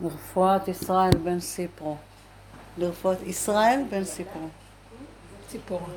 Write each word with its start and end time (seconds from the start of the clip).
לרפואת 0.00 0.68
ישראל 0.68 1.16
בן 1.24 1.40
סיפרו. 1.40 1.96
לרפואת 2.78 3.22
ישראל 3.22 3.80
בן 3.90 4.04
סיפרו. 4.04 4.48
ציפורה. 5.48 5.92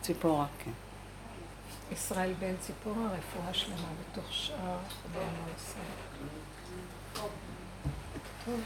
ציפורה, 0.00 0.46
כן. 0.64 0.70
ישראל 1.92 2.32
בן 2.38 2.54
ציפורה, 2.60 3.06
רפואה 3.06 3.54
שלמה 3.54 3.88
בתוך 4.00 4.32
שאר 4.32 4.78
חולי 5.02 5.24
ישראל. 5.56 5.84
טוב. 8.44 8.60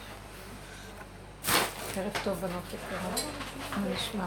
ערב 1.97 2.13
טוב, 2.25 2.39
בנות 2.39 2.63
יקרות. 2.69 3.25
מה 3.71 3.87
נשמע? 3.95 4.27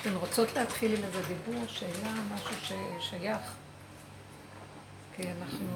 אתן 0.00 0.14
רוצות 0.14 0.48
להתחיל 0.56 0.94
עם 0.98 1.04
איזה 1.04 1.22
דיבור, 1.28 1.64
שאלה, 1.66 2.12
משהו 2.34 2.76
ששייך? 3.00 3.63
כי 5.16 5.22
אנחנו... 5.22 5.66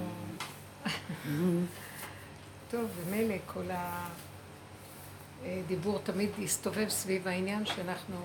טוב, 2.71 2.91
ומילא 2.97 3.35
כל 3.47 3.65
הדיבור 5.45 5.99
תמיד 5.99 6.31
יסתובב 6.39 6.89
סביב 6.89 7.29
העניין 7.29 7.67
שאנחנו 7.67 8.17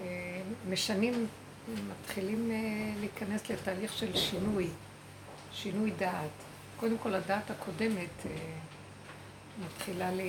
אה, 0.00 0.42
משנים, 0.70 1.26
מתחילים 1.90 2.50
אה, 2.50 2.56
להיכנס 3.00 3.50
לתהליך 3.50 3.92
של 3.92 4.16
שינוי, 4.16 4.68
שינוי 5.52 5.90
דעת. 5.90 6.30
קודם 6.76 6.98
כל 6.98 7.14
הדעת 7.14 7.50
הקודמת 7.50 8.26
אה, 8.26 8.30
מתחילה 9.66 10.12
ל... 10.12 10.20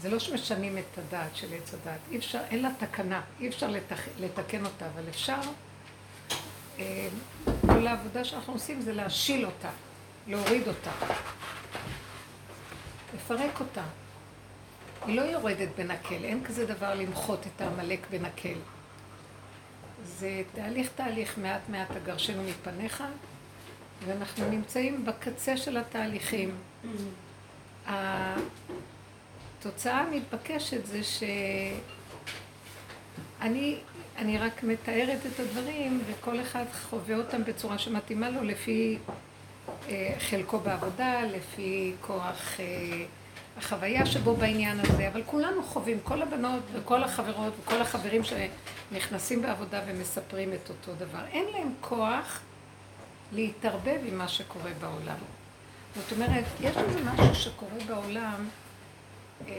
זה 0.00 0.10
לא 0.10 0.18
שמשנים 0.18 0.78
את 0.78 0.98
הדעת 0.98 1.36
של 1.36 1.54
עץ 1.54 1.74
הדעת, 1.74 2.00
אי 2.10 2.18
אפשר, 2.18 2.40
אין 2.50 2.62
לה 2.62 2.70
תקנה, 2.78 3.20
אי 3.40 3.48
אפשר 3.48 3.70
לתק, 3.70 3.96
לתקן 4.20 4.64
אותה, 4.64 4.86
אבל 4.86 5.08
אפשר, 5.08 5.40
כל 7.66 7.86
העבודה 7.86 8.24
שאנחנו 8.24 8.52
עושים 8.52 8.80
זה 8.80 8.92
להשיל 8.92 9.46
אותה, 9.46 9.70
להוריד 10.26 10.68
אותה, 10.68 10.90
לפרק 13.14 13.60
אותה. 13.60 13.82
היא 15.06 15.16
לא 15.16 15.22
יורדת 15.22 15.68
בנקל, 15.78 16.24
אין 16.24 16.44
כזה 16.44 16.66
דבר 16.66 16.94
למחות 16.94 17.46
את 17.46 17.60
העמלק 17.60 18.06
בנקל. 18.10 18.58
זה 20.04 20.42
תהליך 20.54 20.90
תהליך, 20.94 21.38
מעט 21.38 21.68
מעט 21.68 21.90
הגרשנו 21.90 22.42
מפניך, 22.42 23.04
ואנחנו 24.06 24.50
נמצאים 24.50 25.04
בקצה 25.04 25.56
של 25.56 25.76
התהליכים. 25.76 26.54
התוצאה 27.86 30.00
המתבקשת 30.00 30.86
זה 30.86 31.00
שאני 33.40 33.78
אני 34.20 34.38
רק 34.38 34.62
מתארת 34.62 35.18
את 35.26 35.40
הדברים, 35.40 36.02
וכל 36.06 36.40
אחד 36.40 36.64
חווה 36.90 37.16
אותם 37.16 37.44
בצורה 37.44 37.78
שמתאימה 37.78 38.30
לו 38.30 38.42
לפי 38.42 38.98
אה, 39.88 40.14
חלקו 40.18 40.58
בעבודה, 40.58 41.20
לפי 41.22 41.92
כוח 42.00 42.60
אה, 42.60 43.04
החוויה 43.58 44.06
שבו 44.06 44.36
בעניין 44.36 44.80
הזה, 44.80 45.08
אבל 45.08 45.22
כולנו 45.26 45.62
חווים, 45.62 45.98
כל 46.04 46.22
הבנות 46.22 46.62
וכל 46.72 47.04
החברות 47.04 47.52
וכל 47.62 47.82
החברים 47.82 48.22
שנכנסים 48.24 49.42
בעבודה 49.42 49.80
ומספרים 49.86 50.52
את 50.52 50.68
אותו 50.68 50.94
דבר. 50.94 51.24
אין 51.32 51.44
להם 51.52 51.72
כוח 51.80 52.40
להתערבב 53.32 53.98
עם 54.06 54.18
מה 54.18 54.28
שקורה 54.28 54.70
בעולם. 54.80 55.18
זאת 55.96 56.12
אומרת, 56.12 56.44
יש 56.60 56.76
איזה 56.76 57.00
משהו 57.04 57.34
שקורה 57.34 57.84
בעולם 57.86 58.48
אה, 59.48 59.54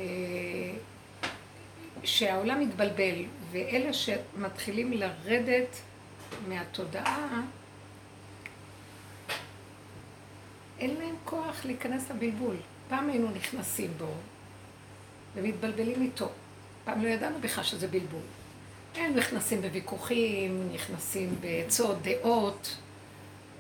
שהעולם 2.03 2.59
מתבלבל, 2.59 3.25
ואלה 3.51 3.93
שמתחילים 3.93 4.93
לרדת 4.93 5.75
מהתודעה, 6.47 7.41
אין 10.79 10.95
להם 10.95 11.15
כוח 11.25 11.65
להיכנס 11.65 12.09
לבלבול. 12.09 12.55
פעם 12.89 13.09
היינו 13.09 13.31
נכנסים 13.31 13.91
בו 13.97 14.13
ומתבלבלים 15.35 16.01
איתו. 16.01 16.29
פעם 16.85 17.03
לא 17.03 17.07
ידענו 17.07 17.37
בכלל 17.41 17.63
שזה 17.63 17.87
בלבול. 17.87 18.21
הם 18.95 19.15
נכנסים 19.15 19.61
בוויכוחים, 19.61 20.69
נכנסים 20.73 21.35
בעצות, 21.41 22.01
דעות. 22.01 22.75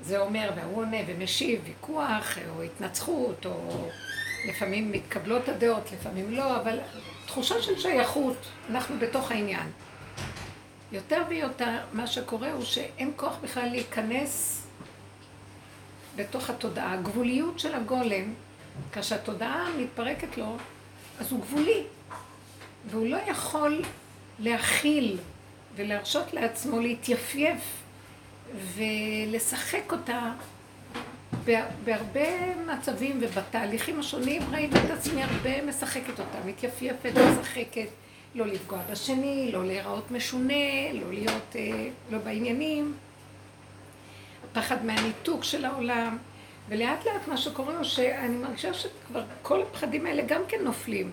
זה 0.01 0.19
אומר, 0.19 0.51
והוא 0.55 0.77
עונה 0.77 0.97
ומשיב, 1.07 1.61
ויכוח, 1.65 2.37
או 2.49 2.61
התנצחות, 2.61 3.45
או 3.45 3.89
לפעמים 4.47 4.91
מתקבלות 4.91 5.49
הדעות, 5.49 5.91
לפעמים 5.93 6.31
לא, 6.31 6.61
אבל 6.61 6.79
תחושה 7.31 7.61
של 7.61 7.79
שייכות, 7.79 8.37
אנחנו 8.69 8.95
בתוך 8.99 9.31
העניין. 9.31 9.71
יותר 10.91 11.21
ויותר 11.29 11.77
מה 11.93 12.07
שקורה 12.07 12.51
הוא 12.51 12.63
שאין 12.63 13.11
כוח 13.15 13.37
בכלל 13.41 13.69
להיכנס 13.69 14.63
בתוך 16.15 16.49
התודעה. 16.49 16.93
הגבוליות 16.93 17.59
של 17.59 17.75
הגולם, 17.75 18.33
כאשר 18.91 19.15
התודעה 19.15 19.67
מתפרקת 19.77 20.37
לו, 20.37 20.57
אז 21.19 21.31
הוא 21.31 21.39
גבולי, 21.41 21.83
והוא 22.89 23.07
לא 23.07 23.17
יכול 23.27 23.81
להכיל 24.39 25.17
ולהרשות 25.75 26.33
לעצמו 26.33 26.79
להתייפייף 26.79 27.61
ולשחק 28.75 29.91
אותה 29.91 30.31
בהרבה 31.83 32.55
מצבים 32.67 33.19
ובתהליכים 33.21 33.99
השונים 33.99 34.41
ראיתי 34.51 34.77
את 34.85 34.91
עצמי 34.91 35.23
הרבה 35.23 35.61
משחקת 35.61 36.19
אותה, 36.19 36.37
מתייפייפת, 36.45 37.11
משחקת, 37.39 37.87
לא 38.35 38.47
לפגוע 38.47 38.79
בשני, 38.91 39.51
לא 39.53 39.65
להיראות 39.65 40.11
משונה, 40.11 40.93
לא 40.93 41.13
להיות, 41.13 41.55
אה, 41.55 41.89
לא 42.11 42.17
בעניינים, 42.17 42.93
פחד 44.53 44.85
מהניתוק 44.85 45.43
של 45.43 45.65
העולם, 45.65 46.17
ולאט 46.69 47.05
לאט 47.05 47.27
מה 47.27 47.37
שקורה 47.37 47.75
הוא 47.75 47.83
שאני 47.83 48.37
מרגישה 48.37 48.73
שכבר 48.73 49.23
כל 49.41 49.61
הפחדים 49.61 50.05
האלה 50.05 50.23
גם 50.27 50.41
כן 50.47 50.57
נופלים. 50.63 51.11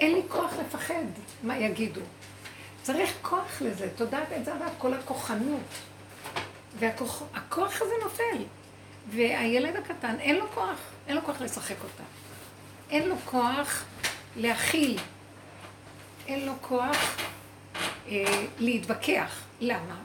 אין 0.00 0.12
לי 0.12 0.22
כוח 0.28 0.52
לפחד 0.60 1.04
מה 1.42 1.58
יגידו. 1.58 2.00
צריך 2.82 3.12
כוח 3.22 3.62
לזה, 3.62 3.88
תודעת 3.96 4.32
את 4.36 4.44
זה, 4.44 4.52
כל 4.78 4.94
הכוחנות. 4.94 5.95
והכוח 6.78 7.82
הזה 7.82 7.94
נופל. 8.04 8.44
והילד 9.10 9.76
הקטן, 9.76 10.20
אין 10.20 10.36
לו 10.36 10.50
כוח, 10.54 10.78
אין 11.08 11.16
לו 11.16 11.22
כוח 11.24 11.40
לשחק 11.40 11.76
אותה. 11.82 12.02
אין 12.90 13.08
לו 13.08 13.16
כוח 13.24 13.84
להכיל. 14.36 14.98
אין 16.26 16.46
לו 16.46 16.52
כוח 16.60 17.16
אה, 18.08 18.24
להתווכח. 18.58 19.42
למה? 19.60 19.96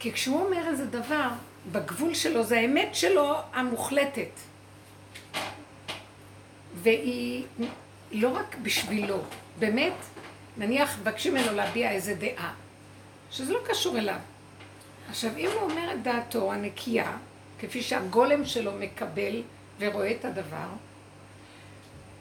כי 0.00 0.12
כשהוא 0.12 0.46
אומר 0.46 0.68
איזה 0.68 0.86
דבר, 0.86 1.28
בגבול 1.72 2.14
שלו, 2.14 2.44
זה 2.44 2.56
האמת 2.58 2.94
שלו 2.94 3.36
המוחלטת. 3.52 4.30
והיא 6.74 7.44
לא 8.12 8.28
רק 8.28 8.56
בשבילו, 8.62 9.18
באמת, 9.58 9.92
נניח 10.56 10.98
מבקשים 10.98 11.34
ממנו 11.34 11.52
להביע 11.52 11.90
איזה 11.90 12.14
דעה, 12.14 12.54
שזה 13.30 13.52
לא 13.52 13.60
קשור 13.68 13.98
אליו. 13.98 14.18
עכשיו, 15.08 15.36
אם 15.36 15.48
הוא 15.54 15.70
אומר 15.70 15.92
את 15.92 16.02
דעתו 16.02 16.52
הנקייה, 16.52 17.16
כפי 17.58 17.82
שהגולם 17.82 18.44
שלו 18.44 18.72
מקבל 18.72 19.42
ורואה 19.78 20.10
את 20.10 20.24
הדבר, 20.24 20.68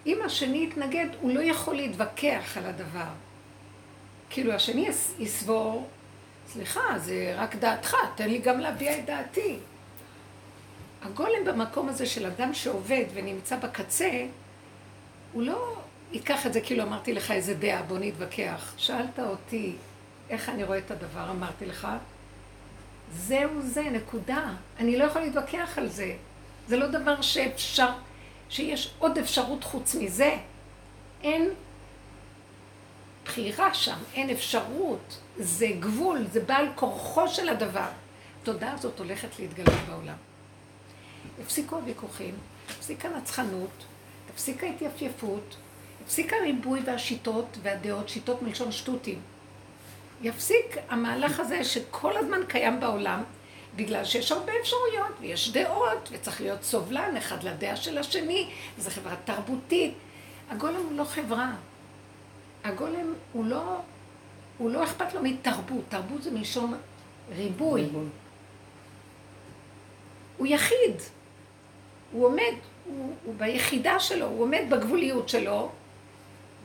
אם 0.06 0.18
השני 0.26 0.64
יתנגד, 0.64 1.08
הוא 1.22 1.32
לא 1.32 1.40
יכול 1.40 1.76
להתווכח 1.76 2.58
על 2.58 2.66
הדבר. 2.66 3.10
כאילו, 4.30 4.54
השני 4.54 4.90
יסבור, 5.20 5.90
סליחה, 6.48 7.00
זה 7.00 7.34
רק 7.38 7.56
דעתך, 7.56 7.96
תן 8.16 8.30
לי 8.30 8.38
גם 8.38 8.60
להביע 8.60 9.00
את 9.00 9.06
דעתי. 9.06 9.58
הגולם 11.02 11.46
במקום 11.46 11.90
הזה 11.90 12.06
של 12.06 12.26
אדם 12.26 12.54
שעובד 12.54 13.06
ונמצא 13.14 13.58
בקצה, 13.58 14.26
הוא 15.34 15.44
לא 15.44 15.76
ייקח 16.12 16.46
את 16.46 16.54
זה 16.54 16.62
כאילו 16.62 16.84
אמרתי 16.84 17.14
לך 17.14 17.32
איזה 17.32 17.54
דעה, 17.54 17.82
בוא 17.82 17.98
נתווכח. 18.00 18.74
שאלת 18.78 19.20
אותי 19.20 19.76
איך 20.30 20.50
אני 20.50 20.64
רואה 20.64 20.78
את 20.78 20.92
הדבר, 20.92 21.30
אמרתי 21.30 21.66
לך, 21.66 21.88
זהו 23.14 23.62
זה, 23.62 23.84
נקודה. 23.84 24.54
אני 24.80 24.98
לא 24.98 25.04
יכול 25.04 25.22
להתווכח 25.22 25.78
על 25.78 25.90
זה. 25.90 26.16
זה 26.68 26.78
לא 26.78 26.88
דבר 26.88 27.22
שאפשר, 27.22 27.90
שיש 28.50 28.94
עוד 29.00 29.18
אפשרות 29.18 29.64
חוץ 29.64 29.96
מזה. 29.96 30.38
אין 31.24 31.50
בחירה 33.26 33.74
שם, 33.74 33.98
אין 34.14 34.30
אפשרות. 34.30 35.18
זה 35.38 35.68
גבול, 35.80 36.26
זה 36.32 36.40
בעל 36.40 36.66
כורחו 36.76 37.28
של 37.28 37.50
הדבר. 37.50 37.88
התודעה 38.42 38.74
הזאת 38.74 39.00
הולכת 39.00 39.40
להתגלות 39.40 39.80
בעולם. 39.90 40.16
הפסיקו 41.42 41.76
הוויכוחים, 41.76 42.36
תפסיק 42.66 43.06
הנצחנות, 43.06 43.84
תפסיק 44.34 44.64
ההתייפייפות, 44.64 45.56
הפסיק 46.04 46.34
הריבוי 46.34 46.82
והשיטות 46.86 47.58
והדעות, 47.62 48.10
שיטות 48.10 48.42
מלשון 48.42 48.72
שטותים. 48.72 49.20
יפסיק 50.22 50.78
המהלך 50.90 51.40
הזה 51.40 51.64
שכל 51.64 52.18
הזמן 52.18 52.40
קיים 52.48 52.80
בעולם, 52.80 53.24
בגלל 53.76 54.06
שיש 54.06 54.32
הרבה 54.32 54.52
אפשרויות, 54.62 55.12
ויש 55.20 55.52
דעות, 55.52 56.10
וצריך 56.12 56.42
להיות 56.42 56.64
סובלן 56.64 57.18
אחד 57.18 57.44
לדעה 57.44 57.76
של 57.76 57.98
השני, 57.98 58.50
וזו 58.78 58.90
חברה 58.90 59.16
תרבותית. 59.26 59.94
הגולם 60.50 60.76
הוא 60.76 60.98
לא 60.98 61.04
חברה. 61.04 61.52
הגולם 62.64 63.14
הוא 63.34 63.46
לא 63.46 63.82
הוא 64.58 64.72
לא 64.72 64.84
אכפת 64.84 65.14
לו 65.14 65.24
מתרבות, 65.24 65.84
תרבות 65.90 66.24
זה 66.24 66.32
מלשון 66.32 66.78
ריבוי. 67.36 67.90
הוא 70.38 70.48
יחיד. 70.48 70.96
הוא 72.12 72.26
עומד, 72.26 72.54
הוא, 72.86 73.16
הוא 73.24 73.36
ביחידה 73.38 74.00
שלו, 74.00 74.26
הוא 74.26 74.42
עומד 74.42 74.64
בגבוליות 74.70 75.30
שלו, 75.30 75.72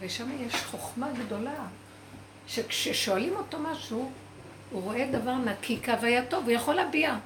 ושם 0.00 0.28
יש 0.46 0.54
חוכמה 0.54 1.08
גדולה, 1.12 1.66
שכששואלים 2.52 3.36
אותו 3.36 3.58
משהו, 3.58 4.10
הוא 4.70 4.82
רואה 4.82 5.08
דבר 5.12 5.34
נקי 5.34 5.78
כהווייתו, 5.82 6.36
והוא 6.36 6.50
יכול 6.50 6.74
להביע. 6.74 7.16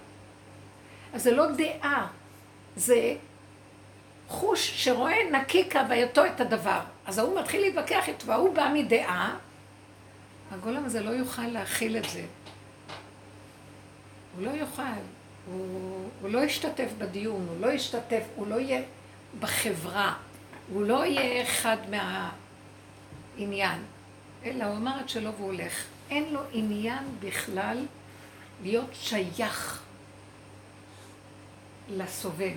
אז 1.14 1.23
זה 1.23 1.31
לא 1.31 1.46
דעה, 1.52 2.06
זה 2.76 3.17
חוש 4.28 4.84
שרואה 4.84 5.17
נקי 5.32 5.70
כהווייתו 5.70 6.26
את 6.26 6.40
הדבר. 6.40 6.81
אז 7.06 7.19
ההוא 7.19 7.40
מתחיל 7.40 7.61
להתווכח 7.61 8.08
איתו, 8.08 8.26
וההוא 8.26 8.55
בא 8.55 8.70
מדעה, 8.75 9.37
הגולם 10.52 10.84
הזה 10.84 11.00
לא 11.00 11.11
יוכל 11.11 11.46
להכיל 11.46 11.96
את 11.96 12.05
זה. 12.05 12.25
הוא 14.37 14.46
לא 14.46 14.50
יוכל. 14.50 14.82
הוא, 15.52 16.11
הוא 16.23 16.31
לא 16.31 16.38
ישתתף 16.38 16.88
בדיון, 16.99 17.46
הוא 17.49 17.61
לא 17.61 17.73
ישתתף, 17.73 18.23
הוא 18.37 18.46
לא 18.46 18.61
יהיה 18.61 18.82
בחברה, 19.40 20.14
הוא 20.73 20.82
לא 20.82 21.05
יהיה 21.05 21.43
אחד 21.43 21.76
מהעניין, 23.38 23.82
אלא 24.46 24.64
הוא 24.64 24.76
אמר 24.76 25.00
את 25.00 25.08
שלו 25.08 25.32
והוא 25.34 25.46
הולך. 25.46 25.84
אין 26.10 26.32
לו 26.32 26.40
עניין 26.52 27.04
בכלל 27.20 27.87
להיות 28.62 28.90
שייך 28.93 29.82
לסובב, 31.88 32.56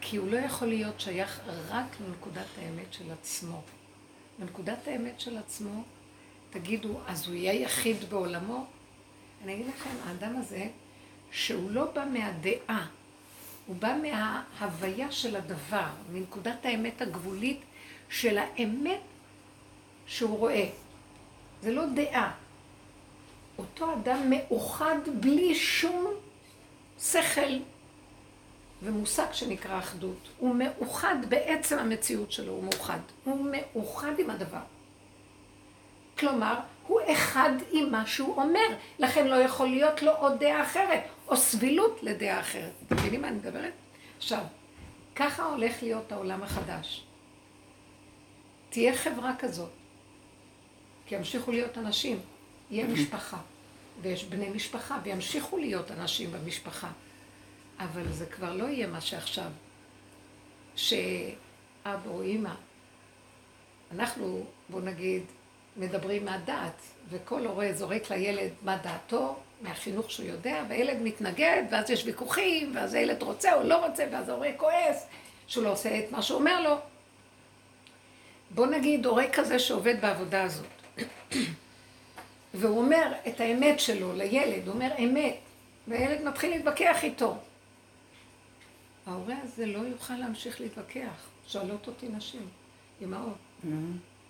כי 0.00 0.16
הוא 0.16 0.30
לא 0.30 0.36
יכול 0.36 0.68
להיות 0.68 1.00
שייך 1.00 1.40
רק 1.68 1.86
לנקודת 2.00 2.46
האמת 2.58 2.92
של 2.92 3.12
עצמו. 3.12 3.62
בנקודת 4.38 4.88
האמת 4.88 5.20
של 5.20 5.38
עצמו, 5.38 5.82
תגידו, 6.50 7.00
אז 7.06 7.26
הוא 7.26 7.34
יהיה 7.34 7.54
יחיד 7.54 7.96
בעולמו? 8.08 8.66
אני 9.44 9.54
אגיד 9.54 9.66
לכם, 9.66 9.90
האדם 10.06 10.36
הזה, 10.36 10.68
שהוא 11.30 11.70
לא 11.70 11.90
בא 11.92 12.04
מהדעה, 12.12 12.86
הוא 13.66 13.76
בא 13.76 13.96
מההוויה 14.02 15.12
של 15.12 15.36
הדבר, 15.36 15.88
מנקודת 16.12 16.64
האמת 16.64 17.02
הגבולית 17.02 17.60
של 18.08 18.38
האמת 18.38 19.00
שהוא 20.10 20.38
רואה. 20.38 20.68
זה 21.62 21.72
לא 21.72 21.82
דעה. 21.94 22.32
אותו 23.58 23.94
אדם 23.94 24.30
מאוחד 24.30 24.96
בלי 25.20 25.54
שום 25.54 26.06
שכל 27.00 27.58
ומושג 28.82 29.26
שנקרא 29.32 29.78
אחדות. 29.78 30.28
הוא 30.38 30.54
מאוחד 30.54 31.16
בעצם 31.28 31.78
המציאות 31.78 32.32
שלו, 32.32 32.52
הוא 32.52 32.64
מאוחד. 32.64 32.98
הוא 33.24 33.46
מאוחד 33.50 34.18
עם 34.18 34.30
הדבר. 34.30 34.60
כלומר, 36.18 36.54
הוא 36.86 37.00
אחד 37.12 37.50
עם 37.70 37.92
מה 37.92 38.06
שהוא 38.06 38.36
אומר, 38.36 38.68
לכן 38.98 39.26
לא 39.26 39.34
יכול 39.34 39.68
להיות 39.68 40.02
לו 40.02 40.12
עוד 40.12 40.40
דעה 40.40 40.62
אחרת, 40.62 41.02
או 41.28 41.36
סבילות 41.36 41.98
לדעה 42.02 42.40
אחרת. 42.40 42.72
אתם 42.86 42.96
מבינים 42.96 43.22
מה 43.22 43.28
אני 43.28 43.36
מדברת? 43.36 43.72
עכשיו, 44.18 44.44
ככה 45.16 45.44
הולך 45.44 45.82
להיות 45.82 46.12
העולם 46.12 46.42
החדש. 46.42 47.04
תהיה 48.70 48.96
חברה 48.96 49.32
כזאת, 49.38 49.70
כי 51.10 51.16
ימשיכו 51.16 51.52
להיות 51.52 51.78
אנשים, 51.78 52.20
יהיה 52.70 52.86
משפחה, 52.86 53.36
ויש 54.02 54.24
בני 54.24 54.48
משפחה, 54.48 54.98
וימשיכו 55.02 55.58
להיות 55.58 55.90
אנשים 55.90 56.32
במשפחה. 56.32 56.90
אבל 57.78 58.12
זה 58.12 58.26
כבר 58.26 58.54
לא 58.54 58.64
יהיה 58.64 58.86
מה 58.86 59.00
שעכשיו, 59.00 59.50
שאבא 60.76 62.10
או 62.10 62.22
אימא, 62.22 62.54
אנחנו, 63.94 64.44
בוא 64.68 64.80
נגיד, 64.80 65.22
מדברים 65.76 66.24
מהדעת, 66.24 66.80
וכל 67.08 67.46
הורה 67.46 67.72
זורק 67.72 68.10
לילד 68.10 68.50
מה 68.62 68.76
דעתו, 68.76 69.36
מהחינוך 69.60 70.10
שהוא 70.10 70.26
יודע, 70.26 70.64
והילד 70.68 71.02
מתנגד, 71.02 71.62
ואז 71.70 71.90
יש 71.90 72.04
ויכוחים, 72.04 72.72
ואז 72.74 72.94
הילד 72.94 73.22
רוצה 73.22 73.54
או 73.54 73.62
לא 73.62 73.86
רוצה, 73.86 74.04
ואז 74.12 74.28
ההורה 74.28 74.50
כועס, 74.56 75.06
שהוא 75.46 75.64
לא 75.64 75.72
עושה 75.72 75.98
את 75.98 76.12
מה 76.12 76.22
שהוא 76.22 76.38
אומר 76.38 76.60
לו. 76.60 76.76
בוא 78.50 78.66
נגיד 78.66 79.06
הורה 79.06 79.24
כזה 79.32 79.58
שעובד 79.58 80.00
בעבודה 80.00 80.42
הזאת, 80.42 80.79
והוא 82.54 82.78
אומר 82.78 83.12
את 83.28 83.40
האמת 83.40 83.80
שלו 83.80 84.12
לילד, 84.12 84.66
הוא 84.66 84.74
אומר 84.74 84.90
אמת, 84.98 85.36
והילד 85.88 86.24
מתחיל 86.24 86.50
להתווכח 86.50 87.04
איתו. 87.04 87.36
ההורה 89.06 89.34
הזה 89.42 89.66
לא 89.66 89.78
יוכל 89.78 90.14
להמשיך 90.14 90.60
להתווכח. 90.60 91.28
שואלות 91.46 91.86
אותי 91.86 92.08
נשים, 92.08 92.48
אמהות. 93.02 93.34
Mm-hmm. 93.64 93.68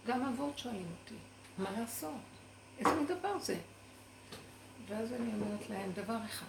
גם 0.07 0.25
אבות 0.25 0.59
שואלים 0.59 0.87
אותי. 1.01 1.15
מה 1.59 1.81
לעשות? 1.81 2.11
איזה 2.79 2.95
מין 2.95 3.07
דבר 3.07 3.39
זה? 3.39 3.57
ואז 4.89 5.13
אני 5.13 5.31
אומרת 5.35 5.71
להם 5.71 5.93
דבר 5.95 6.17
אחד. 6.25 6.47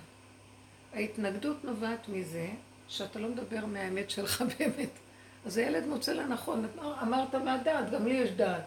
ההתנגדות 0.93 1.63
נובעת 1.63 2.09
מזה 2.09 2.49
שאתה 2.87 3.19
לא 3.19 3.29
מדבר 3.29 3.65
מהאמת 3.65 4.09
שלך 4.09 4.43
באמת. 4.59 4.89
אז 5.45 5.57
הילד 5.57 5.87
מוצא 5.87 6.13
לנכון, 6.13 6.67
אמרת 7.01 7.35
מהדעת, 7.35 7.91
גם 7.91 8.07
לי 8.07 8.13
יש 8.13 8.31
דעת. 8.31 8.63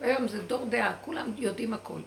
היום 0.00 0.28
זה 0.28 0.42
דור 0.42 0.66
דעה, 0.66 0.96
כולם 1.00 1.32
יודעים 1.38 1.74
הכל. 1.74 2.00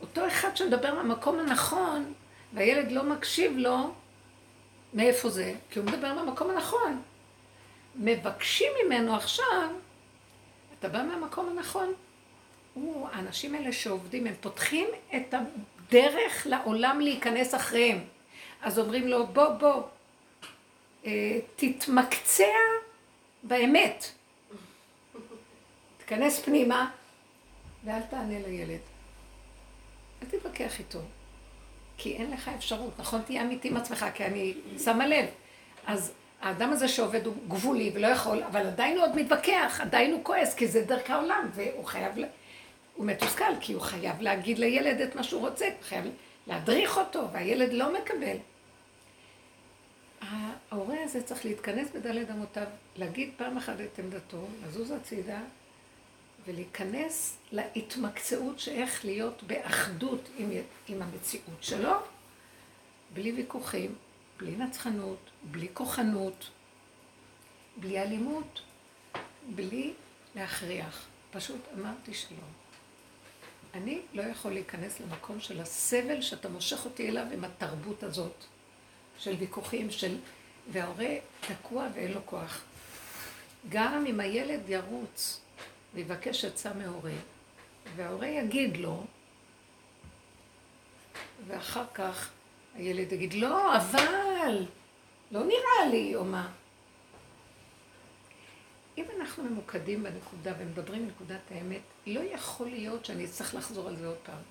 אותו 0.00 0.26
אחד 0.26 0.56
שמדבר 0.56 0.94
מהמקום 0.94 1.38
הנכון, 1.38 2.12
והילד 2.52 2.92
לא 2.92 3.02
מקשיב 3.02 3.52
לו, 3.56 3.94
מאיפה 4.94 5.28
זה? 5.28 5.54
כי 5.70 5.78
הוא 5.78 5.86
מדבר 5.86 6.14
מהמקום 6.14 6.50
הנכון. 6.50 7.02
מבקשים 7.96 8.72
ממנו 8.84 9.16
עכשיו, 9.16 9.70
אתה 10.78 10.88
בא 10.88 11.02
מהמקום 11.02 11.48
הנכון. 11.48 11.94
הוא, 12.74 13.08
האנשים 13.12 13.54
האלה 13.54 13.72
שעובדים, 13.72 14.26
הם 14.26 14.34
פותחים 14.40 14.88
את 15.16 15.34
הדרך 15.34 16.46
לעולם 16.46 17.00
להיכנס 17.00 17.54
אחריהם. 17.54 17.98
אז 18.62 18.78
אומרים 18.78 19.08
לו, 19.08 19.26
בוא, 19.26 19.48
בוא, 19.48 19.82
אה, 21.06 21.38
תתמקצע 21.56 22.54
באמת. 23.42 24.04
תיכנס 26.12 26.40
פנימה 26.40 26.90
ואל 27.84 28.00
תענה 28.10 28.38
לילד. 28.46 28.80
אל 30.22 30.28
תתווכח 30.28 30.78
איתו, 30.78 30.98
כי 31.96 32.16
אין 32.16 32.30
לך 32.30 32.50
אפשרות, 32.56 32.98
נכון? 32.98 33.22
תהיה 33.22 33.42
אמיתי 33.42 33.68
עם 33.68 33.76
עצמך, 33.76 34.06
כי 34.14 34.24
אני 34.24 34.54
שמה 34.84 35.06
לב. 35.06 35.26
אז 35.86 36.12
האדם 36.40 36.70
הזה 36.70 36.88
שעובד 36.88 37.26
הוא 37.26 37.34
גבולי 37.48 37.90
ולא 37.94 38.06
יכול, 38.06 38.42
אבל 38.42 38.66
עדיין 38.66 38.96
הוא 38.96 39.04
עוד 39.04 39.16
מתווכח, 39.16 39.80
עדיין 39.80 40.12
הוא 40.12 40.24
כועס, 40.24 40.54
כי 40.54 40.68
זה 40.68 40.84
דרך 40.84 41.10
העולם, 41.10 41.50
והוא 41.54 41.84
חייב... 41.84 42.14
הוא 42.94 43.06
מתוסכל, 43.06 43.52
כי 43.60 43.72
הוא 43.72 43.82
חייב 43.82 44.20
להגיד 44.20 44.58
לילד 44.58 45.00
את 45.00 45.16
מה 45.16 45.22
שהוא 45.22 45.48
רוצה, 45.48 45.64
הוא 45.64 45.82
חייב 45.82 46.04
להדריך 46.46 46.98
אותו, 46.98 47.28
והילד 47.32 47.72
לא 47.72 47.92
מקבל. 47.92 48.36
ההורה 50.70 50.96
הזה 51.04 51.22
צריך 51.22 51.44
להתכנס 51.44 51.88
בדלת 51.94 52.30
אמותיו, 52.30 52.66
להגיד 52.96 53.30
פעם 53.36 53.56
אחת 53.56 53.74
את 53.80 53.98
עמדתו, 53.98 54.46
לזוז 54.66 54.90
הצידה, 54.90 55.38
ולהיכנס 56.46 57.36
להתמקצעות 57.52 58.58
שאיך 58.58 59.04
להיות 59.04 59.42
באחדות 59.42 60.28
עם, 60.36 60.50
עם 60.88 61.02
המציאות 61.02 61.62
שלו, 61.62 61.92
בלי 63.14 63.32
ויכוחים, 63.32 63.94
בלי 64.38 64.56
נצחנות, 64.56 65.30
בלי 65.42 65.68
כוחנות, 65.72 66.50
בלי 67.76 68.02
אלימות, 68.02 68.62
בלי 69.54 69.92
להכריח. 70.34 71.06
פשוט 71.30 71.60
אמרתי 71.78 72.14
שלום. 72.14 72.52
אני 73.74 74.00
לא 74.12 74.22
יכול 74.22 74.52
להיכנס 74.52 75.00
למקום 75.00 75.40
של 75.40 75.60
הסבל 75.60 76.22
שאתה 76.22 76.48
מושך 76.48 76.84
אותי 76.84 77.08
אליו 77.08 77.26
עם 77.32 77.44
התרבות 77.44 78.02
הזאת, 78.02 78.44
של 79.18 79.34
ויכוחים, 79.38 79.90
של... 79.90 80.18
וההורה 80.72 81.14
תקוע 81.40 81.88
ואין 81.94 82.12
לו 82.12 82.20
כוח. 82.26 82.62
גם 83.68 84.06
אם 84.06 84.20
הילד 84.20 84.60
ירוץ 84.68 85.41
ויבקש 85.94 86.44
עצה 86.44 86.72
מהורה, 86.74 87.12
וההורה 87.96 88.26
יגיד 88.26 88.76
לו, 88.76 89.04
ואחר 91.46 91.84
כך 91.94 92.30
הילד 92.74 93.12
יגיד, 93.12 93.34
לא, 93.34 93.76
אבל, 93.76 94.66
לא 95.30 95.44
נראה 95.44 95.86
לי, 95.90 96.16
או 96.16 96.24
מה. 96.24 96.52
אם 98.98 99.04
אנחנו 99.20 99.44
ממוקדים 99.44 100.02
בנקודה 100.02 100.52
ומדברים 100.58 101.06
בנקודת 101.06 101.40
האמת, 101.50 101.80
לא 102.06 102.20
יכול 102.20 102.68
להיות 102.68 103.04
שאני 103.04 103.24
אצטרך 103.24 103.54
לחזור 103.54 103.88
על 103.88 103.96
זה 103.96 104.06
עוד 104.06 104.18
פעם. 104.22 104.42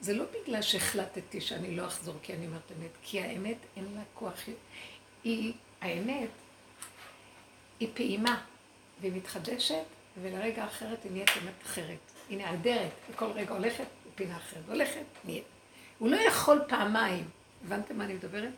זה 0.00 0.14
לא 0.14 0.24
בגלל 0.24 0.62
שהחלטתי 0.62 1.40
שאני 1.40 1.76
לא 1.76 1.86
אחזור 1.86 2.14
כי 2.22 2.34
אני 2.34 2.46
אומרת 2.46 2.72
אמת, 2.78 2.90
כי 3.02 3.20
האמת 3.20 3.56
אין 3.76 3.84
לה 3.94 4.02
כוח. 4.14 4.34
היא, 5.24 5.52
האמת, 5.80 6.30
היא 7.80 7.88
פעימה, 7.94 8.42
והיא 9.00 9.12
מתחדשת, 9.12 9.84
ולרגע 10.22 10.64
אחרת 10.64 11.04
היא 11.04 11.12
נהיית 11.12 11.30
אמת 11.42 11.62
אחרת. 11.66 11.98
היא 12.28 12.38
נעדרת, 12.38 12.90
וכל 13.10 13.30
רגע 13.34 13.54
הולכת 13.54 13.84
לפינה 14.06 14.36
אחרת, 14.36 14.62
הולכת, 14.68 15.04
נהיית. 15.24 15.44
הוא 15.98 16.08
לא 16.08 16.16
יכול 16.16 16.62
פעמיים, 16.68 17.24
הבנתם 17.64 17.98
מה 17.98 18.04
אני 18.04 18.14
מדברת? 18.14 18.52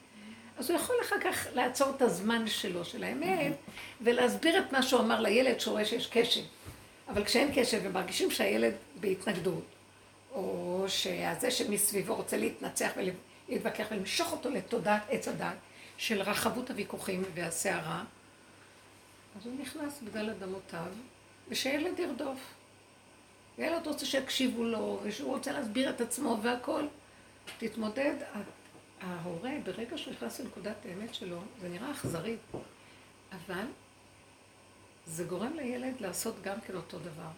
אז 0.59 0.71
הוא 0.71 0.79
יכול 0.79 0.97
אחר 1.03 1.17
כך 1.25 1.47
לעצור 1.55 1.91
את 1.97 2.03
הזמן 2.03 2.47
שלו, 2.47 2.85
של 2.85 3.05
האמת, 3.05 3.53
ולהסביר 4.01 4.59
את 4.59 4.73
מה 4.73 4.83
שהוא 4.83 5.01
אמר 5.01 5.21
לילד, 5.21 5.61
שהוא 5.61 5.73
רואה 5.73 5.85
שיש 5.85 6.07
קשב. 6.07 6.41
אבל 7.09 7.25
כשאין 7.25 7.51
קשב 7.55 7.81
ומרגישים 7.85 8.31
שהילד 8.31 8.75
בהתנגדות, 9.01 9.65
או 10.33 10.85
שזה 10.89 11.51
שמסביבו 11.51 12.15
רוצה 12.15 12.37
להתנצח 12.37 12.91
ולהתווכח 12.97 13.87
ולמשוך 13.91 14.33
אותו 14.33 14.51
לתודעת 14.51 15.03
עץ 15.09 15.29
הדת 15.29 15.57
של 15.97 16.23
רחבות 16.23 16.71
הוויכוחים 16.71 17.23
והסערה, 17.35 18.05
אז 19.37 19.47
הוא 19.47 19.55
נכנס 19.61 20.01
בגלל 20.05 20.31
אדמותיו, 20.31 20.93
ושילד 21.53 21.99
ירדוף. 21.99 22.39
וילד 23.59 23.87
רוצה 23.87 24.07
שיקשיבו 24.07 24.65
לו, 24.65 25.01
ושהוא 25.03 25.35
רוצה 25.35 25.53
להסביר 25.53 25.91
את 25.91 26.01
עצמו 26.01 26.39
והכל. 26.43 26.87
תתמודד, 27.59 28.15
ההורה, 29.01 29.51
ברגע 29.65 29.99
שהוא 29.99 30.13
נכנס 30.13 30.41
לנקודת 30.41 30.77
האמת 30.85 31.15
שלו, 31.15 31.41
זה 31.61 31.69
נראה 31.69 31.91
אכזרי, 31.91 32.37
אבל 33.33 33.65
זה 35.07 35.25
גורם 35.25 35.53
לילד 35.57 36.01
לעשות 36.01 36.43
גם 36.43 36.61
כן 36.61 36.77
אותו 36.77 36.99
דבר. 36.99 37.31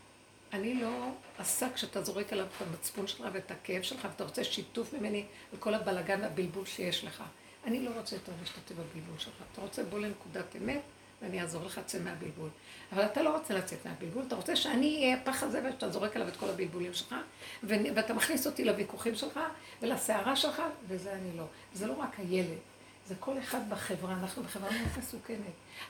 אני 0.52 0.74
לא 0.74 1.10
עסק 1.38 1.76
שאתה 1.76 2.02
זורק 2.02 2.32
עליו 2.32 2.46
את 2.46 2.62
המצפון 2.62 3.06
שלך 3.06 3.28
ואת 3.32 3.50
הכאב 3.50 3.82
שלך, 3.82 4.04
ואתה 4.04 4.24
רוצה 4.24 4.44
שיתוף 4.44 4.94
ממני 4.94 5.24
על 5.52 5.58
כל 5.58 5.74
הבלגן 5.74 6.20
והבלבול 6.20 6.66
שיש 6.66 7.04
לך. 7.04 7.22
אני 7.66 7.84
לא 7.84 7.90
רוצה 7.90 8.16
יותר 8.16 8.32
להשתתף 8.40 8.74
בבלבול 8.74 9.18
שלך. 9.18 9.34
אתה 9.52 9.60
רוצה 9.60 9.84
בוא 9.84 9.98
לנקודת 9.98 10.56
אמת, 10.56 10.80
ואני 11.24 11.40
אעזור 11.40 11.64
לך 11.64 11.78
לצאת 11.78 12.00
מהבלבול. 12.02 12.48
אבל 12.92 13.04
אתה 13.04 13.22
לא 13.22 13.36
רוצה 13.36 13.54
לצאת 13.54 13.86
מהבלבול, 13.86 14.24
אתה 14.26 14.36
רוצה 14.36 14.56
שאני 14.56 14.96
אהיה 14.96 15.16
הפח 15.16 15.42
הזה 15.42 15.60
ושאתה 15.68 15.90
זורק 15.90 16.16
עליו 16.16 16.28
את 16.28 16.36
כל 16.36 16.50
הבלבולים 16.50 16.94
שלך, 16.94 17.14
ואתה 17.62 18.14
מכניס 18.14 18.46
אותי 18.46 18.64
לוויכוחים 18.64 19.14
שלך 19.14 19.40
ולסערה 19.82 20.36
שלך, 20.36 20.62
וזה 20.88 21.12
אני 21.12 21.36
לא. 21.36 21.44
זה 21.74 21.86
לא 21.86 21.92
רק 21.92 22.18
הילד, 22.18 22.58
זה 23.06 23.14
כל 23.20 23.38
אחד 23.38 23.70
בחברה, 23.70 24.12
אנחנו 24.12 24.42
בחברה 24.42 24.70
מאוד 24.70 24.88
מסוכנת. 24.98 25.38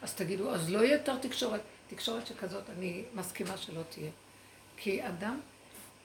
אז 0.02 0.14
תגידו, 0.14 0.54
אז 0.54 0.70
לא 0.70 0.78
יהיה 0.78 0.92
יותר 0.92 1.18
תקשורת. 1.18 1.60
תקשורת 1.88 2.26
שכזאת, 2.26 2.70
אני 2.78 3.04
מסכימה 3.14 3.56
שלא 3.56 3.80
תהיה. 3.88 4.10
כי 4.76 5.08
אדם, 5.08 5.40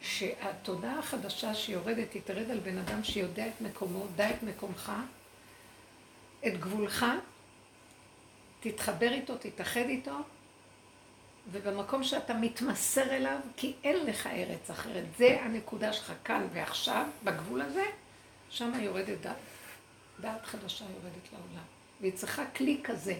שהתודעה 0.01 0.99
החדשה 0.99 1.55
שיורדת, 1.55 2.13
היא 2.13 2.21
תרד 2.25 2.51
על 2.51 2.59
בן 2.59 2.77
אדם 2.77 3.03
שיודע 3.03 3.47
את 3.47 3.61
מקומו, 3.61 4.05
דע 4.15 4.29
את 4.29 4.43
מקומך, 4.43 4.91
את 6.47 6.59
גבולך, 6.59 7.05
תתחבר 8.59 9.11
איתו, 9.11 9.37
תתאחד 9.37 9.79
איתו, 9.79 10.17
ובמקום 11.51 12.03
שאתה 12.03 12.33
מתמסר 12.33 13.15
אליו, 13.15 13.39
כי 13.57 13.73
אין 13.83 14.05
לך 14.05 14.27
ארץ 14.27 14.69
אחרת. 14.69 15.03
זה 15.17 15.41
הנקודה 15.41 15.93
שלך 15.93 16.13
כאן 16.23 16.47
ועכשיו, 16.53 17.05
בגבול 17.23 17.61
הזה, 17.61 17.83
שם 18.49 18.71
יורדת 18.81 19.21
דעת. 19.21 19.35
דעת 20.19 20.45
חדשה 20.45 20.85
יורדת 20.85 21.33
לעולם. 21.33 21.65
והיא 22.01 22.13
צריכה 22.13 22.45
כלי 22.45 22.79
כזה. 22.83 23.17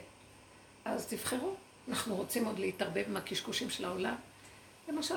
אז 0.85 1.07
תבחרו. 1.07 1.55
אנחנו 1.89 2.15
רוצים 2.15 2.45
עוד 2.45 2.59
להתערבב 2.59 3.03
עם 3.07 3.17
הקשקושים 3.17 3.69
של 3.69 3.85
העולם. 3.85 4.15
למשל, 4.89 5.15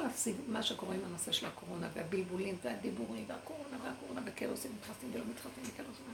מה 0.48 0.62
שקורה 0.62 0.94
עם 0.94 1.00
הנושא 1.04 1.32
של 1.32 1.46
הקורונה, 1.46 1.88
והבלבולים, 1.94 2.56
והדיבורים, 2.62 3.24
והקורונה, 3.28 3.76
והקורונה, 3.84 4.20
וכאוסים 4.24 4.72
מתחסנים 4.78 5.10
ולא 5.14 5.24
מתחסנים 5.30 5.70
וכאוסים. 5.74 6.04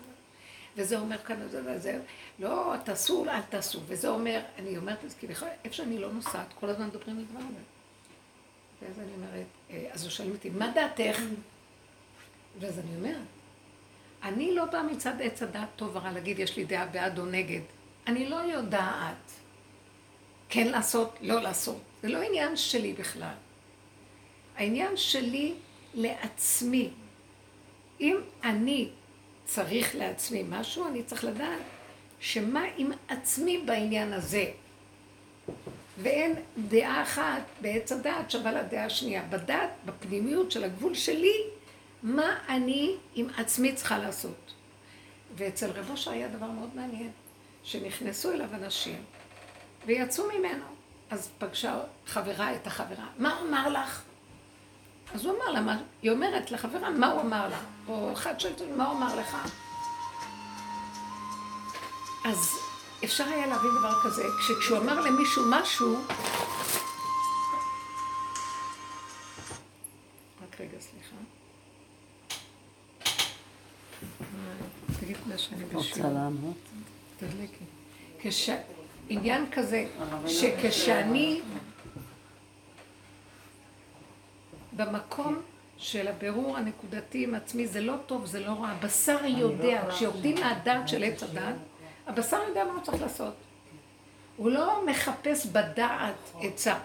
וזה 0.78 0.99
אומר 0.99 1.18
כאן, 1.18 1.37
וזה 1.42 1.62
וזה, 1.66 2.00
לא, 2.38 2.75
תעשו, 2.85 3.25
אל 3.28 3.40
תעשו. 3.40 3.80
וזה 3.87 4.08
אומר, 4.08 4.40
אני 4.58 4.76
אומרת 4.76 5.04
את 5.04 5.11
זה, 5.11 5.16
כי 5.20 5.26
איפה 5.64 5.76
שאני 5.76 5.99
לא 5.99 6.12
נוסעת, 6.12 6.47
כל 6.61 6.68
הזמן 6.68 6.87
מדברים 6.87 7.18
על 7.18 7.25
דבר 7.25 7.38
הזה. 7.38 7.62
ואז 8.82 8.99
אני 8.99 9.12
אומרת, 9.16 9.47
אה, 9.70 9.88
אז 9.92 10.02
הוא 10.02 10.11
שואל 10.11 10.30
אותי, 10.30 10.50
מה 10.50 10.73
דעתך? 10.75 11.20
ואז 12.61 12.78
אני 12.78 12.97
אומרת, 12.97 13.26
אני 14.23 14.54
לא 14.54 14.64
באה 14.64 14.82
מצד 14.82 15.20
עץ 15.20 15.42
הדעת 15.42 15.68
טוב 15.76 15.97
ורע 15.97 16.12
להגיד, 16.12 16.38
יש 16.38 16.56
לי 16.56 16.64
דעה 16.64 16.87
בעד 16.87 17.18
או 17.18 17.26
נגד. 17.26 17.61
אני 18.06 18.28
לא 18.28 18.37
יודעת 18.37 19.32
כן 20.49 20.66
לעשות, 20.66 21.18
לא 21.20 21.40
לעשות. 21.40 21.80
זה 22.02 22.08
לא 22.08 22.23
עניין 22.23 22.56
שלי 22.56 22.92
בכלל. 22.92 23.35
העניין 24.56 24.97
שלי 24.97 25.54
לעצמי. 25.94 26.90
אם 28.00 28.16
אני 28.44 28.88
צריך 29.48 29.94
לעצמי 29.94 30.44
משהו, 30.48 30.86
אני 30.86 31.02
צריך 31.02 31.24
לדעת 31.24 31.60
שמה 32.20 32.64
עם 32.76 32.90
עצמי 33.08 33.62
בעניין 33.66 34.12
הזה. 34.12 34.44
ואין 35.98 36.34
דעה 36.58 37.02
אחת 37.02 37.42
בעץ 37.60 37.92
הדעת 37.92 38.30
שווה 38.30 38.52
לדעה 38.52 38.84
השנייה. 38.84 39.22
בדעת, 39.30 39.70
בפנימיות 39.84 40.50
של 40.50 40.64
הגבול 40.64 40.94
שלי, 40.94 41.34
מה 42.02 42.38
אני 42.48 42.94
עם 43.14 43.26
עצמי 43.36 43.74
צריכה 43.74 43.98
לעשות. 43.98 44.54
ואצל 45.36 45.70
רב 45.70 45.90
אושר 45.90 46.10
היה 46.10 46.28
דבר 46.28 46.46
מאוד 46.46 46.70
מעניין, 46.74 47.10
שנכנסו 47.64 48.32
אליו 48.32 48.54
אנשים 48.54 49.04
ויצאו 49.86 50.24
ממנו. 50.38 50.64
אז 51.10 51.30
פגשה 51.38 51.80
חברה 52.06 52.54
את 52.54 52.66
החברה, 52.66 53.06
מה 53.18 53.40
אמר 53.40 53.68
לך? 53.68 54.02
אז 55.14 55.24
הוא 55.24 55.34
אמר 55.36 55.52
לה, 55.52 55.60
מה, 55.60 55.78
היא 56.02 56.10
אומרת 56.10 56.50
לחברה, 56.50 56.90
מה 56.90 57.06
הוא 57.06 57.20
אמר 57.20 57.48
לה? 57.48 57.58
או 57.88 58.12
אחד 58.12 58.40
שואלת, 58.40 58.60
מה 58.76 58.86
הוא 58.86 58.98
אמר 58.98 59.16
לך? 59.16 59.36
אז 62.24 62.58
אפשר 63.04 63.24
היה 63.24 63.46
להבין 63.46 63.70
דבר 63.78 64.02
כזה, 64.04 64.22
כשהוא 64.60 64.78
אמר 64.78 65.00
למישהו 65.00 65.42
משהו, 65.50 65.96
רק 70.42 70.60
רגע, 70.60 70.78
סליחה. 70.80 71.16
תגיד 75.00 75.16
מה 75.26 75.38
שאני 75.38 75.64
בשיעור. 75.64 76.54
תדליקי. 77.16 77.64
עניין 79.08 79.50
כזה, 79.52 79.86
שכשאני 80.26 81.40
במקום 84.78 85.42
של 85.78 86.08
הבירור 86.08 86.56
הנקודתי 86.56 87.25
עם 87.25 87.35
עצמי, 87.35 87.66
זה 87.66 87.80
לא 87.80 87.94
טוב, 88.06 88.26
זה 88.26 88.40
לא 88.40 88.52
רע. 88.52 88.68
הבשר 88.68 89.18
יודע, 89.25 89.82
כשיורדים 89.90 90.35
מהדעת 90.35 90.88
של 90.88 91.04
עץ 91.04 91.23
הדעת, 91.23 91.54
הבשר 92.06 92.38
יודע 92.49 92.64
מה 92.64 92.73
הוא 92.73 92.82
צריך 92.82 93.02
לעשות. 93.02 93.35
הוא 94.37 94.50
לא 94.50 94.87
מחפש 94.87 95.47
בדעת 95.47 96.14
עצה, 96.40 96.78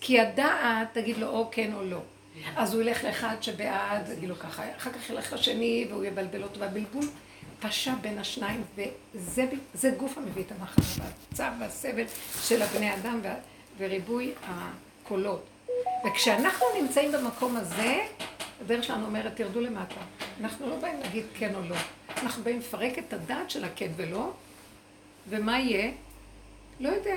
כי 0.00 0.20
הדעת 0.20 0.88
תגיד 0.92 1.18
לו 1.18 1.28
או 1.28 1.48
כן 1.52 1.74
או 1.74 1.82
לא. 1.84 2.00
אז 2.56 2.74
הוא 2.74 2.82
ילך 2.82 3.04
לאחד 3.04 3.36
שבעד, 3.40 4.08
יגיד 4.08 4.28
לו 4.28 4.38
ככה, 4.38 4.62
אחר 4.76 4.92
כך 4.92 5.10
ילך 5.10 5.32
לשני 5.32 5.86
והוא 5.90 6.04
יבלבל 6.04 6.42
אותו, 6.42 6.60
והבלבול 6.60 7.04
פשע 7.60 7.94
בין 8.00 8.18
השניים, 8.18 8.64
וזה 9.14 9.90
גוף 9.96 10.18
המביא 10.18 10.42
את 10.42 10.52
המחלה, 10.52 11.04
והצער 11.30 11.52
והסבל 11.60 12.04
של 12.42 12.62
הבני 12.62 12.94
אדם 12.94 13.20
וריבוי 13.78 14.32
הקולות. 14.44 15.46
וכשאנחנו 16.06 16.66
נמצאים 16.80 17.12
במקום 17.12 17.56
הזה, 17.56 18.06
הדרך 18.60 18.84
שלנו 18.84 19.06
אומרת, 19.06 19.36
תרדו 19.36 19.60
למטה. 19.60 20.00
אנחנו 20.40 20.70
לא 20.70 20.76
באים 20.76 21.00
להגיד 21.00 21.24
כן 21.34 21.54
או 21.54 21.60
לא. 21.62 21.76
אנחנו 22.22 22.42
באים 22.42 22.58
לפרק 22.58 22.98
את 22.98 23.12
הדעת 23.12 23.50
של 23.50 23.64
הכן 23.64 23.90
ולא, 23.96 24.32
ומה 25.28 25.58
יהיה? 25.58 25.92
לא 26.80 26.88
יודע. 26.88 27.16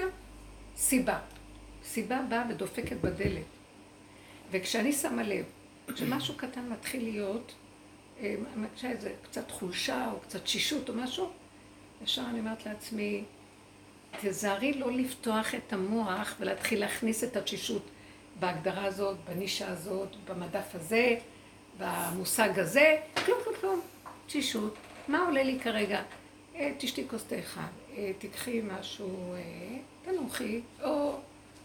סיבה. 0.78 1.20
סיבה 1.86 2.20
באה 2.30 2.44
ודופקת 2.50 2.98
בדלת. 3.02 3.44
וכשאני 4.52 4.92
שמה 4.92 5.24
לב 5.24 5.46
שמשהו 5.96 6.36
קטן 6.38 6.70
מתחיל 6.70 7.04
להיות, 7.04 7.54
מרגישה 8.56 8.90
איזה 8.90 9.14
קצת 9.24 9.52
חולשה 9.52 10.12
או 10.12 10.20
קצת 10.20 10.48
שישות 10.48 10.90
או 10.90 10.94
משהו, 10.94 11.30
ישר 12.04 12.24
אני 12.30 12.40
אומרת 12.40 12.66
לעצמי, 12.66 13.24
תזהרי 14.22 14.74
לא 14.74 14.92
לפתוח 14.92 15.56
את 15.56 15.74
המוח 15.74 16.36
ולהתחיל 16.40 16.80
להכניס 16.80 17.24
את 17.24 17.38
התשישות 17.38 17.90
בהגדרה 18.40 18.86
הזאת, 18.86 19.18
בנישה 19.30 19.68
הזאת, 19.70 20.10
במדף 20.26 20.76
הזה, 20.76 21.16
במושג 21.78 22.60
הזה, 22.60 22.98
כלום 23.26 23.40
כלום 23.44 23.56
כלום, 23.62 23.82
תשישות. 24.28 24.76
מה 25.08 25.26
עולה 25.26 25.44
לי 25.44 25.60
כרגע? 25.60 26.02
אה, 26.56 26.72
תשתי 26.78 27.08
כוס 27.10 27.24
תה 27.24 27.40
אחד, 27.40 27.68
אה, 27.98 28.12
תקחי 28.18 28.62
משהו, 28.64 29.34
אה, 29.34 29.40
תנוחי, 30.04 30.62
או 30.84 31.18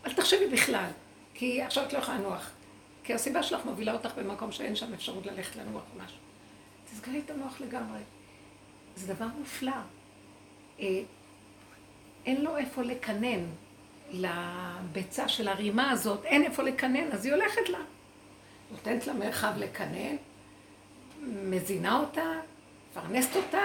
אל 0.06 0.12
תחשבי 0.12 0.46
בכלל, 0.52 0.90
כי 1.34 1.62
עכשיו 1.62 1.84
את 1.84 1.92
לא 1.92 1.98
יכולה 1.98 2.18
לנוח. 2.18 2.50
כי 3.04 3.14
הסיבה 3.14 3.42
שלך 3.42 3.64
מובילה 3.64 3.92
אותך 3.92 4.10
במקום 4.16 4.52
שאין 4.52 4.76
שם 4.76 4.94
אפשרות 4.94 5.26
ללכת 5.26 5.56
לנוח 5.56 5.82
או 5.94 6.04
משהו. 6.04 6.18
תסגרי 6.84 7.20
את 7.24 7.30
המוח 7.30 7.60
לגמרי. 7.60 8.00
זה 8.96 9.14
דבר 9.14 9.26
מופלא. 9.38 9.72
אין 10.78 12.44
לו 12.44 12.56
איפה 12.56 12.82
לקנן 12.82 13.44
לביצה 14.10 15.28
של 15.28 15.48
הרימה 15.48 15.90
הזאת, 15.90 16.24
אין 16.24 16.44
איפה 16.44 16.62
לקנן, 16.62 17.12
אז 17.12 17.24
היא 17.24 17.34
הולכת 17.34 17.68
לה. 17.68 17.78
נותנת 18.70 19.06
לה 19.06 19.12
מרחב 19.12 19.52
לקנן, 19.56 20.16
מזינה 21.22 22.00
אותה, 22.00 22.32
מפרנסת 22.90 23.36
אותה, 23.36 23.62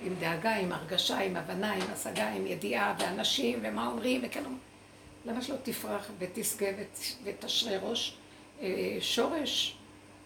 עם 0.00 0.14
דאגה, 0.20 0.56
עם 0.56 0.72
הרגשה, 0.72 1.18
עם 1.18 1.36
הבנה, 1.36 1.72
עם 1.72 1.82
השגה, 1.92 2.28
עם 2.28 2.46
ידיעה, 2.46 2.94
ואנשים, 2.98 3.58
ומה 3.62 3.86
אומרים, 3.86 4.20
וכן 4.24 4.44
אומרים. 4.44 4.58
למה 5.24 5.42
שלא 5.42 5.56
תפרח 5.62 6.10
ותשגה 6.18 6.66
ותשרה 7.24 7.78
ראש 7.78 8.16
אה, 8.60 8.96
שורש, 9.00 9.76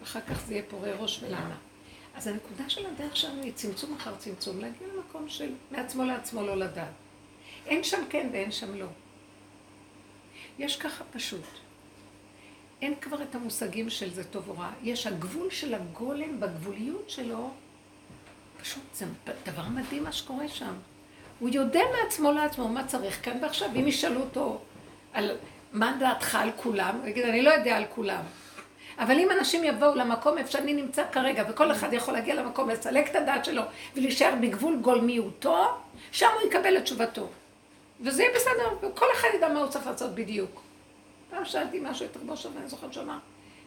אחר 0.03 0.21
כך 0.21 0.45
זה 0.45 0.53
יהיה 0.53 0.63
פורה 0.69 0.91
ראש 0.95 1.23
ולמה. 1.23 1.55
אז 2.15 2.27
הנקודה 2.27 2.69
של 2.69 2.85
הדרך 2.85 3.17
שלנו 3.17 3.43
היא 3.43 3.53
צמצום 3.53 3.93
אחר 3.93 4.15
צמצום, 4.15 4.59
להגיע 4.61 4.87
למקום 4.95 5.29
של 5.29 5.53
מעצמו 5.71 6.03
לעצמו 6.03 6.41
לא 6.41 6.57
לדעת. 6.57 6.87
אין 7.67 7.83
שם 7.83 8.01
כן 8.09 8.29
ואין 8.31 8.51
שם 8.51 8.75
לא. 8.75 8.87
יש 10.59 10.77
ככה 10.77 11.03
פשוט. 11.13 11.45
אין 12.81 12.95
כבר 13.01 13.23
את 13.23 13.35
המושגים 13.35 13.89
של 13.89 14.13
זה 14.13 14.23
טוב 14.23 14.49
או 14.49 14.57
רע. 14.57 14.69
יש 14.83 15.07
הגבול 15.07 15.49
של 15.49 15.73
הגולם 15.73 16.39
בגבוליות 16.39 17.09
שלו, 17.09 17.49
פשוט 18.61 18.83
זה 18.93 19.05
דבר 19.45 19.63
מדהים 19.69 20.03
מה 20.03 20.11
שקורה 20.11 20.47
שם. 20.47 20.73
הוא 21.39 21.49
יודע 21.49 21.81
מעצמו 21.97 22.31
לעצמו 22.31 22.69
מה 22.69 22.87
צריך 22.87 23.25
כאן 23.25 23.37
ועכשיו. 23.41 23.69
אם 23.75 23.87
ישאלו 23.87 24.21
אותו 24.21 24.61
על 25.13 25.37
מה 25.73 25.97
דעתך 25.99 26.35
על 26.35 26.49
כולם, 26.55 26.95
הוא 27.01 27.07
יגיד, 27.07 27.25
אני 27.25 27.41
לא 27.41 27.49
יודע 27.49 27.77
על 27.77 27.85
כולם. 27.95 28.21
אבל 28.99 29.19
אם 29.19 29.31
אנשים 29.31 29.63
יבואו 29.63 29.95
למקום 29.95 30.37
איפה 30.37 30.51
שאני 30.51 30.73
נמצא 30.73 31.03
כרגע, 31.11 31.43
וכל 31.49 31.71
אחד 31.71 31.93
יכול 31.93 32.13
להגיע 32.13 32.35
למקום, 32.35 32.69
לסלק 32.69 33.09
את 33.11 33.15
הדעת 33.15 33.45
שלו 33.45 33.61
ולהישאר 33.95 34.33
בגבול 34.41 34.77
גולמיותו, 34.81 35.65
שם 36.11 36.27
הוא 36.39 36.49
יקבל 36.49 36.77
את 36.77 36.83
תשובתו. 36.83 37.29
וזה 38.01 38.23
יהיה 38.23 38.35
בסדר, 38.35 38.77
וכל 38.81 39.05
אחד 39.13 39.27
ידע 39.35 39.49
מה 39.49 39.59
הוא 39.59 39.69
צריך 39.69 39.87
לעשות 39.87 40.15
בדיוק. 40.15 40.61
פעם 41.29 41.45
שאלתי 41.45 41.79
משהו 41.81 42.05
את 42.05 42.17
רבו 42.17 42.37
שלמה, 42.37 42.59
אני 42.59 42.67
זוכרת 42.67 42.93
שאמר, 42.93 43.17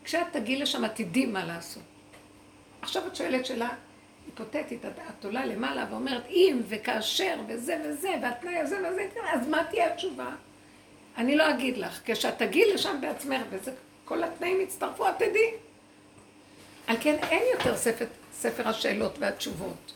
כשאת 0.04 0.26
תגיעי 0.32 0.58
לשם, 0.58 0.84
את 0.84 0.90
תדעי 0.94 1.26
מה 1.26 1.44
לעשות. 1.44 1.82
עכשיו 2.82 3.06
את 3.06 3.16
שואלת 3.16 3.46
שאלה 3.46 3.68
היפותטית, 4.26 4.84
את 4.84 5.24
עולה 5.24 5.46
למעלה 5.46 5.86
ואומרת, 5.90 6.26
אם 6.28 6.60
וכאשר 6.68 7.36
וזה 7.48 7.80
וזה, 7.84 8.14
והתנאי 8.22 8.56
הזה 8.56 8.76
וזה, 8.78 9.08
אז 9.32 9.48
מה 9.48 9.64
תהיה 9.64 9.92
התשובה? 9.92 10.28
אני 11.16 11.36
לא 11.36 11.50
אגיד 11.50 11.78
לך, 11.78 12.00
כשאת 12.04 12.38
תגיעי 12.38 12.74
לשם 12.74 12.96
בעצמך, 13.00 13.42
וכל 13.50 14.24
התנאים 14.24 14.60
יצטרפו, 14.60 15.08
את 15.08 15.14
תדעי. 15.16 15.50
על 16.86 16.96
כן 17.00 17.16
אין 17.22 17.42
יותר 17.54 17.76
ספר, 17.76 18.04
ספר 18.32 18.68
השאלות 18.68 19.18
והתשובות. 19.18 19.94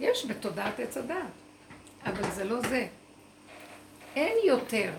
יש 0.00 0.26
בתודעת 0.26 0.80
עץ 0.80 0.96
הדת, 0.96 1.16
אבל 2.04 2.30
זה 2.30 2.44
לא 2.44 2.60
זה. 2.60 2.86
אין 4.18 4.36
יותר 4.44 4.90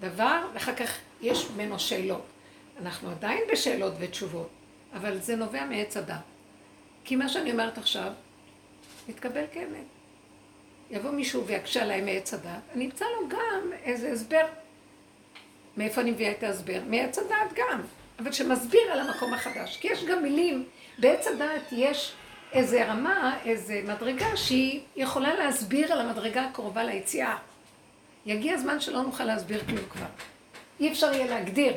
דבר, 0.00 0.46
ואחר 0.54 0.74
כך 0.74 0.98
יש 1.20 1.50
ממנו 1.50 1.78
שאלות. 1.78 2.26
אנחנו 2.80 3.10
עדיין 3.10 3.40
בשאלות 3.52 3.92
ותשובות, 3.98 4.48
אבל 4.94 5.18
זה 5.18 5.36
נובע 5.36 5.64
מעץ 5.64 5.96
הדת. 5.96 6.16
כי 7.04 7.16
מה 7.16 7.28
שאני 7.28 7.52
אומרת 7.52 7.78
עכשיו, 7.78 8.12
מתקבל 9.08 9.44
כאמת. 9.52 9.84
יבוא 10.90 11.10
מישהו 11.10 11.46
ויקשה 11.46 11.84
להם 11.84 12.04
מעץ 12.04 12.34
הדת, 12.34 12.62
אני 12.74 12.84
אמצא 12.84 13.04
לו 13.04 13.28
גם 13.28 13.72
איזה 13.84 14.12
הסבר. 14.12 14.46
מאיפה 15.76 16.00
אני 16.00 16.10
מביאה 16.10 16.30
את 16.30 16.42
ההסבר? 16.42 16.80
מעץ 16.86 17.18
הדת 17.18 17.52
גם, 17.54 17.80
אבל 18.18 18.32
שמסביר 18.32 18.92
על 18.92 19.00
המקום 19.00 19.34
החדש. 19.34 19.76
כי 19.76 19.88
יש 19.88 20.04
גם 20.04 20.22
מילים, 20.22 20.64
בעץ 20.98 21.26
הדת 21.26 21.72
יש 21.72 22.12
איזה 22.52 22.84
רמה, 22.84 23.38
איזה 23.44 23.80
מדרגה 23.84 24.36
שהיא 24.36 24.80
יכולה 24.96 25.34
להסביר 25.34 25.92
על 25.92 26.00
המדרגה 26.00 26.44
הקרובה 26.44 26.84
ליציאה. 26.84 27.36
יגיע 28.26 28.54
הזמן 28.54 28.80
שלא 28.80 29.02
נוכל 29.02 29.24
להסביר 29.24 29.64
כלום 29.64 29.84
כבר. 29.90 30.06
אי 30.80 30.92
אפשר 30.92 31.12
יהיה 31.12 31.26
להגדיר. 31.26 31.74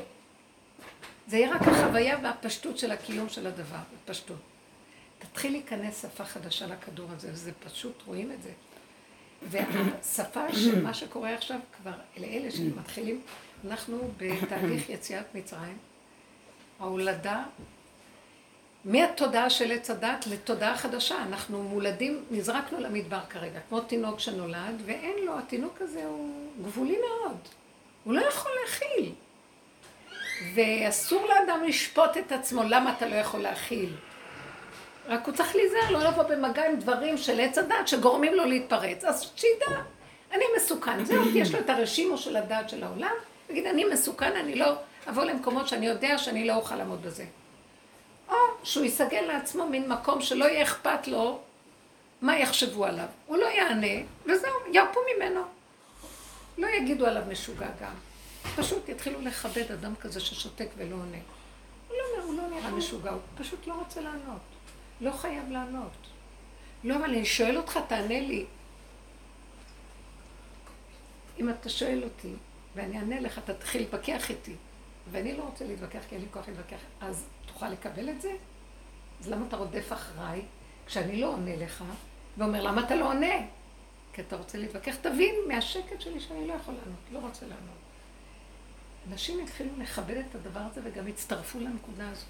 זה 1.28 1.38
יהיה 1.38 1.56
רק 1.56 1.62
החוויה 1.62 2.18
והפשטות 2.24 2.78
של 2.78 2.92
הקיום 2.92 3.30
של 3.30 3.48
הדבר, 3.48 3.78
פשטות. 4.06 4.38
תתחיל 5.20 5.52
להיכנס 5.52 6.02
שפה 6.02 6.26
חדשה 6.26 6.68
לכדור 6.68 7.08
הזה, 7.16 7.30
וזה 7.32 7.52
פשוט, 7.66 8.04
רואים 8.06 8.32
את 8.32 8.44
זה. 8.44 8.52
והשפה 9.50 10.54
של 10.54 10.84
מה 10.84 10.94
שקורה 10.94 11.34
עכשיו 11.34 11.60
כבר, 11.78 11.92
לאלה 12.18 12.52
שמתחילים, 12.52 13.22
אנחנו 13.68 14.12
בתהליך 14.18 14.90
יציאת 14.90 15.36
מצרים, 15.36 15.78
ההולדה, 16.80 17.44
מהתודעה 18.86 19.50
של 19.50 19.72
עץ 19.72 19.90
הדת 19.90 20.28
לתודעה 20.28 20.78
חדשה. 20.78 21.16
אנחנו 21.28 21.64
מולדים, 21.64 22.24
נזרקנו 22.32 22.80
למדבר 22.80 23.20
כרגע, 23.30 23.60
כמו 23.70 23.80
תינוק 23.80 24.20
שנולד, 24.20 24.82
ואין 24.86 25.16
לו, 25.26 25.38
התינוק 25.38 25.82
הזה 25.82 26.06
הוא 26.06 26.52
גבולי 26.62 26.98
מאוד. 26.98 27.38
הוא 28.04 28.14
לא 28.14 28.22
יכול 28.22 28.52
להכיל. 28.62 29.12
ואסור 30.54 31.28
לאדם 31.28 31.64
לשפוט 31.64 32.18
את 32.18 32.32
עצמו, 32.32 32.64
למה 32.64 32.94
אתה 32.98 33.08
לא 33.08 33.16
יכול 33.16 33.40
להכיל? 33.40 33.94
רק 35.08 35.26
הוא 35.26 35.34
צריך 35.34 35.56
להיזהר, 35.56 35.92
לא 35.92 36.04
לבוא 36.04 36.24
במגע 36.24 36.70
עם 36.70 36.76
דברים 36.76 37.18
של 37.18 37.40
עץ 37.40 37.58
הדת 37.58 37.88
שגורמים 37.88 38.34
לו 38.34 38.46
להתפרץ. 38.46 39.06
אז 39.06 39.32
שידע, 39.36 39.82
אני 40.34 40.44
מסוכן. 40.58 41.06
זהו, 41.06 41.38
יש 41.38 41.54
לו 41.54 41.60
את 41.60 41.70
הרשימו 41.70 42.18
של 42.18 42.36
הדת 42.36 42.70
של 42.70 42.84
העולם, 42.84 43.14
ויגיד, 43.50 43.66
אני 43.66 43.86
מסוכן, 43.86 44.32
אני 44.36 44.56
לא 44.56 44.74
אבוא 45.10 45.24
למקומות 45.24 45.68
שאני 45.68 45.88
יודע 45.88 46.18
שאני 46.18 46.48
לא 46.48 46.56
אוכל 46.56 46.76
לעמוד 46.76 47.02
בזה. 47.02 47.26
או 48.30 48.36
שהוא 48.64 48.86
יסגל 48.86 49.22
לעצמו 49.22 49.66
מין 49.66 49.92
מקום 49.92 50.22
שלא 50.22 50.46
יהיה 50.46 50.64
אכפת 50.64 51.08
לו 51.08 51.40
מה 52.22 52.40
יחשבו 52.40 52.86
עליו. 52.86 53.08
הוא 53.26 53.38
לא 53.38 53.46
יענה, 53.46 54.08
וזהו, 54.26 54.52
ירפו 54.74 55.00
ממנו. 55.16 55.42
לא 56.58 56.68
יגידו 56.68 57.06
עליו 57.06 57.24
משוגע 57.30 57.68
גם. 57.82 57.94
פשוט 58.56 58.90
יתחילו 58.90 59.22
לכבד 59.22 59.72
אדם 59.72 59.96
כזה 59.96 60.20
ששותק 60.20 60.68
ולא 60.78 60.96
עונה. 60.96 61.18
הוא 61.88 61.98
לא, 61.98 62.24
הוא 62.24 62.38
לא 62.38 62.48
נראה 62.48 62.72
משוגע, 62.72 63.12
הוא 63.12 63.22
פשוט 63.38 63.68
לא 63.68 63.74
רוצה 63.74 64.02
לענות. 64.02 64.42
לא 65.02 65.12
חייב 65.12 65.52
לענות. 65.52 65.92
לא, 66.84 66.96
אבל 66.96 67.04
אני 67.04 67.26
שואל 67.26 67.58
אותך, 67.58 67.80
תענה 67.88 68.20
לי. 68.20 68.46
אם 71.40 71.50
אתה 71.50 71.70
שואל 71.70 72.04
אותי, 72.04 72.34
ואני 72.76 72.98
אענה 72.98 73.20
לך, 73.20 73.38
אתה 73.38 73.54
תתחיל 73.54 73.82
להתווכח 73.82 74.30
איתי. 74.30 74.56
ואני 75.12 75.38
לא 75.38 75.44
רוצה 75.44 75.66
להתווכח, 75.66 76.00
כי 76.10 76.16
אין 76.16 76.22
לי 76.22 76.28
כוח 76.32 76.48
להתווכח. 76.48 76.78
אז 77.02 77.26
תוכל 77.58 77.70
לקבל 77.70 78.10
את 78.10 78.22
זה? 78.22 78.32
אז 79.20 79.28
למה 79.28 79.46
אתה 79.48 79.58
רודף 79.58 79.94
אחריי 79.94 80.42
כשאני 80.86 81.22
לא 81.22 81.28
עונה 81.28 81.56
לך, 81.56 81.84
ואומר, 82.38 82.64
למה 82.64 82.86
אתה 82.86 82.96
לא 82.96 83.10
עונה? 83.10 83.36
כי 84.14 84.22
אתה 84.22 84.36
רוצה 84.36 84.58
להתווכח, 84.58 84.96
תבין 84.96 85.36
מהשקט 85.48 86.02
שלי 86.02 86.20
שאני 86.20 86.48
לא 86.48 86.54
יכול 86.54 86.74
לענות, 86.74 87.00
לא 87.12 87.20
רוצה 87.20 87.46
לענות. 87.46 87.78
אנשים 89.12 89.40
יתחילו 89.40 89.70
לכבד 89.78 90.18
את 90.18 90.36
הדבר 90.36 90.60
הזה 90.60 90.82
וגם 90.84 91.08
יצטרפו 91.08 91.60
לנקודה 91.60 92.10
הזאת. 92.10 92.28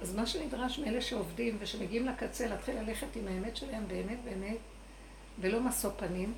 אז 0.00 0.14
מה 0.14 0.26
שנדרש 0.26 0.78
מאלה 0.78 1.00
שעובדים 1.00 1.56
ושמגיעים 1.60 2.06
לקצה, 2.06 2.46
להתחיל 2.46 2.80
ללכת 2.80 3.16
עם 3.16 3.28
האמת 3.28 3.56
שלהם 3.56 3.88
באמת 3.88 4.18
באמת, 4.24 4.58
ולא 5.40 5.60
משוא 5.60 5.90
פנים, 5.96 6.34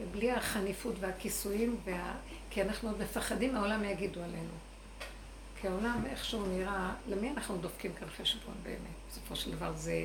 ובלי 0.00 0.30
החניפות 0.30 0.94
והכיסויים, 1.00 1.76
וה... 1.84 2.14
כי 2.50 2.62
אנחנו 2.62 2.88
עוד 2.88 2.98
מפחדים 3.02 3.54
מהעולם 3.54 3.84
יגידו 3.84 4.22
עלינו. 4.22 4.69
כי 5.60 5.68
העולם 5.68 6.02
איכשהו 6.10 6.46
נראה, 6.46 6.92
למי 7.08 7.30
אנחנו 7.30 7.56
דופקים 7.56 7.92
כאן 7.92 8.08
חשבון 8.08 8.54
באמת? 8.62 8.78
בסופו 9.10 9.36
של 9.36 9.50
דבר 9.50 9.72
זה, 9.74 10.04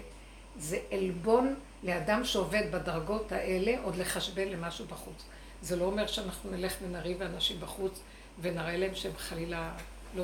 זה 0.58 0.80
עלבון 0.92 1.56
לאדם 1.84 2.24
שעובד 2.24 2.64
בדרגות 2.72 3.32
האלה 3.32 3.76
עוד 3.84 3.96
לחשבן 3.96 4.48
למשהו 4.48 4.86
בחוץ. 4.86 5.26
זה 5.62 5.76
לא 5.76 5.86
אומר 5.86 6.08
שאנחנו 6.08 6.52
נלך 6.52 6.76
ונריב 6.84 7.22
אנשים 7.22 7.60
בחוץ 7.60 8.02
ונראה 8.42 8.78
להם 8.78 8.96
שהם 8.96 9.12
חלילה 9.18 9.72
לא, 10.16 10.24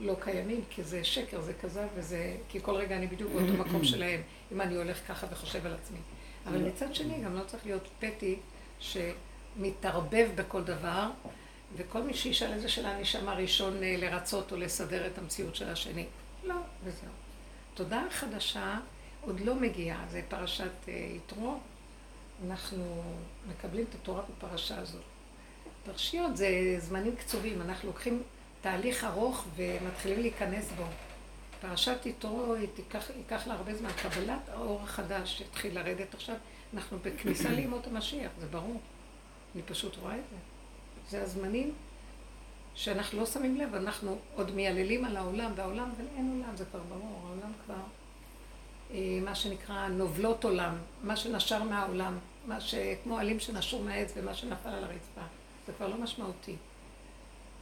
לא 0.00 0.16
קיימים, 0.20 0.60
כי 0.70 0.82
זה 0.82 1.04
שקר, 1.04 1.40
זה 1.40 1.52
כזה, 1.60 1.86
וזה... 1.94 2.36
כי 2.48 2.58
כל 2.62 2.74
רגע 2.74 2.96
אני 2.96 3.06
בדיוק 3.06 3.32
באותו 3.32 3.52
מקום 3.52 3.84
שלהם, 3.94 4.20
אם 4.52 4.60
אני 4.60 4.76
הולך 4.76 5.00
ככה 5.08 5.26
וחושב 5.30 5.66
על 5.66 5.74
עצמי. 5.74 5.98
אבל 6.46 6.68
מצד 6.68 6.94
שני, 6.94 7.22
גם 7.24 7.34
לא 7.36 7.42
צריך 7.46 7.66
להיות 7.66 7.88
פטי 7.98 8.36
שמתערבב 8.80 10.28
בכל 10.34 10.62
דבר, 10.62 11.10
וכל 11.76 12.02
מי 12.02 12.14
שישאל 12.14 12.52
איזה 12.52 12.68
שאלה 12.68 13.00
נשמע 13.00 13.34
ראשון 13.34 13.82
אה, 13.82 13.96
לרצות 13.98 14.52
או 14.52 14.56
לסדר 14.56 15.06
את 15.06 15.18
המציאות 15.18 15.56
של 15.56 15.68
השני. 15.68 16.04
לא, 16.44 16.54
וזהו. 16.84 17.10
תודה 17.74 18.02
חדשה 18.10 18.78
עוד 19.20 19.40
לא 19.40 19.54
מגיעה, 19.54 20.04
זה 20.10 20.22
פרשת 20.28 20.70
אה, 20.88 20.92
יתרו. 21.16 21.58
אנחנו 22.46 23.02
מקבלים 23.48 23.84
את 23.90 23.94
התורה 23.94 24.22
בפרשה 24.22 24.78
הזאת. 24.78 25.02
פרשיות 25.84 26.36
זה 26.36 26.76
זמנים 26.78 27.16
קצובים, 27.16 27.62
אנחנו 27.62 27.88
לוקחים 27.88 28.22
תהליך 28.60 29.04
ארוך 29.04 29.44
ומתחילים 29.56 30.20
להיכנס 30.20 30.72
בו. 30.76 30.84
פרשת 31.60 32.06
יתרו, 32.06 32.54
תיקח, 32.74 33.10
ייקח 33.16 33.46
לה 33.46 33.54
הרבה 33.54 33.74
זמן. 33.74 33.90
קבלת 34.02 34.48
האור 34.48 34.80
החדש 34.82 35.38
שהתחיל 35.38 35.74
לרדת 35.74 36.14
עכשיו, 36.14 36.36
אנחנו 36.74 36.98
בכניסה 37.02 37.48
לימות 37.48 37.86
המשיח, 37.86 38.30
זה 38.40 38.46
ברור. 38.46 38.80
אני 39.54 39.62
פשוט 39.62 39.96
רואה 39.96 40.14
את 40.14 40.24
זה. 40.30 40.36
זה 41.10 41.22
הזמנים 41.22 41.74
שאנחנו 42.74 43.18
לא 43.20 43.26
שמים 43.26 43.56
לב, 43.56 43.74
אנחנו 43.74 44.18
עוד 44.34 44.54
מייללים 44.54 45.04
על 45.04 45.16
העולם, 45.16 45.52
והעולם, 45.56 45.92
אבל 45.96 46.04
אין 46.16 46.40
עולם, 46.40 46.56
זה 46.56 46.64
כבר 46.64 46.80
ברור, 46.88 47.20
העולם 47.26 47.52
כבר, 47.64 47.74
אה, 48.90 49.18
מה 49.24 49.34
שנקרא 49.34 49.88
נובלות 49.88 50.44
עולם, 50.44 50.76
מה 51.02 51.16
שנשר 51.16 51.62
מהעולם, 51.62 52.18
מה 52.46 52.60
שכמו 52.60 53.18
עלים 53.18 53.40
שנשרו 53.40 53.82
מהעץ 53.82 54.12
ומה 54.16 54.34
שנפל 54.34 54.68
על 54.68 54.84
הרצפה, 54.84 55.20
זה 55.66 55.72
כבר 55.72 55.88
לא 55.88 55.96
משמעותי. 55.96 56.56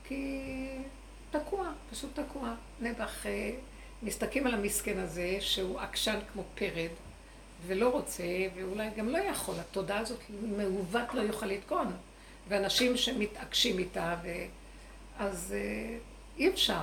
כי 0.05 0.43
תקוע, 1.31 1.73
פשוט 1.91 2.21
תקוע. 2.21 2.55
נעבך, 2.81 3.27
אה, 3.27 3.51
מסתכלים 4.03 4.47
על 4.47 4.55
המסכן 4.55 4.99
הזה, 4.99 5.37
שהוא 5.41 5.81
עקשן 5.81 6.19
כמו 6.33 6.43
פרד, 6.55 6.91
ולא 7.67 7.89
רוצה, 7.89 8.25
ואולי 8.55 8.89
גם 8.97 9.09
לא 9.09 9.19
יכול. 9.19 9.55
התודעה 9.59 9.99
הזאת 9.99 10.19
מעוות 10.57 11.15
לא 11.15 11.21
יוכל 11.21 11.47
לתקון. 11.47 11.93
ואנשים 12.49 12.97
שמתעקשים 12.97 13.79
איתה, 13.79 14.17
ו... 14.23 14.29
אז 15.19 15.55
אה, 15.57 15.99
אי 16.37 16.49
אפשר 16.49 16.83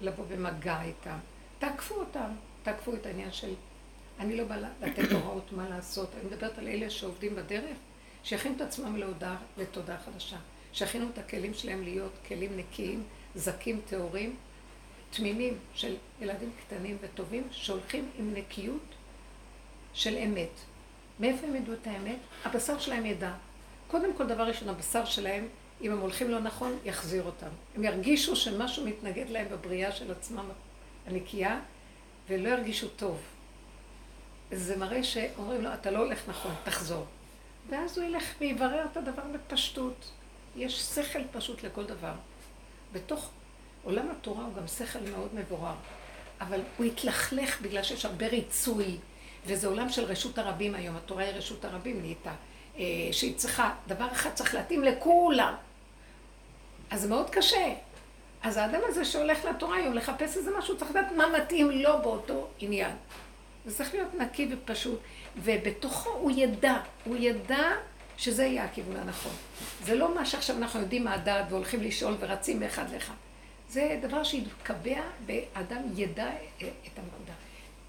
לבוא 0.00 0.24
במגע 0.28 0.82
איתם. 0.82 1.18
תעקפו 1.58 1.94
אותם, 1.94 2.30
תעקפו 2.62 2.94
את 2.94 3.06
העניין 3.06 3.32
של... 3.32 3.54
אני 4.18 4.36
לא 4.36 4.44
באה 4.44 4.58
לתת 4.80 5.12
הוראות 5.12 5.52
מה 5.52 5.68
לעשות, 5.68 6.10
אני 6.14 6.24
מדברת 6.24 6.58
על 6.58 6.68
אלה 6.68 6.90
שעובדים 6.90 7.34
בדרך, 7.34 7.76
שיכינו 8.24 8.56
את 8.56 8.60
עצמם 8.60 8.96
להודעה, 8.96 9.36
לתודעה 9.58 9.98
חדשה. 9.98 10.36
שיכינו 10.72 11.06
את 11.12 11.18
הכלים 11.18 11.54
שלהם 11.54 11.82
להיות 11.82 12.12
כלים 12.28 12.56
נקיים, 12.56 13.02
זכים 13.34 13.80
טהורים, 13.86 14.36
תמימים 15.10 15.58
של 15.74 15.96
ילדים 16.20 16.50
קטנים 16.60 16.96
וטובים, 17.00 17.48
שהולכים 17.50 18.10
עם 18.18 18.34
נקיות 18.34 18.94
של 19.94 20.16
אמת. 20.16 20.50
מאיפה 21.20 21.46
הם 21.46 21.56
ידעו 21.56 21.74
את 21.74 21.86
האמת? 21.86 22.18
הבשר 22.44 22.78
שלהם 22.78 23.06
ידע. 23.06 23.34
קודם 23.90 24.14
כל, 24.16 24.26
דבר 24.26 24.42
ראשון, 24.42 24.68
הבשר 24.68 25.04
שלהם, 25.04 25.48
אם 25.82 25.92
הם 25.92 25.98
הולכים 25.98 26.30
לא 26.30 26.40
נכון, 26.40 26.78
יחזיר 26.84 27.22
אותם. 27.22 27.48
הם 27.76 27.84
ירגישו 27.84 28.36
שמשהו 28.36 28.86
מתנגד 28.86 29.28
להם 29.28 29.46
בבריאה 29.50 29.92
של 29.92 30.10
עצמם 30.12 30.44
הנקייה, 31.06 31.60
ולא 32.28 32.48
ירגישו 32.48 32.88
טוב. 32.88 33.20
זה 34.52 34.76
מראה 34.76 35.04
שאומרים 35.04 35.62
לו, 35.62 35.74
אתה 35.74 35.90
לא 35.90 35.98
הולך 35.98 36.28
נכון, 36.28 36.54
תחזור. 36.64 37.06
ואז 37.68 37.98
הוא 37.98 38.06
ילך 38.06 38.24
ויברר 38.40 38.84
את 38.92 38.96
הדבר 38.96 39.22
בפשטות. 39.34 40.10
יש 40.56 40.80
שכל 40.80 41.22
פשוט 41.32 41.62
לכל 41.62 41.84
דבר. 41.84 42.12
בתוך 42.92 43.30
עולם 43.82 44.10
התורה 44.10 44.44
הוא 44.44 44.54
גם 44.54 44.66
שכל 44.66 44.98
מאוד 45.10 45.34
מבורר, 45.34 45.74
אבל 46.40 46.60
הוא 46.76 46.86
התלכלך 46.86 47.60
בגלל 47.62 47.82
שיש 47.82 48.04
הרבה 48.04 48.26
ריצוי, 48.26 48.96
וזה 49.46 49.66
עולם 49.66 49.88
של 49.88 50.04
רשות 50.04 50.38
הרבים 50.38 50.74
היום, 50.74 50.96
התורה 50.96 51.22
היא 51.24 51.34
רשות 51.34 51.64
הרבים 51.64 52.00
נהייתה, 52.00 52.32
שהיא 53.12 53.36
צריכה, 53.36 53.74
דבר 53.86 54.06
אחד 54.12 54.30
צריך 54.34 54.54
להתאים 54.54 54.84
לכולם. 54.84 55.54
אז 56.90 57.00
זה 57.00 57.08
מאוד 57.08 57.30
קשה. 57.30 57.72
אז 58.42 58.56
האדם 58.56 58.80
הזה 58.84 59.04
שהולך 59.04 59.44
לתורה 59.44 59.76
היום 59.76 59.94
לחפש 59.94 60.36
איזה 60.36 60.50
משהו, 60.58 60.78
צריך 60.78 60.90
לדעת 60.90 61.12
מה 61.12 61.26
מתאים 61.38 61.70
לו 61.70 62.02
באותו 62.02 62.48
עניין. 62.58 62.90
זה 63.66 63.76
צריך 63.76 63.94
להיות 63.94 64.14
נקי 64.14 64.48
ופשוט, 64.52 65.00
ובתוכו 65.36 66.10
הוא 66.10 66.30
ידע, 66.30 66.76
הוא 67.04 67.16
ידע 67.16 67.72
שזה 68.16 68.44
יהיה 68.44 68.64
הכיוון 68.64 68.96
הנכון. 68.96 69.32
זה 69.82 69.94
לא 69.94 70.14
מה 70.14 70.26
שעכשיו 70.26 70.56
אנחנו 70.56 70.80
יודעים 70.80 71.04
מה 71.04 71.14
הדעת 71.14 71.46
והולכים 71.50 71.82
לשאול 71.82 72.16
ורצים 72.20 72.60
מאחד 72.60 72.92
לאחד. 72.92 73.14
זה 73.68 73.98
דבר 74.02 74.24
שיתקבע 74.24 75.00
ואדם 75.26 75.82
ידע 75.96 76.28
את 76.58 76.98
הנקודה. 76.98 77.32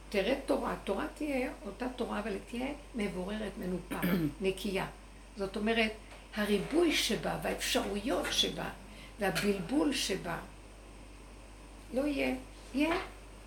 תראה 0.09 0.35
תורה, 0.45 0.75
תורה 0.83 1.05
תהיה 1.15 1.51
אותה 1.65 1.85
תורה, 1.95 2.19
אבל 2.19 2.37
תהיה 2.49 2.67
מבוררת, 2.95 3.51
מנופה, 3.57 3.95
נקייה. 4.41 4.87
זאת 5.37 5.55
אומרת, 5.55 5.91
הריבוי 6.35 6.93
שבה 6.93 7.39
והאפשרויות 7.43 8.25
שבה 8.31 8.69
והבלבול 9.19 9.93
שבה 9.93 10.37
לא 11.93 12.01
יהיה, 12.01 12.35
יהיה 12.73 12.95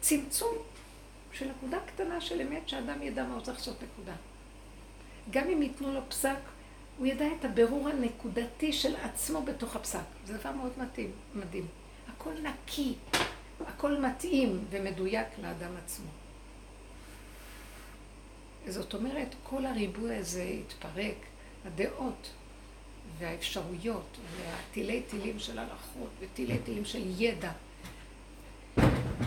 צמצום 0.01 0.55
של 1.33 1.49
נקודה 1.49 1.79
קטנה 1.87 2.21
של 2.21 2.41
אמת 2.41 2.69
שאדם 2.69 3.03
ידע 3.03 3.25
מה 3.25 3.35
הוא 3.35 3.43
צריך 3.43 3.59
לעשות 3.59 3.83
נקודה. 3.83 4.13
גם 5.31 5.49
אם 5.49 5.63
ייתנו 5.63 5.95
לו 5.95 6.01
פסק, 6.09 6.39
הוא 6.99 7.07
ידע 7.07 7.27
את 7.39 7.45
הבירור 7.45 7.89
הנקודתי 7.89 8.73
של 8.73 8.97
עצמו 8.97 9.43
בתוך 9.43 9.77
הפסק. 9.77 9.99
זה 10.27 10.39
דבר 10.39 10.53
מאוד 10.53 10.73
מתאים, 10.79 11.11
מדהים. 11.35 11.67
הכל 12.09 12.33
נקי, 12.43 12.95
הכל 13.67 14.01
מתאים 14.01 14.65
ומדויק 14.71 15.27
לאדם 15.43 15.77
עצמו. 15.85 16.11
זאת 18.71 18.95
אומרת, 18.95 19.35
כל 19.43 19.67
הריבוי 19.67 20.17
הזה 20.17 20.43
התפרק, 20.43 21.17
הדעות 21.67 22.31
והאפשרויות 23.19 24.17
והטילי 24.37 25.03
טילים 25.11 25.39
של 25.39 25.59
הלכות 25.59 26.11
וטילי 26.21 26.59
טילים 26.59 26.85
של 26.85 27.03
ידע. 27.19 27.51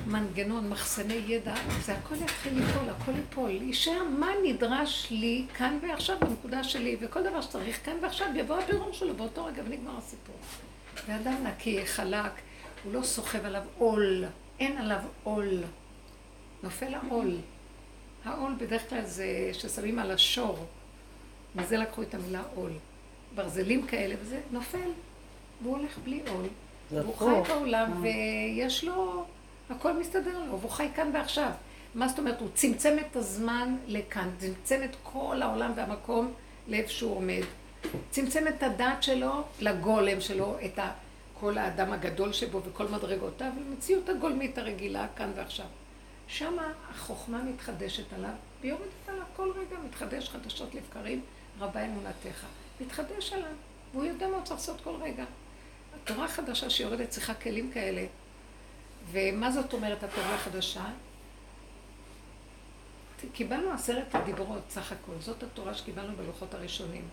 מנגנון, 0.07 0.69
מחסני 0.69 1.13
ידע, 1.27 1.55
זה 1.85 1.97
הכל 1.97 2.15
יתחיל 2.15 2.53
ליפול, 2.53 2.89
הכל 2.89 3.11
ייפול. 3.11 3.51
להישאר 3.51 4.03
מה 4.19 4.29
נדרש 4.45 5.07
לי 5.11 5.45
כאן 5.57 5.79
ועכשיו 5.81 6.17
בנקודה 6.19 6.63
שלי, 6.63 6.97
וכל 6.99 7.23
דבר 7.23 7.41
שצריך 7.41 7.85
כאן 7.85 7.97
ועכשיו 8.01 8.27
יבוא 8.35 8.59
הבירור 8.59 8.93
שלו 8.93 9.15
באותו 9.15 9.45
רגע 9.45 9.61
ונגמר 9.65 9.97
הסיפור. 9.97 10.35
ואדם 11.07 11.47
נקי, 11.47 11.85
חלק, 11.85 12.31
הוא 12.83 12.93
לא 12.93 13.03
סוחב 13.03 13.45
עליו 13.45 13.63
עול, 13.77 14.25
אין 14.59 14.77
עליו 14.77 14.99
עול. 15.23 15.63
נופל 16.63 16.93
העול. 16.93 17.37
העול 18.25 18.53
בדרך 18.57 18.89
כלל 18.89 19.05
זה 19.05 19.49
ששמים 19.53 19.99
על 19.99 20.11
השור, 20.11 20.65
מזה 21.55 21.77
לקחו 21.77 22.01
את 22.01 22.13
המילה 22.13 22.41
עול. 22.55 22.71
ברזלים 23.35 23.87
כאלה 23.87 24.15
וזה 24.21 24.39
נופל, 24.51 24.89
והוא 25.61 25.77
הולך 25.77 25.97
בלי 26.03 26.21
עול. 26.29 26.45
והוא 26.91 27.15
חי 27.17 27.53
בעולם 27.53 27.91
אה. 27.91 27.97
ויש 28.01 28.83
לו... 28.83 29.25
הכל 29.69 29.99
מסתדר 29.99 30.39
לו, 30.39 30.59
והוא 30.59 30.71
חי 30.71 30.87
כאן 30.95 31.09
ועכשיו. 31.13 31.51
מה 31.95 32.07
זאת 32.07 32.19
אומרת? 32.19 32.39
הוא 32.39 32.49
צמצם 32.53 32.97
את 32.99 33.15
הזמן 33.15 33.75
לכאן, 33.87 34.29
צמצם 34.39 34.81
את 34.83 34.95
כל 35.03 35.41
העולם 35.41 35.71
והמקום 35.75 36.33
לאיפה 36.67 36.89
שהוא 36.89 37.15
עומד. 37.15 37.41
צמצם 38.11 38.47
את 38.47 38.63
הדת 38.63 39.03
שלו 39.03 39.43
לגולם 39.59 40.21
שלו, 40.21 40.55
את 40.65 40.79
כל 41.39 41.57
האדם 41.57 41.93
הגדול 41.93 42.33
שבו 42.33 42.61
וכל 42.63 42.87
מדרגותיו, 42.87 43.51
למציאות 43.67 44.09
הגולמית 44.09 44.57
הרגילה 44.57 45.07
כאן 45.15 45.31
ועכשיו. 45.35 45.65
שמה 46.27 46.73
החוכמה 46.89 47.43
מתחדשת 47.43 48.13
עליו, 48.13 48.33
ויורדת 48.61 48.89
עליו 49.07 49.23
כל 49.35 49.51
רגע, 49.55 49.77
מתחדש 49.85 50.29
חדשות 50.29 50.75
לבקרים, 50.75 51.21
רבה 51.59 51.85
אמונתך. 51.85 52.45
מתחדש 52.81 53.33
עליו, 53.33 53.51
והוא 53.93 54.05
יודע 54.05 54.27
מה 54.27 54.35
הוא 54.35 54.43
צריך 54.43 54.59
לעשות 54.59 54.81
כל 54.81 54.95
רגע. 55.01 55.25
התורה 55.95 56.25
החדשה 56.25 56.69
שיורדת 56.69 57.09
צריכה 57.09 57.33
כלים 57.33 57.71
כאלה. 57.71 58.05
ומה 59.11 59.51
זאת 59.51 59.73
אומרת 59.73 60.03
התורה 60.03 60.35
החדשה? 60.35 60.85
קיבלנו 63.33 63.71
עשרת 63.71 64.15
הדיברות 64.15 64.61
סך 64.69 64.91
הכל, 64.91 65.13
זאת 65.19 65.43
התורה 65.43 65.73
שקיבלנו 65.73 66.15
בלוחות 66.15 66.53
הראשונים. 66.53 67.07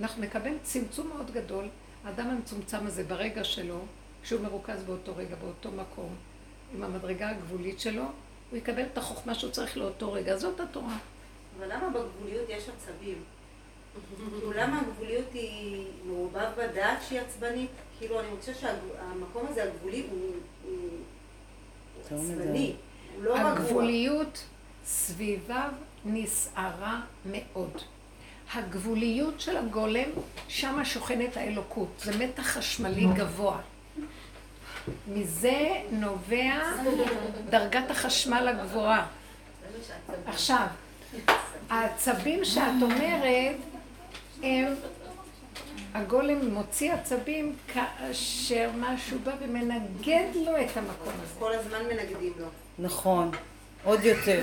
אנחנו 0.00 0.22
נקבל 0.22 0.52
צמצום 0.62 1.08
מאוד 1.08 1.30
גדול, 1.30 1.68
האדם 2.04 2.30
המצומצם 2.30 2.86
הזה 2.86 3.04
ברגע 3.04 3.44
שלו, 3.44 3.78
כשהוא 4.22 4.40
מרוכז 4.40 4.82
באותו 4.82 5.16
רגע, 5.16 5.36
באותו 5.36 5.70
מקום, 5.70 6.14
עם 6.74 6.82
המדרגה 6.82 7.30
הגבולית 7.30 7.80
שלו, 7.80 8.02
הוא 8.50 8.58
יקבל 8.58 8.82
את 8.92 8.98
החוכמה 8.98 9.34
שהוא 9.34 9.50
צריך 9.50 9.76
לאותו 9.76 10.12
רגע, 10.12 10.36
זאת 10.36 10.60
התורה. 10.60 10.96
אבל 11.58 11.72
למה 11.72 11.88
בגבוליות 11.88 12.48
יש 12.48 12.68
עצבים? 12.68 13.22
כאילו 14.18 14.52
למה 14.52 14.80
הגבוליות 14.80 15.26
היא 15.34 15.86
מעורבב 16.06 16.48
בדעת 16.58 16.98
שהיא 17.08 17.20
עצבנית? 17.20 17.70
כאילו 17.98 18.20
אני 18.20 18.28
חושבת 18.40 18.56
שהמקום 18.56 19.46
הזה 19.48 19.62
הגבולי 19.62 20.06
הוא 20.10 20.34
עצבני, 22.04 22.74
לא. 23.20 23.38
הגבוליות 23.38 24.44
סביביו 24.84 25.70
נסערה 26.04 27.00
מאוד. 27.26 27.72
הגבוליות 28.54 29.40
של 29.40 29.56
הגולם, 29.56 30.10
שם 30.48 30.80
שוכנת 30.84 31.36
האלוקות. 31.36 31.88
זה 31.98 32.18
מתח 32.18 32.42
חשמלי 32.42 33.06
גבוה. 33.16 33.60
מזה 35.08 35.68
נובע 35.90 36.60
דרגת 37.50 37.90
החשמל 37.90 38.48
הגבוהה. 38.48 39.06
עכשיו, 40.26 40.66
העצבים 41.70 42.44
שאת 42.44 42.82
אומרת, 42.82 43.56
הם, 44.42 44.74
הגולם 45.94 46.48
מוציא 46.48 46.92
עצבים 46.92 47.56
כאשר 47.68 48.70
משהו 48.78 49.18
בא 49.24 49.32
ומנגד 49.40 50.28
לו 50.34 50.56
את 50.60 50.76
המקום 50.76 51.12
הזה. 51.22 51.34
כל 51.38 51.52
הזמן 51.52 51.78
מנגדים 51.90 52.32
לו. 52.38 52.46
נכון, 52.78 53.30
עוד 53.84 54.04
יותר. 54.04 54.40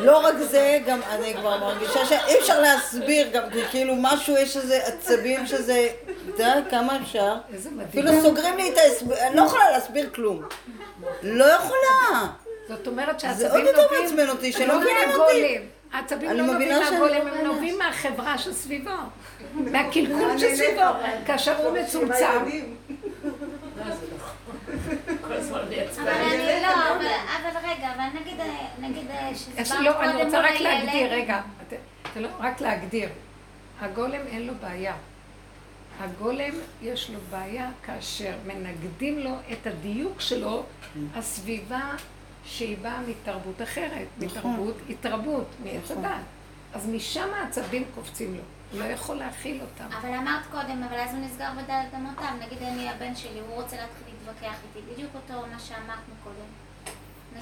לא 0.00 0.18
רק 0.26 0.34
זה, 0.38 0.78
גם 0.86 1.00
אני 1.10 1.34
כבר 1.34 1.58
מרגישה 1.58 2.06
שאי 2.06 2.38
אפשר 2.38 2.60
להסביר, 2.60 3.28
גם 3.32 3.42
כאילו 3.70 3.94
משהו, 3.98 4.36
יש 4.36 4.56
איזה 4.56 4.76
עצבים 4.86 5.46
שזה, 5.46 5.88
אתה 6.34 6.42
יודע 6.42 6.54
כמה 6.70 6.98
אפשר? 7.02 7.34
איזה 7.54 7.70
מדהים. 7.70 8.06
אפילו 8.06 8.22
סוגרים 8.22 8.56
לי 8.56 8.72
את 8.72 8.78
ההסבר, 8.78 9.14
אני 9.26 9.36
לא 9.36 9.42
יכולה 9.42 9.70
להסביר 9.70 10.10
כלום. 10.14 10.42
לא 11.22 11.44
יכולה. 11.44 12.26
זאת 12.68 12.86
אומרת 12.86 13.20
זה 13.20 13.26
שהעצבים 13.26 13.50
עוד 13.50 13.60
יותר 13.66 13.82
נובעים 13.82 14.02
מעצבן 14.04 14.28
אותי, 14.28 14.52
שלא 14.52 14.66
לא 14.66 14.80
מבינים 14.80 15.20
אותי. 15.20 15.58
העצבים 15.92 16.30
לא 16.38 16.42
נובעים 16.46 16.68
מהגולם, 16.78 17.00
לא 17.28 17.34
הם. 17.38 17.44
נובעים 17.46 17.78
מהחברה 17.78 18.38
שסביבו. 18.38 18.90
מהקלקול 19.72 20.38
שסביבו. 20.38 20.82
כאשר 21.26 21.56
הוא 21.56 21.78
מצומצם. 21.78 22.26
אבל 26.02 26.08
אני 26.08 26.62
לא, 26.62 26.68
אבל- 26.68 27.06
אבל 27.42 27.68
רגע, 27.68 27.88
אבל 27.96 28.20
נגיד, 28.20 28.36
נגיד 28.78 29.06
אז 29.10 29.16
שהסברת 29.16 29.21
לא, 29.80 30.00
אני 30.00 30.12
קודם 30.12 30.24
רוצה 30.24 30.40
רק 30.40 30.60
להגדיר, 30.60 31.12
רגע, 31.12 31.40
לא, 32.16 32.28
רק 32.38 32.60
להגדיר. 32.60 33.08
הגולם 33.80 34.20
אין 34.26 34.46
לו 34.46 34.54
בעיה. 34.60 34.94
הגולם 36.00 36.54
יש 36.82 37.10
לו 37.10 37.18
בעיה 37.30 37.70
כאשר 37.82 38.34
מנגדים 38.46 39.18
לו 39.18 39.34
את 39.52 39.66
הדיוק 39.66 40.20
שלו, 40.20 40.64
הסביבה 41.14 41.90
שהיא 42.44 42.76
באה 42.82 43.00
מתרבות 43.08 43.62
אחרת, 43.62 44.06
מתרבות 44.18 44.76
התרבות, 44.90 45.46
מעץ 45.64 45.90
נכון. 45.90 46.04
הדת. 46.04 46.24
אז 46.74 46.88
משם 46.88 47.28
העצבים 47.34 47.84
קופצים 47.94 48.34
לו, 48.34 48.42
הוא 48.72 48.80
לא 48.80 48.84
יכול 48.84 49.16
להכיל 49.16 49.60
אותם. 49.60 49.96
אבל 49.96 50.14
אמרת 50.14 50.46
קודם, 50.50 50.82
אבל 50.82 50.96
אז 50.96 51.14
הוא 51.14 51.24
נסגר 51.24 51.50
בדלת 51.52 51.94
אמותיו. 51.96 52.32
נגיד 52.46 52.58
אני 52.62 52.88
הבן 52.88 53.16
שלי, 53.16 53.40
הוא 53.40 53.62
רוצה 53.62 53.76
להתחיל 53.76 54.14
להתווכח 54.14 54.54
איתי, 54.64 54.92
בדיוק 54.92 55.10
אותו 55.14 55.46
מה 55.52 55.58
שאמרת 55.58 55.98
מקודם. 56.18 56.46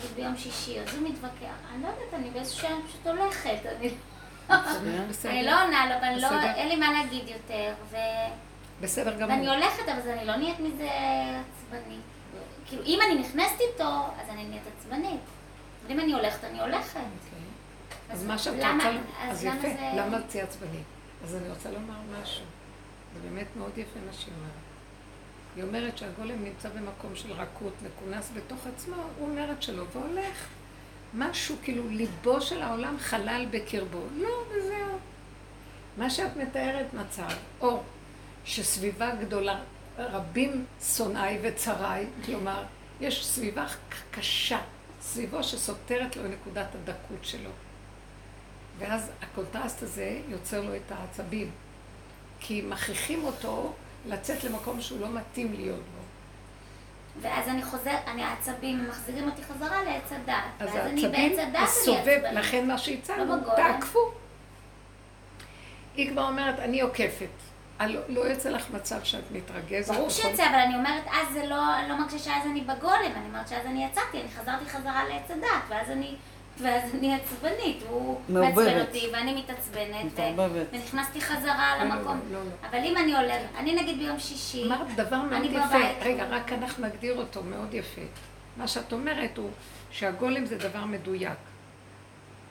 נגיד 0.01 0.17
ביום 0.17 0.37
שישי, 0.37 0.81
אז 0.81 0.95
הוא 0.95 1.09
מתווכח. 1.09 1.33
אני 1.75 1.83
לא 1.83 1.89
יודעת, 1.89 2.15
אני 2.15 2.31
באיזשהו 2.31 2.69
שם 2.69 2.81
פשוט 2.89 3.07
הולכת. 3.07 3.59
אני- 3.67 3.91
בסדר? 5.09 5.31
אני 5.33 5.43
לא 5.45 5.63
עונה 5.65 5.87
לו, 5.87 5.95
אבל 5.99 6.21
לא-. 6.37 6.41
אין 6.55 6.69
לי 6.69 6.77
מה 6.77 6.93
להגיד 6.93 7.29
יותר. 7.29 7.73
בסדר 8.81 9.15
גמור. 9.17 9.29
ואני 9.37 9.49
הולכת, 9.49 9.89
אבל 9.89 10.11
אני 10.11 10.27
לא 10.27 10.37
נהיית 10.37 10.61
מזה 10.61 10.89
עצבנית. 10.91 12.01
כאילו, 12.67 12.83
אם 12.85 12.99
אני 13.07 13.15
נכנסת 13.21 13.61
איתו, 13.73 13.85
אז 14.21 14.29
אני 14.31 14.45
נהיית 14.45 14.63
עצבנית. 14.79 15.21
אבל 15.87 15.93
אם 15.95 16.01
אני 16.01 16.13
הולכת, 16.13 16.45
אני 16.45 16.61
הולכת. 16.61 16.97
אוקיי. 16.97 17.41
אז 18.11 18.25
מה 18.25 18.39
שאת 18.39 18.55
רוצה, 18.55 18.69
אז 19.31 19.45
יפה, 19.45 19.69
למה 19.97 20.19
את 20.19 20.23
תהיי 20.29 20.43
עצבנית? 20.43 20.83
אז 21.25 21.35
אני 21.37 21.49
רוצה 21.49 21.71
לומר 21.71 21.95
משהו. 22.23 22.45
זה 23.15 23.29
באמת 23.31 23.47
מאוד 23.57 23.79
יפה 23.79 23.99
מה 24.07 24.13
שהיא 24.13 24.35
אומרת. 24.35 24.60
היא 25.57 25.65
אומרת 25.65 25.99
שהגולם 25.99 26.45
נמצא 26.45 26.69
במקום 26.69 27.17
של 27.17 27.33
רכות, 27.33 27.73
מכונס 27.87 28.31
בתוך 28.35 28.67
עצמו, 28.67 28.97
הוא 29.19 29.29
אומרת 29.29 29.63
שלא, 29.63 29.85
והולך. 29.93 30.49
משהו, 31.15 31.57
כאילו 31.63 31.89
ליבו 31.89 32.41
של 32.41 32.63
העולם 32.63 32.97
חלל 32.99 33.47
בקרבו. 33.51 34.03
לא, 34.17 34.45
וזהו. 34.51 34.99
מה 35.97 36.11
שאת 36.11 36.37
מתארת 36.37 36.95
מצב, 36.95 37.29
או 37.61 37.83
שסביבה 38.45 39.15
גדולה, 39.15 39.61
רבים 39.99 40.65
שונאי 40.83 41.39
וצריי, 41.43 42.07
כלומר, 42.25 42.65
יש 43.01 43.27
סביבה 43.27 43.67
קשה, 44.11 44.61
סביבו 45.03 45.45
שסותרת 45.45 46.17
לו 46.17 46.23
נקודת 46.29 46.75
הדקות 46.75 47.25
שלו. 47.25 47.51
ואז 48.79 49.11
הקונטרסט 49.23 49.83
הזה 49.83 50.21
יוצר 50.29 50.61
לו 50.61 50.77
את 50.77 50.93
העצבים. 50.93 51.51
כי 52.41 52.63
מכריחים 52.63 53.25
אותו 53.25 53.73
לצאת 54.07 54.45
למקום 54.45 54.81
שהוא 54.81 55.01
לא 55.01 55.09
מתאים 55.09 55.53
להיות 55.53 55.77
בו. 55.81 56.01
ואז 57.23 57.49
אני 57.49 57.63
חוזר, 57.63 57.95
אני 58.07 58.23
העצבים 58.23 58.89
מחזירים 58.89 59.29
אותי 59.31 59.43
חזרה 59.45 59.83
לעץ 59.83 60.13
הדעת. 60.13 60.35
אז 60.59 60.75
העצבים 60.75 61.33
הסובב. 61.63 62.21
לכן 62.33 62.67
מה 62.69 62.79
שהצענו, 62.79 63.37
לא. 63.37 63.55
תעקפו. 63.57 63.99
היא 65.97 66.11
כבר 66.11 66.23
אומרת, 66.29 66.59
אני 66.59 66.81
עוקפת. 66.81 67.27
לא- 67.87 68.01
לא 68.09 68.21
יוצא 68.21 68.49
לך 68.51 68.71
מצב 68.71 69.01
שאת 69.05 69.25
מתרגזת. 69.33 69.95
ברור 69.95 70.07
בכל- 70.09 70.15
שיוצא, 70.15 70.47
אבל 70.47 70.55
אני 70.55 70.75
אומרת, 70.75 71.03
אז 71.07 71.33
זה 71.33 71.47
לא, 71.47 71.79
אני 71.79 71.89
לא 71.89 71.97
מרגישה 71.99 72.19
שאז 72.25 72.47
אני 72.51 72.61
בגולם, 72.61 73.13
אני 73.17 73.27
אומרת 73.29 73.49
שאז 73.49 73.67
אני 73.67 73.85
יצאתי, 73.85 74.21
אני 74.21 74.29
חזרתי 74.29 74.65
חזרה 74.71 75.05
לעץ 75.09 75.31
הדת, 75.31 75.47
ואז 75.69 75.91
אני, 75.91 76.15
ואז 76.63 76.95
אני 76.95 77.15
עצבנית, 77.15 77.83
הוא. 77.89 78.21
מעצבן 78.29 78.81
אותי, 78.81 79.09
ואני 79.13 79.35
מתעצבנת. 79.35 80.39
ונכנסתי 80.73 81.21
חזרה 81.21 81.79
לא, 81.79 81.85
לא, 81.85 81.95
למקום. 81.95 82.21
לא, 82.33 82.39
לא. 82.39 82.69
אבל 82.71 82.79
אם 82.79 82.97
אני 82.97 83.17
הולכת, 83.17 83.47
אני 83.57 83.83
נגיד 83.83 83.99
ביום 83.99 84.19
שישי, 84.19 84.65
אמרת 84.67 84.97
דבר 84.97 85.23
מאוד 85.23 85.45
יפה. 85.45 85.79
רגע, 86.03 86.25
רק 86.31 86.53
אנחנו 86.53 86.87
נגדיר 86.87 87.19
אותו 87.19 87.43
מאוד 87.43 87.75
יפה. 87.75 88.03
מה 88.57 88.69
שאת 88.69 88.93
אומרת 88.93 89.39
הוא 89.39 89.51
שהגולם 89.91 90.47
זה 90.47 90.59
דבר 90.59 90.85
מדויק, 90.85 91.39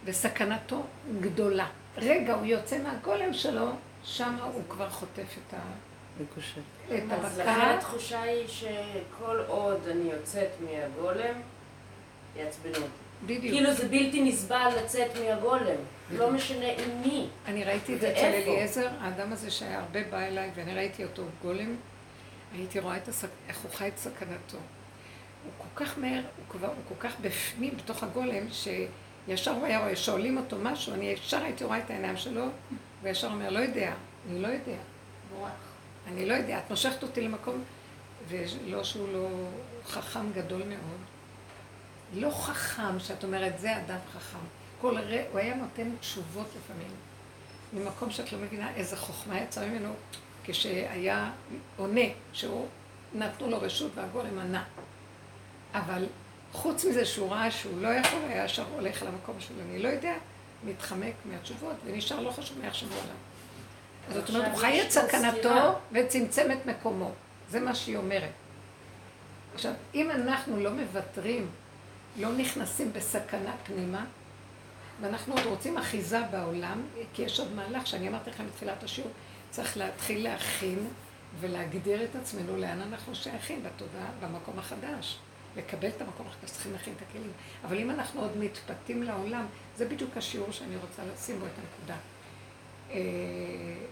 וסכנתו 0.06 0.84
גדולה. 1.22 1.68
רגע, 1.98 2.34
הוא 2.34 2.46
יוצא 2.46 2.78
מהגולם 2.84 3.34
שלו, 3.34 3.68
שם 4.04 4.36
הוא 4.54 4.64
כבר 4.70 4.90
חוטף 4.90 5.38
את, 5.48 5.54
ה... 5.54 5.58
מקושט. 6.22 6.62
את 6.88 7.12
אז 7.12 7.40
לכן. 7.40 7.50
התחושה 7.50 8.22
היא 8.22 8.48
שכל 8.48 9.40
עוד 9.48 9.88
אני 9.88 10.12
יוצאת 10.12 10.50
מהגולם, 10.62 11.34
יעצבנו 12.36 12.76
אותי. 12.76 13.09
בדיוק. 13.26 13.54
כאילו 13.54 13.74
זה 13.74 13.88
בלתי 13.88 14.22
נסבל 14.24 14.70
לצאת 14.84 15.12
מהגולם. 15.16 15.76
לא 16.12 16.32
משנה 16.32 16.66
עם 16.66 17.02
מי. 17.02 17.28
אני 17.46 17.64
ראיתי 17.64 17.96
את 17.96 18.02
זה 18.02 18.12
אצל? 18.12 18.20
אליעזר, 18.20 18.90
האדם 19.02 19.34
הזה 19.34 19.52
שהיה 19.52 19.80
הרבה 19.80 20.04
בא 20.04 20.20
אליי, 20.20 20.52
ואני 20.56 20.74
ראיתי 20.74 21.04
אותו 21.04 21.24
גולם, 21.42 21.76
הייתי 22.54 22.80
רואה 22.80 22.98
את 22.98 23.08
הסק... 23.08 23.30
איך 23.48 23.58
הוא 23.58 23.72
חי 23.72 23.88
את 23.88 23.98
סכנתו. 23.98 24.58
הוא 25.44 25.52
כל 25.58 25.86
כך 25.86 25.98
מהר, 25.98 26.22
הוא 26.38 26.46
כבר, 26.50 26.68
הוא 26.68 26.76
כל 26.88 27.08
כך 27.08 27.20
בפנים, 27.22 27.78
בתוך 27.78 28.04
הגולם, 28.04 28.48
שישר 28.52 29.52
הוא 29.52 29.66
היה 29.66 29.80
רואה, 29.80 29.96
שואלים 29.96 30.38
אותו 30.38 30.58
משהו, 30.62 30.94
אני 30.94 31.06
ישר 31.06 31.44
הייתי 31.44 31.64
רואה 31.64 31.78
את 31.78 31.90
העיניים 31.90 32.18
שלו, 32.18 32.46
וישר 33.04 33.28
אומר, 33.28 33.50
לא 33.50 33.60
יודע, 33.60 33.94
אני 34.30 34.42
לא 34.42 34.48
יודע, 34.48 34.78
בורח. 35.30 35.52
אני 36.08 36.26
לא 36.26 36.34
יודע, 36.34 36.60
את 36.60 36.70
מושכת 36.70 37.04
אותי 37.04 37.22
למקום, 37.22 37.64
ולא 38.28 38.84
שהוא 38.84 39.14
לא 39.14 39.28
חכם 39.86 40.32
גדול 40.34 40.64
מאוד. 40.64 41.19
לא 42.14 42.32
חכם, 42.32 43.00
שאת 43.00 43.24
אומרת, 43.24 43.60
זה 43.60 43.78
אדם 43.78 43.98
חכם. 44.14 44.40
כל 44.82 44.98
ר... 44.98 45.22
הוא 45.32 45.40
היה 45.40 45.56
נותן 45.56 45.96
תשובות 46.00 46.48
לפעמים, 46.58 46.92
ממקום 47.74 48.12
שאת 48.12 48.34
לא 48.34 48.40
מבינה 48.40 48.76
איזה 48.76 48.98
חוכמה 48.98 49.42
יצאה 49.42 49.68
ממנו 49.68 49.94
כשהיה 50.44 51.32
עונה, 51.78 52.02
שהוא 52.34 52.68
נתנו 53.14 53.50
לו 53.50 53.62
רשות 53.62 53.92
והגולם 53.96 54.40
ענה. 54.40 54.64
אבל 55.74 56.06
חוץ 56.54 56.86
מזה 56.86 57.06
שהוא 57.06 57.32
ראה 57.32 57.52
שהוא 57.52 57.82
לא 57.82 57.88
יכול, 57.88 58.20
היה 58.30 58.46
ישר 58.46 58.66
הולך 58.74 59.04
למקום 59.04 59.36
שלו, 59.40 59.62
אני 59.70 59.80
לא 59.80 59.88
יודע, 59.88 60.14
מתחמק 60.64 61.14
מהתשובות 61.26 61.76
ונשאר 61.86 62.20
לא 62.20 62.32
חשוב 62.32 62.60
מאיך 62.60 62.76
שהוא 62.76 62.92
עולם. 62.92 63.16
זאת 64.14 64.30
אומרת, 64.30 64.52
הוא 64.52 64.58
חי 64.58 64.82
את 64.82 64.92
סכנתו. 64.92 65.80
וצמצם 65.92 66.52
את 66.52 66.66
מקומו. 66.66 67.12
זה 67.50 67.60
מה 67.60 67.76
שהיא 67.76 67.98
אומרת. 67.98 68.32
עכשיו, 69.54 69.74
אם 69.96 70.12
אנחנו 70.12 70.60
לא 70.60 70.72
מוותרים, 70.72 71.48
לא 72.18 72.32
נכנסים 72.38 72.94
בסכנה 72.94 73.54
פנימה, 73.64 74.06
ואנחנו 75.02 75.34
עוד 75.34 75.46
רוצים 75.46 75.78
אחיזה 75.78 76.22
בעולם, 76.32 76.82
כי 77.14 77.22
יש 77.22 77.40
עוד 77.40 77.52
מהלך 77.56 77.88
שאני 77.88 78.08
אמרתי 78.08 78.30
לכם 78.30 78.48
בתחילת 78.48 78.84
השיעור, 78.84 79.12
צריך 79.50 79.78
להתחיל 79.78 80.24
להכין 80.24 80.88
ולהגדיר 81.40 82.04
את 82.04 82.16
עצמנו 82.16 82.58
לאן 82.58 82.82
אנחנו 82.82 83.16
שייכים 83.16 83.64
בתודעה, 83.64 84.08
במקום 84.22 84.60
החדש. 84.60 85.20
לקבל 85.58 85.88
את 85.88 86.02
המקום 86.02 86.28
החדש, 86.28 86.52
צריכים 86.52 86.72
להכין 86.72 86.94
את 86.98 87.02
הכלים. 87.10 87.32
אבל 87.64 87.78
אם 87.78 87.92
אנחנו 87.92 88.22
עוד 88.22 88.38
מתפתים 88.38 89.04
לעולם, 89.04 89.46
זה 89.78 89.86
בדיוק 89.86 90.18
השיעור 90.18 90.52
שאני 90.52 90.76
רוצה 90.76 91.02
לשים 91.14 91.40
בו 91.40 91.46
את 91.46 91.52
הנקודה. 91.58 91.96
אה, 92.92 92.98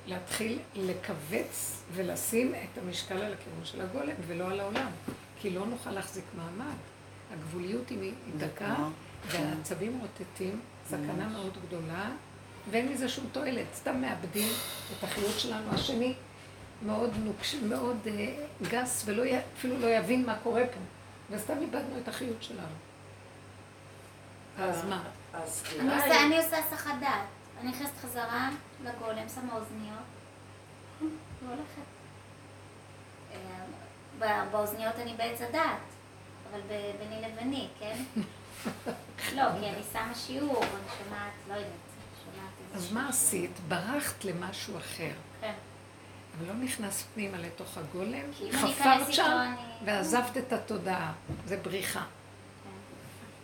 להתחיל 0.05 0.59
לכווץ 0.75 1.83
ולשים 1.93 2.55
את 2.55 2.77
המשקל 2.77 3.17
על 3.17 3.33
הכיוון 3.33 3.65
של 3.65 3.81
הגולם 3.81 4.15
ולא 4.27 4.51
על 4.51 4.59
העולם. 4.59 4.91
כי 5.41 5.49
לא 5.49 5.65
נוכל 5.65 5.91
להחזיק 5.91 6.23
מעמד. 6.37 6.77
הגבוליות 7.33 7.89
היא 7.89 8.13
דקה? 8.37 8.75
והעצבים 9.27 9.99
רוטטים, 10.01 10.59
סכנה 10.87 11.27
מאוד 11.27 11.57
גדולה, 11.67 12.09
ואין 12.71 12.91
מזה 12.91 13.09
שום 13.09 13.25
תועלת. 13.31 13.65
סתם 13.75 14.01
מאבדים 14.01 14.47
את 14.97 15.03
החיות 15.03 15.39
שלנו. 15.39 15.71
השני 15.73 16.13
מאוד 16.85 17.11
נוקש, 17.23 17.55
מאוד 17.55 17.97
אה, 18.07 18.35
גס 18.69 19.03
ולא 19.05 19.25
י, 19.25 19.33
אפילו 19.57 19.79
לא 19.79 19.87
יבין 19.87 20.25
מה 20.25 20.35
קורה 20.43 20.63
פה. 20.65 20.79
וסתם 21.35 21.57
איבדנו 21.61 21.97
את 22.03 22.07
החיות 22.07 22.43
שלנו. 22.43 22.67
אז 24.59 24.85
מה? 24.85 25.03
אני 26.25 26.37
עושה, 26.37 26.57
הסחת 26.57 26.93
דעת. 26.99 27.21
אני 27.61 27.69
נכנסת 27.69 27.97
חזרה 28.01 28.49
לגולם, 28.83 29.29
שמה 29.35 29.53
אוזניות, 29.53 30.03
והולכת. 31.43 31.87
אה, 33.33 33.37
ב- 34.19 34.51
באוזניות 34.51 34.95
אני 34.95 35.13
בעץ 35.17 35.41
הדעת, 35.41 35.77
אבל 36.51 36.61
ביני 36.99 37.21
לביני, 37.21 37.67
כן? 37.79 38.03
לא, 39.35 39.43
כי 39.59 39.69
אני 39.69 39.81
שמה 39.93 40.15
שיעור, 40.15 40.63
אני 40.63 40.89
שומעת, 40.97 41.31
לא 41.47 41.53
יודעת, 41.53 41.71
שומעת 42.25 42.51
איזה 42.75 42.87
אז 42.87 42.91
מה 42.91 43.09
עשית? 43.09 43.51
ברחת 43.67 44.25
למשהו 44.25 44.77
אחר. 44.77 45.11
כן. 45.41 45.53
אבל 46.37 46.47
לא 46.47 46.53
נכנס 46.53 47.05
פנימה 47.13 47.37
לתוך 47.37 47.77
הגולם, 47.77 48.31
חפרת 48.51 49.13
שם 49.13 49.55
ועזבת 49.85 50.37
את 50.37 50.53
התודעה. 50.53 51.13
זה 51.45 51.57
בריחה. 51.57 52.03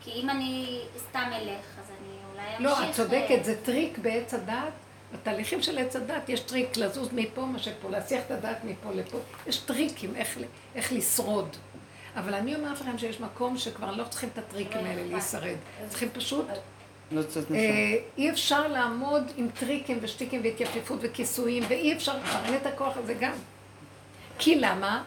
כי 0.01 0.11
אם 0.11 0.29
אני 0.29 0.81
סתם 0.97 1.29
אלך, 1.33 1.65
אז 1.79 1.91
אני 1.99 2.17
אולי 2.31 2.57
אמשיך... 2.57 2.61
לא, 2.61 2.89
את 2.89 2.95
צודקת, 2.95 3.43
זה 3.43 3.61
טריק 3.65 3.97
בעץ 3.97 4.33
הדעת. 4.33 4.73
בתהליכים 5.13 5.61
של 5.61 5.77
עץ 5.77 5.95
הדעת 5.95 6.29
יש 6.29 6.39
טריק 6.39 6.77
לזוז 6.77 7.09
מפה 7.11 7.45
מה 7.45 7.59
שפה, 7.59 7.89
להסיח 7.89 8.23
את 8.25 8.31
הדעת 8.31 8.57
מפה 8.63 8.91
לפה. 8.91 9.17
יש 9.47 9.57
טריקים 9.57 10.15
איך, 10.15 10.37
איך 10.75 10.93
לשרוד. 10.93 11.57
אבל 12.15 12.33
אני 12.33 12.55
אומרת 12.55 12.81
לכם 12.81 12.97
שיש 12.97 13.19
מקום 13.19 13.57
שכבר 13.57 13.91
לא 13.91 14.03
צריכים 14.03 14.29
את 14.33 14.37
הטריקים 14.37 14.85
האלה. 14.85 15.03
להישרד. 15.03 15.55
צריכים 15.89 16.09
פשוט... 16.13 16.45
לא. 17.11 17.21
אה, 17.55 17.95
אי 18.17 18.31
אפשר 18.31 18.67
לעמוד 18.67 19.23
עם 19.35 19.49
טריקים 19.59 19.97
ושטיקים 20.01 20.41
והתייפיפות 20.43 20.99
וכיסויים, 21.01 21.63
ואי 21.69 21.93
אפשר 21.93 22.17
לכוון 22.17 22.55
את 22.55 22.65
הכוח 22.65 22.97
הזה 22.97 23.13
גם. 23.13 23.33
כי 24.39 24.59
למה? 24.59 25.03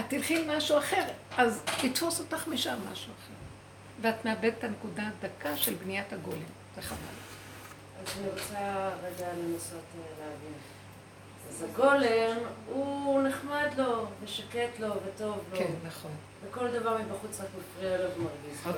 את 0.00 0.04
תלכי 0.08 0.38
עם 0.38 0.56
משהו 0.56 0.78
אחר, 0.78 1.02
אז 1.36 1.62
יתפוס 1.84 2.20
אותך 2.20 2.48
משם 2.48 2.76
משהו 2.92 3.12
אחר. 3.12 3.32
ואת 4.00 4.24
מאבדת 4.24 4.54
את 4.58 4.64
הנקודה 4.64 5.02
הדקה 5.02 5.56
של 5.56 5.74
בניית 5.74 6.12
הגולם. 6.12 6.38
זה 6.76 6.82
חבל. 6.82 6.98
אז 8.02 8.18
אני 8.18 8.28
רוצה 8.30 8.90
רגע 9.02 9.26
לנסות 9.38 9.84
אה, 9.98 10.02
להבין. 10.18 10.52
אז 11.48 11.62
הגולם, 11.62 12.36
הוא 12.68 13.22
נחמד 13.22 13.68
לו, 13.78 14.06
ושקט 14.24 14.78
לו, 14.80 14.88
וטוב 14.88 15.38
לו. 15.52 15.58
כן, 15.58 15.72
נכון. 15.86 16.10
וכל 16.48 16.68
דבר 16.68 16.96
מבחוץ 16.98 17.40
רק 17.40 17.46
מפריע 17.58 17.98
לו 17.98 18.04
ומרגיז 18.04 18.66
לו. 18.66 18.72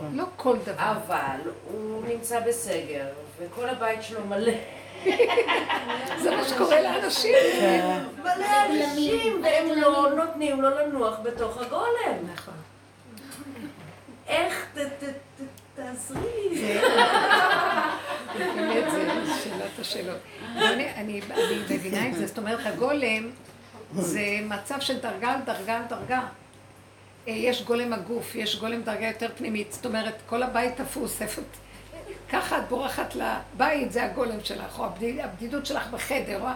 כן. 0.00 0.06
לא 0.12 0.24
כל 0.36 0.56
דבר. 0.64 0.92
אבל 1.06 1.50
הוא 1.64 2.02
נמצא 2.08 2.40
בסגר, 2.40 3.06
וכל 3.38 3.68
הבית 3.68 4.02
שלו 4.02 4.24
מלא. 4.26 4.52
זה 6.22 6.36
מה 6.36 6.44
שקורה 6.44 6.80
לאנשים. 6.80 7.34
כן. 7.60 8.04
מלא 8.22 8.66
אנשים, 8.66 9.42
והם 9.44 9.80
לא 9.80 10.10
נותנים 10.16 10.62
לו 10.62 10.70
לנוח 10.70 11.18
בתוך 11.22 11.56
הגולם. 11.56 12.32
נכון. 12.34 12.54
איך, 14.28 14.66
תעזרי 15.74 16.48
לי. 16.50 16.80
באמת, 18.38 18.90
זה 18.90 19.32
שאלת 19.44 19.78
השאלות. 19.80 20.16
אני 20.96 21.20
מבינה 21.70 22.08
את 22.08 22.14
זה, 22.14 22.26
זאת 22.26 22.38
אומרת, 22.38 22.66
הגולם, 22.66 23.30
זה 23.94 24.20
מצב 24.42 24.80
של 24.80 24.98
דרגה 24.98 25.32
על 25.32 25.40
דרגה 25.46 25.76
על 25.76 25.82
דרגה. 25.88 26.20
אה, 27.28 27.32
יש 27.32 27.62
גולם 27.62 27.92
הגוף, 27.92 28.34
יש 28.34 28.56
גולם 28.56 28.82
דרגה 28.82 29.06
יותר 29.06 29.28
פנימית, 29.36 29.72
זאת 29.72 29.86
אומרת, 29.86 30.14
כל 30.26 30.42
הבית 30.42 30.76
תפוס, 30.76 31.22
איפה... 31.22 31.42
ככה 32.30 32.58
את 32.58 32.68
בורחת 32.68 33.14
לבית, 33.14 33.92
זה 33.92 34.04
הגולם 34.04 34.44
שלך, 34.44 34.78
או 34.78 34.84
הבדיד, 34.84 35.20
הבדידות 35.20 35.66
שלך 35.66 35.86
בחדר, 35.90 36.42
או... 36.42 36.48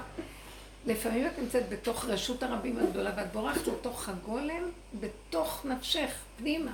לפעמים 0.87 1.27
את 1.27 1.39
נמצאת 1.39 1.69
בתוך 1.69 2.05
רשות 2.05 2.43
הרבים 2.43 2.79
הגדולה, 2.79 3.11
ואת 3.17 3.33
בורחת 3.33 3.67
לתוך 3.67 4.09
הגולם, 4.09 4.71
בתוך 5.01 5.67
נפשך, 5.67 6.15
פנימה. 6.39 6.73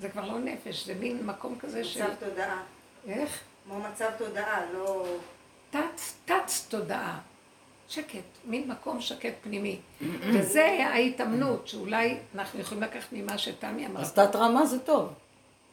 זה 0.00 0.08
כבר 0.08 0.24
לא 0.24 0.38
נפש, 0.38 0.86
זה 0.86 0.94
מין 0.94 1.26
מקום 1.26 1.58
כזה 1.60 1.84
של... 1.84 2.02
מצב 2.02 2.14
תודעה. 2.18 2.62
איך? 3.08 3.40
כמו 3.64 3.80
מצב 3.80 4.10
תודעה, 4.18 4.60
לא... 4.72 5.06
תת, 5.70 6.00
תת 6.24 6.50
תודעה. 6.68 7.18
שקט, 7.88 8.22
מין 8.44 8.70
מקום 8.70 9.00
שקט 9.00 9.32
פנימי. 9.42 9.78
וזה 10.20 10.86
ההתאמנות, 10.92 11.68
שאולי 11.68 12.16
אנחנו 12.34 12.60
יכולים 12.60 12.82
לקחת 12.82 13.12
ממה 13.12 13.38
שתמי 13.38 13.86
אמרה. 13.86 14.02
אז 14.02 14.12
תת 14.12 14.36
רמה 14.36 14.66
זה 14.66 14.78
טוב. 14.78 15.12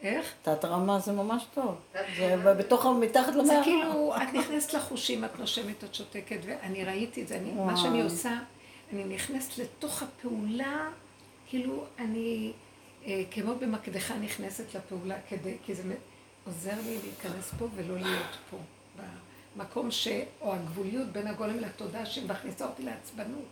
איך? 0.04 0.34
תת 0.42 0.66
רמה 0.66 1.00
זה 1.00 1.12
ממש 1.12 1.46
טוב. 1.54 1.76
זה 2.18 2.36
בתוך, 2.58 2.86
מתחת 2.86 3.34
זה 3.34 3.40
למערה. 3.40 3.64
כאילו, 3.64 4.14
את 4.16 4.34
נכנסת 4.34 4.74
לחושים, 4.74 5.26
את 5.26 5.40
נושמת, 5.40 5.84
את 5.84 5.96
שותקת, 5.96 6.40
ואני 6.46 6.84
ראיתי 6.84 7.22
את 7.22 7.28
זה, 7.28 7.38
אני, 7.38 7.52
מה 7.52 7.78
שאני 7.78 8.02
עושה, 8.02 8.38
אני 8.94 9.04
נכנסת 9.04 9.58
לתוך 9.58 10.04
הפעולה, 10.04 10.90
כאילו 11.48 11.86
אני 12.00 12.52
אה, 13.06 13.24
כמו 13.32 13.56
במקדחה 13.56 14.16
נכנסת 14.18 14.76
לפעולה, 14.76 15.16
כדי, 15.30 15.58
כי 15.66 15.76
זה 15.76 15.84
עוזר 16.46 16.76
לי 16.86 16.98
להיכנס 17.04 17.52
פה 17.60 17.68
ולא 17.76 17.96
להיות 17.96 18.38
פה. 18.50 18.58
במקום 19.56 19.92
ש... 19.92 20.08
או 20.42 20.54
הגבוליות 20.54 21.08
בין 21.08 21.28
הגולם 21.28 21.60
לתודעה 21.60 22.06
שמכניסה 22.06 22.66
אותי 22.66 22.84
לעצבנות. 22.84 23.46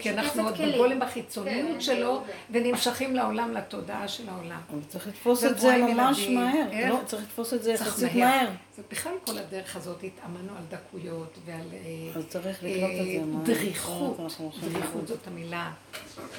כי 0.00 0.10
אנחנו 0.10 0.44
עוד. 0.44 0.54
בגולם 0.74 1.02
החיצוניות 1.02 1.74
כן, 1.74 1.80
שלו. 1.80 2.22
ונמשכים 2.50 3.16
לעולם, 3.16 3.52
לתודעה 3.52 4.08
של 4.08 4.28
העולם. 4.28 4.60
אבל 4.70 4.80
צריך 4.88 5.06
לתפוס 5.06 5.44
את 5.44 5.58
זה 5.58 5.76
ממש. 5.76 6.28
מהר. 6.28 6.88
לא, 6.88 7.00
צריך 7.06 7.22
לתפוס 7.22 7.54
את 7.54 7.62
זה 7.62 7.72
יחסית 7.72 8.14
מהר. 8.14 8.48
זה 8.76 8.82
בכלל 8.90 9.12
כל 9.26 9.38
הדרך 9.38 9.76
הזאת, 9.76 10.04
התאמנו 10.04 10.52
על 10.56 10.64
דקויות 10.68 11.38
ועל 11.44 11.60
אה, 11.72 12.20
אה. 12.66 13.22
דריכות, 13.44 14.16
דריכות. 14.60 15.08
זאת 15.08 15.26
המילה, 15.26 15.72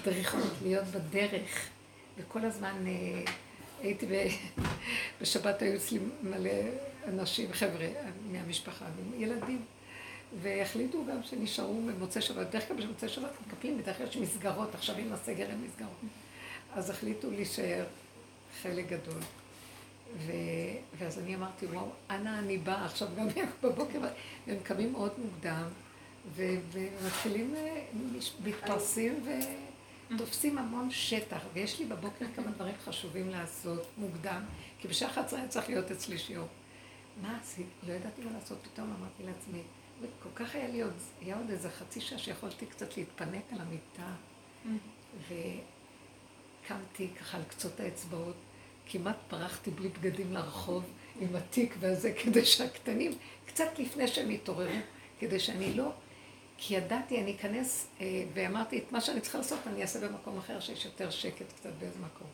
דריכות, 0.03 0.51
להיות 0.63 0.85
בדרך, 0.85 1.67
וכל 2.17 2.45
הזמן 2.45 2.87
אה, 2.87 3.31
הייתי. 3.81 4.05
בשבת 5.21 5.61
היו 5.61 5.75
אצלי 5.75 5.99
מלא 6.23 6.49
אנשים, 7.09 7.53
חבר'ה 7.53 7.87
מהמשפחה, 8.31 8.85
ילדים, 9.17 9.61
והחליטו 10.41 11.05
גם 11.05 11.23
שנשארו 11.23 11.81
במוצאי 11.81 12.21
שבת, 12.21 12.47
בדרך 12.47 12.67
כלל 12.67 12.77
במוצאי 12.77 13.09
שבת 13.09 13.31
מקפלים, 13.47 13.77
בדרך 13.77 13.97
כלל 13.97 14.07
יש 14.07 14.17
מסגרות, 14.17 14.75
עכשיו 14.75 14.97
עם 14.97 15.13
הסגר 15.13 15.49
אין 15.49 15.61
מסגרות, 15.61 15.99
אז 16.73 16.89
החליטו 16.89 17.31
להישאר 17.31 17.85
חלק 18.61 18.85
גדול. 18.89 19.21
ו... 20.17 20.31
ואז 20.97 21.19
אני 21.19 21.35
אמרתי, 21.35 21.65
וואו, 21.65 21.89
אנה 22.09 22.39
אני 22.39 22.57
באה, 22.57 22.85
עכשיו 22.85 23.07
גם 23.17 23.27
בבוקר, 23.63 23.99
והם 24.47 24.57
קמים 24.63 24.91
מאוד 24.91 25.11
מוקדם, 25.17 25.63
ו... 26.35 26.43
ומתחילים, 26.71 27.55
אה, 27.55 27.81
מתפרסים 28.43 29.23
ותופסים 30.11 30.57
המון 30.57 30.91
שטח, 30.91 31.41
ויש 31.53 31.79
לי 31.79 31.85
בבוקר 31.85 32.25
כמה 32.35 32.51
דברים 32.51 32.75
חשובים 32.85 33.29
לעשות 33.29 33.85
מוקדם, 33.97 34.41
כי 34.79 34.87
בשעה 34.87 35.09
11 35.09 35.39
היה 35.39 35.47
צריך 35.47 35.69
להיות 35.69 35.91
אצלי 35.91 36.17
שיעור. 36.17 36.47
מה 37.21 37.39
עשית? 37.41 37.67
לא 37.87 37.93
ידעתי 37.93 38.21
מה 38.21 38.31
לעשות, 38.31 38.57
פתאום 38.73 38.93
אמרתי 38.99 39.23
לעצמי, 39.23 39.61
וכל 40.01 40.29
כך 40.35 40.55
היה 40.55 40.67
לי 40.67 40.81
עוד, 40.81 40.93
היה 41.21 41.37
עוד 41.37 41.49
איזה 41.49 41.69
חצי 41.69 42.01
שעה 42.01 42.19
שיכולתי 42.19 42.65
קצת 42.65 42.97
להתפנק 42.97 43.43
על 43.51 43.59
המיטה, 43.61 44.13
וקמתי 45.27 47.09
ככה 47.19 47.37
על 47.37 47.43
קצות 47.43 47.79
האצבעות, 47.79 48.35
כמעט 48.85 49.17
פרחתי 49.27 49.71
בלי 49.71 49.89
בגדים 49.89 50.33
לרחוב 50.33 50.83
עם 51.19 51.35
התיק 51.35 51.75
והזה, 51.79 52.13
כדי 52.23 52.45
שהקטנים, 52.45 53.17
קצת 53.45 53.79
לפני 53.79 54.07
שהם 54.07 54.31
יתעוררו, 54.31 54.79
כדי 55.19 55.39
שאני 55.39 55.73
לא, 55.73 55.91
כי 56.57 56.75
ידעתי, 56.75 57.21
אני 57.21 57.35
אכנס, 57.35 57.87
אה, 58.01 58.23
ואמרתי, 58.33 58.77
את 58.77 58.91
מה 58.91 59.01
שאני 59.01 59.21
צריכה 59.21 59.37
לעשות, 59.37 59.59
אני 59.67 59.81
אעשה 59.81 60.07
במקום 60.07 60.37
אחר 60.37 60.59
שיש 60.59 60.85
יותר 60.85 61.09
שקט 61.09 61.53
קצת 61.55 61.69
באיזה 61.79 61.99
מקום. 61.99 62.27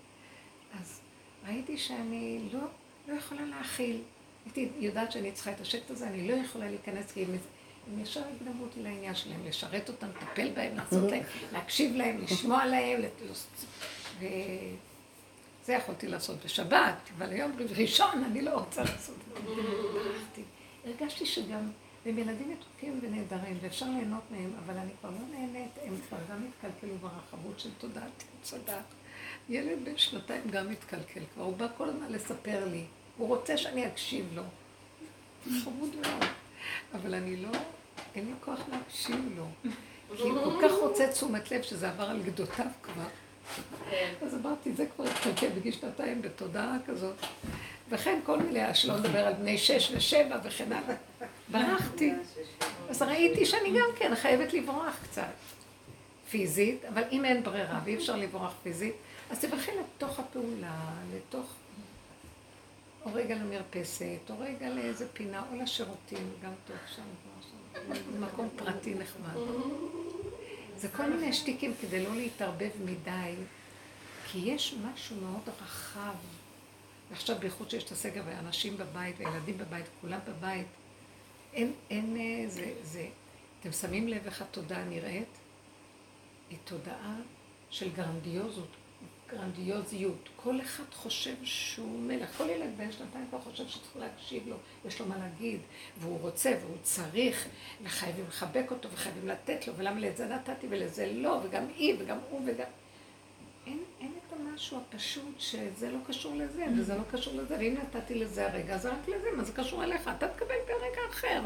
אז 0.79 0.99
ראיתי 1.47 1.77
שאני 1.77 2.49
לא, 2.53 2.59
לא 3.07 3.13
יכולה 3.13 3.45
להכיל. 3.45 4.01
הייתי 4.45 4.69
יודעת 4.79 5.11
שאני 5.11 5.31
צריכה 5.31 5.51
את 5.51 5.61
השקט 5.61 5.91
הזה, 5.91 6.07
אני 6.07 6.27
לא 6.27 6.33
יכולה 6.33 6.69
להיכנס, 6.69 7.11
כי 7.11 7.23
הם, 7.23 7.99
ישר 8.01 8.21
יקדמו 8.35 8.63
אותי 8.63 8.83
לעניין 8.83 9.15
שלהם, 9.15 9.45
לשרת 9.45 9.89
אותם, 9.89 10.07
לטפל 10.09 10.49
בהם, 10.53 10.75
לעשות 10.77 11.11
להם, 11.11 11.23
להקשיב 11.53 11.95
להם, 11.95 12.21
לשמוע 12.21 12.65
להם, 12.65 13.01
וזה 14.19 15.73
יכולתי 15.73 16.07
לעשות 16.07 16.45
בשבת, 16.45 16.95
אבל 17.17 17.29
היום 17.29 17.51
ראשון 17.77 18.23
אני 18.23 18.41
לא 18.41 18.51
רוצה 18.51 18.81
לעשות 18.83 19.15
את 19.27 19.45
זה. 20.35 20.41
הרגשתי 20.85 21.25
שגם 21.25 21.71
הם 22.05 22.17
ילדים 22.19 22.51
מתוקים 22.51 22.99
ונהדרים, 23.01 23.57
ואפשר 23.61 23.85
ליהנות 23.85 24.23
מהם, 24.31 24.51
אבל 24.65 24.77
אני 24.77 24.91
כבר 24.99 25.09
לא 25.09 25.37
נהנית, 25.37 25.71
הם 25.83 25.95
כבר 26.07 26.17
גם 26.31 26.47
התקלקלו 26.49 26.97
ברחבות 26.97 27.59
של 27.59 27.69
תודעת 27.77 28.23
צדק. 28.41 28.83
ילד 29.49 29.85
בן 29.85 29.97
שנתיים 29.97 30.41
גם 30.51 30.69
מתקלקל 30.69 31.21
כבר, 31.33 31.43
הוא 31.43 31.57
בא 31.57 31.67
כל 31.77 31.89
הזמן 31.89 32.05
לספר 32.09 32.65
לי, 32.71 32.83
הוא 33.17 33.27
רוצה 33.27 33.57
שאני 33.57 33.87
אקשיב 33.87 34.25
לו. 34.33 34.43
חמוד 35.63 35.95
מאוד, 35.95 36.25
אבל 36.93 37.15
אני 37.15 37.35
לא, 37.35 37.49
אין 38.15 38.25
לי 38.25 38.33
כוח 38.39 38.59
להקשיב 38.71 39.29
לו. 39.37 39.45
כי 40.17 40.23
הוא 40.23 40.43
כל 40.43 40.67
כך 40.67 40.71
רוצה 40.71 41.07
תשומת 41.11 41.51
לב 41.51 41.61
שזה 41.61 41.89
עבר 41.89 42.09
על 42.09 42.21
גדותיו 42.23 42.65
כבר. 42.81 43.03
אז 44.21 44.35
אמרתי, 44.35 44.73
זה 44.73 44.85
כבר 44.85 45.05
התקלקל 45.05 45.49
בגיל 45.49 45.73
שנתיים 45.73 46.21
בתודעה 46.21 46.77
כזאת. 46.87 47.15
וכן 47.89 48.19
כל 48.23 48.39
מיני, 48.39 48.75
שלא 48.75 48.95
לדבר 48.95 49.27
על 49.27 49.33
בני 49.33 49.57
שש 49.57 49.91
ושבע 49.95 50.37
וכן 50.43 50.71
הלאה. 50.73 50.95
ברחתי. 51.51 52.13
אז 52.89 53.01
ראיתי 53.01 53.45
שאני 53.45 53.69
גם 53.69 53.89
כן 53.99 54.15
חייבת 54.15 54.53
לברוח 54.53 54.95
קצת. 55.03 55.23
פיזית, 56.29 56.85
אבל 56.85 57.03
אם 57.11 57.25
אין 57.25 57.43
ברירה 57.43 57.79
ואי 57.85 57.95
אפשר 57.95 58.15
לברוח 58.15 58.53
פיזית, 58.63 58.93
אז 59.29 59.39
תברכי 59.39 59.71
לתוך 59.79 60.19
הפעולה, 60.19 60.79
לתוך... 61.15 61.53
או 63.05 63.13
רגע 63.13 63.35
למרפסת, 63.35 64.29
או 64.29 64.39
רגע 64.39 64.69
לאיזה 64.69 65.07
פינה, 65.13 65.43
או 65.51 65.55
לשירותים, 65.61 66.31
גם 66.43 66.51
טוב 66.67 66.77
שם. 66.95 67.03
מקום 68.19 68.49
פרטי 68.55 68.93
נחמד. 68.93 69.35
זה 70.77 70.89
כל 70.89 71.09
מיני 71.09 71.33
שטיקים 71.33 71.73
כדי 71.81 72.03
לא 72.03 72.15
להתערבב 72.15 72.69
מדי, 72.85 73.35
כי 74.25 74.39
יש 74.39 74.75
משהו 74.83 75.15
מאוד 75.21 75.49
רחב. 75.61 76.15
ועכשיו 77.09 77.35
בייחוד 77.39 77.69
שיש 77.69 77.83
את 77.83 77.91
הסגר 77.91 78.21
ואנשים 78.25 78.77
בבית 78.77 79.15
וילדים 79.19 79.57
בבית, 79.57 79.85
כולם 80.01 80.19
בבית, 80.27 80.67
אין, 81.53 81.73
אין, 81.89 82.17
אה, 82.17 82.49
זה, 82.49 82.73
זה, 82.83 83.07
אתם 83.59 83.71
שמים 83.71 84.07
לב 84.07 84.25
איך 84.25 84.41
התודעה 84.41 84.83
נראית? 84.83 85.27
היא 86.49 86.57
תודעה 86.63 87.15
של 87.69 87.89
גרנדיוזות, 87.91 88.67
גרנדיוזיות. 89.31 90.29
כל 90.35 90.61
אחד 90.61 90.83
חושב 90.93 91.35
שהוא 91.43 91.99
מלך. 91.99 92.37
כל 92.37 92.49
ילד 92.49 92.69
בן 92.77 92.91
שנתיים 92.91 93.25
כבר 93.29 93.39
חושב 93.39 93.67
שצריך 93.67 93.97
להקשיב 93.99 94.47
לו, 94.47 94.55
יש 94.85 94.99
לו 94.99 95.05
מה 95.05 95.17
להגיד, 95.17 95.59
והוא 95.97 96.19
רוצה 96.21 96.53
והוא 96.61 96.77
צריך, 96.83 97.47
וחייבים 97.83 98.25
לחבק 98.27 98.65
אותו 98.71 98.91
וחייבים 98.91 99.27
לתת 99.27 99.67
לו, 99.67 99.75
ולמה 99.75 99.99
לזה 99.99 100.25
נתתי 100.25 100.67
ולזה 100.69 101.11
לא, 101.13 101.39
וגם 101.43 101.63
היא 101.77 101.95
וגם 101.99 102.17
הוא 102.29 102.41
וגם... 102.45 102.67
אין, 103.67 103.79
אין 103.99 104.11
את 104.27 104.33
המשהו 104.33 104.79
הפשוט 104.79 105.39
שזה 105.39 105.91
לא 105.91 105.97
קשור 106.07 106.35
לזה, 106.35 106.65
וזה 106.77 106.95
לא 106.95 107.03
קשור 107.11 107.33
לזה, 107.33 107.55
ואם 107.59 107.75
נתתי 107.83 108.15
לזה 108.15 108.47
הרגע, 108.51 108.77
זה 108.77 108.89
רק 108.89 109.07
לזה, 109.07 109.27
מה 109.37 109.43
זה 109.43 109.53
קשור 109.53 109.83
אליך? 109.83 110.09
אתה 110.17 110.27
תקבל 110.27 110.55
ברגע 110.67 111.01
אחר. 111.09 111.41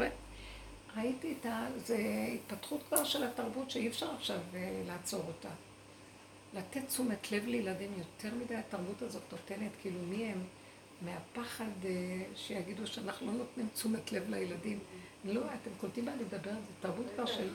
ראיתי 0.96 1.34
את 1.40 1.46
ה... 1.46 1.66
זה 1.76 1.96
התפתחות 2.34 2.80
כבר 2.88 3.04
של 3.04 3.24
התרבות 3.24 3.70
שאי 3.70 3.88
אפשר 3.88 4.14
עכשיו 4.14 4.38
אה, 4.54 4.82
לעצור 4.86 5.22
אותה. 5.28 5.48
לתת 6.54 6.86
תשומת 6.86 7.32
לב 7.32 7.46
לילדים 7.46 7.90
יותר 7.98 8.36
מדי 8.44 8.54
התרבות 8.54 9.02
הזאת 9.02 9.22
נותנת, 9.32 9.70
כאילו 9.82 9.98
מי 10.08 10.24
הם? 10.24 10.42
מהפחד 11.02 11.84
אה, 11.84 11.90
שיגידו 12.36 12.86
שאנחנו 12.86 13.26
לא 13.26 13.32
נותנים 13.32 13.68
תשומת 13.74 14.12
לב 14.12 14.30
לילדים. 14.30 14.78
לא, 15.24 15.40
אתם 15.40 15.70
קולטים 15.80 16.04
מה 16.04 16.12
אני 16.12 16.22
מדברת? 16.22 16.54
זו 16.54 16.72
תרבות 16.80 17.06
כבר 17.14 17.26
של 17.26 17.48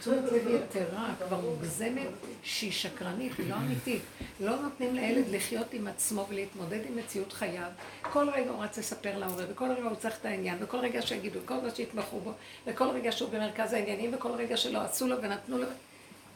תשומת 0.00 0.32
לב 0.32 0.48
יתרה, 0.48 1.14
כבר 1.26 1.40
מוגזמת, 1.40 2.08
שהיא 2.42 2.72
שקרנית, 2.72 3.32
היא 3.38 3.50
לא 3.50 3.56
אמיתית. 3.56 4.02
לא 4.40 4.56
נותנים 4.62 4.94
לילד 4.94 5.28
לחיות 5.28 5.72
עם 5.72 5.86
עצמו 5.86 6.26
ולהתמודד 6.28 6.80
עם 6.88 6.96
מציאות 6.96 7.32
חייו. 7.32 7.70
כל 8.02 8.30
רגע 8.30 8.50
הוא 8.50 8.64
רץ 8.64 8.78
לספר 8.78 9.18
להורה, 9.18 9.44
וכל 9.48 9.70
רגע 9.70 9.88
הוא 9.88 9.96
צריך 9.96 10.18
את 10.20 10.26
העניין, 10.26 10.58
וכל 10.60 10.78
רגע 10.78 11.02
שיגידו, 11.02 11.38
וכל 11.42 11.54
רגע 11.54 11.74
שיתמכו 11.74 12.20
בו, 12.20 12.32
וכל 12.66 12.88
רגע 12.88 13.12
שהוא 13.12 13.30
במרכז 13.30 13.72
העניינים, 13.72 14.14
וכל 14.14 14.32
רגע 14.32 14.56
שלא 14.56 14.80
עשו 14.80 15.06
לו 15.06 15.22
ונתנו 15.22 15.58
לו. 15.58 15.66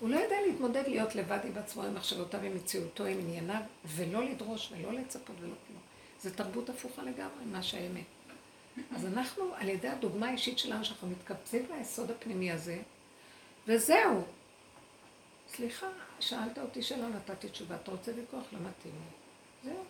הוא 0.01 0.11
לא 0.11 0.17
יודע 0.17 0.37
להתמודד 0.47 0.83
להיות 0.87 1.15
לבד 1.15 1.39
עם 1.45 1.53
עצמו, 1.59 1.83
עם 1.83 1.95
מחשבותיו, 1.95 2.41
עם 2.41 2.57
מציאותו, 2.57 3.05
עם 3.05 3.19
ענייניו, 3.19 3.61
ולא 3.87 4.25
לדרוש 4.25 4.73
ולא 4.73 4.93
לצפות 4.93 5.37
ולא 5.41 5.55
כלום. 5.67 5.81
זו 6.23 6.31
תרבות 6.31 6.69
הפוכה 6.69 7.03
לגמרי 7.03 7.45
ממה 7.47 7.63
שהאמת. 7.63 8.05
אז 8.97 9.07
אנחנו, 9.07 9.45
על 9.55 9.69
ידי 9.69 9.89
הדוגמה 9.89 10.29
האישית 10.29 10.59
שלנו, 10.59 10.85
שאנחנו 10.85 11.09
מתקבצים 11.09 11.67
ליסוד 11.79 12.11
הפנימי 12.11 12.53
הזה, 12.53 12.79
וזהו. 13.67 14.25
סליחה, 15.49 15.87
שאלת 16.21 16.59
אותי 16.59 16.83
שאלה, 16.83 17.09
נתתי 17.09 17.49
תשובה, 17.49 17.77
אתה 17.77 17.91
רוצה 17.91 18.13
ויכוח? 18.17 18.45
לא 18.53 18.59
מתאים 18.59 18.95
לי. 18.95 19.71
זהו. 19.71 19.83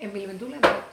הם 0.00 0.16
ילמדו 0.16 0.48
לדעת 0.48 0.84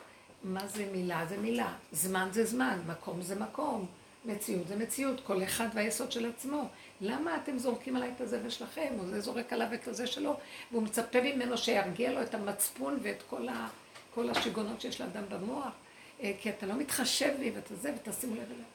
מה 0.43 0.67
זה 0.67 0.89
מילה, 0.91 1.25
זה 1.25 1.37
מילה, 1.37 1.73
זמן 1.91 2.29
זה 2.31 2.45
זמן, 2.45 2.79
מקום 2.87 3.21
זה 3.21 3.35
מקום, 3.35 3.85
מציאות 4.25 4.67
זה 4.67 4.75
מציאות, 4.75 5.21
כל 5.21 5.43
אחד 5.43 5.67
והיסוד 5.73 6.11
של 6.11 6.29
עצמו. 6.29 6.67
למה 7.01 7.35
אתם 7.35 7.57
זורקים 7.57 7.95
עליי 7.95 8.11
את 8.15 8.21
הזבל 8.21 8.49
שלכם, 8.49 8.93
או 8.99 9.07
זה 9.07 9.21
זורק 9.21 9.53
עליו 9.53 9.73
את 9.73 9.87
הזה 9.87 10.07
שלו, 10.07 10.37
והוא 10.71 10.83
מצפה 10.83 11.21
ממנו 11.21 11.57
שירגיע 11.57 12.11
לו 12.11 12.21
את 12.21 12.33
המצפון 12.33 12.99
ואת 13.01 13.23
כל, 13.29 13.49
ה, 13.49 13.67
כל 14.13 14.29
השיגעונות 14.29 14.81
שיש 14.81 15.01
לאדם 15.01 15.23
במוח, 15.29 15.73
אה, 16.21 16.31
כי 16.41 16.49
אתה 16.49 16.65
לא 16.65 16.73
מתחשב 16.73 17.33
לי 17.39 17.51
ואת 17.55 17.71
זה, 17.81 17.93
ותשימו 17.95 18.35
לב 18.35 18.51
אליו. 18.51 18.65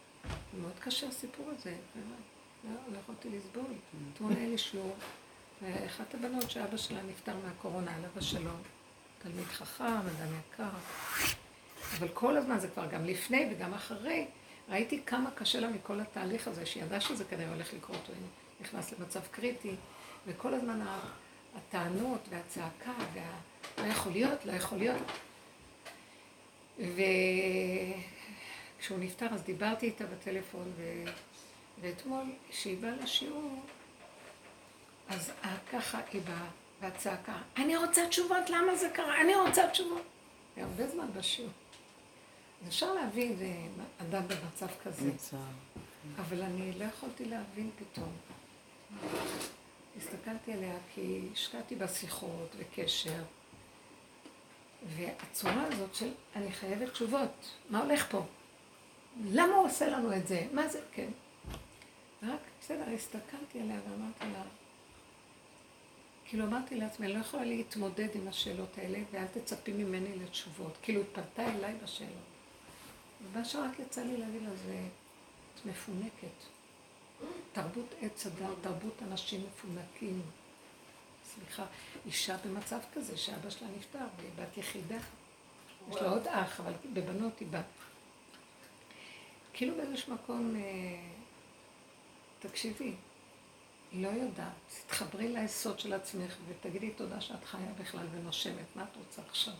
מאוד 0.61 0.73
קשה 0.81 1.09
הסיפור 1.09 1.47
הזה. 1.51 1.75
לא, 2.65 2.71
לא 2.93 2.99
יכולתי 2.99 3.29
לסבול. 3.29 3.75
אתמול 4.13 4.33
היה 4.37 4.49
לי 4.49 4.59
שיעור, 4.59 4.97
ואחת 5.63 6.15
הבנות 6.15 6.51
שאבא 6.51 6.77
שלה 6.77 7.03
נפטר 7.03 7.33
מהקורונה, 7.45 7.95
עליו 7.97 8.11
השלום, 8.17 8.63
תלמיד 9.23 9.47
חכם, 9.47 9.85
אדם 9.85 10.29
יקר. 10.39 10.69
אבל 11.99 12.09
כל 12.09 12.37
הזמן, 12.37 12.59
זה 12.59 12.69
כבר 12.69 12.87
גם 12.87 13.05
לפני 13.05 13.49
וגם 13.51 13.75
אחרי, 13.75 14.27
ראיתי 14.69 15.03
כמה 15.07 15.31
קשה 15.31 15.61
לה 15.61 15.69
מכל 15.69 16.01
התהליך 16.01 16.49
הזה, 16.49 16.67
שהיא 16.67 16.83
ידעה 16.83 17.01
שזה 17.01 17.25
כנראה 17.25 17.55
הולך 17.55 17.75
לקרות, 17.75 18.09
הוא 18.09 18.17
נכנס 18.61 18.93
למצב 18.93 19.21
קריטי, 19.31 19.75
וכל 20.27 20.55
הזמן 20.55 20.81
הטענות 21.57 22.21
והצעקה, 22.31 22.93
וה... 23.15 23.39
לא 23.79 23.87
יכול 23.87 24.13
להיות, 24.13 24.47
לא 24.47 24.53
יכול 24.53 24.79
להיות. 24.79 25.03
וכשהוא 26.79 26.99
נפטר 28.99 29.27
אז 29.35 29.43
דיברתי 29.43 29.87
איתה 29.87 30.05
בטלפון, 30.07 30.73
ו... 30.77 31.05
ואתמול, 31.81 32.25
כשהיא 32.51 32.79
באה 32.79 32.97
לשיעור, 33.03 33.63
אז 35.09 35.33
ככה 35.73 36.01
היא 36.13 36.23
באה, 36.23 36.47
והצעקה, 36.81 37.37
אני 37.57 37.77
רוצה 37.77 38.09
תשובות, 38.09 38.51
למה 38.51 38.77
זה 38.77 38.89
קרה? 38.95 39.21
אני 39.21 39.35
רוצה 39.35 39.69
תשובות. 39.69 40.03
והרבה 40.57 40.89
זמן 40.89 41.07
בשיעור. 41.17 41.51
אפשר 42.69 42.95
להבין 42.95 43.37
אדם 43.99 44.23
במצב 44.29 44.67
כזה. 44.85 45.11
אבל 46.17 46.43
אני 46.43 46.73
לא 46.79 46.85
יכולתי 46.85 47.25
להבין 47.25 47.71
פתאום. 47.79 48.13
הסתכלתי 49.97 50.53
עליה 50.53 50.77
כי 50.95 51.29
השקעתי 51.33 51.77
בשיחות 51.77 52.57
וקשר, 52.57 53.23
והצורה 54.97 55.65
הזאת 55.67 55.95
של 55.95 56.11
אני 56.37 56.53
חייבת 56.53 56.93
תשובות, 56.93 57.51
מה 57.71 57.83
הולך 57.83 58.11
פה? 58.11 58.25
למה 59.25 59.55
הוא 59.55 59.67
עושה 59.67 59.89
לנו 59.89 60.17
את 60.17 60.29
זה? 60.29 60.47
מה 60.53 60.69
זה? 60.69 60.81
כן. 60.93 61.09
רק, 62.23 62.41
בסדר, 62.61 62.85
הסתכלתי 62.95 63.61
עליה 63.61 63.81
ואמרתי 63.89 64.25
לה, 64.33 64.43
כאילו 66.25 66.45
אמרתי 66.45 66.77
לעצמי, 66.77 67.07
אני 67.07 67.15
לא 67.15 67.19
יכולה 67.19 67.45
להתמודד 67.45 68.09
עם 68.15 68.29
השאלות 68.29 68.79
האלה, 68.79 68.99
ואל 69.11 69.27
תצפי 69.27 69.73
ממני 69.73 70.19
לתשובות. 70.19 70.79
כאילו, 70.83 71.01
התפלתה 71.01 71.55
אליי 71.55 71.75
בשאלות. 71.85 72.34
ומה 73.33 73.45
שרק 73.45 73.79
יצא 73.79 74.03
לי 74.03 74.17
להגיד 74.17 74.43
לה 74.43 74.57
זה, 74.57 74.89
את 75.55 75.67
מפונקת. 75.67 76.45
תרבות 77.53 77.95
עץ 78.01 78.27
הדת, 78.27 78.49
תרבות 78.61 79.03
אנשים 79.03 79.47
מפונקים. 79.47 80.23
סליחה, 81.25 81.67
אישה 82.07 82.37
במצב 82.45 82.79
כזה 82.95 83.17
שאבא 83.17 83.51
שלה 83.51 83.69
נפטר, 83.79 84.07
והיא 84.17 84.31
בת 84.37 84.57
יחידה. 84.57 84.99
יש 85.91 85.97
לה 85.97 86.11
עוד 86.11 86.29
אח, 86.29 86.61
אבל 86.61 86.73
בבנות 86.93 87.39
היא 87.39 87.49
בת. 87.51 87.65
כאילו 89.53 89.77
באיזשהו 89.77 90.15
מקום, 90.15 90.57
אה, 90.57 90.61
תקשיבי, 92.39 92.95
לא 93.93 94.09
יודעת, 94.09 94.53
תתחברי 94.87 95.29
ליסוד 95.29 95.79
של 95.79 95.93
עצמך 95.93 96.37
ותגידי 96.49 96.91
תודה 96.91 97.21
שאת 97.21 97.45
חיה 97.45 97.73
בכלל 97.81 98.07
ונושמת, 98.13 98.77
מה 98.77 98.83
את 98.83 98.97
רוצה 98.97 99.23
עכשיו? 99.29 99.55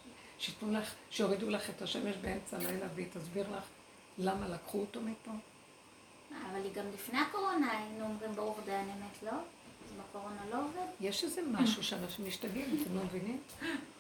שיתנו 0.45 0.73
לך, 0.73 0.95
שיורידו 1.11 1.51
לך 1.51 1.71
את 1.71 1.83
השמש 1.83 2.17
באמצע 2.17 2.57
הלילה 2.57 2.87
והיא 2.95 3.07
תסביר 3.13 3.47
לך 3.57 3.65
למה 4.19 4.49
לקחו 4.49 4.81
אותו 4.81 5.01
מפה. 5.01 5.31
אבל 6.31 6.63
היא 6.65 6.73
גם 6.75 6.85
לפני 6.95 7.19
הקורונה 7.19 7.71
היינו 7.71 8.05
אומרים 8.05 8.33
ברוך 8.35 8.59
דיין 8.65 8.89
אמת, 8.89 9.23
לא? 9.23 9.31
אז 9.31 9.93
בקורונה 9.99 10.41
לא 10.51 10.57
עובד? 10.57 10.93
יש 11.01 11.25
איזה 11.25 11.41
משהו 11.51 11.85
שאנשים 11.85 12.27
משתגעים, 12.27 12.83
אתם 12.83 12.97
לא 12.97 13.03
מבינים? 13.05 13.39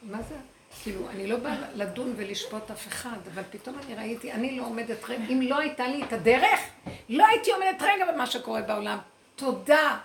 מה 0.02 0.22
זה? 0.22 0.36
כאילו, 0.82 1.10
אני 1.10 1.26
לא 1.26 1.36
באה 1.36 1.70
לדון 1.74 2.12
ולשפוט 2.16 2.70
אף 2.70 2.88
אחד, 2.88 3.18
אבל 3.34 3.42
פתאום 3.50 3.78
אני 3.78 3.94
ראיתי, 3.94 4.32
אני 4.32 4.58
לא 4.58 4.66
עומדת 4.66 5.04
רגע, 5.04 5.24
אם 5.28 5.42
לא 5.42 5.58
הייתה 5.58 5.86
לי 5.86 6.02
את 6.02 6.12
הדרך, 6.12 6.60
לא 7.08 7.26
הייתי 7.26 7.52
עומדת 7.52 7.82
רגע 7.82 8.12
במה 8.12 8.26
שקורה 8.26 8.62
בעולם. 8.62 8.98
תודה. 9.36 9.98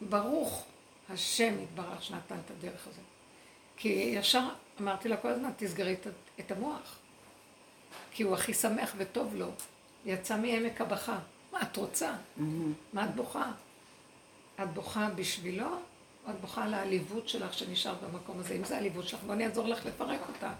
ברוך 0.00 0.64
השם 1.10 1.62
יתברך 1.62 2.02
שנתן 2.02 2.36
את 2.46 2.50
הדרך 2.50 2.86
הזאת. 2.86 3.04
כי 3.76 3.88
ישר 3.88 4.48
אמרתי 4.80 5.08
לה 5.08 5.16
כל 5.16 5.28
הזמן, 5.28 5.50
תסגרי 5.56 5.96
את 6.40 6.50
המוח. 6.50 6.98
כי 8.10 8.22
הוא 8.22 8.34
הכי 8.34 8.54
שמח 8.54 8.94
וטוב 8.96 9.34
לו. 9.34 9.48
יצא 10.04 10.36
מעמק 10.36 10.80
הבכה. 10.80 11.18
מה 11.52 11.62
את 11.62 11.76
רוצה? 11.76 12.12
מה 12.92 13.04
את 13.04 13.14
בוכה? 13.14 13.52
את 14.62 14.68
בוכה 14.74 15.08
בשבילו, 15.16 15.66
או 16.26 16.30
את 16.30 16.40
בוכה 16.40 16.64
על 16.64 16.74
העליבות 16.74 17.28
שלך 17.28 17.54
שנשארת 17.54 17.96
במקום 18.00 18.40
הזה? 18.40 18.54
אם 18.54 18.64
זה 18.64 18.74
העליבות 18.74 19.08
שלך, 19.08 19.20
בואי 19.20 19.36
אני 19.36 19.46
אעזור 19.46 19.68
לך 19.68 19.86
לפרק 19.86 20.20
אותה. 20.28 20.52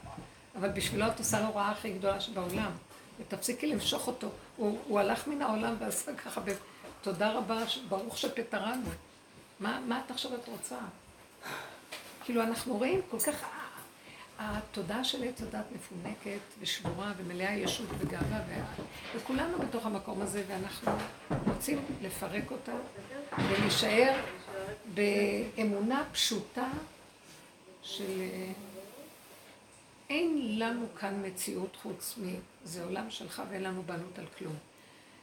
אבל 0.56 0.68
בשבילו 0.68 1.06
את 1.06 1.18
עושה 1.18 1.40
לו 1.40 1.54
רעה 1.54 1.70
הכי 1.70 1.92
גדולה 1.92 2.20
שבעולם. 2.20 2.70
ותפסיקי 3.20 3.66
למשוך 3.66 4.06
אותו. 4.06 4.28
הוא, 4.56 4.78
הוא 4.88 5.00
הלך 5.00 5.26
מן 5.26 5.42
העולם 5.42 5.74
ועשה 5.78 6.14
ככה, 6.14 6.40
תודה 7.02 7.32
רבה, 7.32 7.64
ברוך 7.88 8.18
שפטרנו. 8.18 8.88
מה, 9.60 9.80
מה 9.80 10.00
את 10.06 10.10
עכשיו 10.10 10.34
את 10.34 10.48
רוצה? 10.48 10.76
כאילו, 12.24 12.42
אנחנו 12.42 12.76
רואים 12.76 13.00
כל 13.10 13.20
כך... 13.20 13.44
התודעה 14.38 15.04
של 15.04 15.24
עץ 15.24 15.42
הדת 15.42 15.64
מפונקת 15.74 16.40
ושבורה 16.60 17.12
ומלאה 17.16 17.52
ישות 17.52 17.86
וגאווה, 17.98 18.40
וכולנו 19.16 19.58
בתוך 19.58 19.86
המקום 19.86 20.22
הזה, 20.22 20.42
ואנחנו 20.48 20.92
רוצים 21.46 21.84
לפרק 22.02 22.50
אותה 22.50 22.72
ולהישאר 23.38 24.20
באמונה 24.94 26.04
פשוטה 26.12 26.68
של 27.82 28.22
אין 30.10 30.58
לנו 30.58 30.86
כאן 31.00 31.26
מציאות 31.26 31.76
חוץ 31.82 32.18
מזה 32.18 32.84
עולם 32.84 33.10
שלך 33.10 33.42
ואין 33.50 33.62
לנו 33.62 33.82
בעלות 33.82 34.18
על 34.18 34.26
כלום. 34.38 34.54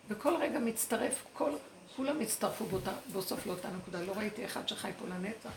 וכל 0.09 0.35
רגע 0.35 0.59
מצטרף, 0.59 1.25
כל, 1.33 1.51
כולם 1.95 2.21
הצטרפו 2.21 2.65
בסוף 3.15 3.45
לאותה 3.45 3.69
נקודה. 3.69 4.01
לא 4.01 4.11
ראיתי 4.11 4.45
אחד 4.45 4.67
שחי 4.67 4.91
פה 4.99 5.05
לנצח. 5.07 5.49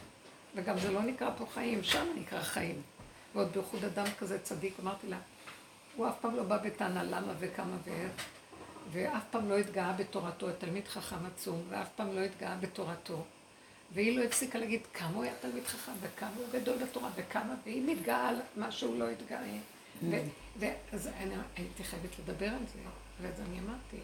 וגם 0.54 0.78
זה 0.78 0.90
לא 0.90 1.02
נקרא 1.02 1.30
פה 1.38 1.46
חיים, 1.54 1.84
שם 1.84 2.06
נקרא 2.16 2.42
חיים. 2.42 2.82
ועוד 3.34 3.52
בייחוד 3.52 3.84
אדם 3.84 4.06
כזה 4.18 4.38
צדיק, 4.38 4.74
אמרתי 4.82 5.06
לה, 5.06 5.18
הוא 5.96 6.08
אף 6.08 6.14
פעם 6.20 6.36
לא 6.36 6.42
בא 6.42 6.56
בטענה 6.56 7.02
למה 7.02 7.32
וכמה 7.38 7.76
ואיך, 7.84 8.12
ואף 8.92 9.22
פעם 9.30 9.48
לא 9.48 9.58
התגאה 9.58 9.92
בתורתו, 9.92 10.52
תלמיד 10.58 10.88
חכם 10.88 11.26
עצום, 11.26 11.62
ואף 11.68 11.88
פעם 11.96 12.16
לא 12.16 12.20
התגאה 12.20 12.56
בתורתו. 12.56 13.24
והיא 13.94 14.18
לא 14.18 14.24
הפסיקה 14.24 14.58
להגיד 14.58 14.80
כמה 14.94 15.10
הוא 15.14 15.24
היה 15.24 15.32
תלמיד 15.40 15.64
חכם, 15.64 15.92
וכמה 16.00 16.30
הוא 16.36 16.46
גדול 16.52 16.76
בתורה, 16.76 17.10
וכמה, 17.16 17.54
והיא 17.64 17.82
מתגאה 17.86 18.28
על 18.28 18.36
מה 18.56 18.72
שהוא 18.72 18.98
לא 18.98 19.08
התגאה. 19.10 19.40
ואז 20.58 21.08
אני 21.16 21.34
הייתי 21.56 21.84
חייבת 21.84 22.18
לדבר 22.18 22.48
על 22.48 22.66
זה, 22.74 22.78
ואז 23.22 23.40
אני 23.40 23.60
אמרתי, 23.60 23.96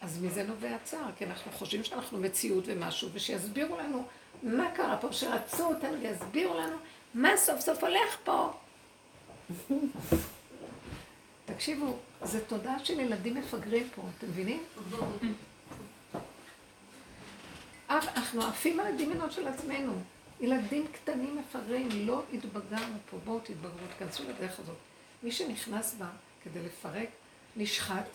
אז 0.00 0.22
מזה 0.22 0.42
נובע 0.42 0.74
הצער, 0.74 1.10
כי 1.18 1.24
אנחנו 1.24 1.52
חושבים 1.52 1.84
שאנחנו 1.84 2.18
מציאות 2.18 2.64
ומשהו, 2.66 3.08
ושיסבירו 3.12 3.78
לנו 3.78 4.04
מה 4.42 4.70
קרה 4.74 4.96
פה, 4.96 5.12
שרצו 5.12 5.66
אותנו 5.66 6.00
ויסבירו 6.00 6.54
לנו 6.54 6.76
מה 7.14 7.36
סוף 7.36 7.60
סוף 7.60 7.84
הולך 7.84 8.16
פה. 8.24 8.52
תקשיבו, 11.44 11.96
זו 12.22 12.38
תודעה 12.46 12.84
של 12.84 13.00
ילדים 13.00 13.34
מפגרים 13.34 13.88
פה, 13.94 14.02
אתם 14.18 14.26
מבינים? 14.26 14.62
אנחנו 17.90 18.42
עפים 18.42 18.80
על 18.80 18.86
הדמיונות 18.86 19.32
של 19.32 19.48
עצמנו. 19.48 19.92
ילדים 20.40 20.86
קטנים 20.92 21.36
מפגרים, 21.36 21.88
לא 22.06 22.22
התבגרנו 22.32 22.96
פה, 23.10 23.16
בואו 23.24 23.40
תתבגרו, 23.40 23.86
תכנסו 23.96 24.22
לדרך 24.28 24.60
הזאת. 24.60 24.76
מי 25.22 25.32
שנכנס 25.32 25.94
בה 25.94 26.08
כדי 26.44 26.62
לפרק, 26.62 27.08
נשחט, 27.56 28.08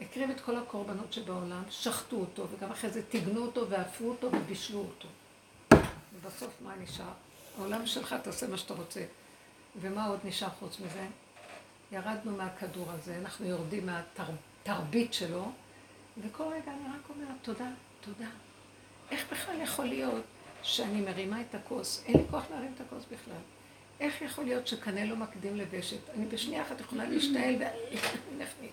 הקריב 0.00 0.30
את 0.30 0.40
כל 0.40 0.56
הקורבנות 0.56 1.12
שבעולם, 1.12 1.62
שחטו 1.70 2.16
אותו, 2.16 2.46
וגם 2.50 2.70
אחרי 2.70 2.90
זה 2.90 3.02
טיגנו 3.06 3.42
אותו 3.42 3.70
ואפו 3.70 4.08
אותו 4.08 4.32
ובישלו 4.32 4.78
אותו. 4.78 5.08
ובסוף 6.14 6.50
מה 6.64 6.74
נשאר? 6.76 7.12
העולם 7.58 7.86
שלך, 7.86 8.14
תעשה 8.22 8.46
מה 8.46 8.58
שאתה 8.58 8.74
רוצה. 8.74 9.00
ומה 9.80 10.06
עוד 10.06 10.18
נשאר 10.24 10.48
חוץ 10.48 10.80
מזה? 10.80 11.06
ירדנו 11.92 12.36
מהכדור 12.36 12.86
הזה, 12.90 13.16
אנחנו 13.16 13.46
יורדים 13.46 13.86
מהתרבית 13.86 15.14
שלו, 15.14 15.50
וכל 16.22 16.44
רגע 16.44 16.72
אני 16.72 16.88
רק 16.94 17.10
אומרת, 17.10 17.36
תודה, 17.42 17.68
תודה. 18.00 18.28
איך 19.10 19.32
בכלל 19.32 19.60
יכול 19.62 19.84
להיות 19.84 20.24
שאני 20.62 21.00
מרימה 21.00 21.40
את 21.40 21.54
הכוס? 21.54 22.02
אין 22.06 22.16
לי 22.16 22.22
כוח 22.30 22.44
להרים 22.50 22.72
את 22.74 22.80
הכוס 22.80 23.04
בכלל. 23.04 23.40
איך 24.00 24.22
יכול 24.22 24.44
להיות 24.44 24.66
שקנה 24.66 25.04
לא 25.04 25.16
מקדים 25.16 25.56
לבשת? 25.56 26.10
אני 26.14 26.26
בשנייה 26.26 26.62
אחת 26.62 26.80
יכולה 26.80 27.04
להשתעל 27.04 27.54
ונחניק. 28.34 28.72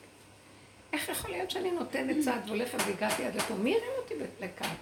איך 0.94 1.10
יכול 1.10 1.32
להיות 1.32 1.52
שאני 1.52 1.72
נותנת 1.72 2.24
צעד 2.24 2.42
והולכת 2.48 2.78
והגעתי 2.88 3.26
עד 3.26 3.36
לפה? 3.36 3.56
מי 3.56 3.76
הרים 3.76 3.92
אותי 3.98 4.14
לכאן? 4.40 4.76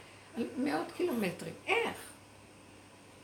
מאות 0.57 0.91
קילומטרים. 0.97 1.53
איך? 1.67 2.10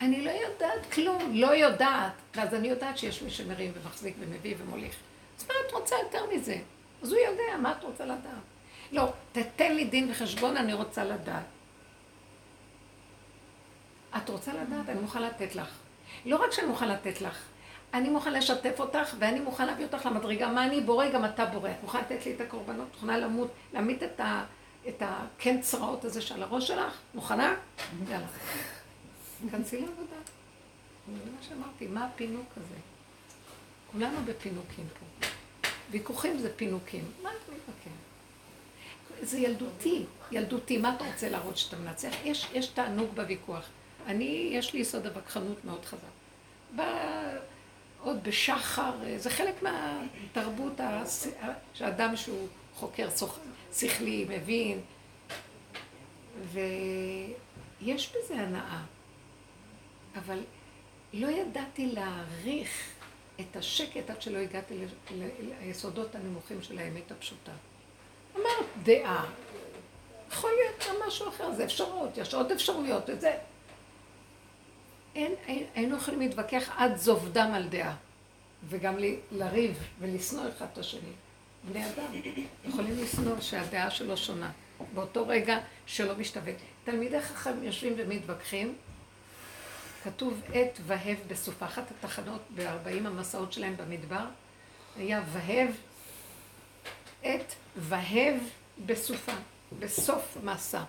אני 0.01 0.21
לא 0.21 0.31
יודעת 0.31 0.91
כלום, 0.93 1.31
לא 1.33 1.55
יודעת. 1.55 2.13
ואז 2.35 2.53
אני 2.53 2.67
יודעת 2.67 2.97
שיש 2.97 3.21
מי 3.21 3.29
שמרים 3.29 3.71
ומחזיק 3.75 4.15
ומביא 4.19 4.55
ומוליך. 4.57 4.95
אז 5.39 5.47
מה 5.47 5.53
את 5.67 5.71
רוצה 5.71 5.95
יותר 6.03 6.25
מזה? 6.35 6.57
אז 7.01 7.11
הוא 7.11 7.19
יודע, 7.19 7.57
מה 7.61 7.71
את 7.71 7.83
רוצה 7.83 8.05
לדעת? 8.05 8.43
לא, 8.91 9.13
תתן 9.31 9.75
לי 9.75 9.85
דין 9.85 10.11
וחשבון, 10.11 10.57
אני 10.57 10.73
רוצה 10.73 11.03
לדעת. 11.03 11.43
את 14.17 14.29
רוצה 14.29 14.53
לדעת? 14.53 14.89
אני 14.89 14.99
מוכן 14.99 15.21
לתת 15.21 15.55
לך. 15.55 15.69
לא 16.25 16.35
רק 16.35 16.51
שאני 16.51 16.67
מוכן 16.67 16.89
לתת 16.89 17.21
לך, 17.21 17.37
אני 17.93 18.09
מוכן 18.09 18.33
לשתף 18.33 18.79
אותך, 18.79 19.15
ואני 19.19 19.39
מוכן 19.39 19.65
להביא 19.65 19.85
אותך 19.85 20.05
למדרגה. 20.05 20.47
מה 20.47 20.65
אני 20.65 20.81
בורא, 20.81 21.09
גם 21.09 21.25
אתה 21.25 21.45
בורא. 21.45 21.69
את 21.69 21.83
מוכנה 21.83 22.01
לתת 22.01 22.25
לי 22.25 22.35
את 22.35 22.41
הקורבנות? 22.41 22.87
מוכנה 22.93 23.17
למות, 23.17 23.51
להמית 23.73 24.03
את 24.03 24.19
ה... 24.19 24.43
את 24.87 25.03
הקן 25.05 25.61
צרעות 25.61 26.05
הזה 26.05 26.21
שעל 26.21 26.43
הראש 26.43 26.67
שלך? 26.67 26.93
מוכנה? 27.15 27.55
יאללה. 28.09 28.25
כנסי 29.51 29.81
לעבודה. 29.81 30.15
זה 31.07 31.31
מה 31.31 31.43
שאמרתי, 31.49 31.87
מה 31.87 32.05
הפינוק 32.05 32.49
הזה? 32.57 32.75
כולנו 33.91 34.17
בפינוקים 34.25 34.85
פה. 34.99 35.27
ויכוחים 35.91 36.39
זה 36.39 36.53
פינוקים. 36.55 37.03
מה 37.23 37.29
אתה 37.29 37.51
מתווכח? 37.51 37.91
זה 39.21 39.37
ילדותי, 39.37 40.05
ילדותי. 40.31 40.77
מה 40.77 40.95
אתה 40.95 41.05
רוצה 41.05 41.29
להראות 41.29 41.57
שאתה 41.57 41.77
מנצח? 41.77 42.11
יש, 42.23 42.47
יש 42.53 42.67
תענוג 42.67 43.09
בוויכוח. 43.15 43.65
אני, 44.05 44.49
יש 44.53 44.73
לי 44.73 44.79
יסוד 44.79 45.07
הווכחנות 45.07 45.65
מאוד 45.65 45.85
חזק. 45.85 46.01
ב... 46.75 46.81
עוד 48.01 48.23
בשחר, 48.23 48.91
זה 49.17 49.29
חלק 49.29 49.63
מהתרבות 49.63 50.79
שאדם 51.73 52.15
שהוא 52.15 52.47
חוקר 52.75 53.09
שכלי, 53.73 54.25
מבין, 54.29 54.81
ויש 56.51 58.13
בזה 58.15 58.35
הנאה. 58.35 58.81
אבל 60.17 60.39
לא 61.13 61.27
ידעתי 61.27 61.87
להעריך 61.87 62.69
את 63.39 63.55
השקט 63.55 64.09
עד 64.09 64.21
שלא 64.21 64.37
הגעתי 64.37 64.73
ליסודות 65.61 66.15
הנמוכים 66.15 66.61
של 66.61 66.79
האמת 66.79 67.11
הפשוטה. 67.11 67.51
אמרת 68.35 68.65
דעה, 68.83 69.25
יכול 70.31 70.49
להיות 70.49 70.85
גם 70.89 71.07
משהו 71.07 71.29
אחר, 71.29 71.51
זה 71.51 71.65
אפשרות, 71.65 72.17
יש 72.17 72.33
עוד 72.33 72.51
אפשרויות, 72.51 73.03
וזה... 73.07 73.37
אין, 75.15 75.31
היינו 75.75 75.97
יכולים 75.97 76.19
להתווכח 76.19 76.69
עד 76.77 76.95
זוב 76.95 77.29
דם 77.31 77.51
על 77.53 77.67
דעה, 77.67 77.95
וגם 78.69 78.95
לריב 79.31 79.83
ולשנוא 79.99 80.49
אחד 80.49 80.65
את 80.73 80.77
השני. 80.77 81.11
בני 81.71 81.85
אדם 81.85 82.05
יכולים 82.65 83.03
לשנוא 83.03 83.41
שהדעה 83.41 83.91
שלו 83.91 84.17
שונה, 84.17 84.51
באותו 84.93 85.27
רגע 85.27 85.59
שלא 85.85 86.15
משתווה. 86.15 86.53
תלמידי 86.83 87.21
חכם 87.21 87.63
יושבים 87.63 87.93
ומתווכחים, 87.97 88.75
כתוב 90.07 90.41
עת 90.53 90.79
והב 90.85 91.17
בסופה. 91.27 91.65
אחת 91.65 91.91
התחנות 91.91 92.41
בארבעים 92.49 93.05
המסעות 93.05 93.53
שלהם 93.53 93.77
במדבר 93.77 94.25
היה 94.97 95.21
והב, 95.31 95.75
עת 97.23 97.55
והב 97.75 98.35
בסופה, 98.85 99.31
בסוף 99.79 100.37
מסע. 100.43 100.83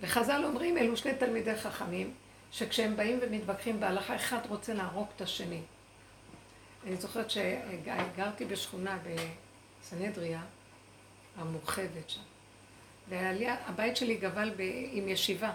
וחז"ל 0.00 0.42
אומרים, 0.44 0.78
אלו 0.78 0.96
שני 0.96 1.14
תלמידי 1.14 1.56
חכמים, 1.56 2.14
שכשהם 2.52 2.96
באים 2.96 3.18
ומתווכחים 3.22 3.80
בהלכה, 3.80 4.16
אחד 4.16 4.40
רוצה 4.48 4.74
להרוג 4.74 5.06
את 5.16 5.20
השני. 5.20 5.60
אני 6.86 6.96
זוכרת 6.96 7.30
שגרתי 7.30 8.44
בשכונה 8.44 8.98
בסנהדריה, 9.82 10.40
המורחבת 11.36 12.10
שם, 12.10 12.20
והבית 13.08 13.96
שלי 13.96 14.16
גבל 14.16 14.50
ב... 14.56 14.60
עם 14.92 15.08
ישיבה. 15.08 15.52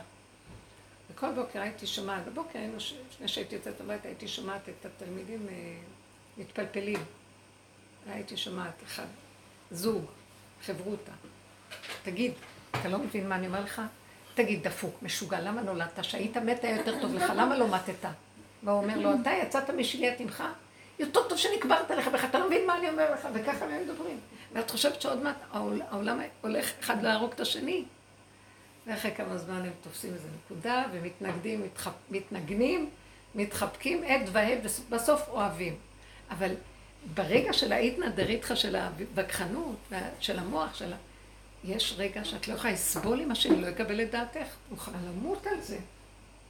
וכל 1.11 1.31
בוקר 1.31 1.61
הייתי 1.61 1.87
שומעת, 1.87 2.25
בבוקר 2.25 2.59
היינו, 2.59 2.77
לפני 3.09 3.27
שהייתי 3.27 3.55
יוצאת 3.55 3.81
הביתה, 3.81 4.07
הייתי 4.07 4.27
שומעת 4.27 4.69
את 4.69 4.85
התלמידים 4.85 5.47
אה, 5.49 5.53
מתפלפלים. 6.37 6.99
הייתי 8.09 8.37
שומעת 8.37 8.83
אחד, 8.83 9.05
זוג, 9.71 10.05
חברותה. 10.65 11.11
תגיד, 12.03 12.31
אתה 12.71 12.89
לא 12.89 12.97
מבין 12.97 13.29
מה 13.29 13.35
אני 13.35 13.47
אומר 13.47 13.63
לך? 13.63 13.81
תגיד, 14.33 14.67
דפוק, 14.67 14.95
משוגע, 15.01 15.39
למה 15.39 15.61
נולדת? 15.61 16.03
שהיית 16.03 16.37
מת 16.37 16.63
היה 16.63 16.75
יותר 16.75 17.01
טוב 17.01 17.13
לך, 17.13 17.33
למה 17.35 17.57
לא 17.57 17.67
מתת? 17.67 18.05
והוא 18.63 18.77
אומר 18.77 18.97
לו, 18.97 19.09
אתה 19.21 19.31
יצאת 19.31 19.69
משליית 19.69 20.19
עמך? 20.19 20.43
יותר 20.99 21.27
טוב 21.29 21.37
שנקברת 21.37 21.91
לך 21.91 22.07
בך, 22.07 22.25
אתה 22.25 22.39
לא 22.39 22.47
מבין 22.47 22.67
מה 22.67 22.77
אני 22.77 22.89
אומר 22.89 23.13
לך, 23.13 23.27
וככה 23.33 23.65
הם 23.65 23.83
מדברים. 23.83 24.19
ואת 24.53 24.71
חושבת 24.71 25.01
שעוד 25.01 25.23
מעט 25.23 25.35
העולם 25.51 26.19
הולך 26.41 26.71
אחד 26.79 27.03
להרוג 27.03 27.31
את 27.31 27.39
השני? 27.39 27.83
ואחרי 28.87 29.11
כמה 29.15 29.37
זמן 29.37 29.65
הם 29.65 29.71
תופסים 29.81 30.13
איזה 30.13 30.27
נקודה 30.45 30.85
ומתנגדים, 30.91 31.63
מתחפ... 31.63 31.93
מתנגנים, 32.09 32.89
מתחבקים 33.35 34.03
עד 34.03 34.29
והד, 34.31 34.59
ובסוף 34.89 35.27
אוהבים. 35.27 35.75
אבל 36.31 36.51
ברגע 37.13 37.53
של 37.53 37.71
האיתנא 37.71 38.09
דריתחא 38.09 38.55
של 38.55 38.75
הווכחנות, 38.75 39.75
של 40.19 40.39
המוח, 40.39 40.75
של 40.75 40.93
ה... 40.93 40.95
יש 41.63 41.95
רגע 41.97 42.25
שאת 42.25 42.47
לא 42.47 42.53
יכולה 42.53 42.73
לסבול 42.73 43.19
עם 43.19 43.31
השני, 43.31 43.61
לא 43.61 43.67
יקבל 43.67 44.01
את 44.01 44.11
דעתך, 44.11 44.37
את 44.37 44.71
מוכנה 44.71 44.97
למות 45.09 45.47
על 45.47 45.61
זה. 45.61 45.77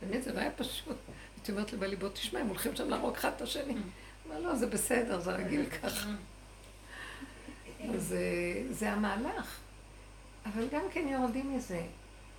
באמת, 0.01 0.23
זה 0.23 0.33
לא 0.33 0.39
היה 0.39 0.51
פשוט. 0.51 0.97
הייתי 1.37 1.51
אומרת 1.51 1.73
לבעלי, 1.73 1.95
בוא 1.95 2.09
תשמע, 2.09 2.39
הם 2.39 2.47
הולכים 2.47 2.75
שם 2.75 2.89
להרוג 2.89 3.15
אחד 3.15 3.31
את 3.35 3.41
השני. 3.41 3.73
אמר, 4.27 4.39
לא, 4.39 4.55
זה 4.55 4.67
בסדר, 4.67 5.19
זה 5.19 5.31
רגיל 5.31 5.65
ככה. 5.65 6.09
אז 7.95 8.15
זה 8.69 8.91
המהלך. 8.91 9.57
אבל 10.45 10.67
גם 10.71 10.81
כן 10.93 11.07
יורדים 11.07 11.57
מזה. 11.57 11.81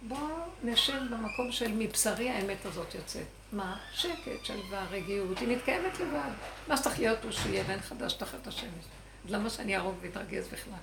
בואו 0.09 0.27
נשב 0.65 1.01
במקום 1.11 1.53
של 1.53 1.73
מבשרי 1.73 2.31
האמת 2.31 2.67
הזאת 2.67 2.95
יוצאת. 2.95 3.27
מה? 3.53 3.79
שקט, 3.93 4.45
שלווה, 4.45 4.87
רגיעות, 4.91 5.39
היא 5.39 5.49
מתקיימת 5.49 6.01
לבד. 6.01 6.31
מה 6.69 6.77
שצריך 6.77 6.99
להיות 6.99 7.25
הוא 7.25 7.33
שיהיה 7.33 7.65
ואין 7.67 7.81
חדש 7.81 8.13
תחת 8.13 8.47
השמש. 8.47 8.85
למה 9.29 9.51
שאני 9.51 9.77
אהרוג 9.77 9.95
ואתרגז 10.01 10.49
בכלל? 10.49 10.79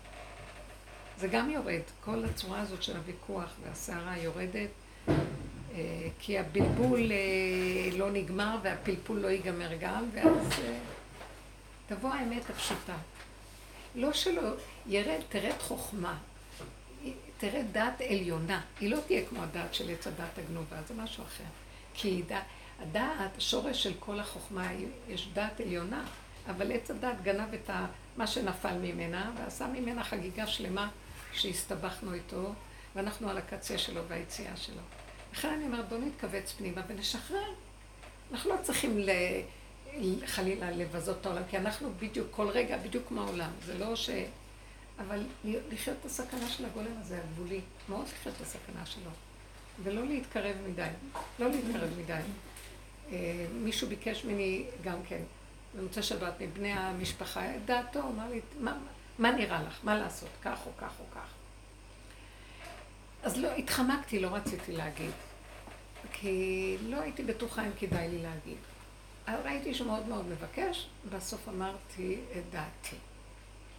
זה 1.20 1.28
גם 1.28 1.49
יורד. 1.49 1.82
כל 2.03 2.26
הצורה 2.26 2.61
הזאת 2.61 2.84
של 2.84 2.97
הוויכוח 2.97 3.49
והסערה 3.63 4.17
יורדת, 4.17 4.70
אה, 5.09 5.13
כי 6.20 6.39
הבלבול 6.39 7.11
אה, 7.11 7.97
לא 7.97 8.11
נגמר 8.11 8.57
והפלפול 8.63 9.20
לא 9.20 9.28
ייגמר 9.28 9.70
גם, 9.80 10.09
ואז 10.13 10.47
אה, 10.63 10.78
תבוא 11.88 12.09
האמת 12.09 12.49
הפשוטה. 12.49 12.95
לא 13.95 14.13
שלא, 14.13 14.41
ירד, 14.88 15.22
תרד 15.30 15.59
חוכמה, 15.59 16.17
תרד 17.39 17.65
דעת 17.71 18.01
עליונה. 18.01 18.61
היא 18.79 18.89
לא 18.89 18.99
תהיה 19.07 19.25
כמו 19.25 19.43
הדעת 19.43 19.73
של 19.73 19.89
עץ 19.89 20.07
הדעת 20.07 20.37
הגנובה, 20.37 20.77
זה 20.87 20.93
משהו 20.93 21.23
אחר. 21.23 21.43
כי 21.93 22.23
דע, 22.27 22.39
הדעת, 22.79 23.37
השורש 23.37 23.83
של 23.83 23.93
כל 23.99 24.19
החוכמה, 24.19 24.67
יש 25.07 25.29
דעת 25.33 25.61
עליונה, 25.61 26.05
אבל 26.49 26.71
עץ 26.71 26.91
הדעת 26.91 27.21
גנב 27.21 27.53
את 27.53 27.69
ה, 27.69 27.85
מה 28.17 28.27
שנפל 28.27 28.77
ממנה, 28.77 29.31
ועשה 29.37 29.67
ממנה 29.67 30.03
חגיגה 30.03 30.47
שלמה 30.47 30.89
שהסתבכנו 31.33 32.13
איתו, 32.13 32.53
ואנחנו 32.95 33.29
על 33.29 33.37
הקצה 33.37 33.77
שלו 33.77 34.01
והיציאה 34.07 34.57
שלו. 34.57 34.81
לכן 35.33 35.49
אני 35.49 35.65
אומרת, 35.65 35.89
בואו 35.89 36.01
נתכווץ 36.01 36.51
פנימה 36.51 36.81
ונשחרר. 36.87 37.53
אנחנו 38.31 38.49
לא 38.49 38.55
צריכים 38.63 38.99
ל... 38.99 39.09
חלילה 40.25 40.71
לבזות 40.71 41.17
את 41.21 41.25
העולם, 41.25 41.41
כי 41.49 41.57
אנחנו 41.57 41.89
בדיוק, 41.99 42.27
כל 42.31 42.47
רגע, 42.47 42.77
בדיוק 42.77 43.07
כמו 43.07 43.21
העולם. 43.21 43.49
זה 43.65 43.77
לא 43.77 43.95
ש... 43.95 44.09
אבל 44.99 45.23
לחיות 45.43 45.97
את 45.99 46.05
הסכנה 46.05 46.49
של 46.49 46.65
הגולם 46.65 46.91
הזה, 47.01 47.19
הגבולי, 47.23 47.61
מאוד 47.89 48.05
לחיות 48.05 48.35
את 48.35 48.41
הסכנה 48.41 48.85
שלו. 48.85 49.11
ולא 49.83 50.05
להתקרב 50.05 50.55
מדי, 50.67 50.87
לא 51.39 51.49
להתקרב 51.49 51.89
מדי. 51.97 52.21
אה, 53.11 53.45
מישהו 53.53 53.87
ביקש 53.87 54.25
ממני 54.25 54.65
גם 54.83 54.97
כן, 55.07 55.21
במוצא 55.77 56.01
שבת, 56.01 56.33
מבני 56.39 56.73
המשפחה, 56.73 57.55
את 57.55 57.65
דעתו, 57.65 57.99
אמר 57.99 58.29
לי, 58.29 58.41
מה, 58.59 58.77
מה 59.19 59.31
נראה 59.31 59.63
לך? 59.63 59.79
מה 59.83 59.95
לעשות? 59.95 60.29
כך 60.43 60.59
או 60.65 60.71
כך 60.77 60.91
או 60.99 61.05
כך. 61.15 61.29
אז 63.23 63.37
לא, 63.37 63.51
התחמקתי, 63.51 64.19
לא 64.19 64.27
רציתי 64.27 64.71
להגיד. 64.71 65.11
כי 66.13 66.77
לא 66.81 67.01
הייתי 67.01 67.23
בטוחה 67.23 67.65
אם 67.65 67.71
כדאי 67.79 68.09
לי 68.09 68.21
להגיד. 68.23 68.57
ראיתי 69.43 69.73
שהוא 69.73 69.87
מאוד 69.87 70.07
מאוד 70.07 70.25
מבקש, 70.25 70.87
בסוף 71.09 71.49
אמרתי 71.49 72.19
את 72.37 72.43
דעתי. 72.51 72.95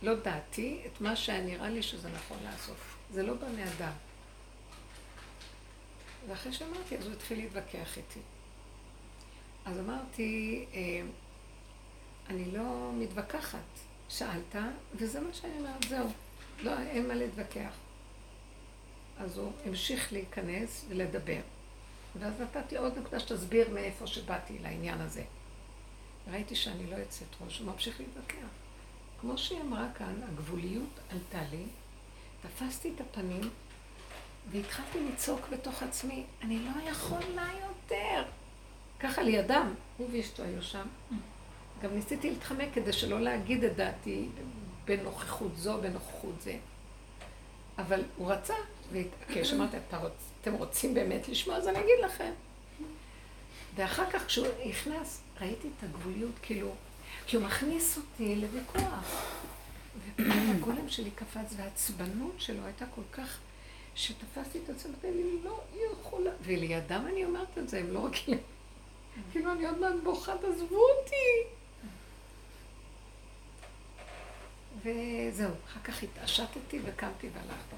לא 0.02 0.14
דעתי, 0.14 0.82
את 0.86 1.00
מה 1.00 1.16
שנראה 1.16 1.68
לי 1.68 1.82
שזה 1.82 2.08
נכון 2.08 2.38
לעשות. 2.44 2.76
זה 3.12 3.22
לא 3.22 3.34
בא 3.34 3.46
מהדעת. 3.56 3.94
ואחרי 6.28 6.52
שאמרתי, 6.52 6.96
אז 6.96 7.06
הוא 7.06 7.12
התחיל 7.12 7.38
להתווכח 7.38 7.96
איתי. 7.96 8.20
אז 9.64 9.78
אמרתי, 9.78 10.64
אה, 10.74 11.02
אני 12.28 12.50
לא 12.50 12.92
מתווכחת. 12.98 13.58
שאלת, 14.08 14.56
וזה 14.94 15.20
מה 15.20 15.32
שאני 15.32 15.58
אומרת, 15.58 15.82
זהו. 15.88 16.08
לא, 16.62 16.78
אין 16.78 17.08
מה 17.08 17.14
להתווכח. 17.14 17.72
אז 19.18 19.38
הוא 19.38 19.52
המשיך 19.66 20.12
להיכנס 20.12 20.84
ולדבר. 20.88 21.40
ואז 22.18 22.40
נתתי 22.40 22.76
עוד 22.76 22.98
נקודה 22.98 23.20
שתסביר 23.20 23.70
מאיפה 23.70 24.06
שבאתי 24.06 24.58
לעניין 24.58 25.00
הזה. 25.00 25.24
ראיתי 26.30 26.56
שאני 26.56 26.86
לא 26.86 26.96
יוצאת 26.96 27.28
ראש, 27.40 27.58
הוא 27.58 27.72
ממשיך 27.72 28.00
להתווכח. 28.00 28.59
כמו 29.20 29.38
שהיא 29.38 29.60
אמרה 29.60 29.86
כאן, 29.94 30.14
הגבוליות 30.28 31.00
עלתה 31.10 31.42
לי, 31.50 31.64
תפסתי 32.42 32.92
את 32.94 33.00
הפנים 33.00 33.50
והתחלתי 34.50 34.98
לצעוק 35.12 35.48
בתוך 35.48 35.82
עצמי, 35.82 36.24
אני 36.42 36.58
לא 36.58 36.90
יכולה 36.90 37.48
יותר. 37.60 38.22
ככה 39.00 39.22
לידם, 39.22 39.74
הוא 39.96 40.08
ואשתו 40.12 40.42
היו 40.42 40.62
שם. 40.62 40.86
גם 41.82 41.94
ניסיתי 41.94 42.30
להתחמק 42.30 42.68
כדי 42.74 42.92
שלא 42.92 43.20
להגיד 43.20 43.64
את 43.64 43.76
דעתי 43.76 44.28
בנוכחות 44.84 45.56
זו, 45.56 45.80
בנוכחות 45.80 46.40
זה. 46.40 46.56
אבל 47.78 48.02
הוא 48.16 48.32
רצה, 48.32 48.54
והתעקש, 48.92 49.52
אמרתי, 49.52 49.76
אתם 50.40 50.54
רוצים 50.54 50.94
באמת 50.94 51.28
לשמוע, 51.28 51.56
אז 51.56 51.68
אני 51.68 51.78
אגיד 51.78 52.04
לכם. 52.04 52.32
ואחר 53.74 54.10
כך 54.10 54.26
כשהוא 54.26 54.46
נכנס, 54.66 55.22
ראיתי 55.40 55.68
את 55.68 55.82
הגבוליות, 55.84 56.34
כאילו, 56.42 56.74
כי 57.30 57.36
הוא 57.36 57.44
מכניס 57.44 57.98
אותי 57.98 58.36
לוויכוח. 58.36 59.34
ופתאום 59.98 60.50
הגולם 60.56 60.88
שלי 60.88 61.10
קפץ, 61.10 61.54
והעצבנות 61.56 62.34
שלו 62.38 62.64
הייתה 62.64 62.84
כל 62.94 63.02
כך, 63.12 63.38
שתפסתי 63.94 64.58
את 64.64 64.70
עצמי, 64.70 64.92
אני 65.04 65.44
לא 65.44 65.62
יכולה, 65.92 66.30
ולידם 66.42 67.04
אני 67.12 67.24
אומרת 67.24 67.58
את 67.58 67.68
זה, 67.68 67.78
הם 67.78 67.92
לא 67.92 68.06
רגילים. 68.06 68.38
כאילו, 69.32 69.52
אני 69.52 69.66
עוד 69.66 69.78
מעט 69.78 69.92
בוכה, 70.02 70.32
תעזבו 70.40 70.82
אותי. 70.98 71.48
וזהו, 74.78 75.52
אחר 75.66 75.80
כך 75.84 76.02
התעשתתי 76.02 76.80
וקמתי 76.84 77.28
והלכתי. 77.34 77.76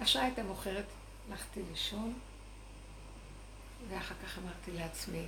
השעה 0.00 0.24
הייתה 0.24 0.42
מאוחרת, 0.42 0.86
הלכתי 1.30 1.60
לישון, 1.70 2.14
ואחר 3.88 4.14
כך 4.24 4.38
אמרתי 4.38 4.72
לעצמי, 4.72 5.24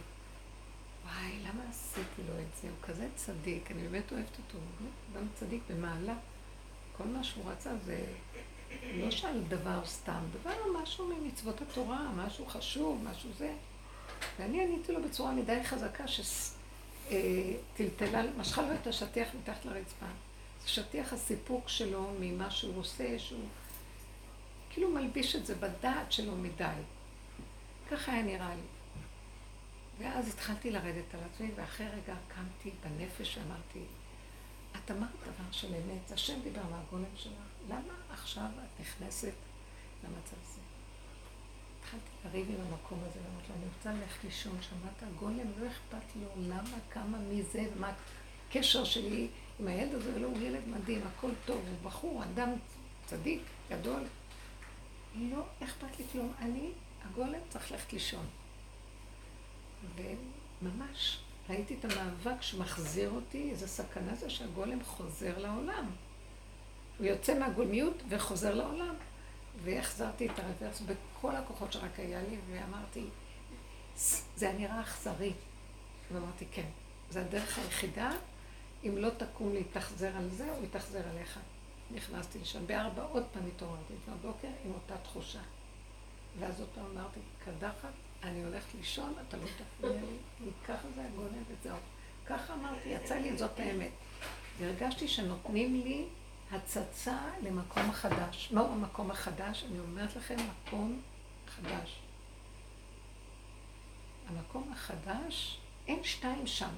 וואי, 1.09 1.39
למה 1.43 1.63
עשיתי 1.71 2.23
לו 2.29 2.35
את 2.41 2.47
זה? 2.63 2.69
הוא 2.69 2.77
כזה 2.83 3.09
צדיק, 3.15 3.71
אני 3.71 3.83
באמת 3.83 4.13
אוהבת 4.13 4.39
אותו, 4.39 4.59
הוא 4.81 4.89
אדם 5.13 5.27
צדיק 5.35 5.63
במעלה. 5.71 6.15
כל 6.97 7.05
מה 7.05 7.25
שהוא 7.25 7.51
רצה 7.51 7.71
זה 7.85 8.05
לא 8.95 9.11
שאל 9.11 9.41
דבר 9.49 9.81
סתם, 9.85 10.21
דבר 10.41 10.55
משהו 10.83 11.07
ממצוות 11.07 11.61
התורה, 11.63 12.11
משהו 12.17 12.47
חשוב, 12.47 13.05
משהו 13.11 13.31
זה. 13.39 13.53
ואני 14.39 14.63
עניתי 14.63 14.93
לו 14.93 15.03
בצורה 15.03 15.33
מדי 15.33 15.65
חזקה 15.65 16.05
שטלטלה, 17.09 18.23
משכה 18.39 18.63
לו 18.63 18.75
את 18.75 18.87
השטיח 18.87 19.29
מתחת 19.41 19.65
לרצפה. 19.65 20.07
זה 20.63 20.69
שטיח 20.69 21.13
הסיפוק 21.13 21.69
שלו 21.69 22.11
ממה 22.21 22.51
שהוא 22.51 22.79
עושה, 22.81 23.19
שהוא 23.19 23.45
כאילו 24.71 24.91
מלביש 24.91 25.37
את 25.37 25.47
זה 25.47 25.55
בדעת 25.55 26.13
שלו 26.13 26.37
מדי. 26.37 26.65
ככה 27.91 28.13
היה 28.13 28.23
נראה 28.23 28.55
לי. 28.55 28.78
ואז 29.99 30.29
התחלתי 30.29 30.71
לרדת 30.71 31.15
על 31.15 31.21
עצמי, 31.33 31.51
ואחרי 31.57 31.87
רגע 31.87 32.15
קמתי 32.29 32.71
בנפש 32.83 33.39
ואמרתי, 33.39 33.85
את 34.77 34.91
אמרת 34.91 35.11
דבר 35.23 35.53
של 35.53 35.75
אמת, 35.75 36.13
השם 36.13 36.41
דיבר 36.43 36.63
מהגולם 36.71 37.17
שלך, 37.17 37.33
למה 37.69 37.95
עכשיו 38.11 38.45
את 38.45 38.81
נכנסת 38.81 39.33
למצב 40.05 40.37
הזה? 40.45 40.61
התחלתי 41.79 42.11
לריב 42.25 42.47
עם 42.49 42.67
המקום 42.67 42.99
הזה, 43.03 43.21
ואמרתי 43.25 43.49
לו, 43.49 43.55
אני 43.55 43.65
רוצה 43.77 43.93
ללכת 43.93 44.25
לישון, 44.25 44.59
שמעת? 44.61 45.03
הגולם 45.03 45.47
לא 45.59 45.67
אכפת 45.67 46.17
לו 46.17 46.29
למה, 46.37 46.79
כמה, 46.91 47.19
מי 47.19 47.43
זה, 47.43 47.67
מה 47.81 47.93
הקשר 48.49 48.85
שלי 48.85 49.29
עם 49.61 49.69
הילד 49.69 49.95
הזה, 49.95 50.15
ולא, 50.15 50.27
הוא 50.27 50.41
ילד 50.41 50.69
מדהים, 50.69 51.01
הכל 51.07 51.31
טוב, 51.45 51.57
הוא 51.69 51.91
בחור, 51.91 52.23
אדם 52.25 52.51
צדיק, 53.07 53.43
גדול. 53.71 54.03
לא 55.15 55.43
אכפת 55.65 55.99
לי 55.99 56.05
כלום, 56.13 56.33
אני, 56.39 56.71
הגולם 57.05 57.41
צריך 57.49 57.73
ללכת 57.73 57.93
לישון. 57.93 58.27
וממש 59.97 61.19
ראיתי 61.51 61.77
את 61.81 61.85
המאבק 61.85 62.43
שמחזיר 62.43 63.11
אותי, 63.11 63.51
איזו 63.51 63.69
סכנה 63.69 64.15
זה 64.15 64.31
שהגולם 64.31 64.85
חוזר 64.85 65.39
לעולם. 65.39 65.91
הוא 66.99 67.07
יוצא 67.07 67.39
מהגולמיות 67.39 68.03
וחוזר 68.09 68.55
לעולם. 68.55 68.95
והחזרתי 69.65 70.27
את 70.27 70.39
הרוורס 70.39 70.81
בכל 70.81 71.37
הכוחות 71.37 71.73
שרק 71.73 71.99
היה 72.01 72.23
לי, 72.23 72.37
ואמרתי, 72.51 73.05
זה 74.37 74.49
היה 74.49 74.59
נראה 74.59 74.81
אכזרי. 74.81 75.33
ואמרתי, 76.13 76.47
כן, 76.53 76.69
זו 77.11 77.21
הדרך 77.21 77.59
היחידה, 77.59 78.11
אם 78.85 78.99
לא 78.99 79.11
תקום 79.11 79.53
להתאכזר 79.53 80.17
על 80.17 80.29
זה, 80.31 80.53
הוא 80.53 80.65
יתאכזר 80.65 81.09
עליך. 81.09 81.39
נכנסתי 81.91 82.39
לשם, 82.39 82.67
בארבע 82.67 83.03
עוד 83.03 83.25
פעם 83.33 83.47
התעוררתי 83.47 83.95
לפנות 84.03 84.21
בוקר 84.21 84.49
עם 84.65 84.73
אותה 84.73 84.99
תחושה. 85.03 85.41
ואז 86.39 86.61
עוד 86.61 86.69
פעם 86.75 86.85
אמרתי, 86.95 87.21
קדחת, 87.45 87.93
אני 88.23 88.45
הולכת 88.45 88.75
לישון, 88.75 89.15
אתה 89.29 89.37
לא 89.37 89.43
תפריע 89.43 90.01
לי, 90.01 90.17
כי 90.39 90.45
ככה 90.65 90.89
זה 90.95 91.05
הגולם 91.05 91.43
וזהו. 91.49 91.77
ככה 92.27 92.55
אמרתי, 92.55 92.89
יצא 92.89 93.15
לי, 93.15 93.37
זאת 93.37 93.61
האמת. 93.61 93.91
והרגשתי 94.59 95.09
שנותנים 95.09 95.75
לי 95.75 96.05
הצצה 96.53 97.19
למקום 97.43 97.91
החדש. 97.91 98.49
מהו 98.53 98.73
המקום 98.73 99.11
החדש? 99.11 99.65
אני 99.71 99.81
אומרת 99.81 100.17
לכם, 100.17 100.37
מקום 100.67 101.01
חדש. 101.49 101.99
המקום 104.29 104.73
החדש, 104.73 105.59
אין 105.87 106.05
שתיים 106.05 106.47
שם. 106.47 106.71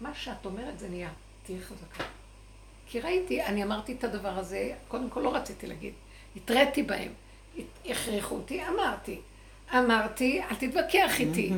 מה 0.00 0.14
שאת 0.14 0.46
אומרת 0.46 0.78
זה 0.78 0.88
נהיה. 0.88 1.10
תהיי 1.42 1.60
חזקה. 1.60 2.04
כי 2.86 3.00
ראיתי, 3.00 3.44
אני 3.44 3.64
אמרתי 3.64 3.92
את 3.92 4.04
הדבר 4.04 4.38
הזה, 4.38 4.74
קודם 4.88 5.10
כל 5.10 5.20
לא 5.20 5.34
רציתי 5.34 5.66
להגיד, 5.66 5.94
התריתי 6.36 6.82
בהם, 6.82 7.12
הכריחו 7.84 8.34
אותי, 8.34 8.68
אמרתי. 8.68 9.20
אמרתי, 9.74 10.42
אל 10.42 10.54
תתווכח 10.56 11.20
איתי. 11.20 11.52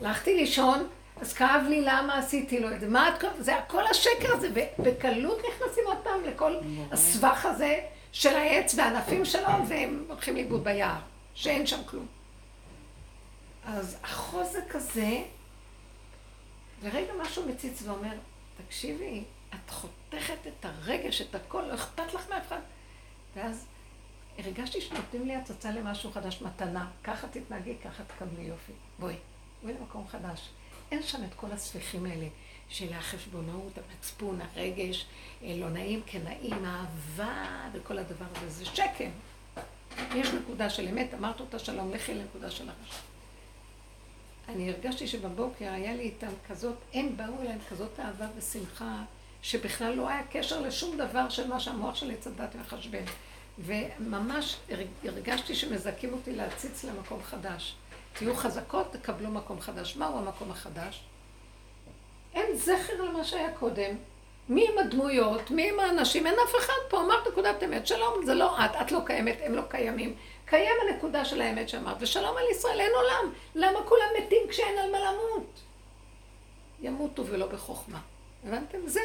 הלכתי 0.00 0.36
לישון, 0.36 0.86
אז 1.20 1.32
כאב 1.32 1.62
לי 1.68 1.80
למה 1.80 2.18
עשיתי 2.18 2.60
לו 2.60 2.72
את 2.72 2.80
זה. 2.80 2.88
מה 2.88 3.08
את... 3.08 3.24
זה 3.38 3.56
הכל 3.56 3.86
השקר 3.86 4.32
הזה, 4.34 4.48
בקלות 4.78 5.38
נכנסים 5.38 5.84
עוד 5.86 5.98
פעם 6.02 6.24
לכל 6.24 6.56
הסבך 6.92 7.46
הזה 7.46 7.80
של 8.12 8.36
העץ 8.36 8.74
והענפים 8.74 9.24
שלו, 9.24 9.48
והם 9.68 10.04
הולכים 10.08 10.34
לאיבוד 10.34 10.64
ביער, 10.64 10.98
שאין 11.34 11.66
שם 11.66 11.80
כלום. 11.86 12.06
אז 13.66 13.96
החוזק 14.02 14.74
הזה, 14.74 15.22
ורגע 16.82 17.12
משהו 17.22 17.48
מציץ 17.48 17.82
ואומר, 17.82 18.12
תקשיבי, 18.66 19.24
את 19.54 19.70
חותכת 19.70 20.46
את 20.46 20.64
הרגש, 20.64 21.22
את 21.22 21.34
הכל, 21.34 21.62
לא 21.62 21.74
אכפת 21.74 22.14
לך 22.14 22.30
מאף 22.30 22.46
אחד. 22.48 22.60
ואז 23.36 23.66
הרגשתי 24.38 24.80
שנותנים 24.80 25.26
לי 25.26 25.36
הצצה 25.36 25.70
למשהו 25.70 26.12
חדש, 26.12 26.42
מתנה. 26.42 26.90
ככה 27.04 27.28
תתנהגי, 27.28 27.74
ככה 27.84 28.02
תקבלי 28.04 28.42
יופי. 28.42 28.72
בואי, 28.98 29.14
בואי 29.62 29.74
למקום 29.74 30.06
חדש. 30.08 30.48
אין 30.90 31.02
שם 31.02 31.24
את 31.24 31.34
כל 31.36 31.52
הספיחים 31.52 32.06
האלה 32.06 32.26
של 32.68 32.92
החשבונאות, 32.92 33.72
המצפון, 33.78 34.40
הרגש, 34.40 35.06
אה, 35.42 35.56
לא 35.56 35.70
נעים, 35.70 36.02
כן 36.06 36.20
נעים, 36.24 36.64
האהבה 36.64 37.68
וכל 37.72 37.98
הדבר 37.98 38.24
הזה. 38.34 38.48
זה 38.48 38.64
שקם. 38.64 39.10
יש 40.14 40.28
נקודה 40.28 40.70
של 40.70 40.88
אמת, 40.88 41.14
אמרת 41.14 41.40
אותה 41.40 41.58
שלום, 41.58 41.90
לכי 41.94 42.14
לנקודה 42.14 42.50
של 42.50 42.68
הרשע. 42.68 43.00
אני 44.48 44.70
הרגשתי 44.70 45.06
שבבוקר 45.06 45.72
היה 45.72 45.94
לי 45.94 46.02
איתם 46.02 46.32
כזאת, 46.48 46.76
הם 46.94 47.16
באו 47.16 47.40
אליהם 47.42 47.58
כזאת 47.70 48.00
אהבה 48.00 48.26
ושמחה, 48.36 49.02
שבכלל 49.42 49.94
לא 49.94 50.08
היה 50.08 50.22
קשר 50.30 50.60
לשום 50.60 50.96
דבר 50.96 51.28
של 51.28 51.48
מה 51.48 51.60
שהמוח 51.60 51.94
שלי 51.94 52.16
צדת 52.16 52.54
מחשבן. 52.54 53.04
וממש 53.58 54.56
הרגשתי 55.04 55.54
שמזכים 55.54 56.12
אותי 56.12 56.32
להציץ 56.36 56.84
למקום 56.84 57.22
חדש. 57.22 57.76
תהיו 58.12 58.34
חזקות, 58.34 58.92
תקבלו 58.92 59.30
מקום 59.30 59.60
חדש. 59.60 59.96
מהו 59.96 60.18
המקום 60.18 60.50
החדש? 60.50 61.04
אין 62.34 62.56
זכר 62.56 63.02
למה 63.02 63.24
שהיה 63.24 63.50
קודם. 63.52 63.96
מי 64.48 64.68
עם 64.68 64.78
הדמויות? 64.78 65.50
מי 65.50 65.68
עם 65.68 65.80
האנשים? 65.80 66.26
אין 66.26 66.34
אף 66.48 66.54
אחד 66.58 66.72
פה. 66.88 67.00
אמרת 67.00 67.26
נקודת 67.32 67.62
אמת. 67.62 67.86
שלום, 67.86 68.26
זה 68.26 68.34
לא 68.34 68.64
את, 68.64 68.70
את 68.80 68.92
לא 68.92 69.00
קיימת, 69.06 69.36
הם 69.40 69.54
לא 69.54 69.62
קיימים. 69.68 70.14
קיים 70.44 70.72
הנקודה 70.88 71.24
של 71.24 71.40
האמת 71.40 71.68
שאמרת, 71.68 71.96
ושלום 72.00 72.36
על 72.36 72.44
ישראל, 72.50 72.80
אין 72.80 72.92
עולם. 72.94 73.32
למה 73.54 73.78
כולם 73.88 74.06
מתים 74.18 74.42
כשאין 74.48 74.78
על 74.78 74.92
מה 74.92 74.98
למות? 74.98 75.60
ימותו 76.80 77.26
ולא 77.26 77.46
בחוכמה. 77.46 77.98
הבנתם? 78.46 78.78
זהו. 78.86 79.02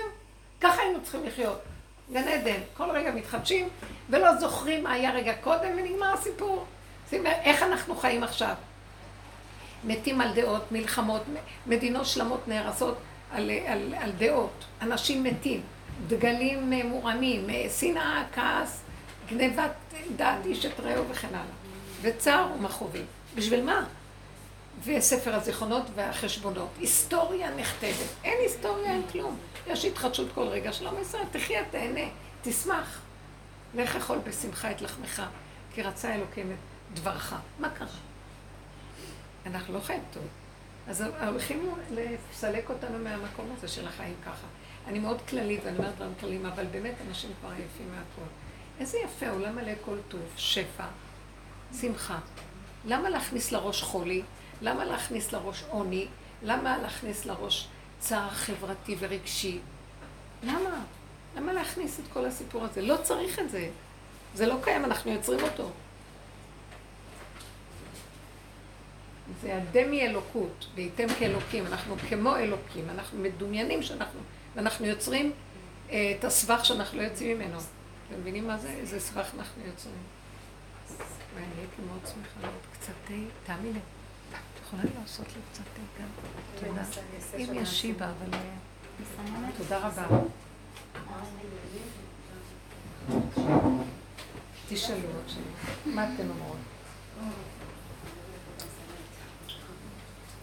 ככה 0.61 0.81
היינו 0.81 1.01
צריכים 1.03 1.23
לחיות. 1.23 1.59
גן 2.11 2.27
עדן, 2.27 2.59
כל 2.77 2.89
רגע 2.91 3.11
מתחדשים, 3.11 3.69
ולא 4.09 4.35
זוכרים 4.35 4.83
מה 4.83 4.91
היה 4.91 5.11
רגע 5.11 5.33
קודם, 5.41 5.69
ונגמר 5.77 6.13
הסיפור. 6.13 6.65
שימו 7.09 7.27
איך 7.43 7.63
אנחנו 7.63 7.95
חיים 7.95 8.23
עכשיו. 8.23 8.53
מתים 9.83 10.21
על 10.21 10.33
דעות, 10.33 10.71
מלחמות, 10.71 11.21
מדינות 11.67 12.05
שלמות 12.05 12.47
נהרסות 12.47 12.97
על, 13.31 13.51
על, 13.67 13.93
על 13.97 14.11
דעות, 14.11 14.65
אנשים 14.81 15.23
מתים, 15.23 15.61
דגלים 16.07 16.69
מורמים, 16.69 17.47
שנאה, 17.79 18.23
כעס, 18.33 18.81
גנבת 19.29 19.71
דעת 20.15 20.45
איש 20.45 20.65
את 20.65 20.79
רעהו 20.79 21.09
וכן 21.09 21.27
הלאה, 21.27 21.41
וצער 22.01 22.47
ומכאובים. 22.55 23.05
בשביל 23.35 23.63
מה? 23.63 23.85
וספר 24.83 25.35
הזיכרונות 25.35 25.83
והחשבונות. 25.95 26.67
היסטוריה 26.79 27.55
נכתבת. 27.55 28.09
אין 28.23 28.37
היסטוריה, 28.41 28.91
אין 28.91 29.01
כלום. 29.11 29.37
יש 29.67 29.85
התחדשות 29.85 30.27
כל 30.33 30.47
רגע. 30.47 30.73
שלום 30.73 31.01
ישראל, 31.01 31.23
תחיה, 31.31 31.63
תהנה, 31.71 32.09
תשמח. 32.41 33.01
לך 33.75 33.95
אכול 33.95 34.17
בשמחה 34.17 34.71
את 34.71 34.81
לחמך, 34.81 35.21
כי 35.73 35.81
רצה 35.81 36.15
אלוקים 36.15 36.51
את 36.51 36.57
דברך. 36.93 37.35
מה 37.59 37.69
קרה? 37.69 37.87
אנחנו 39.45 39.73
לא 39.73 39.79
חיים 39.79 40.03
טוב. 40.13 40.23
אז 40.87 41.03
הולכים 41.27 41.73
לסלק 41.91 42.69
אותנו 42.69 42.99
מהמקום 42.99 43.53
הזה 43.57 43.67
של 43.67 43.87
החיים 43.87 44.15
ככה. 44.25 44.47
אני 44.87 44.99
מאוד 44.99 45.21
כללית, 45.29 45.61
ואני 45.65 45.77
אומרת 45.77 45.95
דברים 45.95 46.13
כלליים, 46.19 46.45
אבל 46.45 46.65
באמת 46.65 46.95
אנשים 47.09 47.31
כבר 47.39 47.49
עייפים 47.49 47.89
מהכל. 47.89 48.29
איזה 48.79 48.97
יפה, 48.97 49.29
עולם 49.29 49.55
מלא 49.55 49.71
כל 49.85 49.97
טוב, 50.07 50.21
שפע. 50.37 50.85
שמחה. 51.81 52.19
למה 52.85 53.09
להכניס 53.09 53.51
לראש 53.51 53.81
חולי? 53.81 54.21
למה 54.61 54.85
להכניס 54.85 55.31
לראש 55.31 55.63
עוני? 55.69 56.07
למה 56.43 56.77
להכניס 56.77 57.25
לראש 57.25 57.67
צער 58.01 58.29
חברתי 58.29 58.95
ורגשי? 58.99 59.59
למה? 60.43 60.83
למה 61.37 61.53
להכניס 61.53 61.99
את 61.99 62.05
כל 62.13 62.25
הסיפור 62.25 62.63
הזה? 62.63 62.81
לא 62.81 62.97
צריך 63.03 63.39
את 63.39 63.49
זה. 63.49 63.69
זה 64.35 64.45
לא 64.45 64.55
קיים, 64.63 64.85
אנחנו 64.85 65.11
יוצרים 65.11 65.39
אותו. 65.43 65.69
זה 69.41 69.57
הדמי 69.57 70.07
אלוקות, 70.07 70.67
והייתם 70.75 71.07
כאלוקים, 71.19 71.65
אנחנו 71.67 71.95
כמו 72.09 72.35
אלוקים, 72.35 72.89
אנחנו 72.89 73.19
מדומיינים 73.19 73.83
שאנחנו, 73.83 74.19
ואנחנו 74.55 74.85
יוצרים 74.85 75.31
אה, 75.89 76.13
את 76.19 76.25
הסבך 76.25 76.65
שאנחנו 76.65 76.97
לא 76.97 77.03
יוצאים 77.03 77.37
ממנו. 77.37 77.57
אתם 77.57 78.19
מבינים 78.19 78.47
מה 78.47 78.57
זה? 78.57 78.69
איזה 78.69 78.99
סבך 78.99 79.29
אנחנו 79.39 79.63
יוצרים. 79.65 80.03
ואני 81.35 81.45
הייתי 81.57 81.81
מאוד 81.87 81.99
שמחה 82.05 82.39
לראות 82.41 82.67
קצת 82.73 82.93
תה, 83.07 83.13
תאמין 83.45 83.73
לי. 83.73 83.79
יכולה 84.77 84.99
לעשות 85.01 85.25
לי 85.27 85.41
קצת 85.51 85.63
גם? 85.99 86.07
תודה. 86.59 86.81
אם 87.37 87.53
יש 87.53 87.81
שיבה, 87.81 88.05
אבל... 88.05 88.33
אה, 88.33 89.49
תודה 89.57 89.87
רבה. 89.87 90.07
תשאלו 94.69 95.07
עכשיו, 95.25 95.43
מה 95.85 96.13
אתן 96.13 96.29
אומרות? 96.29 96.57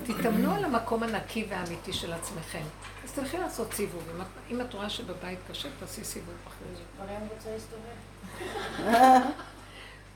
תתאמנו 0.05 0.55
על 0.55 0.65
המקום 0.65 1.03
הנקי 1.03 1.47
והאמיתי 1.49 1.93
של 1.93 2.13
עצמכם. 2.13 2.63
אז 3.05 3.13
תלכי 3.13 3.39
לעשות 3.39 3.73
סיבוב. 3.73 4.03
אם 4.51 4.61
את 4.61 4.75
רואה 4.75 4.91
שבבית 4.91 5.39
קשה, 5.51 5.69
תעשי 5.81 6.05
סיבוב 6.05 6.35
אחרי 6.47 6.75
זה. 6.77 6.83
מרים 6.99 7.29
רוצה 7.35 7.51
להסתובב. 7.51 9.23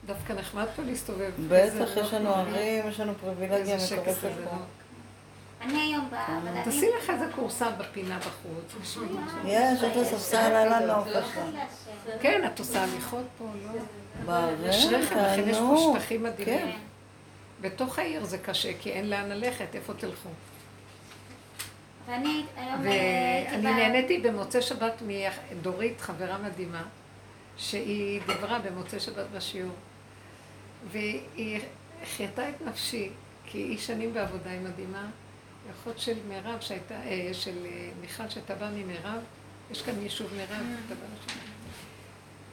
דווקא 0.07 0.33
נחמד 0.33 0.67
פה 0.77 0.83
להסתובב. 0.83 1.31
בטח, 1.49 1.89
יש 1.97 2.15
לנו 2.15 2.35
ערים, 2.35 2.89
יש 2.89 3.01
לנו 3.01 3.13
פריבילגיה 3.21 3.77
מטורפת 3.77 4.21
זה. 4.21 4.31
פה. 4.45 4.57
אני 5.61 5.81
היום 5.81 6.09
בעבודה. 6.11 6.65
תעשי 6.65 6.87
לך 6.99 7.11
איזה 7.11 7.25
כורסה 7.35 7.71
בפינה 7.71 8.19
בחוץ. 8.19 8.99
יש, 9.45 9.85
את 9.85 9.97
הספסל 9.97 10.37
על 10.37 10.73
הנוף 10.73 11.09
עכשיו. 11.15 11.43
כן, 12.21 12.47
את 12.47 12.59
עושה 12.59 12.83
הליכות 12.83 13.25
פה, 13.39 13.45
לא? 13.65 13.81
ברקע, 14.27 14.99
לכן 14.99 15.45
יש 15.49 15.57
פה 15.57 15.63
נו. 15.63 15.95
שטחים 15.99 16.23
מדהימים. 16.23 16.59
כן. 16.73 16.79
בתוך 17.61 17.99
העיר 17.99 18.25
זה 18.25 18.39
קשה, 18.39 18.71
כי 18.81 18.91
אין 18.91 19.11
לאן 19.11 19.29
ללכת, 19.29 19.75
איפה 19.75 19.95
תלכו? 19.95 20.29
ואני 22.09 22.45
ב- 22.83 23.57
נהניתי 23.63 24.19
במוצאי 24.19 24.63
שבת 24.63 25.03
מדורית, 25.07 26.01
חברה 26.01 26.39
מדהימה, 26.39 26.83
שהיא 27.57 28.21
דיברה 28.27 28.59
במוצאי 28.59 29.01
שבת 29.01 29.27
בשיעור. 29.37 29.73
והיא 30.91 31.61
החייתה 32.03 32.49
את 32.49 32.63
נפשי, 32.63 33.11
כי 33.45 33.59
היא 33.59 33.79
שנים 33.79 34.15
בעבודה, 34.15 34.51
היא 34.51 34.61
מדהימה. 34.61 35.07
אחות 35.71 35.99
של 35.99 36.15
מירב 36.29 36.61
שהייתה, 36.61 36.95
אה, 36.95 37.29
של 37.33 37.67
אה, 37.67 37.91
מיכל 38.01 38.29
שהייתה 38.29 38.55
באה 38.55 38.71
ממירב, 38.71 39.23
יש 39.71 39.83
כאן 39.83 40.03
יישוב 40.03 40.35
מירב, 40.35 40.51
אתה 40.87 40.95
בא 40.95 41.07
לשם. 41.17 41.39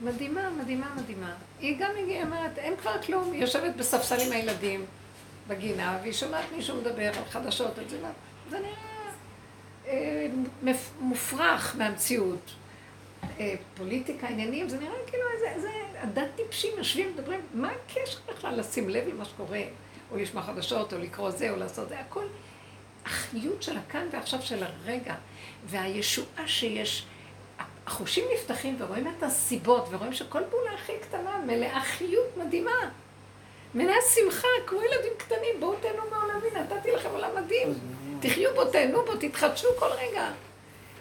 מדהימה, 0.02 0.50
מדהימה, 0.50 0.96
מדהימה. 0.98 1.36
היא 1.60 1.76
גם 1.80 1.92
הגיעה, 2.04 2.26
אומרת, 2.26 2.58
אין 2.58 2.78
כבר 2.78 3.02
כלום, 3.02 3.32
היא 3.32 3.42
יושבת 3.42 3.76
בספסל 3.76 4.20
עם 4.28 4.32
הילדים 4.32 4.86
בגינה, 5.48 5.98
והיא 6.02 6.14
שומעת 6.14 6.46
מישהו 6.56 6.78
מדבר 6.82 7.18
על 7.18 7.26
חדשות, 7.30 7.78
על 7.78 7.90
זה, 7.90 8.00
זה 8.50 8.60
נראה 8.60 8.90
אה, 9.88 10.28
מופרך 11.00 11.76
מהמציאות. 11.76 12.52
אה, 13.40 13.56
פוליטיקה, 13.78 14.28
עניינים, 14.28 14.70
זה 14.70 14.80
נראה 14.80 14.96
כאילו 15.08 15.24
איזה, 15.36 15.50
איזה 15.50 15.70
עדת 16.02 16.28
טיפשים 16.36 16.74
יושבים, 16.78 17.14
מדברים, 17.14 17.42
מה 17.54 17.72
הקשר 17.72 18.20
בכלל 18.28 18.60
לשים 18.60 18.90
לב 18.90 19.08
למה 19.08 19.26
שקורה, 19.26 19.62
או 20.12 20.18
לשמוע 20.18 20.44
חדשות, 20.44 20.94
או 20.94 20.98
לקרוא 20.98 21.30
זה, 21.30 21.50
או 21.50 21.56
לעשות 21.56 21.90
זה, 21.90 22.00
הכל 22.00 22.26
החיות 23.06 23.64
של 23.64 23.78
הכאן 23.78 24.08
ועכשיו 24.12 24.42
של 24.42 24.64
הרגע, 24.64 25.16
והישועה 25.66 26.48
שיש, 26.48 27.06
החושים 27.88 28.26
נפתחים 28.34 28.76
ורואים 28.80 29.08
את 29.08 29.24
הסיבות, 29.24 29.88
ורואים 29.90 30.14
שכל 30.14 30.42
פעולה 30.50 30.74
הכי 30.74 30.94
קטנה 31.02 31.38
מלאה 31.46 31.82
חיות 31.82 32.38
מדהימה. 32.38 32.90
מלאה 33.76 33.96
שמחה, 34.16 34.48
כמו 34.66 34.82
ילדים 34.82 35.14
קטנים, 35.18 35.60
בואו 35.60 35.76
תהנו 35.82 36.10
מהעולמי, 36.10 36.48
נתתי 36.56 36.92
לכם 36.92 37.10
עולם 37.10 37.30
מדהים. 37.36 37.74
תחיו 38.22 38.56
בו, 38.56 38.66
תהנו 38.66 39.06
בו, 39.06 39.16
תתחדשו 39.20 39.68
כל 39.80 39.86
רגע. 39.86 40.32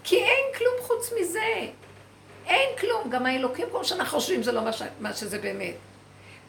כי 0.05 0.17
אין 0.17 0.55
כלום 0.59 0.75
חוץ 0.81 1.13
מזה. 1.21 1.67
אין 2.49 2.69
כלום. 2.81 3.11
גם 3.11 3.27
האלוקים, 3.27 3.67
כמו 3.71 3.85
שאנחנו 3.85 4.19
חושבים, 4.19 4.43
זה 4.43 4.53
לא 4.53 4.65
מה, 4.65 4.73
ש... 4.73 4.83
מה 5.01 5.13
שזה 5.13 5.39
באמת. 5.39 5.75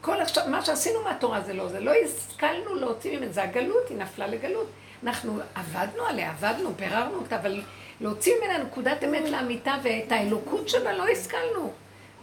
כל 0.00 0.20
עכשיו, 0.20 0.44
מה 0.48 0.64
שעשינו 0.64 1.02
מהתורה 1.04 1.40
זה 1.40 1.52
לא 1.52 1.68
זה. 1.68 1.80
לא 1.80 1.92
השכלנו 2.04 2.74
להוציא 2.74 3.18
ממנו, 3.18 3.32
זה 3.32 3.42
הגלות, 3.42 3.88
היא 3.88 3.98
נפלה 3.98 4.26
לגלות. 4.26 4.66
אנחנו 5.04 5.38
עבדנו 5.54 6.06
עליה, 6.06 6.30
עבדנו, 6.30 6.74
ביררנו 6.74 7.14
אותה, 7.14 7.36
אבל 7.36 7.62
להוציא 8.00 8.32
ממנה 8.38 8.58
נקודת 8.58 9.04
אמת 9.04 9.30
לאמיתה 9.30 9.74
ואת 9.82 10.12
האלוקות 10.12 10.68
שבה 10.68 10.92
לא 10.92 11.08
השכלנו. 11.08 11.72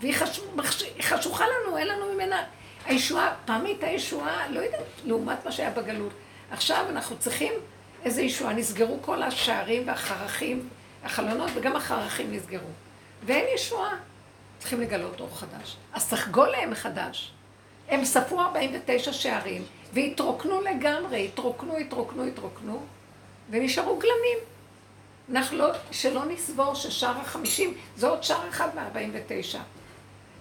והיא 0.01 0.13
חש... 0.13 0.41
חשוכה 1.01 1.45
לנו, 1.47 1.77
אין 1.77 1.87
לנו 1.87 2.13
ממנה... 2.13 2.43
הישועה, 2.85 3.35
פעם 3.45 3.65
הייתה 3.65 3.87
ישועה, 3.87 4.49
לא 4.49 4.59
יודעת, 4.59 4.81
לעומת 5.05 5.45
מה 5.45 5.51
שהיה 5.51 5.69
בגלות. 5.69 6.11
עכשיו 6.51 6.85
אנחנו 6.89 7.17
צריכים 7.17 7.53
איזו 8.05 8.21
ישועה, 8.21 8.53
נסגרו 8.53 8.97
כל 9.01 9.23
השערים 9.23 9.87
והחרכים, 9.87 10.69
החלונות 11.03 11.49
וגם 11.55 11.75
החרכים 11.75 12.31
נסגרו. 12.31 12.69
ואין 13.25 13.45
ישועה. 13.55 13.95
צריכים 14.59 14.81
לגלות 14.81 15.19
אור 15.19 15.37
חדש. 15.37 15.77
אז 15.93 16.09
תחגו 16.09 16.45
להם 16.45 16.71
מחדש. 16.71 17.31
הם 17.89 18.05
ספרו 18.05 18.41
49 18.41 19.13
שערים, 19.13 19.65
והתרוקנו 19.93 20.61
לגמרי, 20.61 21.25
התרוקנו, 21.25 21.77
התרוקנו, 21.77 22.23
התרוקנו, 22.23 22.81
ונשארו 23.49 23.99
גלמים. 23.99 24.37
אנחנו 25.31 25.57
לא, 25.57 25.71
שלא 25.91 26.25
נסבור 26.25 26.75
ששער 26.75 27.17
החמישים 27.21 27.73
זה 27.95 28.07
עוד 28.07 28.23
שער 28.23 28.49
אחד 28.49 28.67
מ-49. 28.75 29.57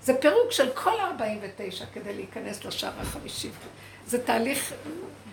זה 0.02 0.14
פירוק 0.20 0.52
של 0.52 0.70
כל 0.74 1.00
ה-49 1.00 1.84
כדי 1.94 2.14
להיכנס 2.14 2.64
לשער 2.64 2.92
החמישים. 3.00 3.50
זה 4.06 4.24
תהליך, 4.24 4.72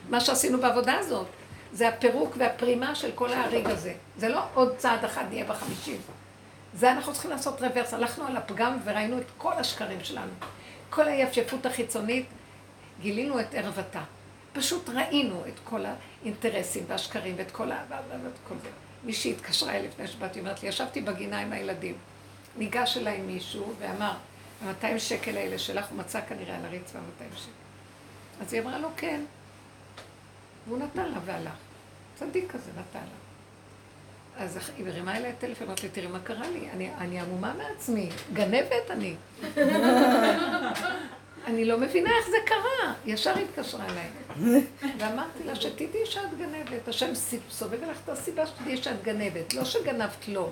מה 0.10 0.20
שעשינו 0.20 0.62
בעבודה 0.62 0.94
הזאת, 1.00 1.28
זה 1.74 1.88
הפירוק 1.88 2.36
והפרימה 2.38 2.96
של 2.96 3.12
כל 3.16 3.34
ההריג 3.34 3.70
הזה. 3.70 3.94
זה 4.18 4.30
לא 4.30 4.42
עוד 4.54 4.78
צעד 4.78 5.06
אחד 5.06 5.24
נהיה 5.30 5.46
בחמישים. 5.46 5.98
זה 6.76 6.92
אנחנו 6.92 7.14
צריכים 7.14 7.32
לעשות 7.32 7.62
רוורס. 7.62 7.94
הלכנו 7.94 8.28
על 8.28 8.38
הפגם 8.38 8.78
וראינו 8.84 9.18
את 9.18 9.26
כל 9.38 9.54
השקרים 9.54 10.04
שלנו. 10.04 10.32
כל 10.90 11.08
היפשפות 11.08 11.66
החיצונית, 11.66 12.26
גילינו 13.02 13.40
את 13.40 13.54
ערוותה. 13.54 14.04
פשוט 14.54 14.90
ראינו 14.90 15.44
את 15.48 15.60
כל 15.64 15.84
האינטרסים 15.86 16.84
והשקרים 16.88 17.36
ואת 17.38 17.52
כל 17.52 17.72
ה... 17.72 17.84
ואת 17.90 18.38
כל 18.48 18.56
זה. 18.64 18.70
מישהי 19.04 19.32
התקשרה 19.32 19.72
אליי 19.72 19.88
לפני 19.88 20.08
שבאתי, 20.08 20.40
אומרת 20.40 20.64
לי, 20.64 20.70
ישבתי 20.70 21.02
בגינה 21.02 21.40
עם 21.40 21.54
הילדים. 21.54 21.96
ניגש 22.58 22.98
אליי 22.98 23.22
מישהו 23.22 23.74
ואמר, 23.80 24.14
ה-200 24.66 25.00
שקל 25.00 25.38
האלה 25.38 25.60
שלך, 25.60 25.88
הוא 25.90 25.98
מצא 25.98 26.22
כנראה 26.22 26.56
על 26.56 26.66
הרצפה 26.66 27.00
200 27.00 27.30
שקל. 27.36 27.52
אז 28.42 28.54
היא 28.54 28.62
אמרה 28.62 28.80
לו, 28.80 28.90
כן. 28.98 29.22
והוא 30.68 30.78
נתן 30.78 31.12
לה 31.12 31.20
והלך. 31.26 31.54
צדיק 32.16 32.52
כזה 32.52 32.72
נתן 32.72 33.00
לה. 33.00 33.23
אז 34.38 34.60
היא 34.78 34.86
מרימה 34.86 35.18
אליי 35.18 35.34
טלפון, 35.40 35.68
אמרת 35.68 35.84
לי, 35.84 35.90
תראי 35.90 36.08
מה 36.08 36.20
קרה 36.20 36.50
לי, 36.50 36.70
אני, 36.74 36.90
אני 36.98 37.20
עמומה 37.20 37.54
מעצמי, 37.54 38.10
גנבת 38.34 38.92
אני. 38.92 39.16
אני 41.48 41.66
לא 41.66 41.78
מבינה 41.78 42.10
איך 42.18 42.30
זה 42.30 42.38
קרה. 42.46 42.94
ישר 43.06 43.34
התקשרה 43.38 43.86
אליי. 43.86 44.10
ואמרתי 45.00 45.44
לה, 45.44 45.56
שתדעי 45.56 46.06
שאת 46.06 46.38
גנבת. 46.38 46.88
השם 46.88 47.16
סובב 47.50 47.84
לך 47.84 47.98
את 48.04 48.10
הסיבה 48.10 48.48
שתדעי 48.48 48.78
שאת 48.78 49.04
גנבת. 49.04 49.54
לא 49.54 49.66
שגנבת 49.66 50.28
לו. 50.28 50.52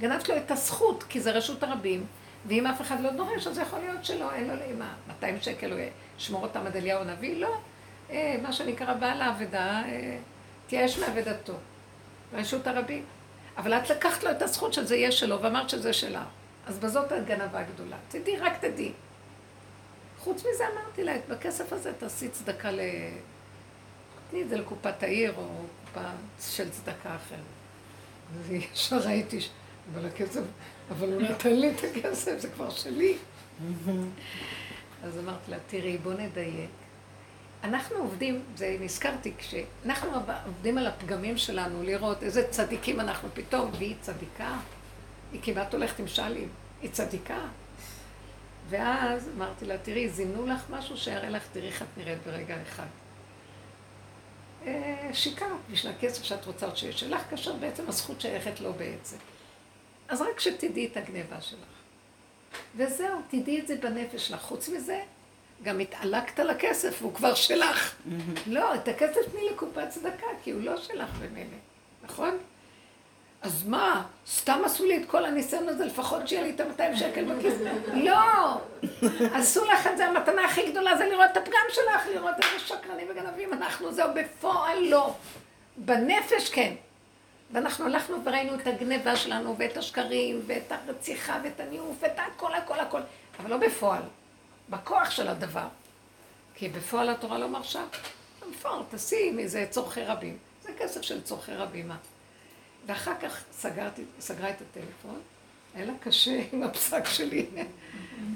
גנבת 0.00 0.28
לו 0.28 0.36
את 0.36 0.50
הזכות, 0.50 1.02
כי 1.02 1.20
זה 1.20 1.30
רשות 1.30 1.62
הרבים. 1.62 2.06
ואם 2.46 2.66
אף 2.66 2.80
אחד 2.80 3.00
לא 3.00 3.10
דורש, 3.10 3.46
אז 3.46 3.58
יכול 3.58 3.78
להיות 3.78 4.04
שלא, 4.04 4.32
אין 4.32 4.48
לו 4.48 4.54
לאמא. 4.54 4.88
200 5.08 5.40
שקל 5.40 5.72
הוא 5.72 5.80
ישמור 6.18 6.42
אותם 6.42 6.66
עד 6.66 6.76
אליהו 6.76 7.00
הנביא? 7.00 7.40
לא. 7.40 7.56
אה, 8.10 8.36
מה 8.42 8.52
שנקרא 8.52 8.94
בעל 8.94 9.22
האבדה, 9.22 9.82
אה, 9.84 10.18
תייאש 10.66 10.98
מאבדתו. 10.98 11.54
רשות 12.32 12.66
הרבים. 12.66 13.04
אבל 13.56 13.74
את 13.74 13.90
לקחת 13.90 14.24
לו 14.24 14.30
את 14.30 14.42
הזכות 14.42 14.72
שזה 14.72 14.96
יהיה 14.96 15.12
שלו, 15.12 15.42
ואמרת 15.42 15.70
שזה 15.70 15.92
שלה. 15.92 16.24
אז 16.66 16.78
בזאת 16.78 17.12
הגנבה 17.12 17.60
הגדולה. 17.60 17.96
תדעי, 18.08 18.36
רק 18.36 18.58
תדעי. 18.60 18.92
חוץ 20.18 20.40
מזה 20.40 20.64
אמרתי 20.74 21.04
לה, 21.04 21.14
בכסף 21.28 21.72
הזה 21.72 21.92
תעשי 21.98 22.28
צדקה 22.28 22.70
ל... 22.70 22.80
תני 24.30 24.42
את 24.42 24.48
זה 24.48 24.56
לקופת 24.56 25.02
העיר, 25.02 25.32
או 25.36 25.48
קופה 25.84 26.08
של 26.40 26.70
צדקה 26.70 27.16
אחרת. 27.16 27.38
וישר 28.42 28.98
ראיתי, 28.98 29.40
ש... 29.40 29.50
אבל 29.92 30.06
הכסף, 30.06 30.40
אבל 30.90 31.12
הוא 31.12 31.22
נתן 31.22 31.54
לי 31.56 31.70
את 31.70 31.76
הכסף, 31.84 32.38
זה 32.38 32.48
כבר 32.48 32.70
שלי. 32.70 33.16
אז 35.04 35.18
אמרתי 35.18 35.50
לה, 35.50 35.56
תראי, 35.66 35.98
בוא 35.98 36.12
נדייק. 36.12 36.70
אנחנו 37.66 37.96
עובדים, 37.96 38.42
זה 38.56 38.76
נזכרתי, 38.80 39.32
כשאנחנו 39.38 40.10
עובדים 40.46 40.78
על 40.78 40.86
הפגמים 40.86 41.38
שלנו, 41.38 41.82
לראות 41.82 42.22
איזה 42.22 42.48
צדיקים 42.50 43.00
אנחנו 43.00 43.28
פתאום, 43.34 43.70
והיא 43.78 43.94
צדיקה, 44.00 44.58
היא 45.32 45.40
כמעט 45.42 45.74
הולכת 45.74 45.98
עם 45.98 46.08
שלים, 46.08 46.48
היא 46.82 46.90
צדיקה. 46.90 47.38
ואז 48.68 49.30
אמרתי 49.36 49.64
לה, 49.64 49.78
תראי, 49.78 50.08
זימנו 50.08 50.46
לך 50.46 50.64
משהו 50.70 50.96
שיראה 50.96 51.30
לך, 51.30 51.42
תראי 51.52 51.66
איך 51.66 51.82
את 51.82 51.86
נראית 51.96 52.18
ברגע 52.26 52.56
אחד. 52.62 52.86
אה, 54.66 55.10
שיקרת 55.12 55.48
בשביל 55.70 55.92
הכסף 55.92 56.22
שאת 56.22 56.46
רוצה 56.46 56.66
עוד 56.66 56.76
שיש 56.76 57.00
שלך, 57.00 57.22
כאשר 57.30 57.52
בעצם 57.52 57.88
הזכות 57.88 58.20
שייכת 58.20 58.60
לו 58.60 58.72
בעצם. 58.72 59.16
אז 60.08 60.20
רק 60.20 60.40
שתדעי 60.40 60.86
את 60.86 60.96
הגניבה 60.96 61.40
שלך. 61.40 61.58
וזהו, 62.76 63.20
תדעי 63.28 63.60
את 63.60 63.66
זה 63.66 63.76
בנפש 63.76 64.28
שלך. 64.28 64.40
חוץ 64.40 64.68
מזה, 64.68 65.00
גם 65.62 65.80
התעלקת 65.80 66.38
לכסף, 66.38 67.02
הוא 67.02 67.14
כבר 67.14 67.34
שלך. 67.34 67.94
לא, 68.46 68.74
את 68.74 68.88
הכסף 68.88 69.20
תני 69.32 69.48
לקופת 69.50 69.88
צדקה, 69.88 70.26
כי 70.42 70.50
הוא 70.50 70.62
לא 70.62 70.76
שלך 70.76 71.10
במילא, 71.20 71.56
נכון? 72.04 72.38
אז 73.42 73.64
מה, 73.66 74.02
סתם 74.26 74.60
עשו 74.64 74.84
לי 74.84 74.96
את 74.96 75.06
כל 75.06 75.24
הניסיון 75.24 75.68
הזה, 75.68 75.84
לפחות 75.84 76.28
שיהיה 76.28 76.42
לי 76.42 76.50
את 76.50 76.60
ה-200 76.60 76.96
שקל 76.96 77.24
בכיס? 77.24 77.54
לא! 77.94 78.60
עשו 79.32 79.64
לך 79.64 79.86
את 79.86 79.96
זה, 79.96 80.06
המתנה 80.06 80.44
הכי 80.44 80.70
גדולה 80.70 80.96
זה 80.96 81.06
לראות 81.06 81.30
את 81.32 81.36
הפגם 81.36 81.66
שלך, 81.70 82.06
לראות 82.14 82.34
איזה 82.36 82.66
שקרנים 82.66 83.06
וגנבים 83.10 83.52
אנחנו, 83.52 83.92
זהו, 83.92 84.08
בפועל 84.14 84.78
לא. 84.78 85.14
בנפש 85.76 86.50
כן. 86.50 86.74
ואנחנו 87.52 87.86
הלכנו 87.86 88.24
וראינו 88.24 88.54
את 88.54 88.66
הגניבה 88.66 89.16
שלנו, 89.16 89.54
ואת 89.58 89.76
השקרים, 89.76 90.40
ואת 90.46 90.72
הרציחה, 90.72 91.38
ואת 91.44 91.60
הניאוף, 91.60 91.96
ואת 92.00 92.18
הכל, 92.18 92.54
הכל, 92.54 92.80
הכל, 92.80 93.00
אבל 93.40 93.50
לא 93.50 93.56
בפועל. 93.56 94.02
בכוח 94.70 95.10
של 95.10 95.28
הדבר. 95.28 95.66
כי 96.54 96.68
בפועל 96.68 97.10
התורה 97.10 97.38
לא 97.38 97.48
מרשה. 97.48 97.84
בפועל, 98.50 98.82
תעשי 98.90 99.30
מזה 99.30 99.66
צורכי 99.70 100.02
רבים. 100.02 100.38
זה 100.62 100.72
כסף 100.78 101.02
של 101.02 101.22
צורכי 101.22 101.52
רבים? 101.52 101.90
ואחר 102.86 103.12
כך 103.22 103.44
סגרתי, 103.52 104.02
סגרה 104.20 104.50
את 104.50 104.56
הטלפון, 104.60 105.20
היה 105.74 105.84
לה 105.84 105.92
קשה 106.00 106.42
עם 106.52 106.62
הפסק 106.62 107.04
שלי. 107.06 107.46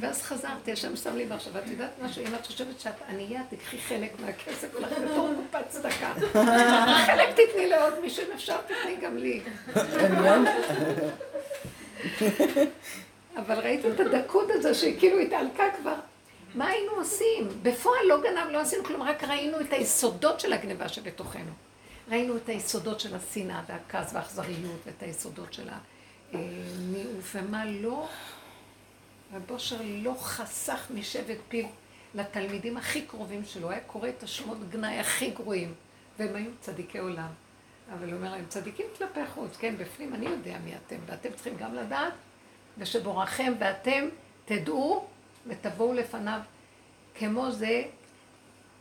ואז 0.01 0.23
חזרתי, 0.23 0.73
השם 0.73 0.97
שם 0.97 1.17
לי 1.17 1.27
מחשבה, 1.27 1.59
את 1.59 1.67
יודעת 1.67 1.91
משהו, 2.03 2.27
אם 2.27 2.35
את 2.35 2.47
חושבת 2.47 2.81
שאת 2.81 3.03
ענייה, 3.09 3.43
תקחי 3.51 3.79
חלק 3.79 4.21
מהכסף 4.21 4.75
לך 4.75 4.93
בתור 4.93 5.31
קופת 5.37 5.69
צדקה. 5.69 6.13
חלק 7.07 7.29
תתני 7.29 7.69
לעוד 7.69 8.01
מישהו, 8.01 8.27
אם 8.27 8.33
אפשר 8.33 8.57
תתני 8.63 8.97
גם 9.03 9.17
לי. 9.17 9.43
אבל 13.37 13.59
ראית 13.59 13.87
את 13.87 14.01
הדקות 14.01 14.51
הזה 14.51 14.75
שהיא 14.75 14.99
כאילו 14.99 15.19
התעלקה 15.19 15.65
כבר. 15.81 15.95
מה 16.55 16.67
היינו 16.67 16.93
עושים? 16.93 17.49
בפועל 17.63 18.07
לא 18.09 18.21
גנב, 18.23 18.51
לא 18.51 18.61
עשינו 18.61 18.85
כלום, 18.85 19.03
רק 19.03 19.25
ראינו 19.25 19.61
את 19.61 19.73
היסודות 19.73 20.41
של 20.41 20.53
הגניבה 20.53 20.89
שבתוכנו. 20.89 21.53
ראינו 22.09 22.37
את 22.37 22.49
היסודות 22.49 23.01
של 23.01 23.15
השנאה 23.15 23.63
והכעס 23.69 24.15
והאכזריות, 24.15 24.81
ואת 24.87 25.03
היסודות 25.03 25.53
של 25.53 25.69
הניאוף, 26.33 27.35
ומה 27.35 27.65
לא, 27.65 28.09
ובושר 29.33 29.77
לא 29.85 30.15
חסך 30.21 30.87
משבט 30.95 31.39
פיו 31.49 31.67
לתלמידים 32.15 32.77
הכי 32.77 33.03
קרובים 33.03 33.45
שלו, 33.45 33.71
היה 33.71 33.81
קורא 33.81 34.09
את 34.09 34.23
השמות 34.23 34.71
גנאי 34.71 34.99
הכי 34.99 35.31
גרועים, 35.31 35.75
והם 36.19 36.37
היו 36.37 36.51
צדיקי 36.61 36.99
עולם. 36.99 37.31
אבל 37.93 38.09
הוא 38.09 38.17
אומר 38.17 38.31
להם, 38.31 38.45
צדיקים 38.49 38.87
כלפי 38.99 39.27
חוץ, 39.35 39.57
כן, 39.57 39.75
בפנים 39.79 40.15
אני 40.15 40.27
יודע 40.27 40.59
מי 40.65 40.73
אתם, 40.77 40.97
ואתם 41.07 41.29
צריכים 41.35 41.57
גם 41.57 41.75
לדעת, 41.75 42.13
ושבורכם 42.79 43.53
ואתם 43.59 44.09
תדעו 44.45 45.07
ותבואו 45.47 45.93
לפניו 45.93 46.41
כמו 47.15 47.51
זה 47.51 47.83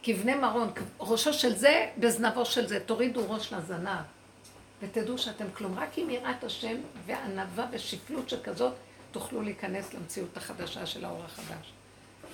כבני 0.03 0.35
מרון, 0.35 0.71
ראשו 0.99 1.33
של 1.33 1.55
זה 1.55 1.89
בזנבו 1.97 2.45
של 2.45 2.67
זה, 2.67 2.79
תורידו 2.79 3.31
ראש 3.31 3.53
לזנב 3.53 4.03
ותדעו 4.81 5.17
שאתם 5.17 5.45
כלום, 5.53 5.79
רק 5.79 5.97
עם 5.97 6.09
יראת 6.09 6.43
השם 6.43 6.75
וענווה 7.05 7.65
ושפלות 7.71 8.29
שכזאת 8.29 8.73
תוכלו 9.11 9.41
להיכנס 9.41 9.93
למציאות 9.93 10.37
החדשה 10.37 10.85
של 10.85 11.05
האור 11.05 11.23
החדש. 11.25 11.71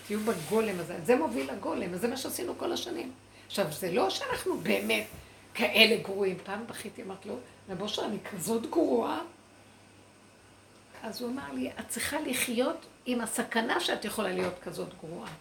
תהיו 0.08 0.20
בגולם 0.20 0.80
הזה, 0.80 0.98
זה 1.04 1.16
מוביל 1.16 1.52
לגולם, 1.52 1.88
וזה 1.92 2.08
מה 2.08 2.18
שעשינו 2.18 2.58
כל 2.58 2.72
השנים. 2.72 3.12
עכשיו, 3.48 3.72
זה 3.72 3.92
לא 3.92 4.10
שאנחנו 4.10 4.58
באמת 4.58 5.06
כאלה 5.54 5.98
גרועים. 6.04 6.38
פעם 6.44 6.68
בכיתי, 6.68 7.04
אמרתי 7.04 7.30
לו, 7.30 7.36
רבושר, 7.70 8.06
אני 8.06 8.18
כזאת 8.32 8.70
גרועה. 8.70 9.20
אז 11.06 11.22
הוא 11.22 11.30
אמר 11.30 11.54
לי, 11.54 11.72
את 11.80 11.88
צריכה 11.88 12.20
לחיות 12.20 12.86
עם 13.06 13.22
הסכנה 13.22 13.80
שאת 13.80 14.06
יכולה 14.06 14.30
להיות 14.30 14.54
כזאת 14.64 14.90
גרועה. 15.00 15.32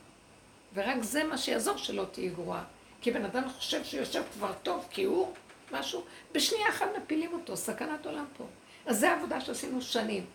ורק 0.75 1.03
זה 1.03 1.25
מה 1.25 1.39
שיעזור 1.39 1.77
שלא 1.77 2.05
תהיי 2.13 2.29
גרועה. 2.29 2.65
כי 3.01 3.11
בן 3.11 3.25
אדם 3.25 3.49
חושב 3.49 3.85
שהוא 3.85 4.01
יושב 4.01 4.23
כבר 4.33 4.53
טוב, 4.63 4.87
כי 4.91 5.05
הוא 5.05 5.33
משהו, 5.73 6.05
בשנייה 6.33 6.69
אחת 6.69 6.87
מפילים 6.99 7.33
אותו, 7.33 7.57
סכנת 7.57 8.07
עולם 8.07 8.25
פה. 8.37 8.47
אז 8.87 9.01
זו 9.01 9.07
העבודה 9.07 9.41
שעשינו 9.41 9.83
שנים. 9.83 10.27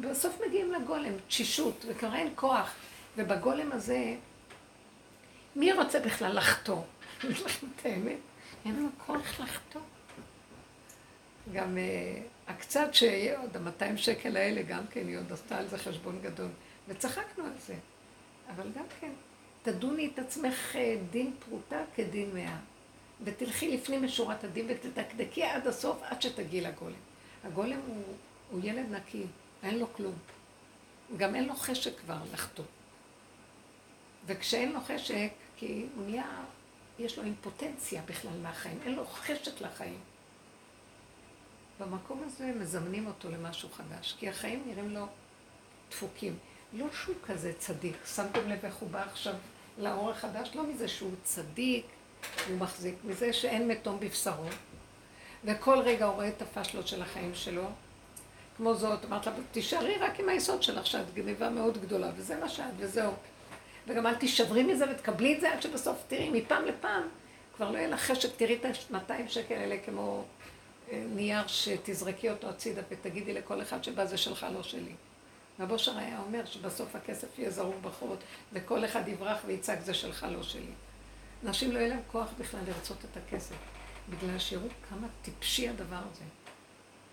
בסוף 0.00 0.40
מגיעים 0.46 0.72
לגולם, 0.72 1.12
תשישות, 1.28 1.84
וכבר 1.88 2.14
אין 2.14 2.32
כוח. 2.34 2.74
ובגולם 3.16 3.72
הזה, 3.72 4.14
מי 5.56 5.72
רוצה 5.72 6.00
בכלל 6.00 6.36
לחטוא? 6.36 6.82
אין 7.84 8.18
לנו 8.64 8.88
כוח 9.06 9.40
לחטוא. 9.40 9.80
גם 11.52 11.76
uh, 11.76 12.37
הקצת 12.48 12.88
שיהיה 12.92 13.40
עוד, 13.40 13.56
ה-200 13.56 13.96
שקל 13.96 14.36
האלה 14.36 14.62
גם 14.62 14.86
כן, 14.90 15.08
היא 15.08 15.18
עוד 15.18 15.32
עשתה 15.32 15.58
על 15.58 15.68
זה 15.68 15.78
חשבון 15.78 16.18
גדול. 16.22 16.48
וצחקנו 16.88 17.44
על 17.44 17.52
זה. 17.66 17.74
אבל 18.56 18.70
גם 18.76 18.84
כן, 19.00 19.12
תדוני 19.62 20.10
את 20.14 20.18
עצמך 20.18 20.76
אה, 20.76 20.96
דין 21.10 21.32
פרוטה 21.38 21.80
כדין 21.94 22.30
מאה. 22.34 22.56
ותלכי 23.24 23.76
לפנים 23.76 24.04
משורת 24.04 24.44
הדין 24.44 24.66
ותדקדקי 24.68 25.44
עד 25.44 25.66
הסוף 25.66 26.02
עד 26.02 26.22
שתגיעי 26.22 26.60
לגולם. 26.60 26.94
הגולם 27.44 27.80
הוא, 27.86 28.02
הוא 28.50 28.60
ילד 28.64 28.90
נקי, 28.90 29.26
אין 29.62 29.78
לו 29.78 29.92
כלום. 29.92 30.14
גם 31.16 31.34
אין 31.34 31.44
לו 31.44 31.54
חשק 31.54 31.98
כבר 32.00 32.18
לחטוא. 32.32 32.64
וכשאין 34.26 34.72
לו 34.72 34.80
חשק, 34.80 35.28
כי 35.56 35.86
הוא 35.96 36.06
נהיה, 36.06 36.44
יש 36.98 37.18
לו 37.18 37.24
אימפוטנציה 37.24 38.02
בכלל 38.06 38.38
מהחיים, 38.42 38.78
אין 38.84 38.94
לו 38.94 39.06
חשק 39.06 39.60
לחיים. 39.60 39.98
במקום 41.80 42.22
הזה 42.26 42.52
מזמנים 42.60 43.06
אותו 43.06 43.30
למשהו 43.30 43.68
חדש, 43.68 44.16
כי 44.18 44.28
החיים 44.28 44.62
נראים 44.66 44.90
לו 44.90 45.06
דפוקים. 45.90 46.38
לא 46.72 46.86
שהוא 46.92 47.14
כזה 47.26 47.52
צדיק, 47.58 47.96
שמתם 48.14 48.48
לב 48.48 48.64
איך 48.64 48.74
הוא 48.74 48.90
בא 48.90 49.02
עכשיו 49.02 49.34
לאור 49.78 50.10
החדש? 50.10 50.50
לא 50.54 50.66
מזה 50.66 50.88
שהוא 50.88 51.12
צדיק, 51.22 51.86
הוא 52.48 52.58
מחזיק, 52.58 52.94
מזה 53.04 53.32
שאין 53.32 53.68
מתום 53.68 54.00
בבשרו, 54.00 54.46
וכל 55.44 55.78
רגע 55.78 56.04
הוא 56.04 56.14
רואה 56.14 56.28
את 56.28 56.42
הפשלות 56.42 56.88
של 56.88 57.02
החיים 57.02 57.34
שלו. 57.34 57.64
כמו 58.56 58.74
זאת, 58.74 59.04
אמרת 59.04 59.26
לה, 59.26 59.32
תישארי 59.52 59.96
רק 59.96 60.20
עם 60.20 60.28
היסוד 60.28 60.62
שלך, 60.62 60.86
שאת 60.86 61.14
גניבה 61.14 61.50
מאוד 61.50 61.78
גדולה, 61.78 62.10
וזה 62.16 62.36
מה 62.36 62.48
שאת, 62.48 62.72
וזהו. 62.76 63.12
וגם 63.86 64.06
אל 64.06 64.14
תישברי 64.14 64.62
מזה 64.62 64.90
ותקבלי 64.90 65.34
את 65.34 65.40
זה 65.40 65.52
עד 65.52 65.62
שבסוף 65.62 65.96
תראי, 66.08 66.30
מפעם 66.30 66.64
לפעם, 66.64 67.02
כבר 67.56 67.70
לא 67.70 67.78
יהיה 67.78 67.88
לך 67.88 68.00
חשק, 68.00 68.28
תראי 68.36 68.56
את 68.56 68.64
ה-200 68.64 69.28
שקל 69.28 69.54
האלה 69.54 69.76
כמו 69.84 70.24
נייר 70.92 71.46
שתזרקי 71.46 72.30
אותו 72.30 72.48
הצידה 72.48 72.82
ותגידי 72.88 73.32
לכל 73.32 73.62
אחד 73.62 73.84
שבא 73.84 74.04
זה 74.04 74.18
שלך, 74.18 74.46
לא 74.54 74.62
שלי. 74.62 74.92
רב 75.60 75.70
אושר 75.70 75.98
היה 75.98 76.20
אומר 76.20 76.44
שבסוף 76.44 76.96
הכסף 76.96 77.38
יהיה 77.38 77.50
זרוק 77.50 77.74
בחורות, 77.82 78.18
וכל 78.52 78.84
אחד 78.84 79.08
יברח 79.08 79.38
ויצעק 79.46 79.80
זה 79.80 79.94
שלך, 79.94 80.26
לא 80.30 80.42
שלי. 80.42 80.72
אנשים 81.44 81.72
לא 81.72 81.78
יהיה 81.78 81.88
להם 81.88 82.00
כוח 82.12 82.28
בכלל 82.38 82.60
לרצות 82.66 82.96
את 83.04 83.16
הכסף, 83.16 83.54
בגלל 84.10 84.38
שיראו 84.38 84.68
כמה 84.90 85.06
טיפשי 85.22 85.68
הדבר 85.68 85.96
הזה. 85.96 86.24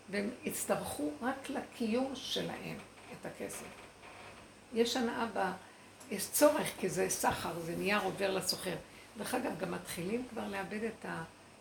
והם 0.10 0.30
יצטרכו 0.44 1.12
רק 1.22 1.50
לקיום 1.50 2.12
שלהם 2.16 2.78
את 3.12 3.26
הכסף. 3.26 3.66
יש 4.74 4.98
הנאה 4.98 5.26
ב... 5.34 5.52
יש 6.12 6.28
צורך, 6.32 6.72
כי 6.80 6.90
זה 6.90 7.10
סחר, 7.10 7.60
זה 7.60 7.76
נייר 7.76 8.02
עובר 8.02 8.32
לסוחר. 8.32 8.76
דרך 9.18 9.36
אגב, 9.36 9.58
גם 9.60 9.72
מתחילים 9.72 10.26
כבר 10.30 10.48
לאבד 10.48 10.84
את 10.84 11.06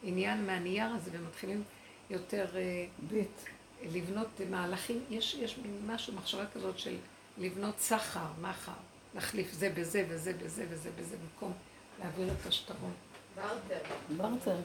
העניין 0.02 0.46
מהנייר 0.46 0.86
הזה, 0.86 1.10
ומתחילים 1.12 1.62
יותר... 2.10 2.46
אה, 2.56 2.86
בית. 2.98 3.44
לבנות 3.92 4.40
מהלכים, 4.50 5.04
יש, 5.10 5.34
יש 5.34 5.58
משהו, 5.86 6.12
מחשבה 6.14 6.46
כזאת 6.46 6.78
של 6.78 6.96
לבנות 7.38 7.78
סחר, 7.78 8.26
מחר, 8.40 8.72
להחליף 9.14 9.52
זה 9.52 9.72
בזה 9.76 10.06
וזה 10.08 10.32
בזה 10.32 10.66
וזה 10.70 10.90
בזה, 10.98 11.16
במקום 11.16 11.52
להעביר 12.00 12.32
את 12.32 12.46
השטרון. 12.46 12.92
ברטר. 13.36 13.78
ברטר. 14.16 14.56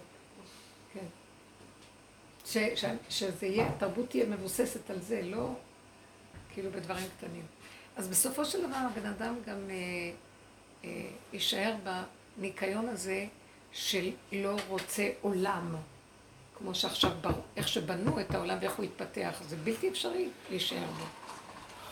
כן. 0.94 1.06
ש, 2.46 2.58
ש, 2.76 2.86
שזה 3.10 3.46
יהיה, 3.46 3.68
התרבות 3.68 4.10
תהיה 4.10 4.26
מבוססת 4.26 4.90
על 4.90 5.00
זה, 5.00 5.22
לא 5.24 5.50
כאילו 6.54 6.72
בדברים 6.72 7.06
קטנים. 7.18 7.46
אז 7.96 8.08
בסופו 8.08 8.46
של 8.46 8.68
דבר 8.68 8.78
הבן 8.78 9.06
אדם 9.06 9.36
גם 9.46 9.70
אה, 9.70 9.76
אה, 10.84 11.10
יישאר 11.34 11.76
בניקיון 12.38 12.90
הזה 12.90 13.26
של 13.72 14.12
לא 14.32 14.56
רוצה 14.68 15.10
עולם. 15.22 15.76
כמו 16.60 16.76
שעכשיו, 16.76 17.12
איך 17.57 17.68
שבנו 17.68 18.20
את 18.20 18.36
העולם 18.36 18.57
ואיך 18.62 18.76
הוא 18.76 18.86
התפתח, 18.86 19.41
זה 19.47 19.55
בלתי 19.55 19.89
אפשרי 19.89 20.30
להישאר 20.49 20.86
בו. 20.97 21.05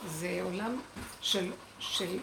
זה 0.06 0.40
עולם 0.44 0.82
של, 1.22 1.52
של, 1.80 2.20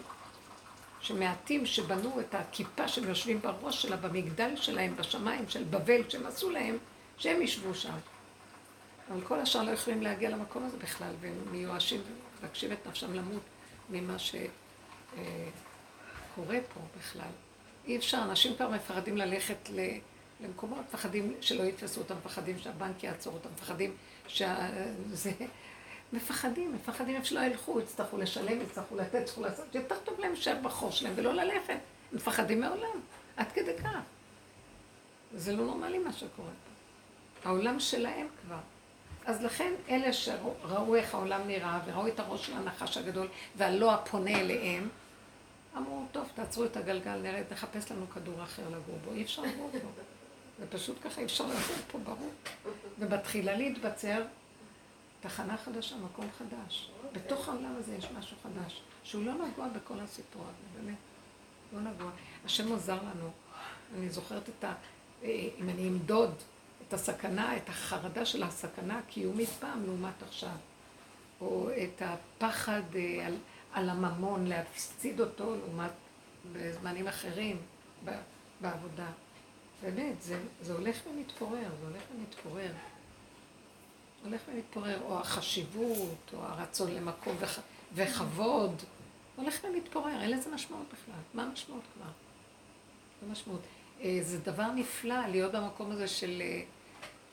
שמעטים 1.01 1.65
שבנו 1.65 2.19
את 2.19 2.35
הכיפה 2.35 2.87
שהם 2.87 3.03
יושבים 3.03 3.41
בראש 3.41 3.81
שלה, 3.81 3.97
במגדל 3.97 4.55
שלהם, 4.55 4.95
בשמיים 4.95 5.49
של 5.49 5.63
בבל, 5.63 6.09
שהם 6.09 6.25
עשו 6.25 6.49
להם, 6.49 6.77
שהם 7.17 7.41
ישבו 7.41 7.75
שם. 7.75 7.93
אבל 9.11 9.21
כל 9.21 9.39
השאר 9.39 9.63
לא 9.63 9.71
יכולים 9.71 10.01
להגיע 10.01 10.29
למקום 10.29 10.63
הזה 10.65 10.77
בכלל, 10.77 11.13
והם 11.21 11.33
מיואשים 11.51 12.01
ומבקשים 12.41 12.71
את 12.71 12.87
נפשם 12.87 13.13
למות 13.13 13.41
ממה 13.89 14.15
אה, 15.17 15.49
קורה 16.35 16.57
פה 16.73 16.79
בכלל. 16.99 17.31
אי 17.85 17.97
אפשר, 17.97 18.21
אנשים 18.23 18.55
כבר 18.55 18.69
מפחדים 18.69 19.17
ללכת 19.17 19.69
ל... 19.69 19.79
למקומות, 20.41 20.79
מפחדים 20.79 21.33
שלא 21.41 21.63
יתפסו 21.63 22.01
אותם, 22.01 22.15
מפחדים 22.17 22.59
שהבנק 22.59 23.03
יעצור 23.03 23.33
אותם, 23.33 23.49
מפחדים 23.53 23.95
שזה... 24.27 25.31
מפחדים, 26.13 26.75
מפחדים 26.75 27.15
איפה 27.15 27.25
שלא 27.25 27.39
ילכו, 27.39 27.79
יצטרכו 27.79 28.17
לשלם, 28.17 28.61
יצטרכו 28.61 28.95
לתת, 28.95 29.19
יצטרכו 29.21 29.41
לעשות, 29.41 29.75
יותר 29.75 29.95
טוב 30.03 30.19
להם 30.19 30.31
להישאר 30.31 30.57
בחור 30.61 30.91
שלהם 30.91 31.13
ולא 31.15 31.33
ללכת. 31.33 31.77
מפחדים 32.13 32.61
מעולם, 32.61 32.99
עד 33.37 33.51
כדי 33.51 33.77
כך. 33.83 33.99
זה 35.33 35.55
לא 35.55 35.65
נורמלי 35.65 35.97
מה 35.97 36.13
שקורה 36.13 36.49
פה. 36.49 37.49
העולם 37.49 37.79
שלהם 37.79 38.27
כבר. 38.41 38.59
אז 39.25 39.41
לכן 39.41 39.73
אלה 39.89 40.13
שראו 40.13 40.95
איך 40.95 41.15
העולם 41.15 41.47
נראה, 41.47 41.79
וראו 41.85 42.07
את 42.07 42.19
הראש 42.19 42.45
של 42.45 42.53
הנחש 42.53 42.97
הגדול, 42.97 43.27
והלא 43.55 43.93
הפונה 43.93 44.39
אליהם, 44.39 44.89
אמרו, 45.77 46.05
טוב, 46.11 46.29
תעצרו 46.35 46.65
את 46.65 46.77
הגלגל, 46.77 47.15
נרד, 47.15 47.43
נחפש 47.51 47.91
לנו 47.91 48.09
כדור 48.09 48.43
אחר 48.43 48.63
לגור 48.69 48.97
בו. 49.05 49.13
אי 49.13 49.23
אפשר 49.23 49.41
לגור 49.41 49.69
בו. 49.71 49.89
זה 50.59 50.67
פשוט 50.69 50.97
ככה, 51.03 51.21
אי 51.21 51.25
אפשר 51.25 51.45
לגור 51.45 51.77
פה, 51.91 51.97
ברור. 51.97 52.31
ומתחילה 52.99 53.57
להתבצר 53.57 54.23
תחנה 55.21 55.57
חדשה, 55.57 55.95
מקום 55.95 56.27
חדש. 56.37 56.91
בתוך 57.13 57.49
העולם 57.49 57.75
הזה 57.79 57.95
יש 57.95 58.07
משהו 58.17 58.37
חדש, 58.43 58.81
שהוא 59.03 59.25
לא 59.25 59.33
נגוע 59.33 59.67
בכל 59.67 59.99
הסיפור 59.99 60.41
הזה, 60.43 60.81
באמת. 60.81 60.97
לא 61.73 61.81
נגוע. 61.81 62.11
השם 62.45 62.71
עוזר 62.71 62.97
לנו. 63.03 63.29
אני 63.97 64.09
זוכרת 64.09 64.49
את 64.49 64.63
ה... 64.63 64.73
אה, 65.23 65.49
אם 65.59 65.69
אני 65.69 65.87
אמדוד 65.87 66.33
את 66.87 66.93
הסכנה, 66.93 67.57
את 67.57 67.69
החרדה 67.69 68.25
של 68.25 68.43
הסכנה 68.43 68.99
הקיומית 68.99 69.49
פעם 69.49 69.85
לעומת 69.85 70.23
עכשיו, 70.23 70.55
או 71.41 71.69
את 71.69 72.01
הפחד 72.01 72.81
אה, 72.95 73.25
על, 73.25 73.37
על 73.73 73.89
הממון, 73.89 74.47
להפסיד 74.47 75.21
אותו 75.21 75.55
לעומת 75.55 75.91
בזמנים 76.53 77.07
אחרים 77.07 77.57
בעבודה. 78.61 79.07
באמת, 79.85 80.21
זה, 80.21 80.39
זה 80.61 80.73
הולך 80.73 80.97
ומתפורר, 81.07 81.69
זה 81.81 81.87
הולך 81.87 82.03
ומתפורר. 82.15 82.71
הולך 84.23 84.41
ומתפורר, 84.49 85.01
או 85.01 85.19
החשיבות, 85.19 86.33
או 86.33 86.43
הרצון 86.43 86.91
למקום 86.91 87.35
וח, 87.39 87.59
וכבוד, 87.93 88.81
הולך 89.35 89.63
ומתפורר, 89.63 90.21
אין 90.21 90.31
לזה 90.31 90.49
משמעות 90.49 90.85
בכלל. 90.93 91.21
מה 91.33 91.43
המשמעות 91.43 91.81
כבר? 91.93 92.05
מה 93.21 93.27
המשמעות? 93.27 93.61
אה, 94.01 94.19
זה 94.21 94.39
דבר 94.39 94.71
נפלא 94.71 95.27
להיות 95.27 95.51
במקום 95.51 95.91
הזה 95.91 96.07
של 96.07 96.41
אה, 96.41 96.61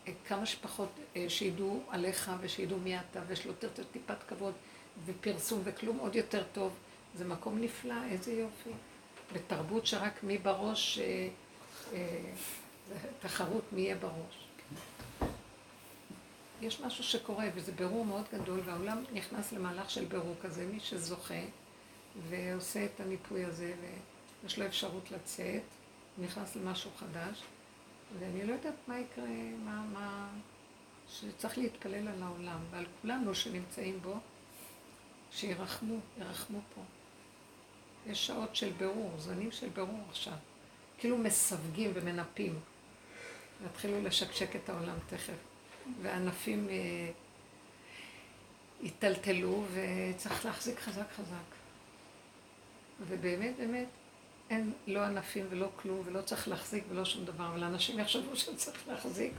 אה, 0.09 0.13
כמה 0.27 0.47
שפחות 0.47 0.89
שידעו 1.29 1.83
עליך 1.89 2.31
ושידעו 2.41 2.79
מי 2.79 2.99
אתה 2.99 3.21
ויש 3.27 3.47
לו 3.47 3.53
יותר 3.63 3.83
טיפת 3.93 4.23
כבוד 4.29 4.55
ופרסום 5.07 5.61
וכלום 5.65 5.99
עוד 5.99 6.17
יותר 6.17 6.43
טוב. 6.53 6.73
זה 7.15 7.25
מקום 7.25 7.61
נפלא, 7.61 8.05
איזה 8.11 8.33
יופי. 8.33 8.71
בתרבות 9.33 9.87
שרק 9.87 10.23
מי 10.23 10.39
בראש, 10.39 10.99
תחרות 13.21 13.65
מי 13.73 13.81
יהיה 13.81 13.97
בראש. 13.97 14.49
יש 16.61 16.81
משהו 16.81 17.05
שקורה, 17.05 17.47
וזה 17.55 17.73
ברור 17.73 18.05
מאוד 18.05 18.25
גדול, 18.33 18.61
והעולם 18.65 19.05
נכנס 19.13 19.53
למהלך 19.53 19.91
של 19.91 20.05
ברור 20.05 20.35
כזה, 20.43 20.67
מי 20.67 20.81
שזוכה 20.81 21.43
ועושה 22.29 22.85
את 22.85 23.01
המיפוי 23.01 23.45
הזה, 23.45 23.75
ויש 24.43 24.59
לו 24.59 24.67
אפשרות 24.67 25.11
לצאת, 25.11 25.63
נכנס 26.19 26.57
למשהו 26.57 26.91
חדש, 26.97 27.43
ואני 28.19 28.47
לא 28.47 28.53
יודעת 28.53 28.75
מה 28.89 28.99
יקרה, 28.99 29.27
מה, 29.65 29.85
מה... 29.93 30.29
שצריך 31.09 31.59
להתפלל 31.59 32.09
על 32.09 32.23
העולם 32.23 32.59
ועל 32.71 32.87
כולנו 33.01 33.35
שנמצאים 33.35 34.01
בו, 34.03 34.15
שירחמו, 35.33 35.97
ירחמו 36.19 36.59
פה. 36.75 36.81
יש 38.07 38.27
שעות 38.27 38.57
של 38.57 38.73
ברור, 38.73 39.11
זמנים 39.19 39.53
של 39.53 39.69
ברור 39.69 40.01
עכשיו. 40.11 40.37
כאילו 41.03 41.19
מסווגים 41.19 41.91
ומנפים. 41.95 42.59
יתחילו 43.67 44.03
לשקשק 44.03 44.57
את 44.57 44.69
העולם 44.69 44.95
תכף. 45.07 45.33
וענפים 46.03 46.69
אה, 46.71 47.11
יטלטלו, 48.83 49.65
וצריך 49.73 50.45
להחזיק 50.45 50.79
חזק 50.79 51.13
חזק. 51.17 51.55
ובאמת, 53.09 53.57
באמת, 53.59 53.87
אין 54.51 54.73
לא 54.87 55.01
ענפים 55.01 55.47
ולא 55.51 55.69
כלום, 55.77 56.03
ולא 56.05 56.23
צריך 56.23 56.49
להחזיק 56.49 56.85
ולא 56.89 57.05
שום 57.05 57.25
דבר, 57.25 57.47
אבל 57.47 57.65
אנשים 57.65 57.99
יחשבו 57.99 58.37
שצריך 58.37 58.89
להחזיק, 58.89 59.33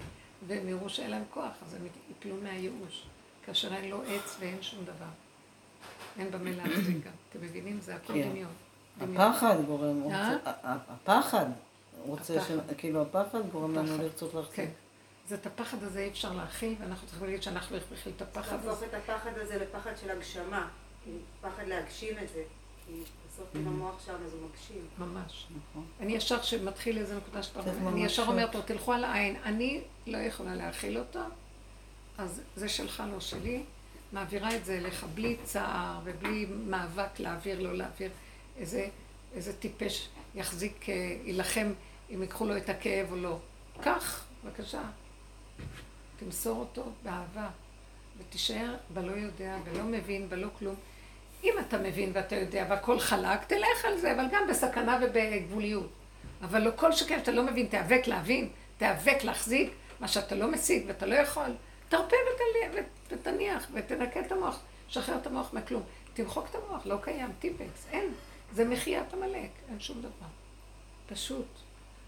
והם 0.48 0.70
יראו 0.70 0.90
שאין 0.90 1.12
להם 1.12 1.24
כוח, 1.30 1.54
אז 1.66 1.74
הם 1.74 1.88
יפלו 2.12 2.36
מהייאוש, 2.44 3.06
כאשר 3.46 3.76
אין 3.76 3.90
לו 3.90 4.04
עץ 4.04 4.38
ואין 4.40 4.62
שום 4.62 4.86
דבר. 4.86 5.12
אין 6.20 6.32
במה 6.32 6.52
להחזיק 6.52 7.06
גם. 7.06 7.14
אתם 7.30 7.42
מבינים? 7.42 7.82
זה 7.82 7.96
הכל 7.96 8.14
כן. 8.14 8.30
דמיון. 8.30 8.54
הפחד 9.02 9.56
גורם, 9.66 10.12
אה? 10.12 10.36
הפחד 10.66 11.46
רוצה, 12.06 12.38
כאילו 12.78 13.02
הפחד 13.02 13.50
גורם 13.52 13.76
לנו 13.76 13.98
לרצות 13.98 14.34
להחזיק. 14.34 14.56
כן. 14.56 14.70
אז 15.28 15.34
את 15.34 15.46
הפחד 15.46 15.84
הזה 15.84 16.00
אי 16.00 16.10
אפשר 16.10 16.34
להכיל, 16.34 16.76
ואנחנו 16.80 17.08
צריכים 17.08 17.26
להגיד 17.26 17.44
שאנחנו 17.44 17.78
יכולים 17.78 18.16
את 18.18 18.22
הפחד 18.22 18.56
הזה. 18.56 18.68
להפוך 18.68 18.84
את 18.84 18.94
הפחד 18.94 19.38
הזה 19.38 19.58
לפחד 19.58 19.92
של 20.02 20.10
הגשמה, 20.10 20.68
פחד 21.42 21.68
להגשים 21.68 22.18
את 22.24 22.30
זה. 22.30 22.44
כי 22.86 22.92
בסוף 23.28 23.48
אם 23.56 23.68
המוח 23.68 24.06
שם 24.06 24.14
אז 24.26 24.34
הוא 24.34 24.50
מגשים. 24.50 24.88
ממש. 24.98 25.48
נכון. 25.72 25.86
אני 26.00 26.14
ישר, 26.16 26.40
כשמתחיל 26.40 26.98
איזה 26.98 27.18
נקודה 27.18 27.44
שאתה 27.44 27.60
אומר, 27.60 27.90
אני 27.90 28.06
ישר 28.06 28.24
אומרת 28.28 28.56
לו, 28.56 28.62
תלכו 28.62 28.94
על 28.94 29.04
העין. 29.04 29.36
אני 29.44 29.82
לא 30.08 30.18
יכולה 30.18 30.56
להכיל 30.56 30.98
אותו, 30.98 31.20
אז 32.18 32.42
זה 32.56 32.70
שלך, 32.70 33.04
לא 33.12 33.20
שלי. 33.20 33.64
מעבירה 34.12 34.56
את 34.56 34.66
זה 34.66 34.78
אליך 34.78 35.06
בלי 35.16 35.38
צער 35.44 36.00
ובלי 36.04 36.46
מאבק 36.66 37.20
להעביר, 37.20 37.62
לא 37.62 37.78
להעביר. 37.78 38.12
איזה, 38.58 38.88
איזה 39.36 39.54
טיפש 39.54 40.10
יחזיק, 40.36 40.90
אה, 40.90 41.16
יילחם 41.24 41.74
אם 42.14 42.22
ייקחו 42.22 42.46
לו 42.46 42.58
את 42.58 42.70
הכאב 42.70 43.12
או 43.12 43.16
לא. 43.16 43.38
קח, 43.82 44.26
בבקשה. 44.44 44.82
תמסור 46.20 46.60
אותו 46.60 46.92
באהבה, 47.04 47.50
ותישאר 48.18 48.76
בלא 48.90 49.12
יודע 49.12 49.58
ולא 49.66 49.84
מבין 49.84 50.28
ולא 50.30 50.48
כלום. 50.60 50.76
אם 51.44 51.54
אתה 51.68 51.78
מבין 51.78 52.12
ואתה 52.14 52.36
יודע 52.36 52.66
והכל 52.70 53.00
חלק, 53.00 53.44
תלך 53.48 53.86
על 53.86 53.98
זה, 53.98 54.14
אבל 54.14 54.26
גם 54.32 54.48
בסכנה 54.50 55.00
ובגבוליות. 55.02 55.90
אבל 56.42 56.62
לא 56.62 56.72
כל 56.76 56.92
שכן 56.92 57.20
שאתה 57.20 57.32
לא 57.32 57.44
מבין, 57.44 57.68
תיאבק 57.68 58.08
להבין, 58.08 58.50
תיאבק 58.78 59.24
להחזיק 59.24 59.74
מה 60.00 60.08
שאתה 60.08 60.36
לא 60.36 60.52
משיג 60.52 60.84
ואתה 60.88 61.06
לא 61.06 61.16
יכול. 61.16 61.56
תרפה 61.90 62.16
ותניח, 62.28 62.86
ותניח 63.10 63.68
ותנקה 63.74 64.20
את 64.20 64.32
המוח, 64.32 64.60
שחרר 64.88 65.18
את 65.18 65.28
המוח 65.28 65.54
מכלום. 65.54 65.84
תמחוק 66.14 66.48
את 66.50 66.56
המוח, 66.56 66.86
לא 66.86 66.96
קיים, 67.02 67.30
טיפקס, 67.40 67.88
אין. 67.92 68.14
זה 68.54 68.66
מחיית 68.66 69.14
עמלק, 69.14 69.50
אין 69.70 69.80
שום 69.80 70.00
דבר. 70.00 70.28
פשוט. 71.08 71.48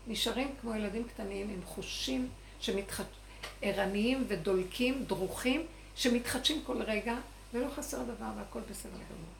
נשארים 0.07 0.55
כמו 0.61 0.75
ילדים 0.75 1.03
קטנים 1.03 1.49
עם 1.49 1.61
חושים 1.65 2.29
שמתחדשים. 2.59 3.25
ערניים 3.61 4.23
ודולקים, 4.27 5.03
דרוכים, 5.05 5.65
שמתחדשים 5.95 6.61
כל 6.65 6.81
רגע, 6.81 7.15
ולא 7.53 7.67
חסר 7.75 8.03
דבר 8.03 8.25
והכל 8.37 8.59
בסדר 8.69 8.91
גמור. 8.91 9.31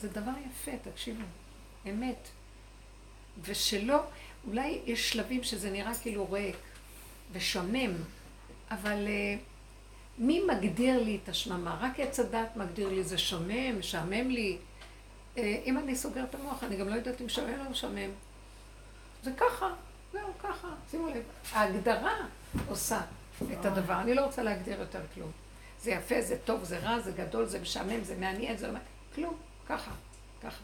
זה 0.00 0.08
דבר 0.08 0.30
יפה, 0.46 0.90
תקשיבו, 0.90 1.22
אמת. 1.88 2.28
ושלא, 3.42 3.98
אולי 4.48 4.78
יש 4.86 5.10
שלבים 5.10 5.42
שזה 5.42 5.70
נראה 5.70 5.94
כאילו 6.02 6.32
ריק 6.32 6.56
ושומם, 7.32 7.92
אבל 8.70 9.06
uh, 9.06 9.40
מי 10.18 10.40
מגדיר 10.44 11.02
לי 11.02 11.18
את 11.22 11.28
השממה? 11.28 11.78
רק 11.80 12.00
עץ 12.00 12.20
הדת 12.20 12.56
מגדיר 12.56 12.88
לי, 12.88 13.04
זה 13.04 13.18
שומם, 13.18 13.78
משעמם 13.78 14.30
לי. 14.30 14.58
Uh, 15.36 15.40
אם 15.64 15.78
אני 15.78 15.96
סוגר 15.96 16.24
את 16.24 16.34
המוח, 16.34 16.64
אני 16.64 16.76
גם 16.76 16.88
לא 16.88 16.94
יודעת 16.94 17.20
אם 17.20 17.28
שומם 17.28 17.66
או 17.66 17.70
משעמם. 17.70 18.10
זה 19.22 19.30
ככה, 19.36 19.74
זהו, 20.12 20.32
ככה, 20.42 20.68
שימו 20.90 21.08
לב. 21.08 21.22
ההגדרה 21.52 22.16
עושה. 22.68 23.00
את 23.60 23.64
הדבר. 23.66 24.00
אני 24.00 24.14
לא 24.14 24.24
רוצה 24.24 24.42
להגדיר 24.42 24.80
יותר 24.80 25.00
כלום. 25.14 25.30
זה 25.82 25.90
יפה, 25.90 26.22
זה 26.22 26.38
טוב, 26.44 26.64
זה 26.64 26.78
רע, 26.78 27.00
זה 27.00 27.12
גדול, 27.12 27.46
זה 27.46 27.60
משעמם, 27.60 28.04
זה 28.04 28.16
מעניין, 28.16 28.56
זה 28.56 28.72
לא... 28.72 28.78
כלום, 29.14 29.36
ככה, 29.66 29.90
ככה. 30.42 30.62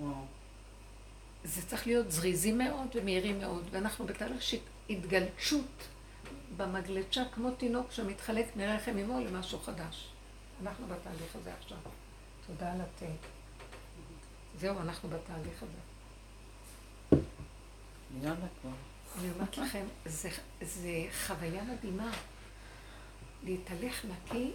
וואו. 0.00 0.14
זה 1.44 1.66
צריך 1.66 1.86
להיות 1.86 2.10
זריזי 2.10 2.52
מאוד 2.52 2.88
ומהירי 2.94 3.32
מאוד, 3.32 3.68
ואנחנו 3.70 4.06
בתהליך 4.06 4.42
של 4.42 4.56
התגלשות 4.90 5.84
במגלצ'ה 6.56 7.22
כמו 7.34 7.50
תינוק 7.50 7.92
שמתחלק 7.92 8.56
מרחם 8.56 8.98
אמו 8.98 9.20
למשהו 9.20 9.58
חדש. 9.58 10.13
אנחנו 10.62 10.86
בתהליך 10.86 11.36
הזה 11.36 11.54
עכשיו. 11.54 11.78
תודה 12.46 12.72
על 12.72 12.80
התה. 12.80 13.06
זהו, 14.58 14.80
אנחנו 14.80 15.08
בתהליך 15.08 15.62
הזה. 15.62 15.80
אני 19.18 19.30
אומרת 19.30 19.58
לכם, 19.58 19.86
זה, 20.06 20.30
זה 20.62 21.06
חוויה 21.26 21.64
מדהימה 21.64 22.10
להתהלך 23.44 24.04
נקי 24.04 24.50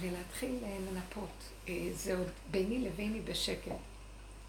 ולהתחיל 0.00 0.64
לנפות. 0.90 1.28
אה, 1.68 1.88
זה 1.92 2.18
עוד 2.18 2.28
ביני 2.50 2.78
לביני 2.78 3.20
בשקט. 3.20 3.72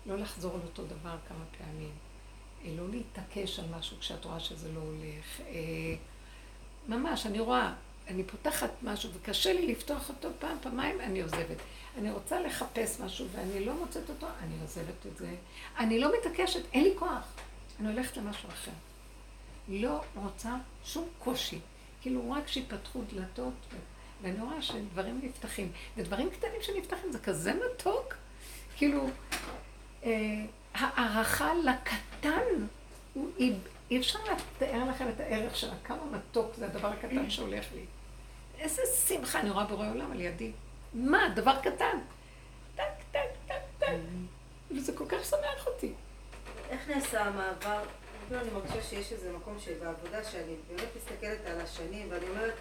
לא 0.06 0.18
לחזור 0.18 0.54
על 0.54 0.62
אותו 0.62 0.86
דבר 0.86 1.18
כמה 1.28 1.46
פעמים. 1.58 1.92
אה, 2.66 2.74
לא 2.78 2.90
להתעקש 2.90 3.60
על 3.60 3.66
משהו 3.78 3.98
כשאת 4.00 4.26
רואה 4.26 4.40
שזה 4.40 4.72
לא 4.72 4.80
הולך. 4.80 5.42
אה, 5.42 5.96
ממש, 6.88 7.26
אני 7.26 7.40
רואה, 7.40 7.74
אני 8.12 8.24
פותחת 8.24 8.70
משהו 8.84 9.10
וקשה 9.14 9.54
לי 9.54 9.68
לפתוח 9.68 10.10
אותו 10.10 10.30
פעם, 10.40 10.58
פעמיים, 10.62 11.02
אני 11.02 11.22
עוזבת. 11.22 11.58
אני 11.98 12.12
רוצה 12.12 12.40
לחפש 12.40 13.00
משהו 13.00 13.28
ואני 13.32 13.66
לא 13.66 13.74
מוצאת 13.74 14.10
אותו, 14.10 14.28
אני 14.44 14.56
עוזבת 14.62 15.06
את 15.08 15.18
זה. 15.18 15.30
אני 15.80 16.00
לא 16.00 16.12
מתעקשת, 16.20 16.62
אין 16.74 16.84
לי 16.84 16.94
כוח. 17.00 17.34
אני 17.80 17.88
הולכת 17.88 18.18
למשהו 18.18 18.50
אחר. 18.50 18.72
לא 19.68 20.02
רוצה 20.16 20.56
שום 20.86 21.08
קושי. 21.20 21.60
כאילו 22.02 22.32
רק 22.32 22.48
שיפתחו 22.48 23.02
דלתות, 23.14 23.54
ואני 24.22 24.42
רואה 24.42 24.62
שדברים 24.62 25.20
נפתחים. 25.24 25.72
ודברים 25.98 26.30
קטנים 26.30 26.62
שנפתחים 26.62 27.12
זה 27.12 27.20
כזה 27.20 27.54
מתוק. 27.54 28.16
כאילו, 28.78 29.10
אה, 30.04 30.46
הערכה 30.74 31.54
לקטן, 31.54 32.66
הוא, 33.14 33.30
אי, 33.40 33.54
אפשר 33.98 34.20
לתאר 34.24 34.90
לכם 34.90 35.10
את 35.10 35.20
הערך 35.20 35.56
שלה, 35.56 35.74
כמה 35.84 36.06
מתוק 36.12 36.56
זה 36.56 36.66
הדבר 36.66 36.88
הקטן 36.88 37.30
שהולך 37.30 37.66
לי. 37.76 37.86
איזה 38.62 38.82
שמחה 39.08 39.40
אני 39.40 39.50
רואה 39.50 39.66
בורא 39.66 39.90
עולם 39.90 40.12
על 40.12 40.22
ידי. 40.22 40.52
מה, 40.94 41.30
דבר 41.36 41.60
קטן. 41.62 41.98
טק, 42.76 42.84
טק, 43.12 43.20
טק, 43.48 43.62
טק. 43.80 43.88
וזה 44.72 44.94
כל 44.98 45.06
כך 45.08 45.26
שמח 45.26 45.68
אותי. 45.68 45.94
איך 46.70 46.90
נעשה 46.90 47.22
המעבר? 47.22 47.84
אפילו 48.26 48.42
אני 48.42 48.50
מרגישה 48.50 48.82
שיש 48.82 49.12
איזה 49.12 49.34
מקום 49.34 49.60
שבעבודה 49.60 50.24
שאני 50.24 50.56
באמת 50.70 50.88
מסתכלת 50.98 51.46
על 51.46 51.62
השנים 51.62 52.08
ואני 52.12 52.26
אומרת, 52.30 52.54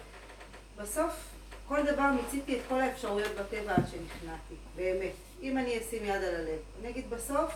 בסוף 0.77 1.13
כל 1.67 1.83
דבר 1.83 2.11
מיציתי 2.11 2.57
את 2.59 2.61
כל 2.69 2.81
האפשרויות 2.81 3.31
בטבע 3.31 3.75
עד 3.75 3.83
שנכנעתי, 3.91 4.55
באמת. 4.75 5.11
אם 5.41 5.57
אני 5.57 5.79
אשים 5.79 6.05
יד 6.05 6.23
על 6.23 6.35
הלב. 6.35 6.59
אני 6.79 6.89
אגיד 6.89 7.09
בסוף, 7.09 7.53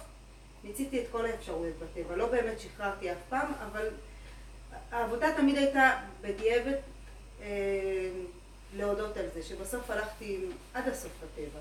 מיציתי 0.64 1.04
את 1.04 1.06
כל 1.12 1.26
האפשרויות 1.26 1.76
בטבע. 1.80 2.16
לא 2.16 2.28
באמת 2.28 2.60
שחררתי 2.60 3.12
אף 3.12 3.18
פעם, 3.30 3.52
אבל 3.72 3.88
העבודה 4.92 5.28
תמיד 5.38 5.58
הייתה 5.58 6.02
בדיעבד 6.22 6.76
להודות 8.74 9.18
על 9.18 9.26
זה, 9.34 9.44
שבסוף 9.44 9.90
הלכתי 9.90 10.46
עד 10.74 10.88
הסוף 10.88 11.12
בטבע. 11.24 11.60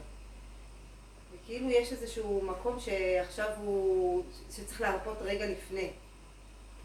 וכאילו 1.33 1.70
יש 1.70 1.93
איזשהו 1.93 2.43
מקום 2.43 2.81
שעכשיו 2.81 3.49
הוא, 3.57 4.25
שצריך 4.51 4.81
להרפות 4.81 5.16
רגע 5.20 5.47
לפני. 5.47 5.91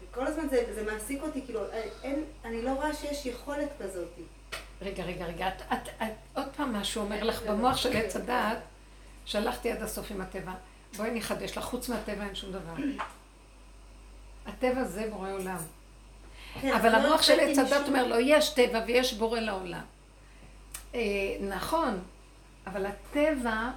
וכל 0.02 0.26
הזמן 0.26 0.48
זה, 0.48 0.74
זה 0.74 0.92
מעסיק 0.92 1.22
אותי, 1.22 1.42
כאילו, 1.44 1.60
אין, 2.02 2.24
אני 2.44 2.62
לא 2.62 2.70
רואה 2.70 2.94
שיש 2.94 3.26
יכולת 3.26 3.68
כזאת. 3.78 4.08
רגע, 4.82 5.04
רגע, 5.04 5.24
רגע, 5.24 5.48
את, 5.48 5.62
את, 5.72 5.88
את, 6.02 6.12
עוד 6.34 6.46
פעם 6.56 6.72
משהו 6.72 7.02
אומר 7.02 7.24
לך 7.24 7.42
במוח 7.42 7.76
של 7.76 7.96
עץ 7.96 8.16
הדעת, 8.16 8.58
שהלכתי 9.24 9.72
עד 9.72 9.82
הסוף 9.82 10.10
עם 10.10 10.20
הטבע. 10.20 10.52
בואי 10.96 11.10
נחדש 11.10 11.58
לך, 11.58 11.64
חוץ 11.64 11.88
מהטבע 11.88 12.24
אין 12.24 12.34
שום 12.34 12.52
דבר. 12.52 12.74
הטבע 14.46 14.84
זה 14.84 15.10
בורא 15.10 15.32
עולם. 15.32 15.58
כן, 16.60 16.72
אבל 16.72 16.92
לא 16.92 16.96
המוח 16.96 17.22
של 17.22 17.40
עץ 17.40 17.58
הדת 17.58 17.88
אומר 17.88 18.06
לו, 18.06 18.20
יש 18.20 18.48
טבע 18.48 18.80
ויש 18.86 19.14
בורא 19.14 19.40
לעולם. 19.40 19.80
אה, 20.94 21.00
נכון, 21.40 22.00
אבל 22.66 22.86
הטבע, 22.86 23.70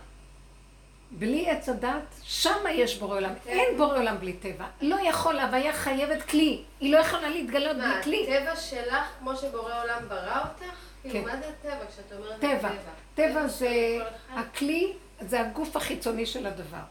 בלי 1.11 1.49
עץ 1.49 1.69
הדת, 1.69 2.15
שמה 2.23 2.71
יש 2.71 2.97
בורא 2.97 3.15
עולם. 3.15 3.33
אין 3.45 3.77
בורא 3.77 3.97
עולם 3.97 4.17
בלי 4.19 4.33
טבע. 4.33 4.65
לא 4.81 4.95
יכול, 5.03 5.39
הוויה 5.39 5.73
חייבת 5.73 6.23
כלי. 6.23 6.63
היא 6.79 6.93
לא 6.93 6.97
יכולה 6.97 7.29
להתגלות 7.29 7.77
מה, 7.77 7.93
בלי 7.93 8.03
כלי. 8.03 8.37
הטבע 8.37 8.55
שלך, 8.55 9.05
כמו 9.19 9.35
שבורא 9.35 9.81
עולם 9.81 10.09
ברא 10.09 10.39
אותך? 10.39 10.73
כאילו, 11.01 11.25
כן. 11.25 11.31
מה 11.31 11.37
זה 11.37 11.49
הטבע 11.49 11.85
כשאת 11.91 12.13
אומרת 12.17 12.39
טבע. 12.39 12.69
טבע 13.15 13.47
זה? 13.47 13.97
הכלי, 14.29 14.93
זה 15.21 15.41
הגוף 15.41 15.75
החיצוני 15.75 16.25
של 16.25 16.47
הדבר. 16.47 16.83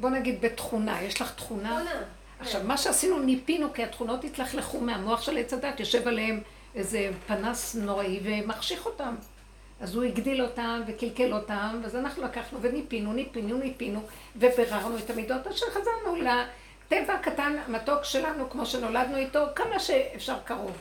בוא 0.00 0.10
נגיד 0.10 0.40
בתכונה, 0.40 1.02
יש 1.02 1.20
לך 1.20 1.34
תכונה? 1.34 1.68
תכונה, 1.68 2.00
עכשיו. 2.42 2.60
מה 2.64 2.76
שעשינו, 2.76 3.18
ניפינו, 3.18 3.72
כי 3.72 3.82
התכונות 3.82 4.24
התלכלכו 4.24 4.80
מהמוח 4.80 5.22
של 5.22 5.38
עץ 5.38 5.52
הדת, 5.52 5.80
יושב 5.80 6.08
עליהם 6.08 6.40
איזה 6.74 7.10
פנס 7.26 7.74
נוראי 7.74 8.20
ומחשיך 8.22 8.86
אותם. 8.86 9.14
אז 9.80 9.94
הוא 9.94 10.04
הגדיל 10.04 10.42
אותם 10.42 10.80
וקלקל 10.86 11.32
אותם, 11.32 11.80
אז 11.84 11.96
אנחנו 11.96 12.22
לקחנו 12.22 12.58
וניפינו, 12.62 13.12
ניפינו, 13.12 13.58
ניפינו, 13.58 14.02
וביררנו 14.36 14.98
את 14.98 15.10
המידות, 15.10 15.46
עד 15.46 15.52
שחזרנו 15.52 16.16
לטבע 16.16 17.14
הקטן, 17.14 17.56
המתוק 17.66 18.04
שלנו, 18.04 18.50
כמו 18.50 18.66
שנולדנו 18.66 19.16
איתו, 19.16 19.44
כמה 19.54 19.78
שאפשר 19.78 20.36
קרוב. 20.44 20.76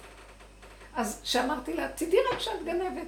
אז 0.96 1.22
שאמרתי 1.24 1.74
לה, 1.74 1.88
תדעי 1.96 2.20
רק 2.34 2.40
שאת 2.40 2.66
גנבת. 2.66 3.08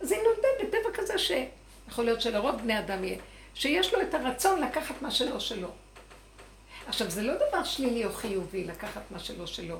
אז 0.00 0.12
היא 0.12 0.20
נולדה 0.22 0.48
בטבע 0.62 0.90
כזה 0.94 1.14
שיכול 1.18 2.04
להיות 2.04 2.20
שלרוב 2.20 2.56
בני 2.56 2.78
אדם 2.78 3.04
יהיה, 3.04 3.18
שיש 3.54 3.94
לו 3.94 4.00
את 4.00 4.14
הרצון 4.14 4.60
לקחת 4.60 5.02
מה 5.02 5.10
שלא 5.10 5.40
שלו. 5.40 5.68
עכשיו, 6.86 7.10
זה 7.10 7.22
לא 7.22 7.34
דבר 7.34 7.64
שלילי 7.64 8.04
או 8.04 8.12
חיובי 8.12 8.64
לקחת 8.64 9.02
מה 9.10 9.18
שלא 9.18 9.46
שלו. 9.46 9.76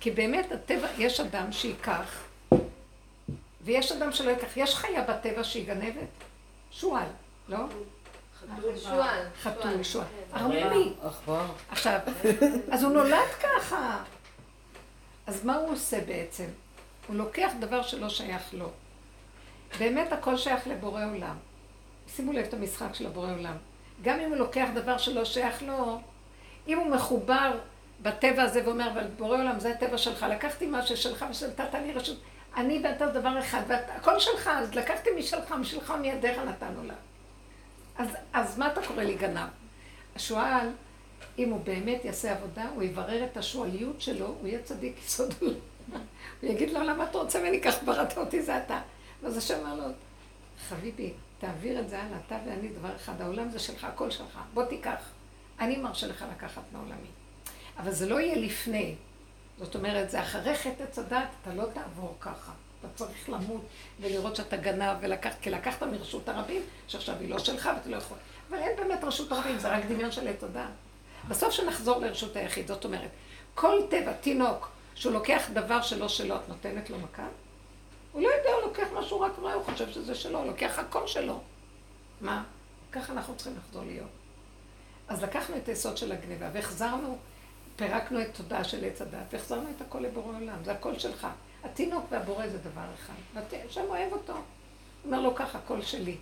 כי 0.00 0.10
באמת 0.10 0.52
הטבע, 0.52 0.88
יש 0.98 1.20
אדם 1.20 1.52
שייקח, 1.52 2.24
ויש 3.60 3.92
אדם 3.92 4.12
שלא 4.12 4.30
ייקח. 4.30 4.56
יש 4.56 4.74
חיה 4.74 5.02
בטבע 5.02 5.44
שהיא 5.44 5.66
גנבת? 5.66 6.08
שועל, 6.70 7.08
לא? 7.48 7.58
חתול 8.40 8.78
שועל. 8.78 9.26
חתול, 9.42 9.82
שועל. 9.82 10.06
כן. 10.06 10.36
ערמומי. 10.36 10.92
עכבר. 11.02 11.46
עכשיו, 11.70 11.98
אז 12.70 12.82
הוא 12.82 12.92
נולד 12.92 13.28
ככה. 13.42 14.02
אז 15.26 15.44
מה 15.44 15.56
הוא 15.56 15.72
עושה 15.72 16.00
בעצם? 16.00 16.46
הוא 17.06 17.16
לוקח 17.16 17.50
דבר 17.60 17.82
שלא 17.82 18.08
שייך 18.08 18.54
לו. 18.54 18.70
באמת 19.78 20.12
הכל 20.12 20.36
שייך 20.36 20.66
לבורא 20.66 21.04
עולם. 21.04 21.36
שימו 22.16 22.32
לב 22.32 22.44
את 22.44 22.54
המשחק 22.54 22.94
של 22.94 23.06
הבורא 23.06 23.32
עולם. 23.32 23.56
גם 24.02 24.20
אם 24.20 24.28
הוא 24.28 24.36
לוקח 24.36 24.68
דבר 24.74 24.98
שלא 24.98 25.24
שייך 25.24 25.62
לו, 25.62 26.00
אם 26.68 26.78
הוא 26.78 26.86
מחובר 26.86 27.58
בטבע 28.02 28.42
הזה 28.42 28.62
ואומר, 28.64 28.90
אבל 28.92 29.06
בורא 29.16 29.38
עולם 29.38 29.60
זה 29.60 29.70
הטבע 29.70 29.98
שלך, 29.98 30.26
לקחתי 30.30 30.66
מה 30.66 30.86
ששלך 30.86 31.24
ונתת 31.42 31.74
לי 31.74 31.92
רשות, 31.92 32.20
אני 32.56 32.80
ואתה 32.84 33.06
דבר 33.06 33.38
אחד, 33.38 33.62
והכל 33.68 34.18
שלך, 34.20 34.50
אז 34.54 34.74
לקחתי 34.74 35.10
משלך, 35.18 35.52
משלך 35.52 35.90
מידיך 35.90 36.38
נתנו 36.38 36.84
לה. 36.84 36.94
אז, 37.98 38.08
אז 38.32 38.58
מה 38.58 38.72
אתה 38.72 38.80
קורא 38.86 39.02
לי 39.02 39.14
גנב? 39.14 39.48
השועל, 40.16 40.68
אם 41.38 41.50
הוא 41.50 41.60
באמת 41.64 42.04
יעשה 42.04 42.32
עבודה, 42.32 42.68
הוא 42.74 42.82
יברר 42.82 43.24
את 43.24 43.36
השועליות 43.36 44.00
שלו, 44.00 44.26
הוא 44.26 44.48
יהיה 44.48 44.62
צדיק 44.62 44.98
יסוד. 45.06 45.34
הוא 45.40 46.50
יגיד 46.50 46.70
לו, 46.70 46.82
למה 46.82 47.04
אתה 47.04 47.18
רוצה 47.18 47.40
ממני 47.40 47.60
כך 47.60 47.82
בראת 47.84 48.18
אותי, 48.18 48.42
זה 48.42 48.58
אתה. 48.58 48.80
ואז 49.22 49.36
השם 49.36 49.66
אמר 49.66 49.74
לו, 49.74 49.84
חביבי, 50.68 51.12
תעביר 51.38 51.80
את 51.80 51.88
זה 51.88 52.02
הלאה, 52.02 52.18
אתה 52.26 52.38
ואני 52.46 52.68
דבר 52.68 52.96
אחד, 52.96 53.20
העולם 53.20 53.50
זה 53.50 53.58
שלך, 53.58 53.84
הכל 53.84 54.10
שלך, 54.10 54.38
בוא 54.54 54.64
תיקח. 54.64 55.17
אני 55.60 55.76
מרשה 55.76 56.06
לך 56.06 56.24
לקחת 56.36 56.62
מעולמי. 56.72 57.08
אבל 57.78 57.90
זה 57.90 58.08
לא 58.08 58.20
יהיה 58.20 58.36
לפני. 58.36 58.94
זאת 59.58 59.74
אומרת, 59.74 60.10
זה 60.10 60.22
אחרי 60.22 60.56
חטא 60.56 60.82
עץ 60.82 60.98
הדת, 60.98 61.28
אתה 61.42 61.54
לא 61.54 61.64
תעבור 61.74 62.16
ככה. 62.20 62.52
אתה 62.80 62.88
צריך 62.94 63.28
למות 63.28 63.60
ולראות 64.00 64.36
שאתה 64.36 64.56
גנב 64.56 64.96
ולקחת, 65.00 65.36
כי 65.40 65.50
לקחת 65.50 65.82
מרשות 65.82 66.28
הרבים, 66.28 66.62
שעכשיו 66.88 67.14
היא 67.20 67.28
לא 67.30 67.38
שלך 67.38 67.70
ואתה 67.76 67.88
לא 67.88 67.96
יכול. 67.96 68.16
אבל 68.50 68.58
אין 68.58 68.76
באמת 68.76 69.04
רשות 69.04 69.32
הרבים, 69.32 69.58
זה 69.58 69.68
רק 69.68 69.84
דמיון 69.84 70.12
של 70.12 70.28
עץ 70.28 70.44
הדת. 70.44 70.62
בסוף 71.28 71.50
שנחזור 71.50 71.98
לרשות 71.98 72.36
היחיד, 72.36 72.68
זאת 72.68 72.84
אומרת, 72.84 73.10
כל 73.54 73.82
טבע, 73.90 74.12
תינוק, 74.12 74.70
שהוא 74.94 75.12
לוקח 75.12 75.42
דבר 75.52 75.82
שלא 75.82 76.08
שלו, 76.08 76.36
את 76.36 76.48
נותנת 76.48 76.90
לו 76.90 76.98
מכה? 76.98 77.26
הוא 78.12 78.22
לא 78.22 78.28
יודע, 78.28 78.50
הוא 78.50 78.62
לוקח 78.62 78.86
משהו 78.94 79.20
רק 79.20 79.32
רואה, 79.38 79.54
הוא 79.54 79.64
חושב 79.64 79.90
שזה 79.90 80.14
שלו, 80.14 80.38
הוא 80.38 80.46
לוקח 80.46 80.78
הכל 80.78 81.06
שלו. 81.06 81.40
מה? 82.20 82.44
ככה 82.92 83.12
אנחנו 83.12 83.36
צריכים 83.36 83.56
לחזור 83.56 83.84
להיות. 83.84 84.17
אז 85.08 85.22
לקחנו 85.22 85.56
את 85.56 85.68
היסוד 85.68 85.96
של 85.96 86.12
הגניבה 86.12 86.48
והחזרנו, 86.52 87.18
פירקנו 87.76 88.22
את 88.22 88.34
תודעה 88.36 88.64
של 88.64 88.84
עץ 88.84 89.02
הדת 89.02 89.26
והחזרנו 89.32 89.70
את 89.76 89.80
הכל 89.80 89.98
לבורא 89.98 90.36
עולם, 90.36 90.64
זה 90.64 90.72
הכל 90.72 90.98
שלך. 90.98 91.26
התינוק 91.64 92.06
והבורא 92.10 92.48
זה 92.48 92.58
דבר 92.58 92.84
אחד, 92.94 93.14
והשם 93.34 93.84
אוהב 93.88 94.12
אותו. 94.12 94.34
אומר 95.04 95.20
לו 95.20 95.34
ככה, 95.34 95.58
הכל 95.58 95.82
שלי. 95.82 96.16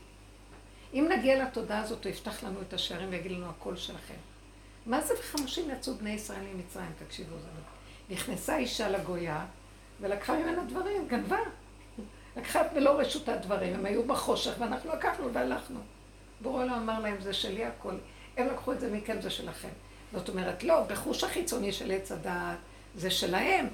אם 0.94 1.08
נגיע 1.18 1.44
לתודעה 1.44 1.80
הזאת, 1.80 2.04
הוא 2.04 2.12
יפתח 2.12 2.42
לנו 2.44 2.60
את 2.68 2.72
השערים 2.72 3.08
ויגיד 3.10 3.32
לנו 3.32 3.50
הכל 3.50 3.76
שלכם. 3.76 4.14
מה 4.86 5.00
זה 5.00 5.14
וחמושים 5.20 5.70
יצאו 5.70 5.94
בני 5.94 6.10
ישראל 6.10 6.40
ממצרים, 6.54 6.92
תקשיבו, 7.06 7.38
זה 7.38 7.46
לא. 7.46 8.16
נכנסה 8.16 8.56
אישה 8.56 8.88
לגויה 8.88 9.46
ולקחה 10.00 10.36
ממנה 10.36 10.64
דברים, 10.64 11.08
גנבה. 11.08 11.38
לקחה 12.36 12.66
את 12.66 12.72
מלוא 12.72 13.00
רשות 13.00 13.28
הדברים, 13.28 13.74
הם 13.74 13.86
היו 13.86 14.06
בחושך 14.06 14.52
ואנחנו 14.58 14.92
לקחנו 14.92 15.32
והלכנו. 15.32 15.80
בורא 16.40 16.64
לא 16.64 16.76
אמר 16.76 17.00
להם, 17.00 17.16
זה 17.20 17.32
שלי 17.32 17.64
הכל. 17.64 17.94
הם 18.36 18.46
לקחו 18.46 18.72
את 18.72 18.80
זה 18.80 18.90
מכם, 18.90 19.20
זה 19.20 19.30
שלכם. 19.30 19.68
זאת 20.12 20.28
אומרת, 20.28 20.62
לא, 20.62 20.82
בחוש 20.82 21.24
החיצוני 21.24 21.72
של 21.72 21.90
עץ 21.90 22.12
הדעת 22.12 22.56
זה 22.94 23.10
שלהם, 23.10 23.68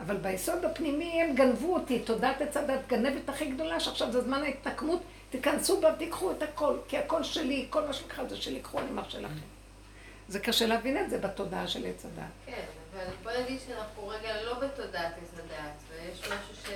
אבל 0.00 0.16
ביסוד 0.16 0.64
הפנימי 0.64 1.22
הם 1.22 1.34
גנבו 1.34 1.74
אותי, 1.74 1.98
תודעת 1.98 2.40
עץ 2.40 2.56
הדת 2.56 2.86
גנבת 2.86 3.28
הכי 3.28 3.50
גדולה, 3.50 3.80
שעכשיו 3.80 4.12
זה 4.12 4.20
זמן 4.20 4.42
ההתנקמות, 4.42 5.02
תיכנסו 5.30 5.80
בה, 5.80 5.94
תיקחו 5.94 6.32
את 6.32 6.42
הכל, 6.42 6.76
כי 6.88 6.98
הכל 6.98 7.22
שלי, 7.22 7.66
כל 7.70 7.86
מה 7.86 7.92
שלך 7.92 8.22
זה 8.28 8.36
שלי, 8.36 8.60
קחו 8.60 8.78
אני 8.78 8.90
מה 8.90 9.04
שלכם. 9.08 9.34
זה 10.28 10.40
קשה 10.40 10.66
להבין 10.66 10.98
את 11.04 11.10
זה 11.10 11.18
בתודעה 11.18 11.68
של 11.68 11.86
עץ 11.86 12.04
הדת. 12.04 12.24
כן, 12.46 12.64
אבל 12.92 13.04
בוא 13.22 13.42
נגיד 13.42 13.58
שאנחנו 13.66 14.08
רגע 14.08 14.42
לא 14.42 14.54
בתודעת 14.54 15.12
עץ 15.22 15.38
הדעת, 15.38 15.74
ויש 15.90 16.20
משהו 16.20 16.54
ש... 16.64 16.68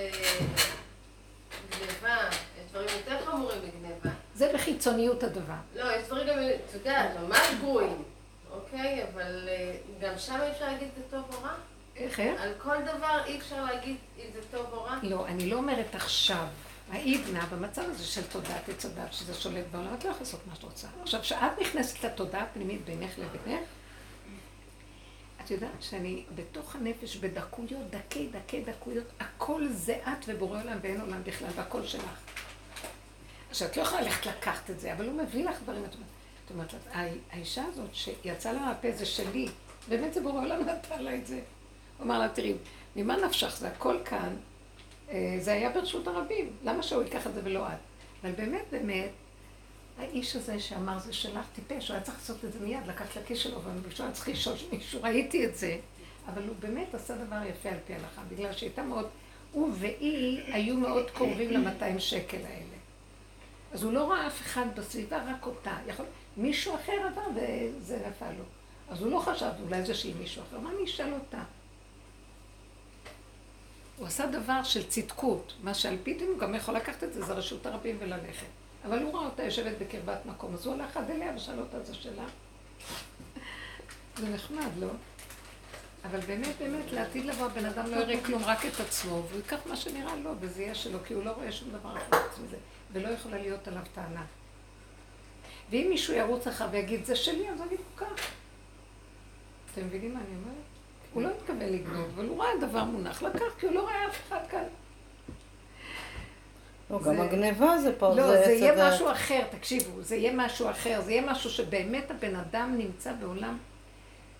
גניבה, 1.71 2.17
יש 2.31 2.71
דברים 2.71 2.89
יותר 2.97 3.25
חמורים 3.25 3.59
מגניבה. 3.59 4.11
זה 4.39 4.51
בחיצוניות 4.55 5.23
הדבר. 5.23 5.55
לא, 5.77 5.97
יש 5.97 6.07
דברים 6.07 6.27
גם, 6.29 6.39
את 6.39 6.75
יודעת, 6.75 7.11
ממש 7.21 7.39
גרועים, 7.61 8.03
אוקיי? 8.51 9.05
אבל 9.05 9.49
אה, 9.49 9.77
גם 10.01 10.19
שם 10.19 10.39
אפשר 10.53 10.65
להגיד 10.67 10.89
זה 10.97 11.03
טוב 11.11 11.25
או 11.33 11.43
רע? 11.43 11.55
איך, 11.97 12.21
איך? 12.21 12.41
על 12.41 12.53
כל 12.59 12.77
דבר 12.83 13.25
אי 13.27 13.39
אפשר 13.39 13.65
להגיד 13.65 13.97
אם 14.19 14.25
זה 14.35 14.41
טוב 14.51 14.67
או 14.73 14.85
רע? 14.85 14.99
לא, 15.03 15.27
אני 15.27 15.51
לא 15.51 15.57
אומרת 15.57 15.95
עכשיו. 15.95 16.47
העידנה 16.91 17.47
במצב 17.47 17.83
הזה 17.83 18.05
של 18.05 18.27
תודעת 18.27 18.69
עץ 18.69 18.85
הדת, 18.85 19.13
שזה 19.13 19.35
שולט 19.35 19.65
בעולם, 19.73 19.95
את 19.95 20.05
לא 20.05 20.11
יכולה 20.11 20.25
לעשות 20.25 20.41
מה 20.47 20.55
שאת 20.55 20.65
רוצה. 20.65 20.89
עכשיו, 21.03 21.21
כשאת 21.21 21.59
נכנסת 21.61 22.05
לתודעה 22.05 22.43
הפנימית 22.43 22.85
בינך 22.85 23.19
לבינך, 23.19 23.69
את 25.45 25.51
יודעת 25.51 25.71
שאני 25.81 26.25
בתוך 26.35 26.77
הנפש, 26.77 27.17
בדקויות, 27.17 27.91
דקי 27.91 28.29
דקי 28.33 28.65
דקויות, 28.65 29.05
הכל 29.21 29.67
זה 29.71 29.97
את 30.03 30.25
ובורא 30.27 30.61
עולם 30.63 30.79
ואין 30.83 31.01
עולם 31.01 31.23
בכלל, 31.25 31.49
והכל 31.57 31.87
שלך. 31.87 32.38
עכשיו, 33.51 33.69
את 33.69 33.77
לא 33.77 33.83
יכולה 33.83 34.03
ללכת 34.03 34.27
לקחת 34.27 34.71
את 34.71 34.81
זה, 34.81 34.93
אבל 34.93 35.07
הוא 35.07 35.15
מביא 35.15 35.45
לך 35.45 35.63
דברים. 35.63 35.85
את 35.85 36.51
אומרת, 36.51 36.75
האישה 37.31 37.65
הזאת 37.65 37.95
שיצאה 37.95 38.53
לה 38.53 38.61
מהפה 38.61 38.89
זה 38.93 39.07
שלי, 39.07 39.49
באמת 39.89 40.15
זה 40.15 40.21
בורא 40.21 40.41
עולם 40.41 40.61
נתן 40.61 41.03
לה 41.03 41.15
את 41.15 41.27
זה. 41.27 41.41
הוא 41.99 42.05
אמר 42.05 42.19
לה, 42.19 42.29
תראי, 42.29 42.55
ממה 42.97 43.17
נפשך? 43.17 43.57
זה 43.57 43.69
הכל 43.69 43.97
כאן. 44.05 44.37
אה, 45.11 45.37
זה 45.41 45.53
היה 45.53 45.71
ברשות 45.71 46.07
הרבים. 46.07 46.51
למה 46.65 46.83
שהוא 46.83 47.03
ייקח 47.03 47.27
את 47.27 47.35
זה 47.35 47.41
ולא 47.45 47.67
את? 47.67 47.73
אבל 48.23 48.33
באמת, 48.33 48.65
באמת, 48.71 49.11
האיש 49.99 50.37
הזה 50.37 50.61
שאמר 50.61 50.99
זה 50.99 51.13
שלך 51.13 51.47
טיפש, 51.55 51.89
הוא 51.89 51.95
היה 51.95 52.05
צריך 52.05 52.19
לעשות 52.19 52.45
את 52.45 52.53
זה 52.53 52.59
מיד, 52.61 52.87
לקח 52.87 53.17
לכיס 53.17 53.39
שלו, 53.39 53.61
ובשביל 53.65 54.07
היה 54.07 54.15
צריך 54.15 54.29
לשאול 54.29 54.57
מישהו, 54.73 55.03
ראיתי 55.03 55.47
את 55.47 55.57
זה. 55.57 55.79
אבל 56.29 56.43
הוא 56.49 56.57
באמת 56.61 56.95
עשה 56.95 57.17
דבר 57.17 57.37
יפה 57.51 57.69
על 57.69 57.79
פי 57.87 57.93
ההלכה, 57.93 58.23
בגלל 58.29 58.53
שהייתה 58.53 58.83
מאוד, 58.83 59.09
הוא 59.53 59.71
והיא 59.79 60.43
היו 60.55 60.77
מאוד 60.77 61.11
קרובים 61.11 61.51
ל-200 61.51 61.99
שקל 61.99 62.37
האלה. 62.37 62.78
אז 63.73 63.83
הוא 63.83 63.93
לא 63.93 64.11
ראה 64.11 64.27
אף 64.27 64.41
אחד 64.41 64.67
בסביבה, 64.75 65.17
רק 65.17 65.47
אותה. 65.47 65.77
יכול... 65.87 66.07
מישהו 66.37 66.75
אחר 66.75 66.93
עבר 67.07 67.27
וזה 67.35 68.03
נפל 68.09 68.33
לו. 68.39 68.45
אז 68.91 69.01
הוא 69.01 69.11
לא 69.11 69.19
חשב, 69.19 69.51
אולי 69.63 69.85
זה 69.85 69.95
שהיא 69.95 70.15
מישהו 70.19 70.43
אחר, 70.43 70.59
מה 70.59 70.71
אני 70.71 70.85
אשאל 70.85 71.13
אותה? 71.15 71.43
הוא 73.97 74.07
עשה 74.07 74.27
דבר 74.27 74.63
של 74.63 74.89
צדקות, 74.89 75.53
מה 75.63 75.75
שעל 75.75 75.97
פי 76.03 76.15
דין 76.15 76.29
הוא 76.29 76.39
גם 76.39 76.55
יכול 76.55 76.75
לקחת 76.75 77.05
את 77.05 77.13
זה, 77.13 77.23
זה 77.23 77.33
רשות 77.33 77.67
הרבים 77.67 77.97
וללכת. 78.01 78.47
אבל 78.85 79.03
הוא 79.03 79.15
ראה 79.15 79.25
אותה 79.25 79.43
יושבת 79.43 79.73
בקרבת 79.79 80.27
מקום, 80.27 80.55
אז 80.55 80.67
הוא 80.67 80.75
הלך 80.75 80.97
עד 80.97 81.11
אליה 81.11 81.33
ושאל 81.37 81.61
אותה, 81.61 81.83
זה 81.85 81.95
שלה. 81.95 82.25
זה 84.17 84.29
נחמד, 84.29 84.71
לא? 84.81 84.89
אבל 86.05 86.21
באמת, 86.21 86.55
באמת, 86.59 86.93
לעתיד 86.93 87.25
לבוא 87.25 87.47
הבן 87.47 87.65
אדם 87.65 87.91
לא 87.91 87.97
יראה 87.97 88.25
כלום, 88.25 88.43
רק 88.45 88.67
את 88.67 88.81
עצמו, 88.81 89.23
והוא 89.29 89.37
ייקח 89.37 89.59
מה 89.67 89.77
שנראה 89.77 90.17
לו, 90.17 90.31
וזה 90.41 90.63
יהיה 90.63 90.75
שלו, 90.75 90.99
כי 91.07 91.15
הוא 91.15 91.25
לא 91.25 91.31
רואה 91.31 91.53
שום 91.53 91.71
דבר 91.71 91.97
אחר 91.97 92.29
חוץ 92.29 92.39
מזה, 92.47 92.57
ולא 92.93 93.09
יכולה 93.09 93.39
להיות 93.39 93.69
עליו 93.69 93.83
טענה. 93.95 94.25
ואם 95.71 95.87
מישהו 95.91 96.15
ירוץ 96.15 96.47
אחריו 96.47 96.71
ויגיד, 96.73 97.05
זה 97.05 97.17
שלי, 97.17 97.51
אז 97.51 97.61
אני 97.63 97.77
כל 97.77 98.05
כך. 98.05 98.31
אתם 99.73 99.87
מבינים 99.87 100.15
מה 100.15 100.21
אני 100.21 100.37
אומרת? 100.37 100.65
הוא 101.13 101.23
לא 101.23 101.29
התכוון 101.29 101.73
לגנוב, 101.73 102.09
אבל 102.15 102.29
הוא 102.29 102.43
ראה 102.43 102.51
דבר 102.61 102.85
מונח, 102.85 103.23
לקח, 103.23 103.45
כי 103.59 103.67
הוא 103.67 103.75
לא 103.75 103.87
ראה 103.87 104.09
אף 104.09 104.29
אחד 104.29 104.41
כאן. 104.51 104.65
לא, 106.91 107.01
גם 107.03 107.21
הגניבה 107.21 107.79
זה 107.79 107.99
פה, 107.99 108.15
לא, 108.15 108.45
זה 108.45 108.53
יהיה 108.53 108.89
משהו 108.89 109.11
אחר, 109.11 109.43
תקשיבו, 109.51 110.03
זה 110.03 110.17
יהיה 110.17 110.33
משהו 110.35 110.71
אחר, 110.71 111.01
זה 111.05 111.13
יהיה 111.13 111.33
משהו 111.33 111.51
שבאמת 111.51 112.11
הבן 112.11 112.37
אדם 112.37 112.75
נמצא 112.79 113.13
בעולם 113.13 113.59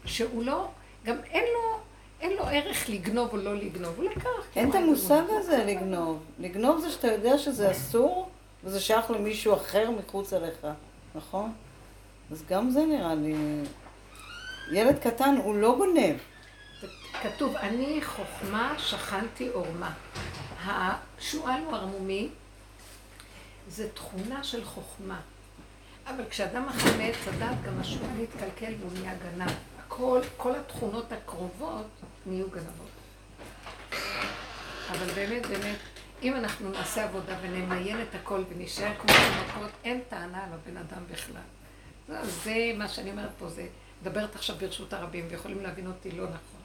שהוא 0.05 0.45
לא, 0.45 0.69
גם 1.05 1.17
אין 1.31 1.45
לו, 1.45 1.79
אין 2.21 2.33
לו 2.33 2.45
ערך 2.45 2.89
לגנוב 2.89 3.33
או 3.33 3.37
לא 3.37 3.57
לגנוב, 3.57 3.95
הוא 3.97 4.05
לקח. 4.05 4.29
אין 4.57 4.71
את 4.71 4.75
המושג 4.75 5.23
הזה 5.29 5.65
לגנוב. 5.65 6.25
לגנוב 6.39 6.81
זה 6.81 6.91
שאתה 6.91 7.09
יודע 7.09 7.39
שזה 7.39 7.71
אסור, 7.71 8.29
וזה 8.65 8.81
שייך 8.81 9.11
למישהו 9.11 9.55
אחר 9.55 9.91
מחוץ 9.91 10.33
אליך, 10.33 10.67
נכון? 11.15 11.53
אז 12.31 12.43
גם 12.49 12.71
זה 12.71 12.87
נראה 12.87 13.15
לי... 13.15 13.35
ילד 14.73 14.99
קטן 14.99 15.37
הוא 15.45 15.55
לא 15.55 15.75
גונב. 15.77 16.17
כתוב, 17.23 17.57
אני 17.57 18.01
חוכמה 18.05 18.75
שכנתי 18.79 19.49
עורמה. 19.49 19.93
השועל 20.65 21.63
הוא 21.65 21.75
ערמומי, 21.75 22.29
זה 23.69 23.89
תכונה 23.95 24.45
של 24.45 24.65
חוכמה. 24.65 25.21
אבל 26.07 26.25
כשאדם 26.31 26.67
מעץ 26.99 27.17
הדת, 27.27 27.57
גם 27.67 27.81
השועל 27.81 28.11
מתקלקל 28.21 28.73
והוא 28.81 28.93
נהיה 28.93 29.15
גנב. 29.15 29.51
הכל, 29.79 30.21
כל 30.37 30.55
התכונות 30.55 31.13
הקרובות 31.13 31.87
נהיו 32.27 32.51
גנבות. 32.51 32.91
אבל 34.91 35.07
באמת, 35.15 35.47
באמת, 35.47 35.79
אם 36.23 36.35
אנחנו 36.35 36.71
נעשה 36.71 37.05
עבודה 37.05 37.37
ונמיין 37.43 38.03
את 38.03 38.15
הכל 38.15 38.43
ונשאר 38.49 38.93
כמו 38.99 39.13
תינוקות, 39.13 39.71
אין 39.85 40.01
טענה 40.09 40.45
על 40.45 40.51
הבן 40.53 40.77
אדם 40.77 41.03
בכלל. 41.11 41.43
זה, 42.09 42.25
זה 42.25 42.73
מה 42.77 42.89
שאני 42.89 43.11
אומרת 43.11 43.31
פה, 43.39 43.49
זה 43.49 43.67
מדברת 44.03 44.35
עכשיו 44.35 44.57
ברשות 44.57 44.93
הרבים, 44.93 45.27
ויכולים 45.31 45.61
להבין 45.63 45.87
אותי 45.87 46.11
לא 46.11 46.25
נכון. 46.25 46.61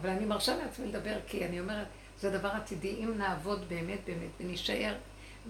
אבל 0.00 0.10
אני 0.10 0.24
מרשה 0.24 0.56
לעצמי 0.56 0.86
לדבר, 0.86 1.16
כי 1.26 1.46
אני 1.46 1.60
אומרת, 1.60 1.86
זה 2.20 2.38
דבר 2.38 2.48
עתידי. 2.48 2.96
אם 3.04 3.18
נעבוד 3.18 3.68
באמת 3.68 3.98
באמת 4.06 4.30
ונישאר 4.40 4.94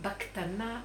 בקטנה, 0.00 0.82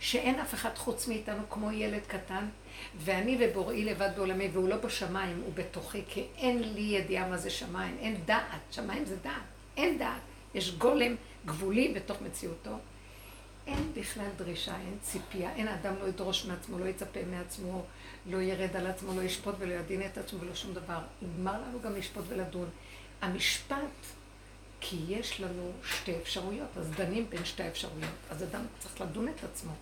שאין 0.00 0.40
אף 0.40 0.54
אחד 0.54 0.78
חוץ 0.78 1.08
מאיתנו 1.08 1.42
כמו 1.50 1.70
ילד 1.72 2.02
קטן, 2.06 2.48
ואני 2.96 3.38
ובוראי 3.40 3.84
לבד 3.84 4.10
בעולמי, 4.16 4.48
והוא 4.52 4.68
לא 4.68 4.76
בשמיים, 4.76 5.42
הוא 5.44 5.52
בתוכי, 5.54 6.02
כי 6.08 6.26
אין 6.36 6.74
לי 6.74 6.80
ידיעה 6.80 7.28
מה 7.28 7.36
זה 7.36 7.50
שמיים, 7.50 7.96
אין 8.00 8.16
דעת, 8.24 8.60
שמיים 8.70 9.04
זה 9.04 9.16
דעת, 9.16 9.42
אין 9.76 9.98
דעת. 9.98 10.20
יש 10.54 10.74
גולם 10.74 11.14
גבולי 11.46 11.94
בתוך 11.94 12.22
מציאותו. 12.22 12.78
אין 13.66 13.92
בכלל 13.94 14.28
דרישה, 14.36 14.76
אין 14.76 14.98
ציפייה, 15.02 15.54
אין 15.54 15.68
אדם 15.68 15.94
לא 16.02 16.08
ידרוש 16.08 16.44
מעצמו, 16.44 16.78
לא 16.78 16.84
יצפה 16.84 17.20
מעצמו, 17.30 17.84
לא 18.26 18.36
ירד 18.36 18.76
על 18.76 18.86
עצמו, 18.86 19.16
לא 19.16 19.22
ישפוט 19.22 19.54
ולא 19.58 19.72
ידין 19.72 20.06
את 20.06 20.18
עצמו 20.18 20.40
ולא 20.40 20.54
שום 20.54 20.74
דבר. 20.74 20.98
נגמר 21.22 21.60
לנו 21.60 21.80
גם 21.80 21.96
לשפוט 21.96 22.24
ולדון. 22.28 22.68
המשפט, 23.22 23.76
כי 24.80 24.96
יש 25.08 25.40
לנו 25.40 25.72
שתי 25.84 26.16
אפשרויות, 26.16 26.68
אז 26.76 26.90
דנים 26.90 27.26
בין 27.30 27.44
שתי 27.44 27.68
אפשרויות. 27.68 28.10
אז 28.30 28.42
אדם 28.42 28.64
צריך 28.78 29.00
לדון 29.00 29.28
את 29.28 29.44
עצמו. 29.44 29.72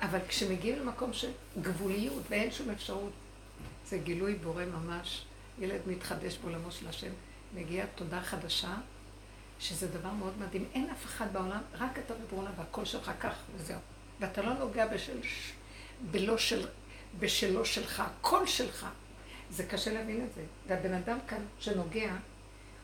אבל 0.00 0.18
כשמגיעים 0.28 0.78
למקום 0.78 1.12
של 1.12 1.30
גבוליות 1.62 2.22
ואין 2.28 2.50
שום 2.50 2.70
אפשרות, 2.70 3.12
זה 3.86 3.98
גילוי 3.98 4.34
בורא 4.34 4.64
ממש. 4.64 5.24
ילד 5.58 5.80
מתחדש 5.86 6.38
בעולמו 6.38 6.70
של 6.70 6.88
השם, 6.88 7.10
מגיעה 7.54 7.86
תודה 7.94 8.20
חדשה, 8.20 8.74
שזה 9.62 9.88
דבר 9.88 10.10
מאוד 10.10 10.32
מדהים. 10.38 10.64
אין 10.74 10.90
אף 10.90 11.04
אחד 11.04 11.32
בעולם, 11.32 11.60
רק 11.78 11.98
אתה 11.98 12.14
ובורא 12.14 12.50
והכל 12.56 12.84
שלך 12.84 13.12
כך 13.20 13.34
וזהו. 13.56 13.78
ואתה 14.20 14.42
לא 14.42 14.54
נוגע 14.54 14.86
בשל, 14.86 15.20
בלא 16.10 16.38
של, 16.38 16.66
בשלו 17.18 17.64
שלך, 17.64 18.00
הכל 18.00 18.46
שלך. 18.46 18.86
זה 19.50 19.66
קשה 19.66 19.92
להבין 19.92 20.24
את 20.24 20.34
זה. 20.34 20.42
והבן 20.68 20.94
אדם 20.94 21.18
כאן 21.28 21.44
שנוגע, 21.58 22.12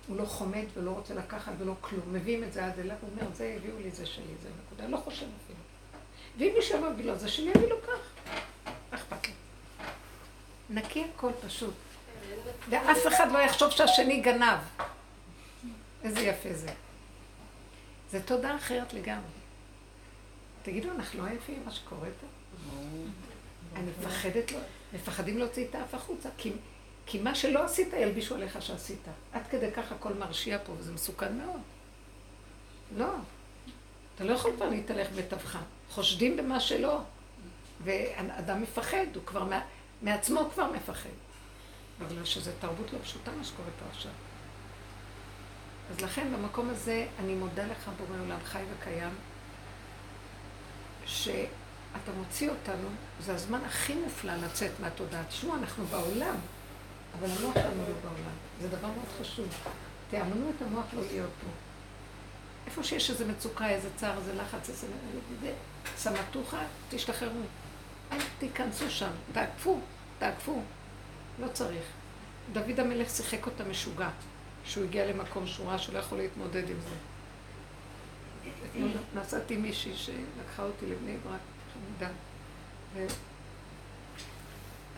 הוא 0.09 0.17
לא 0.17 0.25
חומד 0.25 0.65
ולא 0.75 0.91
רוצה 0.91 1.15
לקחת 1.15 1.53
ולא 1.59 1.75
כלום. 1.81 2.13
מביאים 2.13 2.45
את 2.45 2.53
זה 2.53 2.67
עד 2.67 2.79
אליו, 2.79 2.97
הוא 3.01 3.11
אומר, 3.11 3.35
זה 3.35 3.55
הביאו 3.57 3.79
לי, 3.79 3.91
זה 3.91 4.07
שלי, 4.07 4.35
זה 4.43 4.49
נקודה. 4.65 4.89
לא 4.89 4.97
חושב 4.97 5.27
אפילו. 5.45 5.59
ואם 6.39 6.53
מישהו 6.57 6.79
אמר 6.79 6.91
בגלל 6.99 7.19
זה 7.19 7.29
שלי, 7.29 7.51
יביא 7.51 7.69
לו 7.69 7.77
כך. 7.83 8.33
אכפת 8.91 9.27
לי. 9.27 9.33
נקי 10.71 11.05
הכל 11.15 11.31
פשוט. 11.47 11.75
ואף 12.71 13.07
אחד 13.09 13.33
לא 13.33 13.39
יחשוב 13.39 13.71
שהשני 13.71 14.21
גנב. 14.21 14.59
איזה 16.05 16.21
יפה 16.21 16.53
זה. 16.53 16.69
זה 18.11 18.23
תודה 18.23 18.57
אחרת 18.57 18.93
לגמרי. 18.93 19.31
תגידו, 20.63 20.91
אנחנו 20.91 21.27
לא 21.27 21.31
יפים 21.31 21.63
מה 21.65 21.71
שקורה 21.71 22.09
פה? 22.21 22.27
אני 23.77 23.91
מפחדת, 24.01 24.53
לא, 24.53 24.59
מפחדים 24.93 25.39
להוציא 25.39 25.67
את 25.69 25.75
האף 25.75 25.95
החוצה, 25.95 26.29
כי, 26.39 26.53
כי 27.07 27.21
מה 27.21 27.35
שלא 27.35 27.65
עשית 27.65 27.89
ילבישו 27.93 28.35
עליך 28.35 28.63
שעשית. 28.63 29.03
עד 29.33 29.43
כדי 29.51 29.73
כך 29.73 29.93
הכל 29.93 30.15
מרשיע 30.15 30.59
פה, 30.67 30.73
וזה 30.79 30.93
מסוכן 30.93 31.39
מאוד. 31.39 31.61
לא. 32.97 33.13
אתה 34.15 34.25
לא 34.25 34.33
יכול 34.33 34.53
כבר 34.57 34.69
להתהלך 34.69 35.09
בתווך. 35.17 35.57
חושדים 35.91 36.37
במה 36.37 36.61
שלא. 36.61 37.01
ואדם 37.85 38.63
מפחד, 38.63 39.07
הוא 39.15 39.25
כבר 39.27 39.49
מעצמו 40.03 40.51
כבר 40.55 40.73
מפחד. 40.73 41.11
בגלל 41.99 42.25
שזו 42.25 42.51
תרבות 42.61 42.93
לא 42.93 42.99
פשוטה 43.03 43.31
מה 43.39 43.45
שקורה 43.45 43.69
פה 43.79 43.85
עכשיו. 43.91 44.13
אז 45.91 46.01
לכן 46.01 46.33
במקום 46.33 46.71
הזה 46.71 47.07
אני 47.19 47.35
מודה 47.35 47.67
לך 47.67 47.91
בורא 47.99 48.21
עולם 48.21 48.39
חי 48.45 48.63
וקיים, 48.75 49.15
שאתה 51.07 52.13
מוציא 52.19 52.51
אותנו, 52.51 52.89
זה 53.21 53.35
הזמן 53.35 53.61
הכי 53.67 53.95
מופלא 53.95 54.35
לצאת 54.35 54.71
מהתודעה. 54.81 55.25
תשמעו, 55.25 55.55
אנחנו 55.57 55.87
בעולם, 55.87 56.37
אבל 57.19 57.31
המוח 57.31 57.55
שלנו 57.55 57.83
לא 57.89 57.95
בעולם. 58.03 58.37
זה 58.61 58.69
דבר 58.69 58.87
מאוד 58.89 59.09
חשוב. 59.21 59.49
תאמנו 60.11 60.51
את 60.57 60.63
המוח 60.63 60.85
לא 60.93 61.03
להיות 61.11 61.31
פה. 61.41 61.51
איפה 62.67 62.83
שיש 62.85 63.11
איזו 63.11 63.25
מצוקה, 63.27 63.69
איזה 63.69 63.89
צער, 63.97 64.19
איזה 64.19 64.35
לחץ, 64.35 64.69
איזה... 64.69 64.87
סמטוחה, 65.97 66.63
תשתחררו. 66.91 67.41
אל 68.13 68.19
תיכנסו 68.39 68.91
שם, 68.91 69.11
תעקפו, 69.33 69.81
תעקפו. 70.19 70.63
לא 71.39 71.49
צריך. 71.49 71.83
דוד 72.53 72.81
המלך 72.81 73.11
שיחק 73.11 73.47
אותה 73.47 73.65
משוגע. 73.65 74.09
שהוא 74.69 74.85
הגיע 74.85 75.07
למקום 75.07 75.47
שורה 75.47 75.79
שלא 75.79 75.99
יכול 75.99 76.19
להתמודד 76.19 76.71
עם 76.71 76.77
זה. 76.81 76.95
נסעתי 79.15 79.57
מישהי 79.57 79.97
שלקחה 79.97 80.63
אותי 80.63 80.87
לבני 80.87 81.17
ברק, 81.25 81.41
חמודה. 81.75 82.11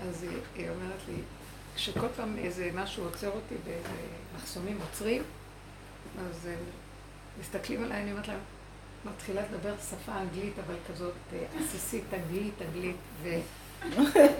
אז 0.09 0.22
היא, 0.22 0.30
היא 0.55 0.70
אומרת 0.70 0.98
לי, 1.09 1.14
כשכל 1.76 2.09
פעם 2.16 2.38
איזה 2.38 2.70
משהו 2.74 3.05
עוצר 3.05 3.30
אותי 3.30 3.55
באיזה 3.64 3.88
מחסומים 4.36 4.78
עוצרים, 4.80 5.22
אז 6.18 6.47
אה, 6.47 6.55
מסתכלים 7.40 7.84
עליי, 7.84 8.02
אני 8.02 8.12
אומרת 8.12 8.28
להם, 8.28 8.38
מתחילה 9.05 9.42
לדבר 9.42 9.74
שפה 9.90 10.12
אנגלית, 10.12 10.55
אבל 10.66 10.74
כזאת 10.88 11.14
אה, 11.32 11.44
עסיסית, 11.60 12.05
אנגלית, 12.14 12.55
אנגלית, 12.62 12.97
והיא 13.22 13.42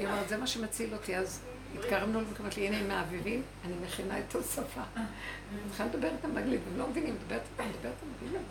אומרת, 0.07 0.29
זה 0.29 0.37
מה 0.37 0.47
שמציל 0.47 0.95
אותי, 0.95 1.17
אז 1.17 1.41
התקרבנו 1.79 2.19
אליו, 2.19 2.31
אמרת 2.41 2.57
לי, 2.57 2.67
הנה 2.67 2.77
הם 2.77 2.89
מהאביבים, 2.89 3.43
אני 3.65 3.75
מכינה 3.85 4.19
את 4.19 4.35
השפה. 4.35 4.81
אני 4.97 5.59
צריכה 5.69 5.85
לדבר 5.85 6.09
איתם 6.09 6.35
באנגלית, 6.35 6.61
הם 6.73 6.79
לא 6.79 6.89
מבינים, 6.89 7.15
מדברת 7.15 7.43
איתם, 7.53 7.71
מדברת 7.71 7.93
איתם, 8.03 8.43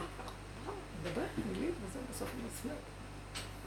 מדברת 1.04 1.30
אנגלית, 1.48 1.74
וזה 1.86 2.00
בסוף 2.12 2.30
הם 2.34 2.46
נפלט. 2.48 2.74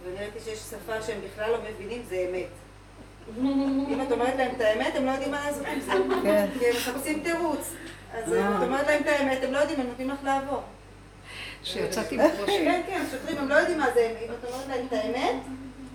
ואני 0.05 0.17
ראיתי 0.17 0.41
שיש 0.41 0.59
שפה 0.59 1.03
שהם 1.03 1.21
בכלל 1.21 1.51
לא 1.51 1.59
מבינים, 1.71 2.03
זה 2.09 2.27
אמת. 2.31 2.49
אם 3.89 4.03
את 4.07 4.13
אומרת 4.13 4.35
להם 4.37 4.55
את 4.57 4.61
האמת, 4.61 4.95
הם 4.97 5.07
לא 5.07 5.11
יודעים 5.11 5.31
מה 5.31 5.47
לעשות 5.47 5.67
עם 5.67 5.81
זה. 5.81 5.93
כן. 6.23 6.47
כי 6.59 6.67
הם 6.67 6.77
מחפשים 6.77 7.23
תירוץ. 7.23 7.73
אז 8.13 8.33
אה. 8.33 8.59
את 8.59 8.63
אומרת 8.63 8.87
להם 8.87 9.03
את 9.03 9.07
האמת, 9.07 9.39
הם 9.45 9.53
לא 9.53 9.59
יודעים, 9.59 9.81
הם 9.81 9.87
נותנים 9.87 10.11
לך 10.11 10.19
לעבור. 10.25 10.63
שיצאתי 11.63 12.17
בראשי, 12.19 12.65
כן, 12.65 12.83
כן, 12.87 13.05
שוטרים, 13.11 13.39
הם 13.39 13.49
לא 13.49 13.55
יודעים 13.55 13.79
מה 13.79 13.87
זה, 13.95 14.17
אם 14.27 14.33
את 14.41 14.45
אומרת 14.45 14.69
להם 14.69 14.87
את 14.87 14.93
האמת, 14.93 15.37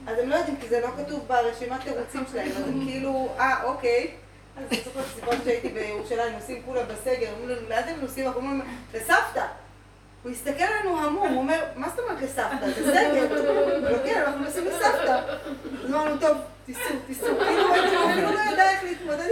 אז 0.07 0.19
הם 0.19 0.29
לא 0.29 0.35
יודעים, 0.35 0.57
כי 0.61 0.67
זה 0.69 0.79
לא 0.79 0.87
כתוב 0.97 1.27
ברשימת 1.27 1.81
תירוצים 1.81 2.23
שלהם, 2.31 2.47
אז 2.47 2.67
הם 2.67 2.85
כאילו, 2.85 3.29
אה, 3.39 3.63
אוקיי. 3.63 4.11
אז 4.57 4.63
אני 4.71 4.81
זוכרת 4.85 5.05
סיפור 5.15 5.33
שהייתי 5.43 5.69
בירושלים, 5.69 6.33
נוסעים 6.33 6.61
כולם 6.65 6.81
בסגר, 6.87 7.27
אומרים 7.33 7.57
לנו, 7.57 7.69
לאן 7.69 7.79
אתם 7.79 8.01
נוסעים? 8.01 8.27
אנחנו 8.27 8.41
אומרים, 8.41 8.61
לסבתא. 8.93 9.45
הוא 10.23 10.31
הסתכל 10.31 10.63
עלינו 10.63 10.97
המום, 10.97 11.27
הוא 11.27 11.37
אומר, 11.37 11.63
מה 11.75 11.89
זאת 11.89 11.99
אומרת 11.99 12.21
לסבתא? 12.21 12.65
זה 12.75 12.91
סגר. 12.91 13.27
הוא 13.29 13.89
לא, 13.89 13.97
כן, 14.05 14.23
אנחנו 14.27 14.43
נוסעים 14.43 14.65
לסבתא. 14.65 15.21
אז 15.83 15.89
אמרנו, 15.89 16.19
טוב, 16.19 16.37
תיסעו, 16.65 16.95
תיסעו. 17.07 17.39
כאילו, 17.39 17.67
הוא 17.67 18.11
אפילו 18.11 18.31
לא 18.31 18.39
ידע 18.53 18.69
איך 18.69 18.83
להתמודד 18.83 19.27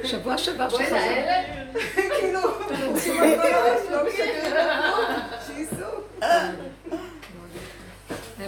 עם 0.00 0.06
שבוע 0.06 0.38
שעבר 0.38 0.68
בואי 0.68 0.84
שחזרתי, 0.84 1.08
לאלה. 1.08 1.42
כאילו, 2.20 2.40
כמעט 6.20 6.71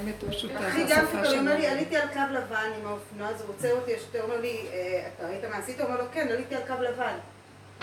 הרש 0.09 0.45
לא. 0.45 0.59
האמת 0.59 0.65
פשוטה, 0.65 0.69
אחי 0.69 0.85
גם 0.89 1.07
פתאום 1.07 1.39
אומר 1.39 1.57
לי. 1.57 1.67
עליתי 1.67 1.97
על 1.97 2.09
קו 2.09 2.21
לבן 2.31 2.71
עם 2.81 2.87
האופנוע, 2.87 3.29
אז 3.29 3.41
הוא 3.41 3.51
עוצר 3.51 3.73
אותי, 3.73 3.95
השוטר 3.95 4.23
אומר 4.23 4.41
לי, 4.41 4.67
"אה, 4.73 5.09
אתה 5.17 5.27
ראית 5.29 5.45
מה 5.45 5.57
עשית? 5.57 5.81
הוא 5.81 5.89
אומר 5.89 6.01
לו, 6.01 6.05
כן, 6.13 6.29
עליתי 6.29 6.55
על 6.55 6.63
קו 6.67 6.83
לבן. 6.83 7.15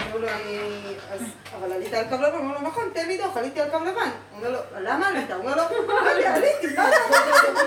אומר 0.06 0.18
לו, 0.18 0.28
"אני- 0.28 0.96
אז, 1.12 1.22
אבל 1.60 1.72
עלית 1.74 1.94
על 1.94 2.04
קו 2.10 2.16
לבן? 2.16 2.32
הוא 2.32 2.40
אומר 2.40 2.54
לו, 2.62 2.68
נכון, 2.68 2.84
תן 2.94 3.08
לי 3.08 3.18
דוח, 3.18 3.38
עליתי 3.38 3.62
על 3.62 3.70
קו 3.70 3.78
לבן. 3.80 3.92
הוא 4.32 4.38
אומר 4.38 4.52
לו, 4.52 4.60
למה 4.80 5.08
עלית? 5.08 5.32
הוא 5.32 5.40
אומר 5.40 5.56
לו, 5.56 5.64
"אמר 6.02 6.14
לי, 6.16 6.26
עליתי, 6.26 6.68
מה 6.78 6.90
אתה 6.90 6.98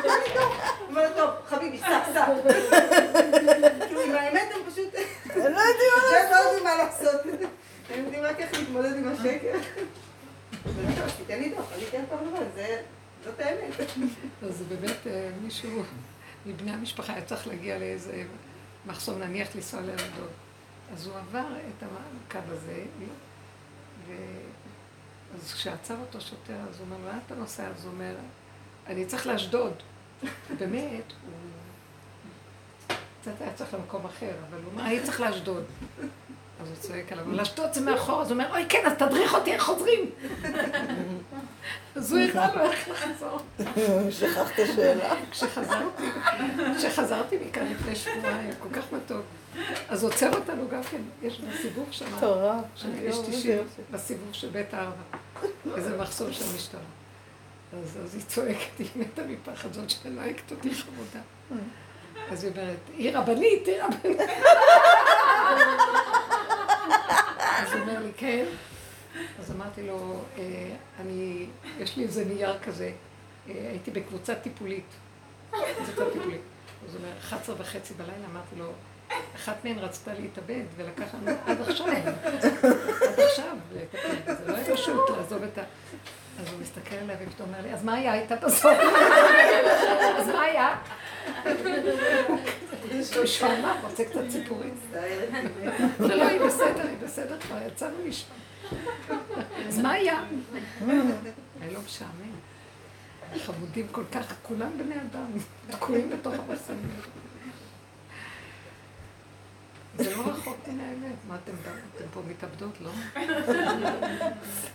תן 0.02 0.08
לי 0.08 0.34
דוח. 0.34 0.46
הוא 0.80 0.88
אומר 0.88 1.08
לו, 1.08 1.16
טוב, 1.16 1.30
חביבי, 1.48 1.78
סע, 1.78 2.00
סע. 2.14 2.26
כאילו, 3.86 4.00
עם 4.02 4.14
האמת 4.14 4.48
הם 4.54 4.70
פשוט, 4.72 4.94
הם 5.30 5.52
לא 5.52 5.60
יודעים 5.60 6.64
מה 6.64 6.76
לא 6.76 6.84
לעשות. 6.84 7.20
הם 7.90 8.04
יודעים 8.04 8.22
רק 8.24 8.40
איך 8.40 8.52
להתמודד 8.52 8.96
עם 8.96 9.08
השקר. 9.12 9.58
אז 10.66 10.72
טוב, 10.98 11.10
תיתן 11.16 11.38
לי 11.40 11.48
דוח, 11.48 11.64
עליתי 11.74 11.96
על 11.96 12.02
קו 12.10 12.16
לבן, 12.26 12.44
זה- 12.54 12.80
זאת 13.24 13.40
האמת. 13.40 13.74
אז 14.42 14.62
באמת 14.68 15.06
אה, 15.06 15.30
מישהו 15.42 15.82
מבני 16.46 16.70
המשפחה 16.70 17.12
היה 17.12 17.24
צריך 17.24 17.46
להגיע 17.46 17.78
לאיזה 17.78 18.24
מחסום, 18.86 19.18
נניח 19.18 19.48
לנסוע 19.54 19.80
לאשדוד. 19.80 20.30
אז 20.92 21.06
הוא 21.06 21.16
עבר 21.16 21.46
את 21.68 21.82
הקו 21.82 22.38
הזה, 22.48 22.84
ו... 24.08 24.12
אז 25.34 25.52
כשעצר 25.52 25.96
אותו 26.00 26.20
שוטר, 26.20 26.56
אז 26.70 26.78
הוא 26.78 26.86
אומר 26.90 27.06
לאן 27.06 27.18
אתה 27.26 27.34
נוסע? 27.34 27.66
אז 27.66 27.84
הוא 27.84 27.92
אומר, 27.92 28.14
אני 28.86 29.06
צריך 29.06 29.26
לאשדוד. 29.26 29.72
באמת, 30.58 31.12
הוא 31.26 31.34
קצת 33.20 33.40
היה 33.40 33.52
צריך 33.54 33.74
למקום 33.74 34.04
אחר, 34.04 34.32
אבל 34.48 34.58
הוא 34.58 34.72
אומר, 34.72 34.86
אני 34.86 35.02
צריך 35.02 35.20
לאשדוד. 35.20 35.64
אז 36.64 36.70
הוא 36.70 36.76
צועק 36.80 37.12
עליו, 37.12 37.24
אבל 37.24 37.72
זה 37.72 37.80
מאחור, 37.80 38.22
אז 38.22 38.30
הוא 38.30 38.40
אומר, 38.40 38.50
אוי 38.50 38.66
כן, 38.68 38.86
אז 38.86 38.92
תדריך 38.92 39.34
אותי 39.34 39.52
איך 39.52 39.62
חוזרים. 39.62 40.10
אז 41.96 42.12
הוא 42.12 42.20
הראה 42.20 42.54
לו 42.54 42.62
איך 42.70 42.88
לחזור. 42.88 43.38
שכח 44.10 44.50
את 44.54 44.58
השאלה. 44.58 45.14
כשחזרתי, 45.30 46.04
כשחזרתי 46.78 47.38
מכאן 47.46 47.66
לפני 47.66 47.96
שבועיים, 47.96 48.50
כל 48.60 48.68
כך 48.72 48.92
מתוק. 48.92 49.22
אז 49.88 50.04
עוצר 50.04 50.32
אותנו 50.34 50.68
גם 50.68 50.82
כן, 50.82 51.00
יש 51.22 51.40
בסיבוב 51.40 51.88
שם, 51.90 52.04
אני 52.04 52.98
כביש 52.98 53.16
לא 53.16 53.22
90, 53.22 53.52
יודעת. 53.52 53.66
בסיבוב 53.90 54.28
של 54.32 54.48
בית 54.48 54.74
הארבע. 54.74 55.02
איזה 55.76 55.96
מחסום 55.96 56.32
של 56.32 56.44
משטרה. 56.56 56.80
אז, 57.72 57.98
אז 58.04 58.14
היא 58.14 58.22
צועקת, 58.22 58.78
היא 58.78 58.88
מתה 58.96 59.22
מפחד, 59.22 59.72
זאת 59.72 59.90
שנוהגת 59.90 60.50
אותי 60.50 60.74
חמודה. 60.74 61.20
אז 62.30 62.44
היא 62.44 62.52
אומרת, 62.52 62.76
היא 62.96 63.16
רבנית, 63.16 63.66
היא 63.66 63.82
רבנית. 63.82 64.20
אז 67.62 67.72
הוא 67.72 67.80
אומר 67.80 67.98
לי, 68.02 68.10
כן. 68.16 68.44
אז 69.40 69.50
אמרתי 69.50 69.86
לו, 69.86 70.20
"אה, 70.38 70.42
אני, 71.00 71.46
יש 71.78 71.96
לי 71.96 72.02
איזה 72.02 72.24
נייר 72.24 72.58
כזה, 72.58 72.90
אה, 73.48 73.54
הייתי 73.70 73.90
בקבוצה 73.90 74.34
טיפולית. 74.34 74.86
קבוצה 75.50 75.92
טיפולית. 76.12 76.40
אז 76.88 76.94
הוא 76.94 77.02
אומר, 77.04 77.12
11 77.20 77.54
וחצי 77.58 77.94
בלילה, 77.94 78.26
אמרתי 78.32 78.56
לו, 78.56 78.72
אחת 79.36 79.64
מהן 79.64 79.78
רצתה 79.78 80.14
להתאבד, 80.14 80.62
ולקח 80.76 81.14
לנו 81.14 81.30
עד 81.46 81.60
עכשיו, 81.60 81.86
עד 82.24 83.20
עכשיו 83.20 83.56
בזה, 83.72 83.84
לא 84.46 84.56
היה 84.56 84.76
פשוט 84.76 85.10
לעזוב 85.16 85.42
את 85.42 85.58
ה... 85.58 85.62
אז 86.40 86.52
הוא 86.52 86.60
מסתכל 86.60 86.96
עליי 86.96 87.16
ופתאום 87.26 87.48
אומר 87.48 87.60
לי, 87.62 87.74
אז 87.74 87.84
מה 87.84 87.94
היה 87.94 88.14
איתה 88.14 88.36
בסוף? 88.36 88.78
אז 90.18 90.28
מה 90.28 90.42
היה? 90.42 90.76
משועמם, 93.24 93.76
רוצה 93.82 94.04
קצת 94.04 94.20
ציפורים. 94.28 94.74
לא, 96.00 96.24
היא 96.24 96.40
בסדר, 96.40 96.86
היא 96.88 96.98
בסדר, 97.04 97.40
כבר 97.40 97.58
יצאנו 97.66 97.96
משם. 98.08 98.26
אז 99.68 99.78
מה 99.78 99.92
היה? 99.92 100.24
היה 101.60 101.72
לא 101.72 101.80
משעמם. 101.86 102.34
חמודים 103.38 103.88
כל 103.88 104.04
כך, 104.12 104.34
כולם 104.42 104.70
בני 104.78 104.94
אדם, 104.94 105.26
תקועים 105.70 106.10
בתוך 106.10 106.34
המחסנים. 106.34 106.90
זה 109.98 110.16
לא 110.16 110.22
רחוק 110.26 110.56
מן 110.68 110.80
האמת. 110.80 111.16
מה 111.28 111.36
אתם 111.44 111.52
פה 112.12 112.20
מתאבדות, 112.28 112.80
לא? 112.80 112.90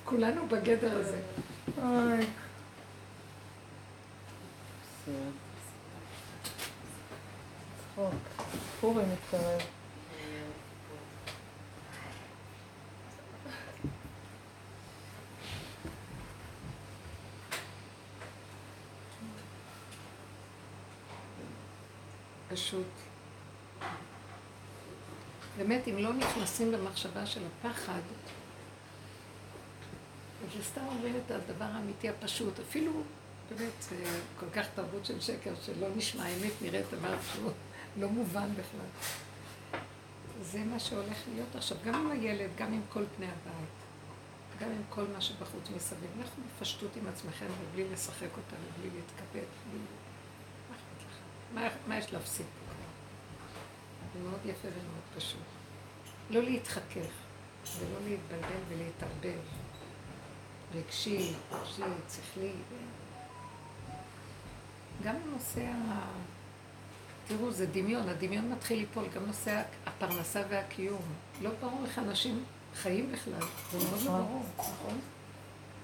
כולנו 0.06 0.48
בגדר 0.48 1.00
הזה. 1.00 1.20
אוי. 1.84 2.26
צחוק. 7.96 8.14
פורים 8.82 9.08
מתקרב. 9.14 9.62
פשוט. 22.50 22.86
באמת, 25.58 25.88
אם 25.88 25.98
לא 25.98 26.14
נכנסים 26.14 26.72
למחשבה 26.72 27.26
של 27.26 27.42
הפחד, 27.46 28.00
אז 30.58 30.66
סתם 30.66 30.82
אומרים 30.86 31.16
את 31.26 31.32
הדבר 31.32 31.66
האמיתי 31.66 32.10
הפשוט. 32.10 32.60
אפילו, 32.60 32.92
באמת, 33.50 33.72
זה 33.80 33.96
כל 34.40 34.46
כך 34.54 34.68
תרבות 34.76 35.06
של 35.06 35.22
שקר, 35.22 35.54
שלא 35.66 35.88
נשמע 35.96 36.24
האמת, 36.24 36.52
נראית 36.62 36.86
דבר 36.92 37.16
שהוא 37.22 37.52
לא 37.98 38.10
מובן 38.10 38.50
בכלל. 38.52 39.12
זה 40.42 40.60
מה 40.60 40.80
שהולך 40.80 41.18
להיות 41.34 41.56
עכשיו, 41.56 41.78
גם 41.86 41.96
עם 41.96 42.12
הילד, 42.12 42.50
גם 42.58 42.74
עם 42.74 42.82
כל 42.90 43.04
פני 43.18 43.26
הבית, 43.26 43.80
גם 44.60 44.70
עם 44.70 44.82
כל 44.90 45.06
מה 45.14 45.22
שבחוץ 45.22 45.70
מסביב. 45.76 46.10
לכו 46.20 46.42
בפשטות 46.48 46.96
עם 46.96 47.08
עצמכם 47.08 47.46
ובלי 47.62 47.90
לשחק 47.94 48.38
אותה 48.38 48.56
ובלי 48.56 48.90
להתכבד. 48.96 49.48
בלי... 49.72 49.80
מה, 51.54 51.68
מה 51.88 51.98
יש 51.98 52.14
להפסיד 52.14 52.46
פה 52.46 52.74
כבר? 52.74 52.86
זה 54.14 54.30
מאוד 54.30 54.40
יפה 54.46 54.68
ומאוד 54.68 55.04
פשוט. 55.18 55.40
לא 56.30 56.44
להתחכך 56.44 57.12
ולא 57.78 58.10
להתבלבל 58.10 58.62
ולהתערבב. 58.70 59.69
רגשי, 60.76 61.34
רגשי, 61.52 61.82
שכלי. 62.16 62.52
גם 65.04 65.16
הנושא 65.26 65.62
ה... 65.62 66.08
תראו, 67.28 67.52
זה 67.52 67.66
דמיון, 67.66 68.10
הדמיון 68.10 68.52
מתחיל 68.52 68.80
ליפול, 68.80 69.08
גם 69.16 69.26
נושא 69.26 69.62
הפרנסה 69.86 70.44
והקיום. 70.50 71.02
לא 71.42 71.50
ברור 71.62 71.86
איך 71.86 72.00
אנשים 72.00 72.44
חיים 72.76 73.12
בכלל, 73.12 73.34
זה 73.72 73.78
מאוד 73.90 74.04
לא 74.04 74.12
ברור, 74.12 74.46
נכון? 74.58 75.00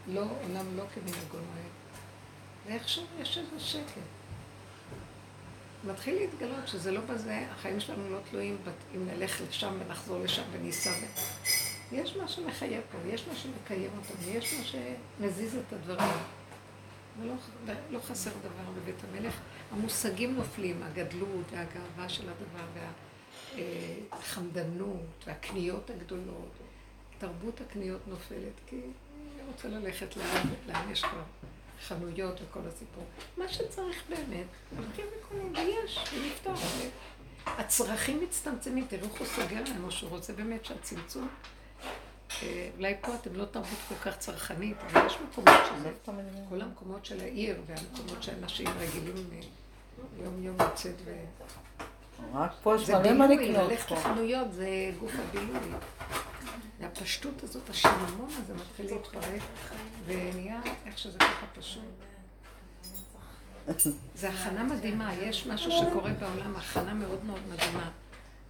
לא, 0.08 0.22
עולם 0.22 0.78
לא 0.78 0.84
כמנהגו 0.94 1.38
נוהג. 1.38 1.72
ואיכשהו 2.68 3.04
יש 3.20 3.38
איזה 3.38 3.60
שקט. 3.60 4.02
מתחיל 5.88 6.16
להתגלות 6.16 6.68
שזה 6.68 6.92
לא 6.92 7.02
בזה, 7.02 7.46
החיים 7.52 7.80
שלנו 7.80 8.10
לא 8.10 8.18
תלויים 8.30 8.58
אם 8.96 9.08
נלך 9.08 9.42
לשם 9.50 9.74
ונחזור 9.80 10.20
לשם 10.24 10.44
וניסע. 10.52 10.90
ו- 10.90 11.65
יש 11.92 12.16
מה 12.16 12.28
שמחייב 12.28 12.82
פה, 12.92 12.98
יש 13.08 13.28
מה 13.28 13.36
שמקיים 13.36 13.90
אותנו, 13.98 14.30
יש 14.30 14.54
מה 14.54 14.64
שמזיז 14.66 15.56
את 15.56 15.74
הדברים. 15.74 16.18
ולא 17.22 17.34
לא 17.90 18.00
חסר 18.00 18.32
דבר 18.40 18.72
בבית 18.76 18.96
המלך. 19.10 19.40
המושגים 19.72 20.36
נופלים, 20.36 20.84
הגדלות 20.84 21.52
והגאווה 21.52 22.10
של 22.10 22.30
הדבר, 22.30 22.88
החמדנות 24.12 25.24
והקניות 25.28 25.90
הגדולות. 25.90 26.52
תרבות 27.18 27.62
הקניות 27.62 28.08
נופלת, 28.08 28.54
כי 28.68 28.76
אני 28.76 29.48
רוצה 29.48 29.68
ללכת 29.68 30.18
לאן, 30.18 30.48
לאן 30.68 30.92
יש 30.92 31.04
כבר 31.04 31.24
חנויות 31.88 32.40
וכל 32.42 32.60
הסיפור. 32.68 33.04
מה 33.38 33.48
שצריך 33.48 34.04
באמת, 34.10 34.46
הולכים 34.78 35.06
וקונים, 35.20 35.54
ויש, 35.56 36.00
ונפתח. 36.14 36.60
הצרכים 37.46 38.22
מצטמצמים, 38.24 38.86
תראו 38.90 39.04
איך 39.04 39.14
הוא 39.14 39.28
סוגר 39.28 39.64
או 39.84 39.92
שהוא 39.92 40.10
רוצה 40.10 40.34
באמת 40.34 40.66
שהצמצום... 40.66 41.28
אה, 42.44 42.70
אולי 42.78 42.96
פה 43.02 43.16
אתם 43.16 43.36
לא 43.36 43.46
תרבות 43.46 43.80
כל 43.90 43.96
כך 43.96 44.18
צרכנית, 44.18 44.78
אבל 44.92 45.06
יש 45.06 45.18
מקומות 45.30 45.62
שזה, 45.66 45.92
כל 46.50 46.62
המקומות 46.62 47.06
של 47.06 47.20
העיר 47.20 47.62
והמקומות 47.66 48.24
שאנשים 48.24 48.68
רגילים 48.80 49.30
אה, 49.34 49.40
יום 50.24 50.44
יום 50.44 50.56
לצאת 50.60 50.96
ו... 51.06 51.16
רק 52.34 52.52
פה 52.64 52.76
יש 52.76 52.82
זה 52.82 53.00
מלא 53.00 53.14
מה 53.14 53.28
לקנות 53.28 53.72
ללכת 53.72 53.88
פה. 53.90 53.96
לחנויות 53.96 54.54
זה 54.54 54.68
גוף 55.00 55.12
הבילוי. 55.20 55.60
והפשטות 56.80 57.44
הזאת, 57.44 57.70
השיממון 57.70 58.30
הזה 58.44 58.54
מתחיל 58.54 58.86
להתפרק, 58.86 59.42
ונהיה 60.06 60.62
איך 60.86 60.98
שזה 60.98 61.20
ככה 61.20 61.46
פשוט. 61.60 61.84
זה 64.16 64.30
הכנה 64.30 64.64
מדהימה, 64.64 65.14
יש 65.14 65.48
משהו 65.48 65.72
שקורה 65.72 66.12
בעולם, 66.14 66.56
הכנה 66.56 66.94
מאוד 66.94 67.26
מאוד 67.26 67.42
מדהימה. 67.54 67.90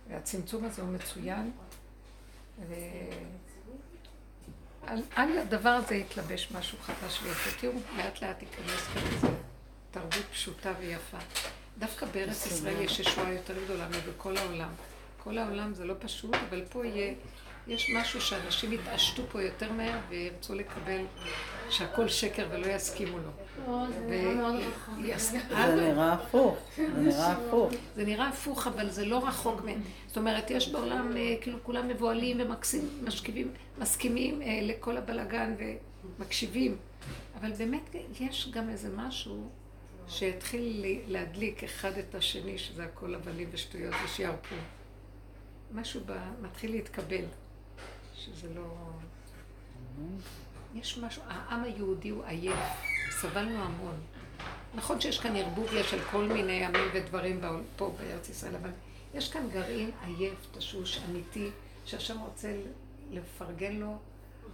והצמצום 0.10 0.66
הזה 0.66 0.82
הוא 0.82 0.92
מצוין, 0.92 1.52
ו... 2.68 2.74
על, 4.88 5.02
על 5.16 5.38
הדבר 5.38 5.70
הזה 5.70 5.96
יתלבש 5.96 6.48
משהו 6.52 6.78
חדש 6.82 7.20
ויפה. 7.24 7.62
תראו, 7.62 7.74
לאט 7.98 8.22
לאט 8.22 8.42
ייכנס 8.42 8.88
כאן 8.94 9.02
איזה 9.14 9.28
תרבות 9.92 10.26
פשוטה 10.32 10.74
ויפה. 10.80 11.18
דווקא 11.80 12.06
בארץ 12.06 12.46
ישראל 12.46 12.82
יש 12.82 13.00
ישועה 13.00 13.34
יותר 13.34 13.64
גדולה 13.64 13.88
מבכל 13.88 14.38
העולם. 14.38 14.70
כל 15.24 15.38
העולם 15.38 15.74
זה 15.74 15.86
לא 15.86 15.94
פשוט, 16.00 16.36
אבל 16.50 16.62
פה 16.70 16.86
יהיה, 16.86 17.14
יש 17.68 17.90
משהו 17.90 18.22
שאנשים 18.22 18.74
יתעשתו 18.74 19.24
פה 19.32 19.42
יותר 19.42 19.72
מהר 19.72 20.00
וירצו 20.10 20.56
לקבל 20.56 21.02
שהכל 21.70 22.08
שקר 22.08 22.48
ולא 22.52 22.68
יסכימו 22.68 23.18
לו. 23.18 23.30
זה 25.68 25.76
נראה 25.76 26.14
הפוך, 26.14 26.58
זה 26.78 26.88
נראה 26.98 27.32
הפוך. 27.32 27.72
זה 27.96 28.06
נראה 28.06 28.28
הפוך, 28.28 28.68
אבל 28.68 28.90
זה 28.90 29.06
לא 29.06 29.28
רחוק 29.28 29.62
מהם. 29.64 29.82
זאת 30.08 30.18
אומרת, 30.18 30.52
יש 30.52 30.70
בעולם, 30.70 31.18
אה, 31.18 31.36
כאילו 31.42 31.58
כולם 31.64 31.88
מבוהלים 31.88 32.38
ומשכיבים, 33.02 33.52
מסכימים 33.78 34.42
אה, 34.42 34.60
לכל 34.62 34.98
הבלגן 34.98 35.56
ומקשיבים. 36.20 36.78
אבל 37.40 37.52
באמת 37.52 37.96
יש 38.20 38.50
גם 38.52 38.70
איזה 38.70 38.90
משהו 38.96 39.50
שהתחיל 40.08 40.86
להדליק 41.08 41.64
אחד 41.64 41.98
את 41.98 42.16
השני, 42.16 42.58
שזה 42.58 42.84
הכל 42.84 43.16
אבנים 43.16 43.48
ושטויות 43.52 43.94
ושיערפו. 44.06 44.56
משהו 45.72 46.02
ב... 46.06 46.14
מתחיל 46.42 46.72
להתקבל, 46.72 47.26
שזה 48.16 48.54
לא... 48.54 48.64
יש 50.76 50.98
משהו, 50.98 51.24
העם 51.28 51.64
היהודי 51.64 52.10
הוא 52.10 52.24
עייף, 52.26 52.60
סבלנו 53.22 53.64
המון. 53.64 54.02
נכון 54.76 55.02
שיש 55.02 55.20
כאן 55.20 55.36
ערבוביה 55.36 55.84
של 55.84 56.00
כל 56.12 56.24
מיני 56.24 56.66
עמים 56.66 56.90
ודברים 56.94 57.42
פה 57.76 57.96
בארץ 58.00 58.30
ישראל, 58.30 58.56
אבל 58.56 58.70
יש 59.14 59.32
כאן 59.32 59.50
גרעין 59.50 59.92
עייף, 60.06 60.48
תשוש, 60.52 61.00
אמיתי, 61.10 61.50
שהשם 61.86 62.20
רוצה 62.20 62.58
לפרגן 63.12 63.76
לו 63.76 63.98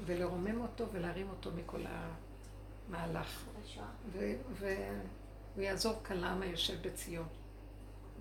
ולרומם 0.05 0.61
אותו 0.61 0.85
ולהרים 0.91 1.29
אותו 1.29 1.49
מכל 1.55 1.81
המהלך. 2.89 3.43
והוא 4.59 5.63
יעזור 5.63 5.93
כאן 6.03 6.17
לעם 6.17 6.41
היושב 6.41 6.88
בציון. 6.88 7.27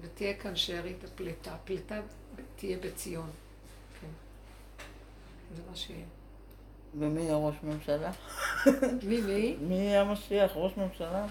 ותהיה 0.00 0.34
כאן 0.34 0.56
שארית 0.56 1.04
הפליטה. 1.04 1.54
הפליטה 1.54 2.00
תהיה 2.56 2.78
בציון. 2.78 3.30
זה 5.56 5.62
מה 5.70 5.77
שיהיה. 5.77 6.06
ומי 6.98 7.20
יהיה 7.20 7.36
ראש 7.36 7.55
ממשלה? 7.62 8.10
מי 9.09 9.20
מי? 9.20 9.56
מי 9.60 9.74
יהיה 9.74 10.01
המשיח? 10.01 10.52
ראש 10.55 10.77
ממשלה? 10.77 11.27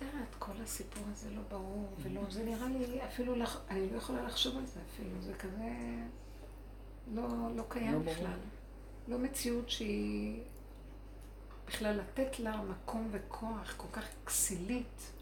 יודעת, 0.00 0.34
כל 0.38 0.52
הסיפור 0.64 1.02
הזה 1.12 1.30
לא 1.30 1.40
ברור, 1.48 1.88
ולא, 2.02 2.20
זה 2.30 2.44
נראה 2.44 2.68
לי 2.68 3.04
אפילו, 3.04 3.34
לח... 3.34 3.60
אני 3.70 3.90
לא 3.92 3.96
יכולה 3.96 4.22
לחשוב 4.22 4.56
על 4.56 4.66
זה 4.66 4.80
אפילו, 4.92 5.10
זה 5.20 5.34
כזה 5.34 5.68
לא, 7.14 7.22
לא 7.22 7.56
לא 7.56 7.62
קיים 7.68 7.92
ברור. 7.92 8.14
בכלל. 8.14 8.38
לא 9.08 9.18
מציאות 9.18 9.70
שהיא 9.70 10.40
בכלל 11.66 11.96
לתת 11.96 12.38
לה 12.38 12.62
מקום 12.62 13.08
וכוח 13.10 13.74
כל 13.76 13.88
כך 13.92 14.04
כסילית, 14.26 15.12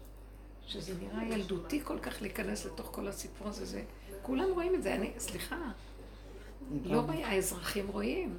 שזה 0.67 0.93
נראה 1.01 1.23
ילדותי 1.23 1.81
כל 1.83 1.99
כך 1.99 2.21
להיכנס 2.21 2.65
לתוך 2.65 2.89
כל 2.91 3.07
הסיפור 3.07 3.47
הזה. 3.47 3.65
זה, 3.65 3.83
כולם 4.21 4.51
רואים 4.53 4.75
את 4.75 4.83
זה, 4.83 4.95
אני, 4.95 5.11
סליחה, 5.17 5.71
לא 6.85 6.99
רואים, 6.99 7.25
האזרחים 7.25 7.87
רואים. 7.87 8.37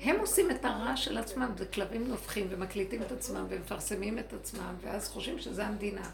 הם 0.00 0.20
עושים 0.20 0.50
את 0.50 0.64
הרע 0.64 0.96
של 0.96 1.18
עצמם, 1.18 1.52
זה 1.58 1.66
כלבים 1.66 2.08
נובחים 2.08 2.46
ומקליטים 2.50 3.02
את 3.02 3.12
עצמם 3.12 3.46
ומפרסמים 3.48 4.18
את 4.18 4.32
עצמם, 4.32 4.74
ואז 4.80 5.08
חושבים 5.08 5.38
שזה 5.38 5.66
המדינה 5.66 6.10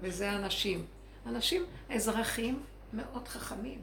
וזה 0.00 0.30
האנשים. 0.30 0.86
אנשים, 1.26 1.62
האזרחים 1.88 2.62
מאוד 2.92 3.28
חכמים. 3.28 3.80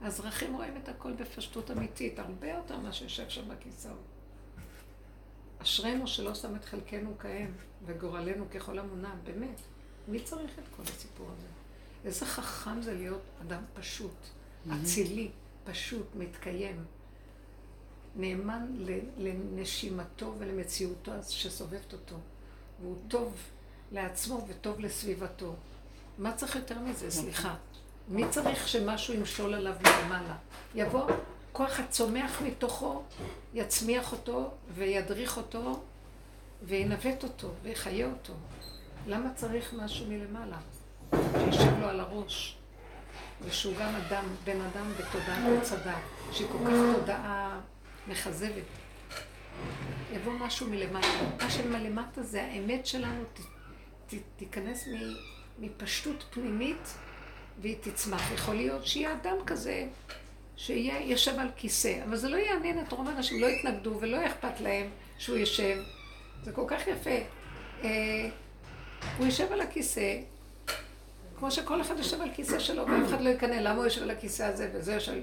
האזרחים 0.00 0.54
רואים 0.54 0.76
את 0.82 0.88
הכל 0.88 1.12
בפשטות 1.12 1.70
אמיתית, 1.70 2.18
הרבה 2.18 2.50
יותר 2.50 2.78
ממה 2.78 2.92
שיושב 2.92 3.28
שם 3.28 3.48
בכיסאות. 3.48 4.04
אשרינו 5.58 6.06
שלא 6.06 6.34
שם 6.34 6.56
את 6.56 6.64
חלקנו 6.64 7.18
כהם, 7.18 7.52
וגורלנו 7.86 8.50
ככל 8.50 8.78
אמונם, 8.78 9.18
באמת. 9.24 9.60
מי 10.08 10.20
צריך 10.20 10.58
את 10.58 10.64
כל 10.76 10.82
הסיפור 10.82 11.26
הזה? 11.36 11.46
איזה 12.04 12.26
חכם 12.26 12.82
זה 12.82 12.94
להיות 12.94 13.22
אדם 13.42 13.62
פשוט, 13.74 14.16
אצילי, 14.82 15.30
פשוט, 15.66 16.06
מתקיים. 16.14 16.84
נאמן 18.16 18.66
לנשימתו 19.18 20.34
ולמציאותו 20.38 21.12
שסובבת 21.28 21.92
אותו. 21.92 22.16
והוא 22.80 22.96
טוב 23.08 23.34
לעצמו 23.92 24.44
וטוב 24.48 24.80
לסביבתו. 24.80 25.54
מה 26.18 26.32
צריך 26.32 26.56
יותר 26.56 26.78
מזה? 26.78 27.10
סליחה. 27.10 27.54
מי 28.08 28.24
צריך 28.30 28.68
שמשהו 28.68 29.14
ימשול 29.14 29.54
עליו 29.54 29.74
מלמעלה? 29.82 30.36
יבוא 30.74 31.10
כוח 31.52 31.80
הצומח 31.80 32.42
מתוכו, 32.42 33.02
יצמיח 33.54 34.12
אותו 34.12 34.50
וידריך 34.74 35.36
אותו 35.36 35.80
וינווט 36.62 37.22
אותו 37.22 37.50
ויחיה 37.62 38.06
אותו. 38.06 38.32
למה 39.06 39.34
צריך 39.34 39.74
משהו 39.74 40.06
מלמעלה? 40.06 40.58
שישב 41.12 41.78
לו 41.80 41.86
על 41.86 42.00
הראש. 42.00 42.55
ושהוא 43.44 43.74
גם 43.80 43.94
אדם, 43.94 44.24
בן 44.44 44.60
אדם 44.60 44.92
בתודעת 44.92 45.58
הצדה, 45.58 45.98
שהיא 46.32 46.48
כל 46.52 46.58
כך 46.66 46.96
תודעה 46.96 47.60
מכזבת. 48.08 48.64
יבוא 50.12 50.32
משהו 50.32 50.66
מלמטה. 50.70 51.08
מה 51.42 51.50
שמלמטה 51.50 52.22
זה 52.22 52.42
האמת 52.42 52.86
שלנו, 52.86 53.24
ת, 53.24 53.40
ת, 54.06 54.14
תיכנס 54.36 54.88
מפשטות 55.58 56.24
פנימית 56.30 56.94
והיא 57.60 57.76
תצמח. 57.80 58.32
יכול 58.32 58.54
להיות 58.54 58.86
שיהיה 58.86 59.12
אדם 59.12 59.36
כזה 59.46 59.86
יושב 60.68 61.38
על 61.38 61.48
כיסא, 61.56 62.04
אבל 62.04 62.16
זה 62.16 62.28
לא 62.28 62.36
יעניין 62.36 62.80
את 62.80 62.92
רוב 62.92 63.08
האנשים, 63.08 63.40
לא 63.40 63.46
יתנגדו 63.46 63.98
ולא 64.00 64.26
אכפת 64.26 64.60
להם 64.60 64.90
שהוא 65.18 65.36
יושב. 65.36 65.78
זה 66.42 66.52
כל 66.52 66.64
כך 66.68 66.86
יפה. 66.86 67.10
אה, 67.84 68.28
הוא 69.18 69.26
יושב 69.26 69.52
על 69.52 69.60
הכיסא, 69.60 70.18
כמו 71.38 71.50
שכל 71.50 71.80
אחד 71.80 71.98
יושב 71.98 72.20
על 72.20 72.30
כיסא 72.34 72.58
שלו, 72.58 72.86
ואף 72.86 73.08
אחד 73.08 73.20
לא 73.20 73.28
יקנא 73.28 73.54
למה 73.54 73.76
הוא 73.76 73.84
יושב 73.84 74.02
על 74.02 74.10
הכיסא 74.10 74.42
הזה 74.42 74.70
וזה 74.72 74.94
יושב... 74.94 75.14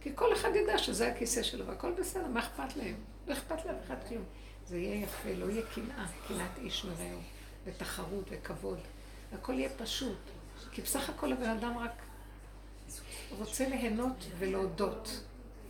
כי 0.00 0.10
כל 0.14 0.32
אחד 0.32 0.48
ידע 0.56 0.78
שזה 0.78 1.08
הכיסא 1.08 1.42
שלו, 1.42 1.66
והכל 1.66 1.92
בסדר, 1.92 2.26
מה 2.26 2.40
אכפת 2.40 2.76
להם? 2.76 2.94
לא 3.26 3.32
אכפת 3.32 3.66
לאף 3.66 3.76
אחד 3.86 3.96
כלום. 4.08 4.24
זה 4.66 4.78
יהיה 4.78 5.02
יפה, 5.02 5.28
לא 5.32 5.50
יהיה 5.50 5.62
קנאה, 5.74 6.06
קנאת 6.28 6.58
איש 6.58 6.84
מרעהו, 6.84 7.18
ותחרות 7.64 8.24
וכבוד. 8.30 8.78
הכל 9.32 9.52
יהיה 9.52 9.68
פשוט. 9.68 10.18
כי 10.72 10.82
בסך 10.82 11.08
הכל 11.08 11.32
הבן 11.32 11.48
אדם 11.48 11.78
רק 11.78 11.92
רוצה 13.38 13.68
ליהנות 13.68 14.24
ולהודות. 14.38 15.20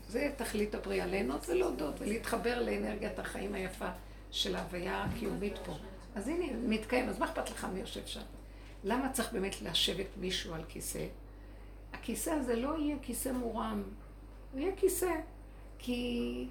זה 0.08 0.30
תכלית 0.36 0.74
הבריאה, 0.74 1.06
ליהנות 1.06 1.48
ולהודות, 1.48 2.00
ולהתחבר 2.00 2.62
לאנרגיית 2.62 3.18
החיים 3.18 3.54
היפה 3.54 3.88
של 4.30 4.56
ההוויה 4.56 5.04
הקיומית 5.04 5.58
פה. 5.64 5.76
אז 6.14 6.28
הנה, 6.28 6.46
מתקיים, 6.68 7.08
אז 7.08 7.18
מה 7.18 7.26
אכפת 7.26 7.50
לך 7.50 7.66
מי 7.74 7.80
יושב 7.80 8.06
שם? 8.06 8.20
למה 8.84 9.12
צריך 9.12 9.32
באמת 9.32 9.62
לשבת 9.62 10.06
מישהו 10.16 10.54
על 10.54 10.64
כיסא? 10.68 11.06
הכיסא 11.92 12.30
הזה 12.30 12.56
לא 12.56 12.78
יהיה 12.78 12.96
כיסא 13.02 13.28
מורם, 13.28 13.82
הוא 14.52 14.60
יהיה 14.60 14.76
כיסא, 14.76 15.14
כי 15.78 16.48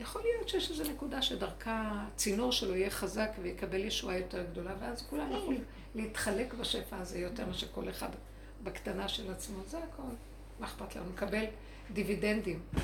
יכול 0.00 0.22
להיות 0.22 0.48
שיש 0.48 0.70
איזו 0.70 0.92
נקודה 0.92 1.22
שדרכה 1.22 2.04
הצינור 2.06 2.52
שלו 2.52 2.76
יהיה 2.76 2.90
חזק 2.90 3.30
ויקבל 3.42 3.84
ישועה 3.84 4.18
יותר 4.18 4.44
גדולה, 4.50 4.74
ואז 4.80 5.06
כולם 5.10 5.32
יכולים 5.32 5.64
להתחלק 5.94 6.54
בשפע 6.54 6.96
הזה 6.98 7.18
יותר 7.18 7.46
מאשר 7.46 7.66
כל 7.74 7.90
אחד 7.90 8.08
בקטנה 8.62 9.08
של 9.08 9.30
עצמו, 9.30 9.62
זה 9.66 9.78
הכל. 9.78 10.02
מה 10.60 10.66
אכפת 10.66 10.96
לנו? 10.96 11.04
מקבל 11.10 11.44
דיבידנדים. 11.92 12.60
זאת 12.74 12.82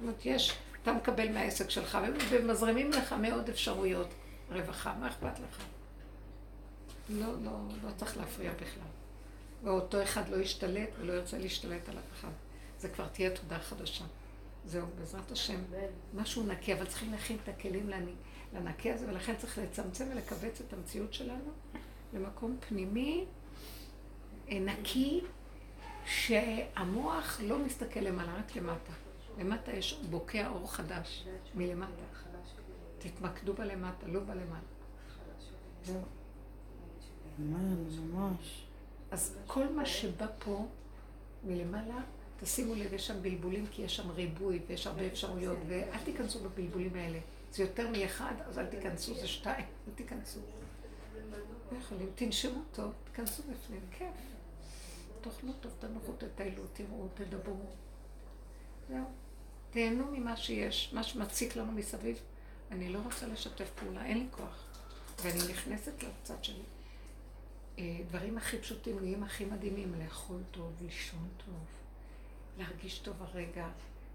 אומרת, 0.00 0.26
יש, 0.26 0.56
אתה 0.82 0.92
מקבל 0.92 1.32
מהעסק 1.32 1.70
שלך, 1.70 1.98
ומזרימים 2.30 2.90
לך 2.90 3.12
מאוד 3.12 3.48
אפשרויות 3.48 4.08
רווחה, 4.50 4.94
מה 5.00 5.08
אכפת 5.08 5.38
לך? 5.38 5.64
לא, 7.08 7.26
לא, 7.42 7.52
לא 7.82 7.90
צריך 7.96 8.16
להפריע 8.16 8.52
בכלל. 8.52 8.88
ואותו 9.64 10.02
אחד 10.02 10.28
לא 10.28 10.36
ישתלט 10.36 10.88
ולא 11.00 11.12
ירצה 11.12 11.38
להשתלט 11.38 11.88
על 11.88 11.98
אף 11.98 12.12
אחד. 12.12 12.32
זה 12.78 12.88
כבר 12.88 13.08
תהיה 13.08 13.30
תודה 13.30 13.58
חדשה. 13.58 14.04
זהו, 14.64 14.86
בעזרת 14.98 15.30
השם. 15.32 15.60
משהו 16.14 16.42
נקי, 16.42 16.74
אבל 16.74 16.86
צריכים 16.86 17.12
להכין 17.12 17.36
את 17.42 17.48
הכלים 17.48 17.90
לנקי 18.52 18.92
הזה, 18.92 19.08
ולכן 19.08 19.34
צריך 19.36 19.58
לצמצם 19.58 20.08
ולכווץ 20.12 20.60
את 20.60 20.72
המציאות 20.72 21.14
שלנו 21.14 21.50
למקום 22.14 22.56
פנימי, 22.68 23.24
אה, 24.48 24.58
נקי, 24.60 25.20
שהמוח 26.06 27.40
לא 27.42 27.58
מסתכל 27.58 28.00
למעלה, 28.00 28.34
רק 28.34 28.56
למטה. 28.56 28.92
למטה 29.38 29.72
יש 29.72 30.00
בוקע 30.10 30.48
אור 30.48 30.72
חדש, 30.72 31.24
מלמטה. 31.54 31.92
תתמקדו 32.98 33.54
בלמטה, 33.54 34.06
לא 34.06 34.20
בלמעלה. 34.20 34.60
זהו. 35.84 36.02
ממש. 37.38 38.64
אז 39.10 39.36
כל 39.46 39.68
מה 39.68 39.86
שבא 39.86 40.26
פה 40.38 40.66
מלמעלה, 41.44 42.00
תשימו 42.40 42.74
לב, 42.74 42.92
יש 42.92 43.06
שם 43.06 43.22
בלבולים, 43.22 43.66
כי 43.70 43.82
יש 43.82 43.96
שם 43.96 44.10
ריבוי 44.10 44.60
ויש 44.66 44.86
הרבה 44.86 45.06
אפשרויות, 45.06 45.58
ואל 45.68 45.98
תיכנסו 46.04 46.38
בבלבולים 46.40 46.94
האלה. 46.94 47.18
זה 47.52 47.62
יותר 47.62 47.90
מאחד, 47.90 48.34
אז 48.46 48.58
אל 48.58 48.66
תיכנסו, 48.66 49.14
זה 49.14 49.28
שתיים, 49.28 49.66
אל 49.88 49.92
תיכנסו. 49.94 50.40
לא 51.72 51.78
יכולים, 51.78 52.10
תנשמו 52.14 52.62
טוב, 52.72 52.92
תיכנסו 53.04 53.42
בפנים, 53.42 53.80
כיף. 53.98 54.08
תאכלו 55.20 55.52
טוב, 55.60 55.72
תנוחו, 55.78 56.12
תטיילו, 56.12 56.62
תראו, 56.72 57.08
תדברו. 57.14 57.66
זהו. 58.88 59.04
תהנו 59.70 60.06
ממה 60.12 60.36
שיש, 60.36 60.90
מה 60.92 61.02
שמציק 61.02 61.56
לנו 61.56 61.72
מסביב. 61.72 62.20
אני 62.70 62.88
לא 62.88 62.98
רוצה 63.04 63.26
לשתף 63.26 63.70
פעולה, 63.74 64.06
אין 64.06 64.18
לי 64.18 64.26
כוח. 64.30 64.64
ואני 65.22 65.38
נכנסת 65.52 66.02
לצד 66.02 66.44
שלי. 66.44 66.62
אה, 67.78 67.96
הדברים 68.00 68.38
הכי 68.38 68.58
פשוטים 68.58 69.00
נהיים 69.00 69.22
הכי 69.22 69.44
מדהימים, 69.44 69.94
לאכול 70.04 70.40
טוב, 70.50 70.72
לישון 70.80 71.28
טוב, 71.46 71.64
להרגיש 72.58 72.98
טוב 72.98 73.16
הרגע. 73.20 73.66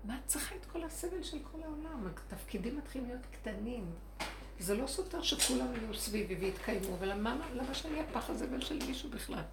מה 0.04 0.20
צריך 0.26 0.54
את 0.54 0.66
כל 0.66 0.84
הסבל 0.84 1.24
של 1.24 1.38
כל 1.52 1.64
העולם? 1.64 2.08
התפקידים 2.08 2.78
מתחילים 2.78 3.08
להיות 3.08 3.26
קטנים. 3.32 3.92
זה 4.60 4.76
לא 4.76 4.88
סותר 4.88 5.22
שכולם 5.22 5.74
יהיו 5.76 5.94
סביבי 5.94 6.36
ויתקיימו, 6.36 6.96
אבל 6.96 7.10
למה, 7.10 7.50
למה 7.56 7.74
שאני 7.74 8.00
הפח 8.00 8.30
הזבל 8.30 8.62
של 8.62 8.80
מישהו 8.88 9.10
בכלל? 9.10 9.44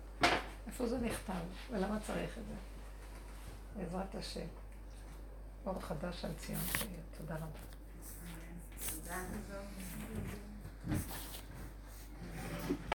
איפה 0.66 0.86
זה 0.86 0.98
נכתב? 0.98 1.32
ולמה 1.70 2.00
צריך 2.00 2.38
את 2.38 2.42
זה? 2.46 2.54
בעזרת 3.76 4.14
השם. 4.14 4.46
אור 5.66 5.80
חדש 5.80 6.24
על 6.24 6.30
ציון 6.38 6.60
שיהיה. 6.78 7.00
תודה 7.18 7.34
רבה. 7.34 7.46
תודה. 8.90 9.22
רבה. 9.22 10.96